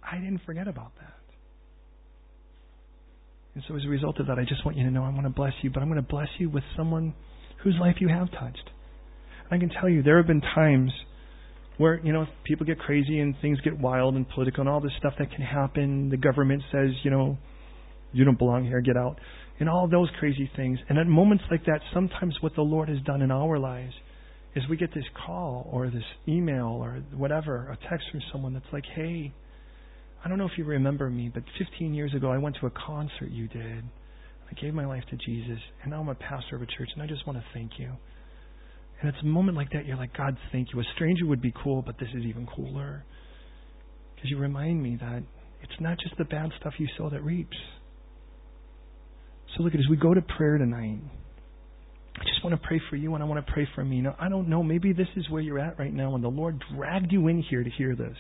I 0.04 0.18
didn't 0.18 0.42
forget 0.46 0.68
about 0.68 0.92
that. 1.00 1.14
And 3.56 3.64
so 3.68 3.76
as 3.76 3.86
a 3.86 3.90
result 3.90 4.20
of 4.20 4.28
that, 4.28 4.40
I 4.40 4.44
just 4.44 4.66
want 4.66 4.78
you 4.78 4.84
to 4.84 4.92
know 4.92 5.04
I 5.04 5.10
want 5.10 5.24
to 5.24 5.30
bless 5.30 5.54
you, 5.62 5.70
but 5.70 5.82
I'm 5.82 5.90
going 5.90 6.02
to 6.02 6.08
bless 6.08 6.30
you 6.40 6.50
with 6.50 6.64
someone 6.76 7.14
whose 7.64 7.76
life 7.80 7.96
you 8.00 8.08
have 8.10 8.32
touched. 8.32 8.70
I 9.52 9.58
can 9.58 9.70
tell 9.70 9.88
you 9.88 10.02
there 10.02 10.18
have 10.18 10.28
been 10.28 10.42
times 10.42 10.92
where, 11.78 12.00
you 12.04 12.12
know, 12.12 12.26
people 12.44 12.66
get 12.66 12.80
crazy 12.80 13.20
and 13.20 13.36
things 13.42 13.60
get 13.62 13.78
wild 13.78 14.16
and 14.16 14.28
political 14.30 14.62
and 14.62 14.70
all 14.70 14.82
this 14.82 14.92
stuff 14.98 15.14
that 15.20 15.32
can 15.32 15.42
happen. 15.42 16.10
The 16.10 16.18
government 16.18 16.64
says, 16.72 16.90
you 17.04 17.12
know, 17.12 17.38
you 18.12 18.26
don't 18.26 18.38
belong 18.38 18.66
here, 18.66 18.82
get 18.82 18.98
out. 18.98 19.20
And 19.60 19.70
all 19.70 19.88
those 19.88 20.10
crazy 20.20 20.50
things. 20.56 20.80
And 20.90 20.98
at 20.98 21.08
moments 21.08 21.44
like 21.52 21.66
that, 21.66 21.80
sometimes 21.94 22.36
what 22.42 22.56
the 22.56 22.62
Lord 22.62 22.90
has 22.90 23.00
done 23.06 23.22
in 23.22 23.32
our 23.32 23.60
lives 23.60 23.94
is 24.56 24.64
we 24.70 24.78
get 24.78 24.94
this 24.94 25.06
call 25.26 25.70
or 25.72 25.90
this 25.90 26.04
email 26.28 26.68
or 26.68 27.02
whatever, 27.16 27.70
a 27.70 27.90
text 27.90 28.08
from 28.12 28.22
someone 28.32 28.54
that's 28.54 28.66
like, 28.72 28.84
hey, 28.96 29.32
I 30.24 30.30
don't 30.30 30.38
know 30.38 30.46
if 30.46 30.58
you 30.58 30.64
remember 30.64 31.10
me, 31.10 31.30
but 31.34 31.44
15 31.58 31.94
years 31.94 32.14
ago 32.14 32.32
I 32.32 32.38
went 32.38 32.58
to 32.62 32.68
a 32.68 32.72
concert 32.72 33.30
you 33.30 33.48
did. 33.48 33.84
I 34.50 34.62
gave 34.62 34.74
my 34.74 34.86
life 34.86 35.04
to 35.10 35.18
Jesus, 35.18 35.60
and 35.82 35.92
now 35.92 36.02
I'm 36.02 36.10
a 36.10 36.16
pastor 36.16 36.56
of 36.56 36.62
a 36.62 36.66
church, 36.66 36.90
and 36.94 37.02
I 37.02 37.08
just 37.08 37.26
want 37.26 37.40
to 37.40 37.46
thank 37.54 37.72
you. 37.78 37.92
And 39.02 39.10
it's 39.10 39.22
a 39.22 39.26
moment 39.26 39.58
like 39.58 39.72
that, 39.72 39.86
you're 39.86 39.98
like, 39.98 40.16
God, 40.16 40.38
thank 40.52 40.70
you. 40.74 40.80
A 40.80 40.84
stranger 40.96 41.26
would 41.26 41.42
be 41.42 41.54
cool, 41.64 41.82
but 41.82 41.98
this 42.00 42.10
is 42.16 42.24
even 42.24 42.48
cooler. 42.48 43.04
Because 44.16 44.30
you 44.30 44.38
remind 44.38 44.82
me 44.82 44.98
that 45.02 45.24
it's 45.62 45.82
not 45.82 45.98
just 46.00 46.18
the 46.18 46.26
bad 46.26 46.52
stuff 46.60 46.74
you 46.78 46.88
sow 46.98 47.10
that 47.10 47.24
reaps. 47.24 47.58
So 49.56 49.64
look 49.64 49.74
at 49.74 49.80
as 49.80 49.88
we 49.90 49.98
go 49.98 50.14
to 50.14 50.22
prayer 50.22 50.58
tonight. 50.58 51.00
I 52.16 52.24
just 52.26 52.44
want 52.44 52.60
to 52.60 52.68
pray 52.68 52.82
for 52.90 52.96
you 52.96 53.14
and 53.16 53.24
I 53.24 53.28
want 53.28 53.46
to 53.46 53.52
pray 53.52 53.68
for 53.76 53.84
me. 53.84 54.02
Now, 54.02 54.16
I 54.20 54.30
don't 54.30 54.48
know. 54.48 54.64
Maybe 54.64 54.94
this 54.94 55.08
is 55.16 55.30
where 55.30 55.42
you're 55.42 55.60
at 55.60 55.80
right 55.80 55.94
now 55.94 56.16
and 56.16 56.24
the 56.24 56.30
Lord 56.30 56.64
dragged 56.76 57.12
you 57.12 57.28
in 57.28 57.44
here 57.50 57.64
to 57.64 57.70
hear 57.70 57.96
this. 57.96 58.16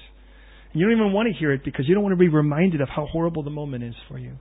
And 0.71 0.81
you 0.81 0.88
don't 0.88 0.97
even 0.97 1.13
want 1.13 1.27
to 1.31 1.39
hear 1.39 1.51
it 1.51 1.63
because 1.63 1.88
you 1.88 1.93
don't 1.93 2.03
want 2.03 2.13
to 2.13 2.19
be 2.19 2.29
reminded 2.29 2.81
of 2.81 2.89
how 2.89 3.05
horrible 3.05 3.43
the 3.43 3.51
moment 3.51 3.84
is 3.84 3.95
for 4.07 4.17
you. 4.17 4.34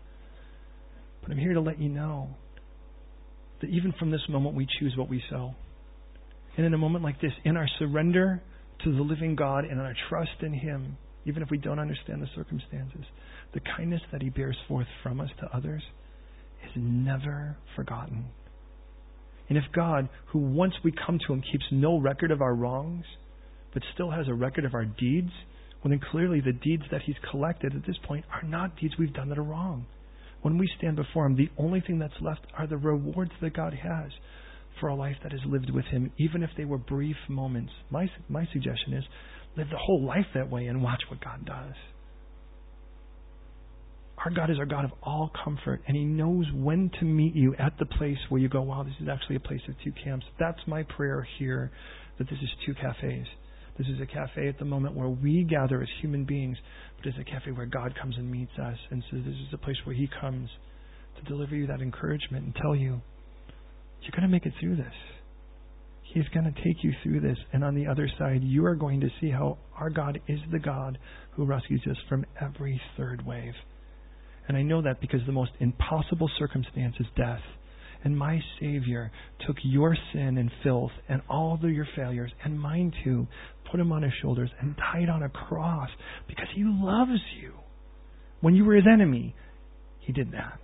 But 1.23 1.31
I'm 1.31 1.39
here 1.39 1.55
to 1.55 1.61
let 1.61 1.79
you 1.79 1.89
know 1.89 2.31
that 3.61 3.69
even 3.69 3.93
from 3.99 4.11
this 4.11 4.23
moment, 4.29 4.57
we 4.57 4.67
choose 4.81 4.95
what 4.97 5.09
we 5.09 5.23
sow. 5.31 5.55
And 6.57 6.67
in 6.67 6.75
a 6.75 6.79
moment 6.79 7.05
like 7.05 7.21
this, 7.21 7.33
in 7.45 7.57
our 7.57 7.69
surrender 7.79 8.43
to 8.85 8.95
the 8.95 9.03
living 9.03 9.37
God 9.37 9.65
and 9.65 9.73
in 9.73 9.79
our 9.79 9.95
trust 10.09 10.43
in 10.43 10.53
Him, 10.53 10.97
even 11.25 11.43
if 11.43 11.51
we 11.51 11.59
don't 11.59 11.79
understand 11.79 12.21
the 12.21 12.29
circumstances, 12.35 13.05
the 13.55 13.61
kindness 13.77 14.01
that 14.11 14.21
He 14.21 14.31
bears 14.31 14.57
forth 14.67 14.89
from 15.03 15.21
us 15.21 15.31
to 15.41 15.57
others 15.57 15.83
is 16.65 16.73
never 16.77 17.57
forgotten. 17.77 18.27
And 19.49 19.59
if 19.59 19.65
God, 19.75 20.09
who 20.29 20.39
once 20.39 20.75
we 20.83 20.93
come 20.93 21.19
to 21.27 21.33
Him 21.33 21.43
keeps 21.43 21.65
no 21.71 21.99
record 21.99 22.31
of 22.31 22.41
our 22.41 22.55
wrongs, 22.55 23.05
but 23.75 23.83
still 23.95 24.11
has 24.11 24.29
a 24.29 24.35
record 24.35 24.65
of 24.65 24.75
our 24.75 24.85
deeds, 24.85 25.31
well, 25.83 25.91
then 25.91 26.01
clearly 26.11 26.41
the 26.41 26.53
deeds 26.53 26.85
that 26.91 27.03
He's 27.03 27.17
collected 27.31 27.75
at 27.75 27.87
this 27.87 27.99
point 28.07 28.25
are 28.33 28.49
not 28.49 28.77
deeds 28.77 28.95
we've 28.99 29.13
done 29.13 29.29
that 29.29 29.39
are 29.39 29.43
wrong. 29.43 29.87
When 30.43 30.59
we 30.59 30.69
stand 30.79 30.97
before 30.97 31.27
Him, 31.27 31.37
the 31.37 31.51
only 31.59 31.81
thing 31.81 31.99
that's 31.99 32.21
left 32.21 32.47
are 32.57 32.67
the 32.67 32.77
rewards 32.77 33.33
that 33.41 33.55
God 33.55 33.75
has 33.75 34.11
for 34.81 34.89
a 34.89 34.95
life 34.95 35.17
that 35.23 35.33
is 35.33 35.41
lived 35.47 35.71
with 35.71 35.85
Him, 35.87 36.13
even 36.19 36.43
if 36.43 36.51
they 36.57 36.65
were 36.65 36.79
brief 36.79 37.17
moments. 37.29 37.73
My, 37.91 38.09
my 38.29 38.49
suggestion 38.53 38.95
is 38.95 39.05
live 39.57 39.69
the 39.71 39.79
whole 39.79 40.05
life 40.05 40.27
that 40.35 40.51
way 40.51 40.67
and 40.67 40.83
watch 40.83 41.03
what 41.09 41.23
God 41.23 41.45
does. 41.45 41.75
Our 44.25 44.31
God 44.31 44.51
is 44.51 44.59
our 44.59 44.67
God 44.67 44.85
of 44.85 44.93
all 45.03 45.33
comfort, 45.45 45.83
and 45.89 45.97
He 45.97 46.05
knows 46.05 46.47
when 46.55 46.91
to 47.01 47.05
meet 47.05 47.35
you 47.35 47.57
at 47.59 47.73
the 47.79 47.87
place 47.87 48.19
where 48.29 48.41
you 48.41 48.49
go, 48.49 48.63
wow, 48.63 48.85
this 48.85 48.95
is 49.01 49.09
actually 49.09 49.37
a 49.37 49.41
place 49.41 49.61
of 49.69 49.75
two 49.83 49.93
camps. 50.05 50.25
That's 50.39 50.61
my 50.67 50.85
prayer 50.85 51.27
here, 51.39 51.73
that 52.19 52.31
this 52.31 52.39
is 52.41 52.49
two 52.65 52.75
cafes. 52.75 53.27
This 53.77 53.89
is 53.89 54.01
a 54.01 54.07
cafe 54.07 54.47
at 54.47 54.59
the 54.61 54.65
moment 54.65 54.95
where 54.95 55.09
we 55.09 55.45
gather 55.45 55.83
as 55.83 55.89
human 56.01 56.25
beings, 56.25 56.57
but 56.97 57.07
it's 57.07 57.19
a 57.19 57.25
cafe 57.25 57.51
where 57.51 57.67
God 57.67 57.95
comes 58.01 58.17
and 58.17 58.31
meets 58.31 58.53
us 58.63 58.77
and 58.91 59.03
so 59.11 59.17
This 59.17 59.35
is 59.35 59.53
a 59.53 59.59
place 59.59 59.79
where 59.85 59.97
He 59.97 60.09
comes 60.21 60.49
to 61.17 61.23
deliver 61.25 61.57
you 61.57 61.67
that 61.67 61.81
encouragement 61.81 62.45
and 62.45 62.55
tell 62.55 62.77
you, 62.77 63.01
You're 64.03 64.13
going 64.13 64.23
to 64.23 64.29
make 64.29 64.47
it 64.47 64.53
through 64.61 64.77
this. 64.77 64.95
He's 66.15 66.29
going 66.29 66.45
to 66.45 66.63
take 66.63 66.85
you 66.85 66.93
through 67.03 67.21
this. 67.21 67.39
And 67.53 67.65
on 67.65 67.75
the 67.75 67.87
other 67.87 68.09
side, 68.19 68.43
you 68.45 68.67
are 68.67 68.75
going 68.75 69.01
to 69.01 69.09
see 69.21 69.31
how 69.31 69.59
our 69.77 69.89
God 69.89 70.21
is 70.29 70.39
the 70.53 70.59
God 70.59 70.99
who 71.33 71.45
rescues 71.45 71.83
us 71.91 71.97
from 72.09 72.27
every 72.41 72.81
third 72.97 73.25
wave. 73.27 73.55
And 74.49 74.57
I 74.57 74.63
know 74.63 74.83
that 74.83 75.01
because 75.01 75.21
the 75.27 75.33
most 75.33 75.53
impossible 75.61 76.31
circumstance 76.39 76.97
is 76.99 77.07
death. 77.17 77.41
And 78.05 78.19
my 78.19 78.41
Savior 78.61 79.13
took 79.47 79.57
your 79.63 79.97
sin 80.13 80.37
and 80.37 80.51
filth 80.63 80.91
and 81.09 81.23
all 81.29 81.55
of 81.55 81.63
your 81.71 81.87
failures 81.95 82.33
and 82.45 82.61
mine 82.61 82.93
too, 83.05 83.29
put 83.71 83.79
him 83.79 83.93
on 83.93 84.03
his 84.03 84.13
shoulders 84.21 84.51
and 84.61 84.77
died 84.77 85.09
on 85.09 85.23
a 85.23 85.29
cross 85.29 85.89
because 86.27 86.49
he 86.55 86.65
loves 86.65 87.21
you. 87.41 87.53
When 88.41 88.55
you 88.57 88.65
were 88.65 88.75
his 88.75 88.87
enemy, 88.93 89.37
he 90.01 90.13
did 90.13 90.33
that. 90.33 90.59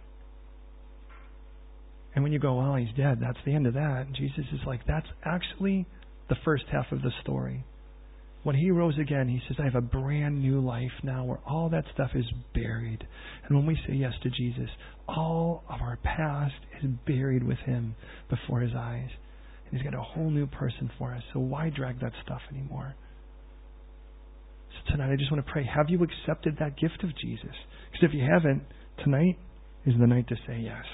And 2.14 2.24
when 2.24 2.32
you 2.32 2.40
go, 2.40 2.56
well, 2.56 2.74
he's 2.74 2.94
dead, 2.96 3.18
that's 3.20 3.38
the 3.46 3.54
end 3.54 3.68
of 3.68 3.74
that. 3.74 4.08
Jesus 4.12 4.44
is 4.52 4.60
like, 4.66 4.80
that's 4.88 5.06
actually 5.24 5.86
the 6.28 6.34
first 6.44 6.64
half 6.72 6.90
of 6.90 7.02
the 7.02 7.12
story. 7.22 7.64
When 8.48 8.56
he 8.56 8.70
rose 8.70 8.98
again, 8.98 9.28
he 9.28 9.42
says, 9.46 9.58
I 9.60 9.64
have 9.64 9.74
a 9.74 9.82
brand 9.82 10.40
new 10.40 10.60
life 10.60 11.02
now 11.02 11.22
where 11.22 11.38
all 11.46 11.68
that 11.68 11.84
stuff 11.92 12.12
is 12.14 12.24
buried. 12.54 13.06
And 13.44 13.54
when 13.54 13.66
we 13.66 13.78
say 13.86 13.92
yes 13.92 14.14
to 14.22 14.30
Jesus, 14.30 14.70
all 15.06 15.64
of 15.68 15.82
our 15.82 15.98
past 16.02 16.54
is 16.82 16.90
buried 17.06 17.46
with 17.46 17.58
him 17.58 17.94
before 18.30 18.60
his 18.60 18.72
eyes. 18.74 19.10
And 19.66 19.78
he's 19.78 19.82
got 19.82 19.92
a 19.92 20.02
whole 20.02 20.30
new 20.30 20.46
person 20.46 20.90
for 20.98 21.12
us. 21.12 21.22
So 21.34 21.40
why 21.40 21.68
drag 21.68 22.00
that 22.00 22.12
stuff 22.24 22.40
anymore? 22.50 22.94
So 24.70 24.92
tonight 24.92 25.12
I 25.12 25.16
just 25.16 25.30
want 25.30 25.44
to 25.44 25.52
pray. 25.52 25.66
Have 25.66 25.90
you 25.90 26.02
accepted 26.02 26.56
that 26.58 26.78
gift 26.78 27.04
of 27.04 27.10
Jesus? 27.18 27.54
Because 27.92 28.08
if 28.08 28.14
you 28.14 28.26
haven't, 28.26 28.62
tonight 29.04 29.36
is 29.84 29.92
the 30.00 30.06
night 30.06 30.26
to 30.28 30.36
say 30.46 30.58
yes. 30.58 30.86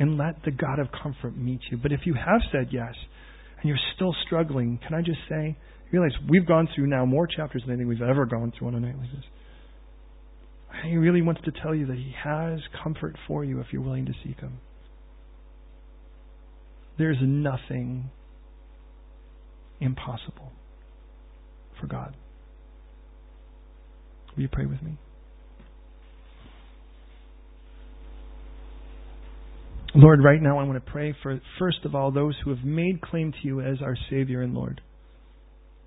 And 0.00 0.18
let 0.18 0.42
the 0.44 0.50
God 0.50 0.80
of 0.80 0.88
comfort 1.04 1.36
meet 1.36 1.60
you. 1.70 1.76
But 1.76 1.92
if 1.92 2.00
you 2.04 2.14
have 2.14 2.40
said 2.50 2.70
yes 2.72 2.94
and 3.60 3.68
you're 3.68 3.78
still 3.94 4.16
struggling, 4.26 4.80
can 4.84 4.96
I 4.96 5.02
just 5.02 5.20
say, 5.28 5.56
realize 5.92 6.12
we've 6.28 6.46
gone 6.46 6.68
through 6.74 6.86
now 6.86 7.04
more 7.04 7.26
chapters 7.26 7.62
than 7.62 7.74
anything 7.74 7.88
we've 7.88 8.02
ever 8.02 8.26
gone 8.26 8.52
through 8.56 8.68
on 8.68 8.74
a 8.74 8.80
night 8.80 8.98
like 8.98 9.10
this. 9.10 9.24
He 10.84 10.96
really 10.96 11.22
wants 11.22 11.40
to 11.44 11.52
tell 11.62 11.74
you 11.74 11.86
that 11.86 11.96
He 11.96 12.14
has 12.22 12.60
comfort 12.82 13.16
for 13.26 13.44
you 13.44 13.60
if 13.60 13.66
you're 13.72 13.82
willing 13.82 14.06
to 14.06 14.12
seek 14.24 14.38
Him. 14.40 14.60
There's 16.98 17.18
nothing 17.20 18.10
impossible 19.80 20.52
for 21.80 21.86
God. 21.86 22.14
Will 24.36 24.42
you 24.42 24.48
pray 24.50 24.66
with 24.66 24.82
me? 24.82 24.98
Lord, 29.94 30.22
right 30.22 30.40
now 30.40 30.58
I 30.58 30.64
want 30.64 30.84
to 30.84 30.90
pray 30.92 31.16
for, 31.22 31.40
first 31.58 31.78
of 31.84 31.94
all, 31.94 32.10
those 32.10 32.36
who 32.44 32.50
have 32.50 32.64
made 32.64 33.00
claim 33.00 33.32
to 33.32 33.38
you 33.42 33.60
as 33.60 33.80
our 33.82 33.96
Savior 34.10 34.42
and 34.42 34.54
Lord. 34.54 34.80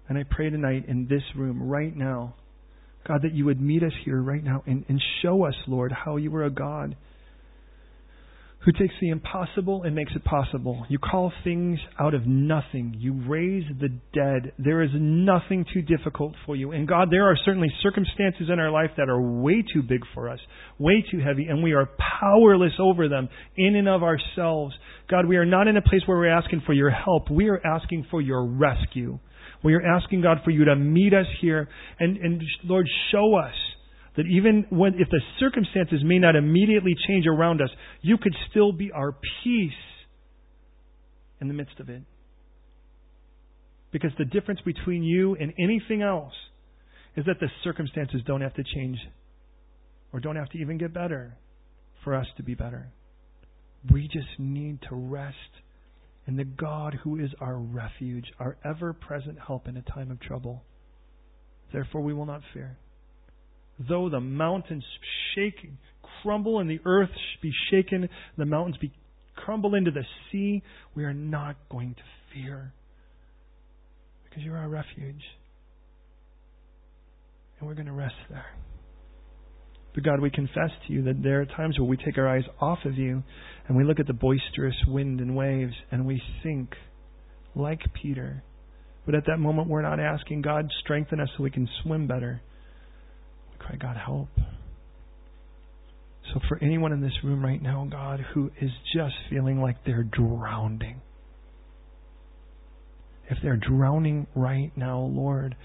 And 0.08 0.18
I 0.18 0.24
pray 0.30 0.50
tonight 0.50 0.86
in 0.88 1.08
this 1.08 1.24
room, 1.36 1.62
right 1.64 1.96
now, 1.96 2.36
God, 3.08 3.22
that 3.24 3.34
you 3.34 3.46
would 3.46 3.62
meet 3.62 3.84
us 3.84 3.94
here 4.06 4.22
right 4.22 4.44
now 4.44 4.64
and, 4.66 4.86
and 4.88 5.02
show 5.22 5.46
us, 5.46 5.56
Lord, 5.68 5.92
how 5.92 6.18
you 6.18 6.36
are 6.36 6.46
a 6.46 6.52
God 6.52 6.96
who 8.64 8.72
takes 8.72 8.94
the 9.02 9.10
impossible 9.10 9.82
and 9.84 9.96
makes 9.96 10.12
it 10.16 10.24
possible. 10.24 10.86
You 10.88 11.00
call 11.00 11.34
things 11.44 11.80
out 12.00 12.14
of 12.14 12.28
nothing. 12.28 12.94
You 12.96 13.14
raise 13.28 13.64
the 13.80 13.90
dead. 14.14 14.54
There 14.60 14.84
is 14.84 14.92
nothing 14.94 15.66
too 15.74 15.82
difficult 15.82 16.36
for 16.46 16.56
you. 16.56 16.72
And 16.72 16.88
God, 16.88 17.08
there 17.10 17.26
are 17.26 17.36
certainly 17.44 17.70
circumstances 17.82 18.50
in 18.54 18.60
our 18.60 18.70
life 18.70 18.92
that 18.98 19.10
are 19.10 19.20
way 19.20 19.64
too 19.74 19.82
big 19.82 20.02
for 20.14 20.30
us, 20.30 20.40
way 20.78 21.04
too 21.10 21.20
heavy, 21.20 21.48
and 21.48 21.64
we 21.64 21.74
are 21.74 21.90
powerless 22.22 22.74
over 22.80 23.10
them 23.10 23.30
in 23.58 23.76
and 23.76 23.90
of 23.90 24.04
ourselves. 24.04 24.76
God, 25.10 25.26
we 25.26 25.38
are 25.38 25.46
not 25.46 25.68
in 25.68 25.78
a 25.78 25.82
place 25.82 26.02
where 26.06 26.18
we're 26.18 26.30
asking 26.30 26.62
for 26.64 26.74
your 26.74 26.92
help. 26.92 27.32
We 27.32 27.50
are 27.50 27.66
asking 27.66 28.06
for 28.12 28.22
your 28.22 28.46
rescue. 28.46 29.18
We 29.64 29.76
are 29.76 29.82
asking 29.82 30.22
God 30.22 30.40
for 30.44 30.52
you 30.52 30.66
to 30.66 30.76
meet 30.76 31.14
us 31.14 31.28
here 31.40 31.68
and, 32.00 32.18
and 32.18 32.42
Lord, 32.64 32.88
show 33.12 33.36
us 33.36 33.54
that 34.18 34.26
even 34.26 34.66
when, 34.70 34.96
if 34.96 35.10
the 35.10 35.22
circumstances 35.40 36.02
may 36.04 36.20
not 36.20 36.36
immediately 36.36 36.96
change 37.08 37.26
around 37.28 37.62
us, 37.62 37.70
you 38.02 38.18
could 38.18 38.36
still 38.50 38.72
be 38.74 38.92
our 38.92 39.14
peace 39.44 39.72
in 41.40 41.48
the 41.48 41.54
midst 41.54 41.80
of 41.80 41.90
it. 41.90 42.02
Because 43.92 44.12
the 44.18 44.26
difference 44.26 44.60
between 44.66 45.04
you 45.04 45.36
and 45.36 45.54
anything 45.60 46.02
else 46.02 46.34
is 47.16 47.26
that 47.26 47.40
the 47.40 47.48
circumstances 47.64 48.22
don't 48.26 48.42
have 48.42 48.54
to 48.56 48.64
change 48.76 48.98
or 50.14 50.20
don't 50.20 50.36
have 50.36 50.50
to 50.50 50.58
even 50.58 50.78
get 50.78 50.94
better 50.94 51.38
for 52.04 52.16
us 52.16 52.26
to 52.38 52.44
be 52.44 52.56
better. 52.56 52.88
We 53.92 54.04
just 54.04 54.40
need 54.40 54.80
to 54.90 54.96
rest 54.96 55.36
in 56.28 56.36
the 56.36 56.44
God 56.44 57.00
who 57.04 57.18
is 57.18 57.32
our 57.40 57.58
refuge, 57.58 58.26
our 58.40 58.58
ever 58.64 58.94
present 58.94 59.38
help 59.46 59.68
in 59.68 59.78
a 59.78 59.82
time 59.82 60.12
of 60.12 60.20
trouble. 60.20 60.64
Therefore, 61.74 62.02
we 62.02 62.14
will 62.14 62.26
not 62.26 62.42
fear. 62.54 62.78
Though 63.90 64.10
the 64.10 64.20
mountains 64.20 64.84
shake, 65.34 65.56
crumble, 66.22 66.60
and 66.60 66.70
the 66.70 66.80
earth 66.86 67.10
be 67.42 67.52
shaken, 67.72 68.10
the 68.38 68.46
mountains 68.46 68.78
be 68.78 68.92
crumble 69.36 69.76
into 69.76 69.92
the 69.92 70.04
sea, 70.32 70.62
we 70.96 71.04
are 71.04 71.14
not 71.14 71.56
going 71.70 71.96
to 71.96 72.02
fear 72.34 72.74
because 74.24 74.44
you're 74.44 74.58
our 74.58 74.70
refuge. 74.70 75.24
And 77.60 77.68
we're 77.68 77.76
going 77.76 77.88
to 77.88 77.94
rest 77.94 78.16
there. 78.30 78.46
But 79.94 80.04
God, 80.04 80.22
we 80.22 80.30
confess 80.30 80.70
to 80.88 80.94
you 80.94 81.04
that 81.04 81.22
there 81.22 81.42
are 81.42 81.46
times 81.46 81.78
where 81.78 81.88
we 81.88 81.98
take 81.98 82.18
our 82.18 82.28
eyes 82.28 82.46
off 82.60 82.80
of 82.86 82.98
you 82.98 83.24
and 83.68 83.76
we 83.76 83.84
look 83.84 84.00
at 84.00 84.08
the 84.08 84.14
boisterous 84.14 84.76
wind 84.88 85.20
and 85.20 85.36
waves 85.36 85.74
and 85.92 86.06
we 86.06 86.22
sink 86.44 86.76
like 87.56 87.82
Peter. 88.02 88.44
But 89.06 89.16
at 89.16 89.26
that 89.26 89.38
moment, 89.38 89.68
we're 89.68 89.82
not 89.82 90.00
asking 90.00 90.44
God, 90.44 90.70
strengthen 90.84 91.20
us 91.20 91.30
so 91.36 91.44
we 91.44 91.52
can 91.52 91.68
swim 91.84 92.08
better. 92.08 92.42
We 93.52 93.58
cry, 93.58 93.76
God, 93.76 93.98
help. 93.98 94.30
So, 96.34 96.40
for 96.48 96.58
anyone 96.62 96.94
in 96.94 97.02
this 97.02 97.18
room 97.24 97.44
right 97.44 97.62
now, 97.62 97.88
God, 97.92 98.24
who 98.34 98.52
is 98.62 98.70
just 98.96 99.16
feeling 99.30 99.60
like 99.60 99.84
they're 99.86 100.04
drowning, 100.04 101.02
if 103.30 103.38
they're 103.42 103.58
drowning 103.58 104.28
right 104.36 104.72
now, 104.76 105.00
Lord, 105.00 105.56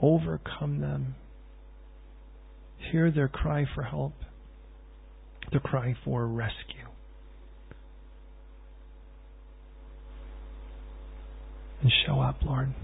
overcome 0.00 0.80
them. 0.80 1.14
Hear 2.90 3.10
their 3.10 3.28
cry 3.28 3.66
for 3.74 3.82
help, 3.82 4.14
their 5.50 5.60
cry 5.60 5.94
for 6.04 6.26
rescue. 6.26 6.86
And 11.82 11.92
show 12.06 12.20
up, 12.20 12.36
Lord. 12.42 12.74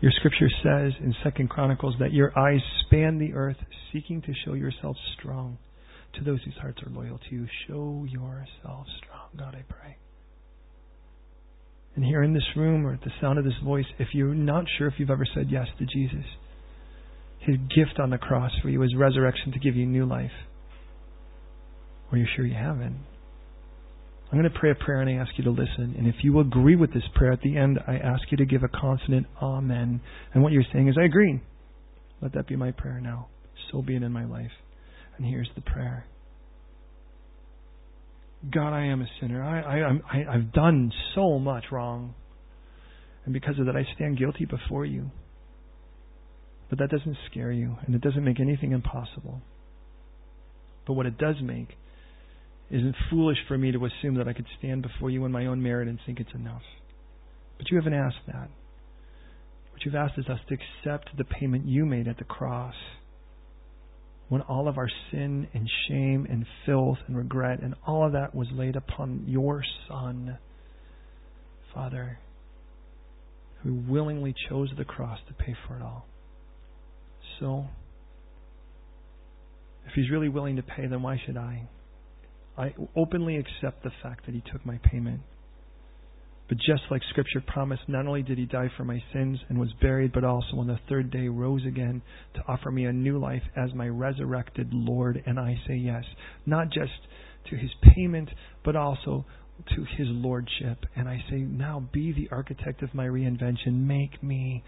Your 0.00 0.12
scripture 0.12 0.48
says 0.62 0.92
in 1.00 1.14
Second 1.22 1.48
Chronicles 1.48 1.94
that 1.98 2.12
your 2.12 2.38
eyes 2.38 2.60
span 2.84 3.18
the 3.18 3.32
earth, 3.32 3.56
seeking 3.92 4.20
to 4.22 4.32
show 4.44 4.54
yourself 4.54 4.96
strong 5.18 5.58
to 6.14 6.24
those 6.24 6.42
whose 6.44 6.56
hearts 6.60 6.82
are 6.82 6.90
loyal 6.90 7.18
to 7.18 7.34
you. 7.34 7.46
Show 7.66 8.06
yourself 8.08 8.86
strong, 9.02 9.28
God, 9.36 9.54
I 9.54 9.62
pray. 9.72 9.96
And 11.96 12.04
here 12.04 12.22
in 12.22 12.34
this 12.34 12.44
room 12.56 12.86
or 12.86 12.94
at 12.94 13.02
the 13.02 13.12
sound 13.20 13.38
of 13.38 13.44
this 13.44 13.54
voice, 13.64 13.86
if 13.98 14.08
you're 14.12 14.34
not 14.34 14.64
sure 14.76 14.88
if 14.88 14.94
you've 14.98 15.10
ever 15.10 15.26
said 15.34 15.46
yes 15.50 15.68
to 15.78 15.86
Jesus, 15.86 16.24
his 17.46 17.56
gift 17.74 17.98
on 18.00 18.10
the 18.10 18.18
cross 18.18 18.52
for 18.62 18.68
you 18.68 18.82
is 18.82 18.94
resurrection 18.96 19.52
to 19.52 19.58
give 19.58 19.76
you 19.76 19.86
new 19.86 20.06
life, 20.06 20.32
or 22.10 22.18
you're 22.18 22.28
sure 22.36 22.46
you 22.46 22.54
haven't, 22.54 22.98
I'm 24.34 24.40
going 24.40 24.52
to 24.52 24.58
pray 24.58 24.72
a 24.72 24.74
prayer 24.74 25.00
and 25.00 25.08
I 25.08 25.22
ask 25.22 25.30
you 25.36 25.44
to 25.44 25.50
listen. 25.50 25.94
And 25.96 26.08
if 26.08 26.16
you 26.24 26.40
agree 26.40 26.74
with 26.74 26.92
this 26.92 27.04
prayer 27.14 27.30
at 27.30 27.40
the 27.42 27.56
end, 27.56 27.78
I 27.86 27.98
ask 27.98 28.22
you 28.30 28.36
to 28.38 28.44
give 28.44 28.64
a 28.64 28.68
confident 28.68 29.28
Amen. 29.40 30.00
And 30.32 30.42
what 30.42 30.52
you're 30.52 30.64
saying 30.72 30.88
is, 30.88 30.96
I 30.98 31.04
agree. 31.04 31.40
Let 32.20 32.32
that 32.32 32.48
be 32.48 32.56
my 32.56 32.72
prayer 32.72 33.00
now. 33.00 33.28
So 33.70 33.80
be 33.80 33.94
it 33.94 34.02
in 34.02 34.10
my 34.10 34.24
life. 34.24 34.50
And 35.16 35.24
here's 35.24 35.48
the 35.54 35.60
prayer 35.60 36.06
God, 38.52 38.72
I 38.74 38.86
am 38.86 39.02
a 39.02 39.06
sinner. 39.20 39.42
I, 39.42 39.60
I, 39.60 40.18
I, 40.18 40.34
I've 40.34 40.52
done 40.52 40.92
so 41.14 41.38
much 41.38 41.64
wrong. 41.70 42.14
And 43.24 43.32
because 43.32 43.58
of 43.60 43.66
that, 43.66 43.76
I 43.76 43.86
stand 43.94 44.18
guilty 44.18 44.46
before 44.46 44.84
you. 44.84 45.10
But 46.74 46.90
that 46.90 46.98
doesn't 46.98 47.16
scare 47.30 47.52
you, 47.52 47.76
and 47.86 47.94
it 47.94 48.00
doesn't 48.00 48.24
make 48.24 48.40
anything 48.40 48.72
impossible. 48.72 49.40
But 50.88 50.94
what 50.94 51.06
it 51.06 51.16
does 51.16 51.36
make 51.40 51.68
isn't 52.68 52.96
foolish 53.08 53.38
for 53.46 53.56
me 53.56 53.70
to 53.70 53.84
assume 53.84 54.16
that 54.16 54.26
I 54.26 54.32
could 54.32 54.48
stand 54.58 54.82
before 54.82 55.08
you 55.08 55.22
on 55.22 55.30
my 55.30 55.46
own 55.46 55.62
merit 55.62 55.86
and 55.86 56.00
think 56.04 56.18
it's 56.18 56.34
enough. 56.34 56.62
But 57.58 57.70
you 57.70 57.76
haven't 57.76 57.94
asked 57.94 58.26
that. 58.26 58.48
What 59.70 59.84
you've 59.84 59.94
asked 59.94 60.18
is 60.18 60.26
us 60.26 60.40
to 60.48 60.56
accept 60.56 61.16
the 61.16 61.22
payment 61.22 61.64
you 61.64 61.86
made 61.86 62.08
at 62.08 62.18
the 62.18 62.24
cross 62.24 62.74
when 64.28 64.40
all 64.40 64.66
of 64.66 64.76
our 64.76 64.90
sin 65.12 65.46
and 65.54 65.70
shame 65.86 66.26
and 66.28 66.44
filth 66.66 66.98
and 67.06 67.16
regret 67.16 67.62
and 67.62 67.76
all 67.86 68.04
of 68.04 68.14
that 68.14 68.34
was 68.34 68.48
laid 68.50 68.74
upon 68.74 69.26
your 69.28 69.62
Son, 69.86 70.38
Father, 71.72 72.18
who 73.62 73.74
willingly 73.74 74.34
chose 74.48 74.70
the 74.76 74.84
cross 74.84 75.20
to 75.28 75.34
pay 75.34 75.54
for 75.68 75.76
it 75.76 75.82
all. 75.82 76.08
So, 77.44 77.66
if 79.86 79.92
He's 79.94 80.10
really 80.10 80.30
willing 80.30 80.56
to 80.56 80.62
pay, 80.62 80.86
then 80.86 81.02
why 81.02 81.20
should 81.26 81.36
I? 81.36 81.68
I 82.56 82.74
openly 82.96 83.36
accept 83.36 83.84
the 83.84 83.90
fact 84.02 84.24
that 84.24 84.34
He 84.34 84.42
took 84.50 84.64
my 84.64 84.78
payment. 84.82 85.20
But 86.48 86.56
just 86.56 86.84
like 86.90 87.02
Scripture 87.10 87.42
promised, 87.46 87.82
not 87.86 88.06
only 88.06 88.22
did 88.22 88.38
He 88.38 88.46
die 88.46 88.70
for 88.78 88.84
my 88.84 89.02
sins 89.12 89.40
and 89.50 89.58
was 89.58 89.74
buried, 89.78 90.12
but 90.12 90.24
also 90.24 90.56
on 90.56 90.68
the 90.68 90.80
third 90.88 91.10
day 91.10 91.28
rose 91.28 91.66
again 91.66 92.00
to 92.34 92.40
offer 92.48 92.70
me 92.70 92.86
a 92.86 92.94
new 92.94 93.18
life 93.18 93.42
as 93.54 93.74
my 93.74 93.88
resurrected 93.88 94.72
Lord. 94.72 95.22
And 95.26 95.38
I 95.38 95.60
say 95.68 95.74
yes, 95.74 96.04
not 96.46 96.68
just 96.70 96.92
to 97.50 97.56
His 97.56 97.72
payment, 97.94 98.30
but 98.64 98.74
also 98.74 99.26
to 99.76 99.84
His 99.98 100.08
Lordship. 100.08 100.86
And 100.96 101.10
I 101.10 101.22
say, 101.28 101.36
now 101.36 101.86
be 101.92 102.10
the 102.10 102.34
architect 102.34 102.82
of 102.82 102.94
my 102.94 103.04
reinvention. 103.04 103.86
Make 103.86 104.22
me 104.22 104.64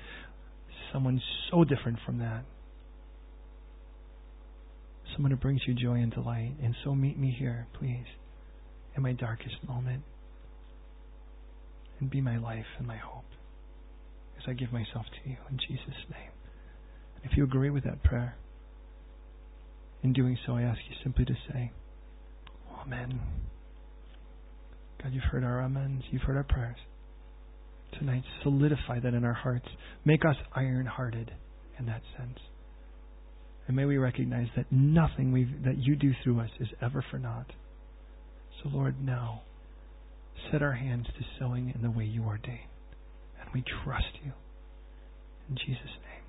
someone 0.92 1.22
so 1.50 1.64
different 1.64 2.00
from 2.04 2.18
that. 2.18 2.44
Someone 5.16 5.30
who 5.30 5.38
brings 5.38 5.62
you 5.66 5.72
joy 5.72 5.94
and 5.94 6.12
delight. 6.12 6.52
And 6.62 6.74
so 6.84 6.94
meet 6.94 7.18
me 7.18 7.34
here, 7.36 7.66
please, 7.80 8.05
in 8.94 9.02
my 9.02 9.12
darkest 9.12 9.56
moment 9.66 10.02
and 11.98 12.10
be 12.10 12.20
my 12.20 12.36
life 12.36 12.66
and 12.78 12.86
my 12.86 12.98
hope 12.98 13.24
as 14.36 14.44
I 14.47 14.52
give 14.52 14.72
myself 14.72 15.06
to 15.06 15.30
you 15.30 15.36
in 15.51 15.56
Jesus' 15.56 16.05
name. 16.10 16.30
And 17.16 17.30
if 17.30 17.36
you 17.36 17.44
agree 17.44 17.70
with 17.70 17.84
that 17.84 18.02
prayer, 18.05 18.36
in 20.02 20.12
doing 20.12 20.36
so, 20.47 20.52
I 20.52 20.62
ask 20.62 20.78
you 20.88 20.97
simply 21.02 21.24
to 21.24 21.34
say, 21.51 21.72
Amen. 22.82 23.18
God, 25.02 25.12
you've 25.12 25.24
heard 25.24 25.43
our 25.43 25.62
amens, 25.62 26.05
you've 26.10 26.22
heard 26.22 26.36
our 26.36 26.44
prayers. 26.44 26.76
Tonight, 27.98 28.22
solidify 28.43 29.01
that 29.01 29.14
in 29.14 29.24
our 29.24 29.32
hearts. 29.32 29.66
Make 30.05 30.24
us 30.26 30.36
iron 30.55 30.84
hearted 30.84 31.30
in 31.78 31.86
that 31.86 32.02
sense. 32.18 32.38
And 33.66 33.76
may 33.76 33.84
we 33.84 33.98
recognize 33.98 34.48
that 34.56 34.70
nothing 34.70 35.62
that 35.64 35.78
you 35.78 35.97
do 35.97 36.12
through 36.22 36.40
us 36.40 36.51
is 36.60 36.68
ever 36.80 37.05
for 37.10 37.18
naught. 37.18 37.52
So, 38.62 38.68
Lord, 38.68 39.05
now 39.05 39.43
set 40.51 40.62
our 40.62 40.74
hands 40.74 41.06
to 41.06 41.24
sowing 41.38 41.72
in 41.74 41.82
the 41.82 41.90
way 41.90 42.05
you 42.05 42.22
ordain. 42.22 42.68
And 43.40 43.51
we 43.52 43.64
trust 43.84 44.05
you. 44.24 44.32
In 45.48 45.56
Jesus' 45.56 45.98
name. 46.02 46.24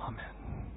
Amen. 0.00 0.75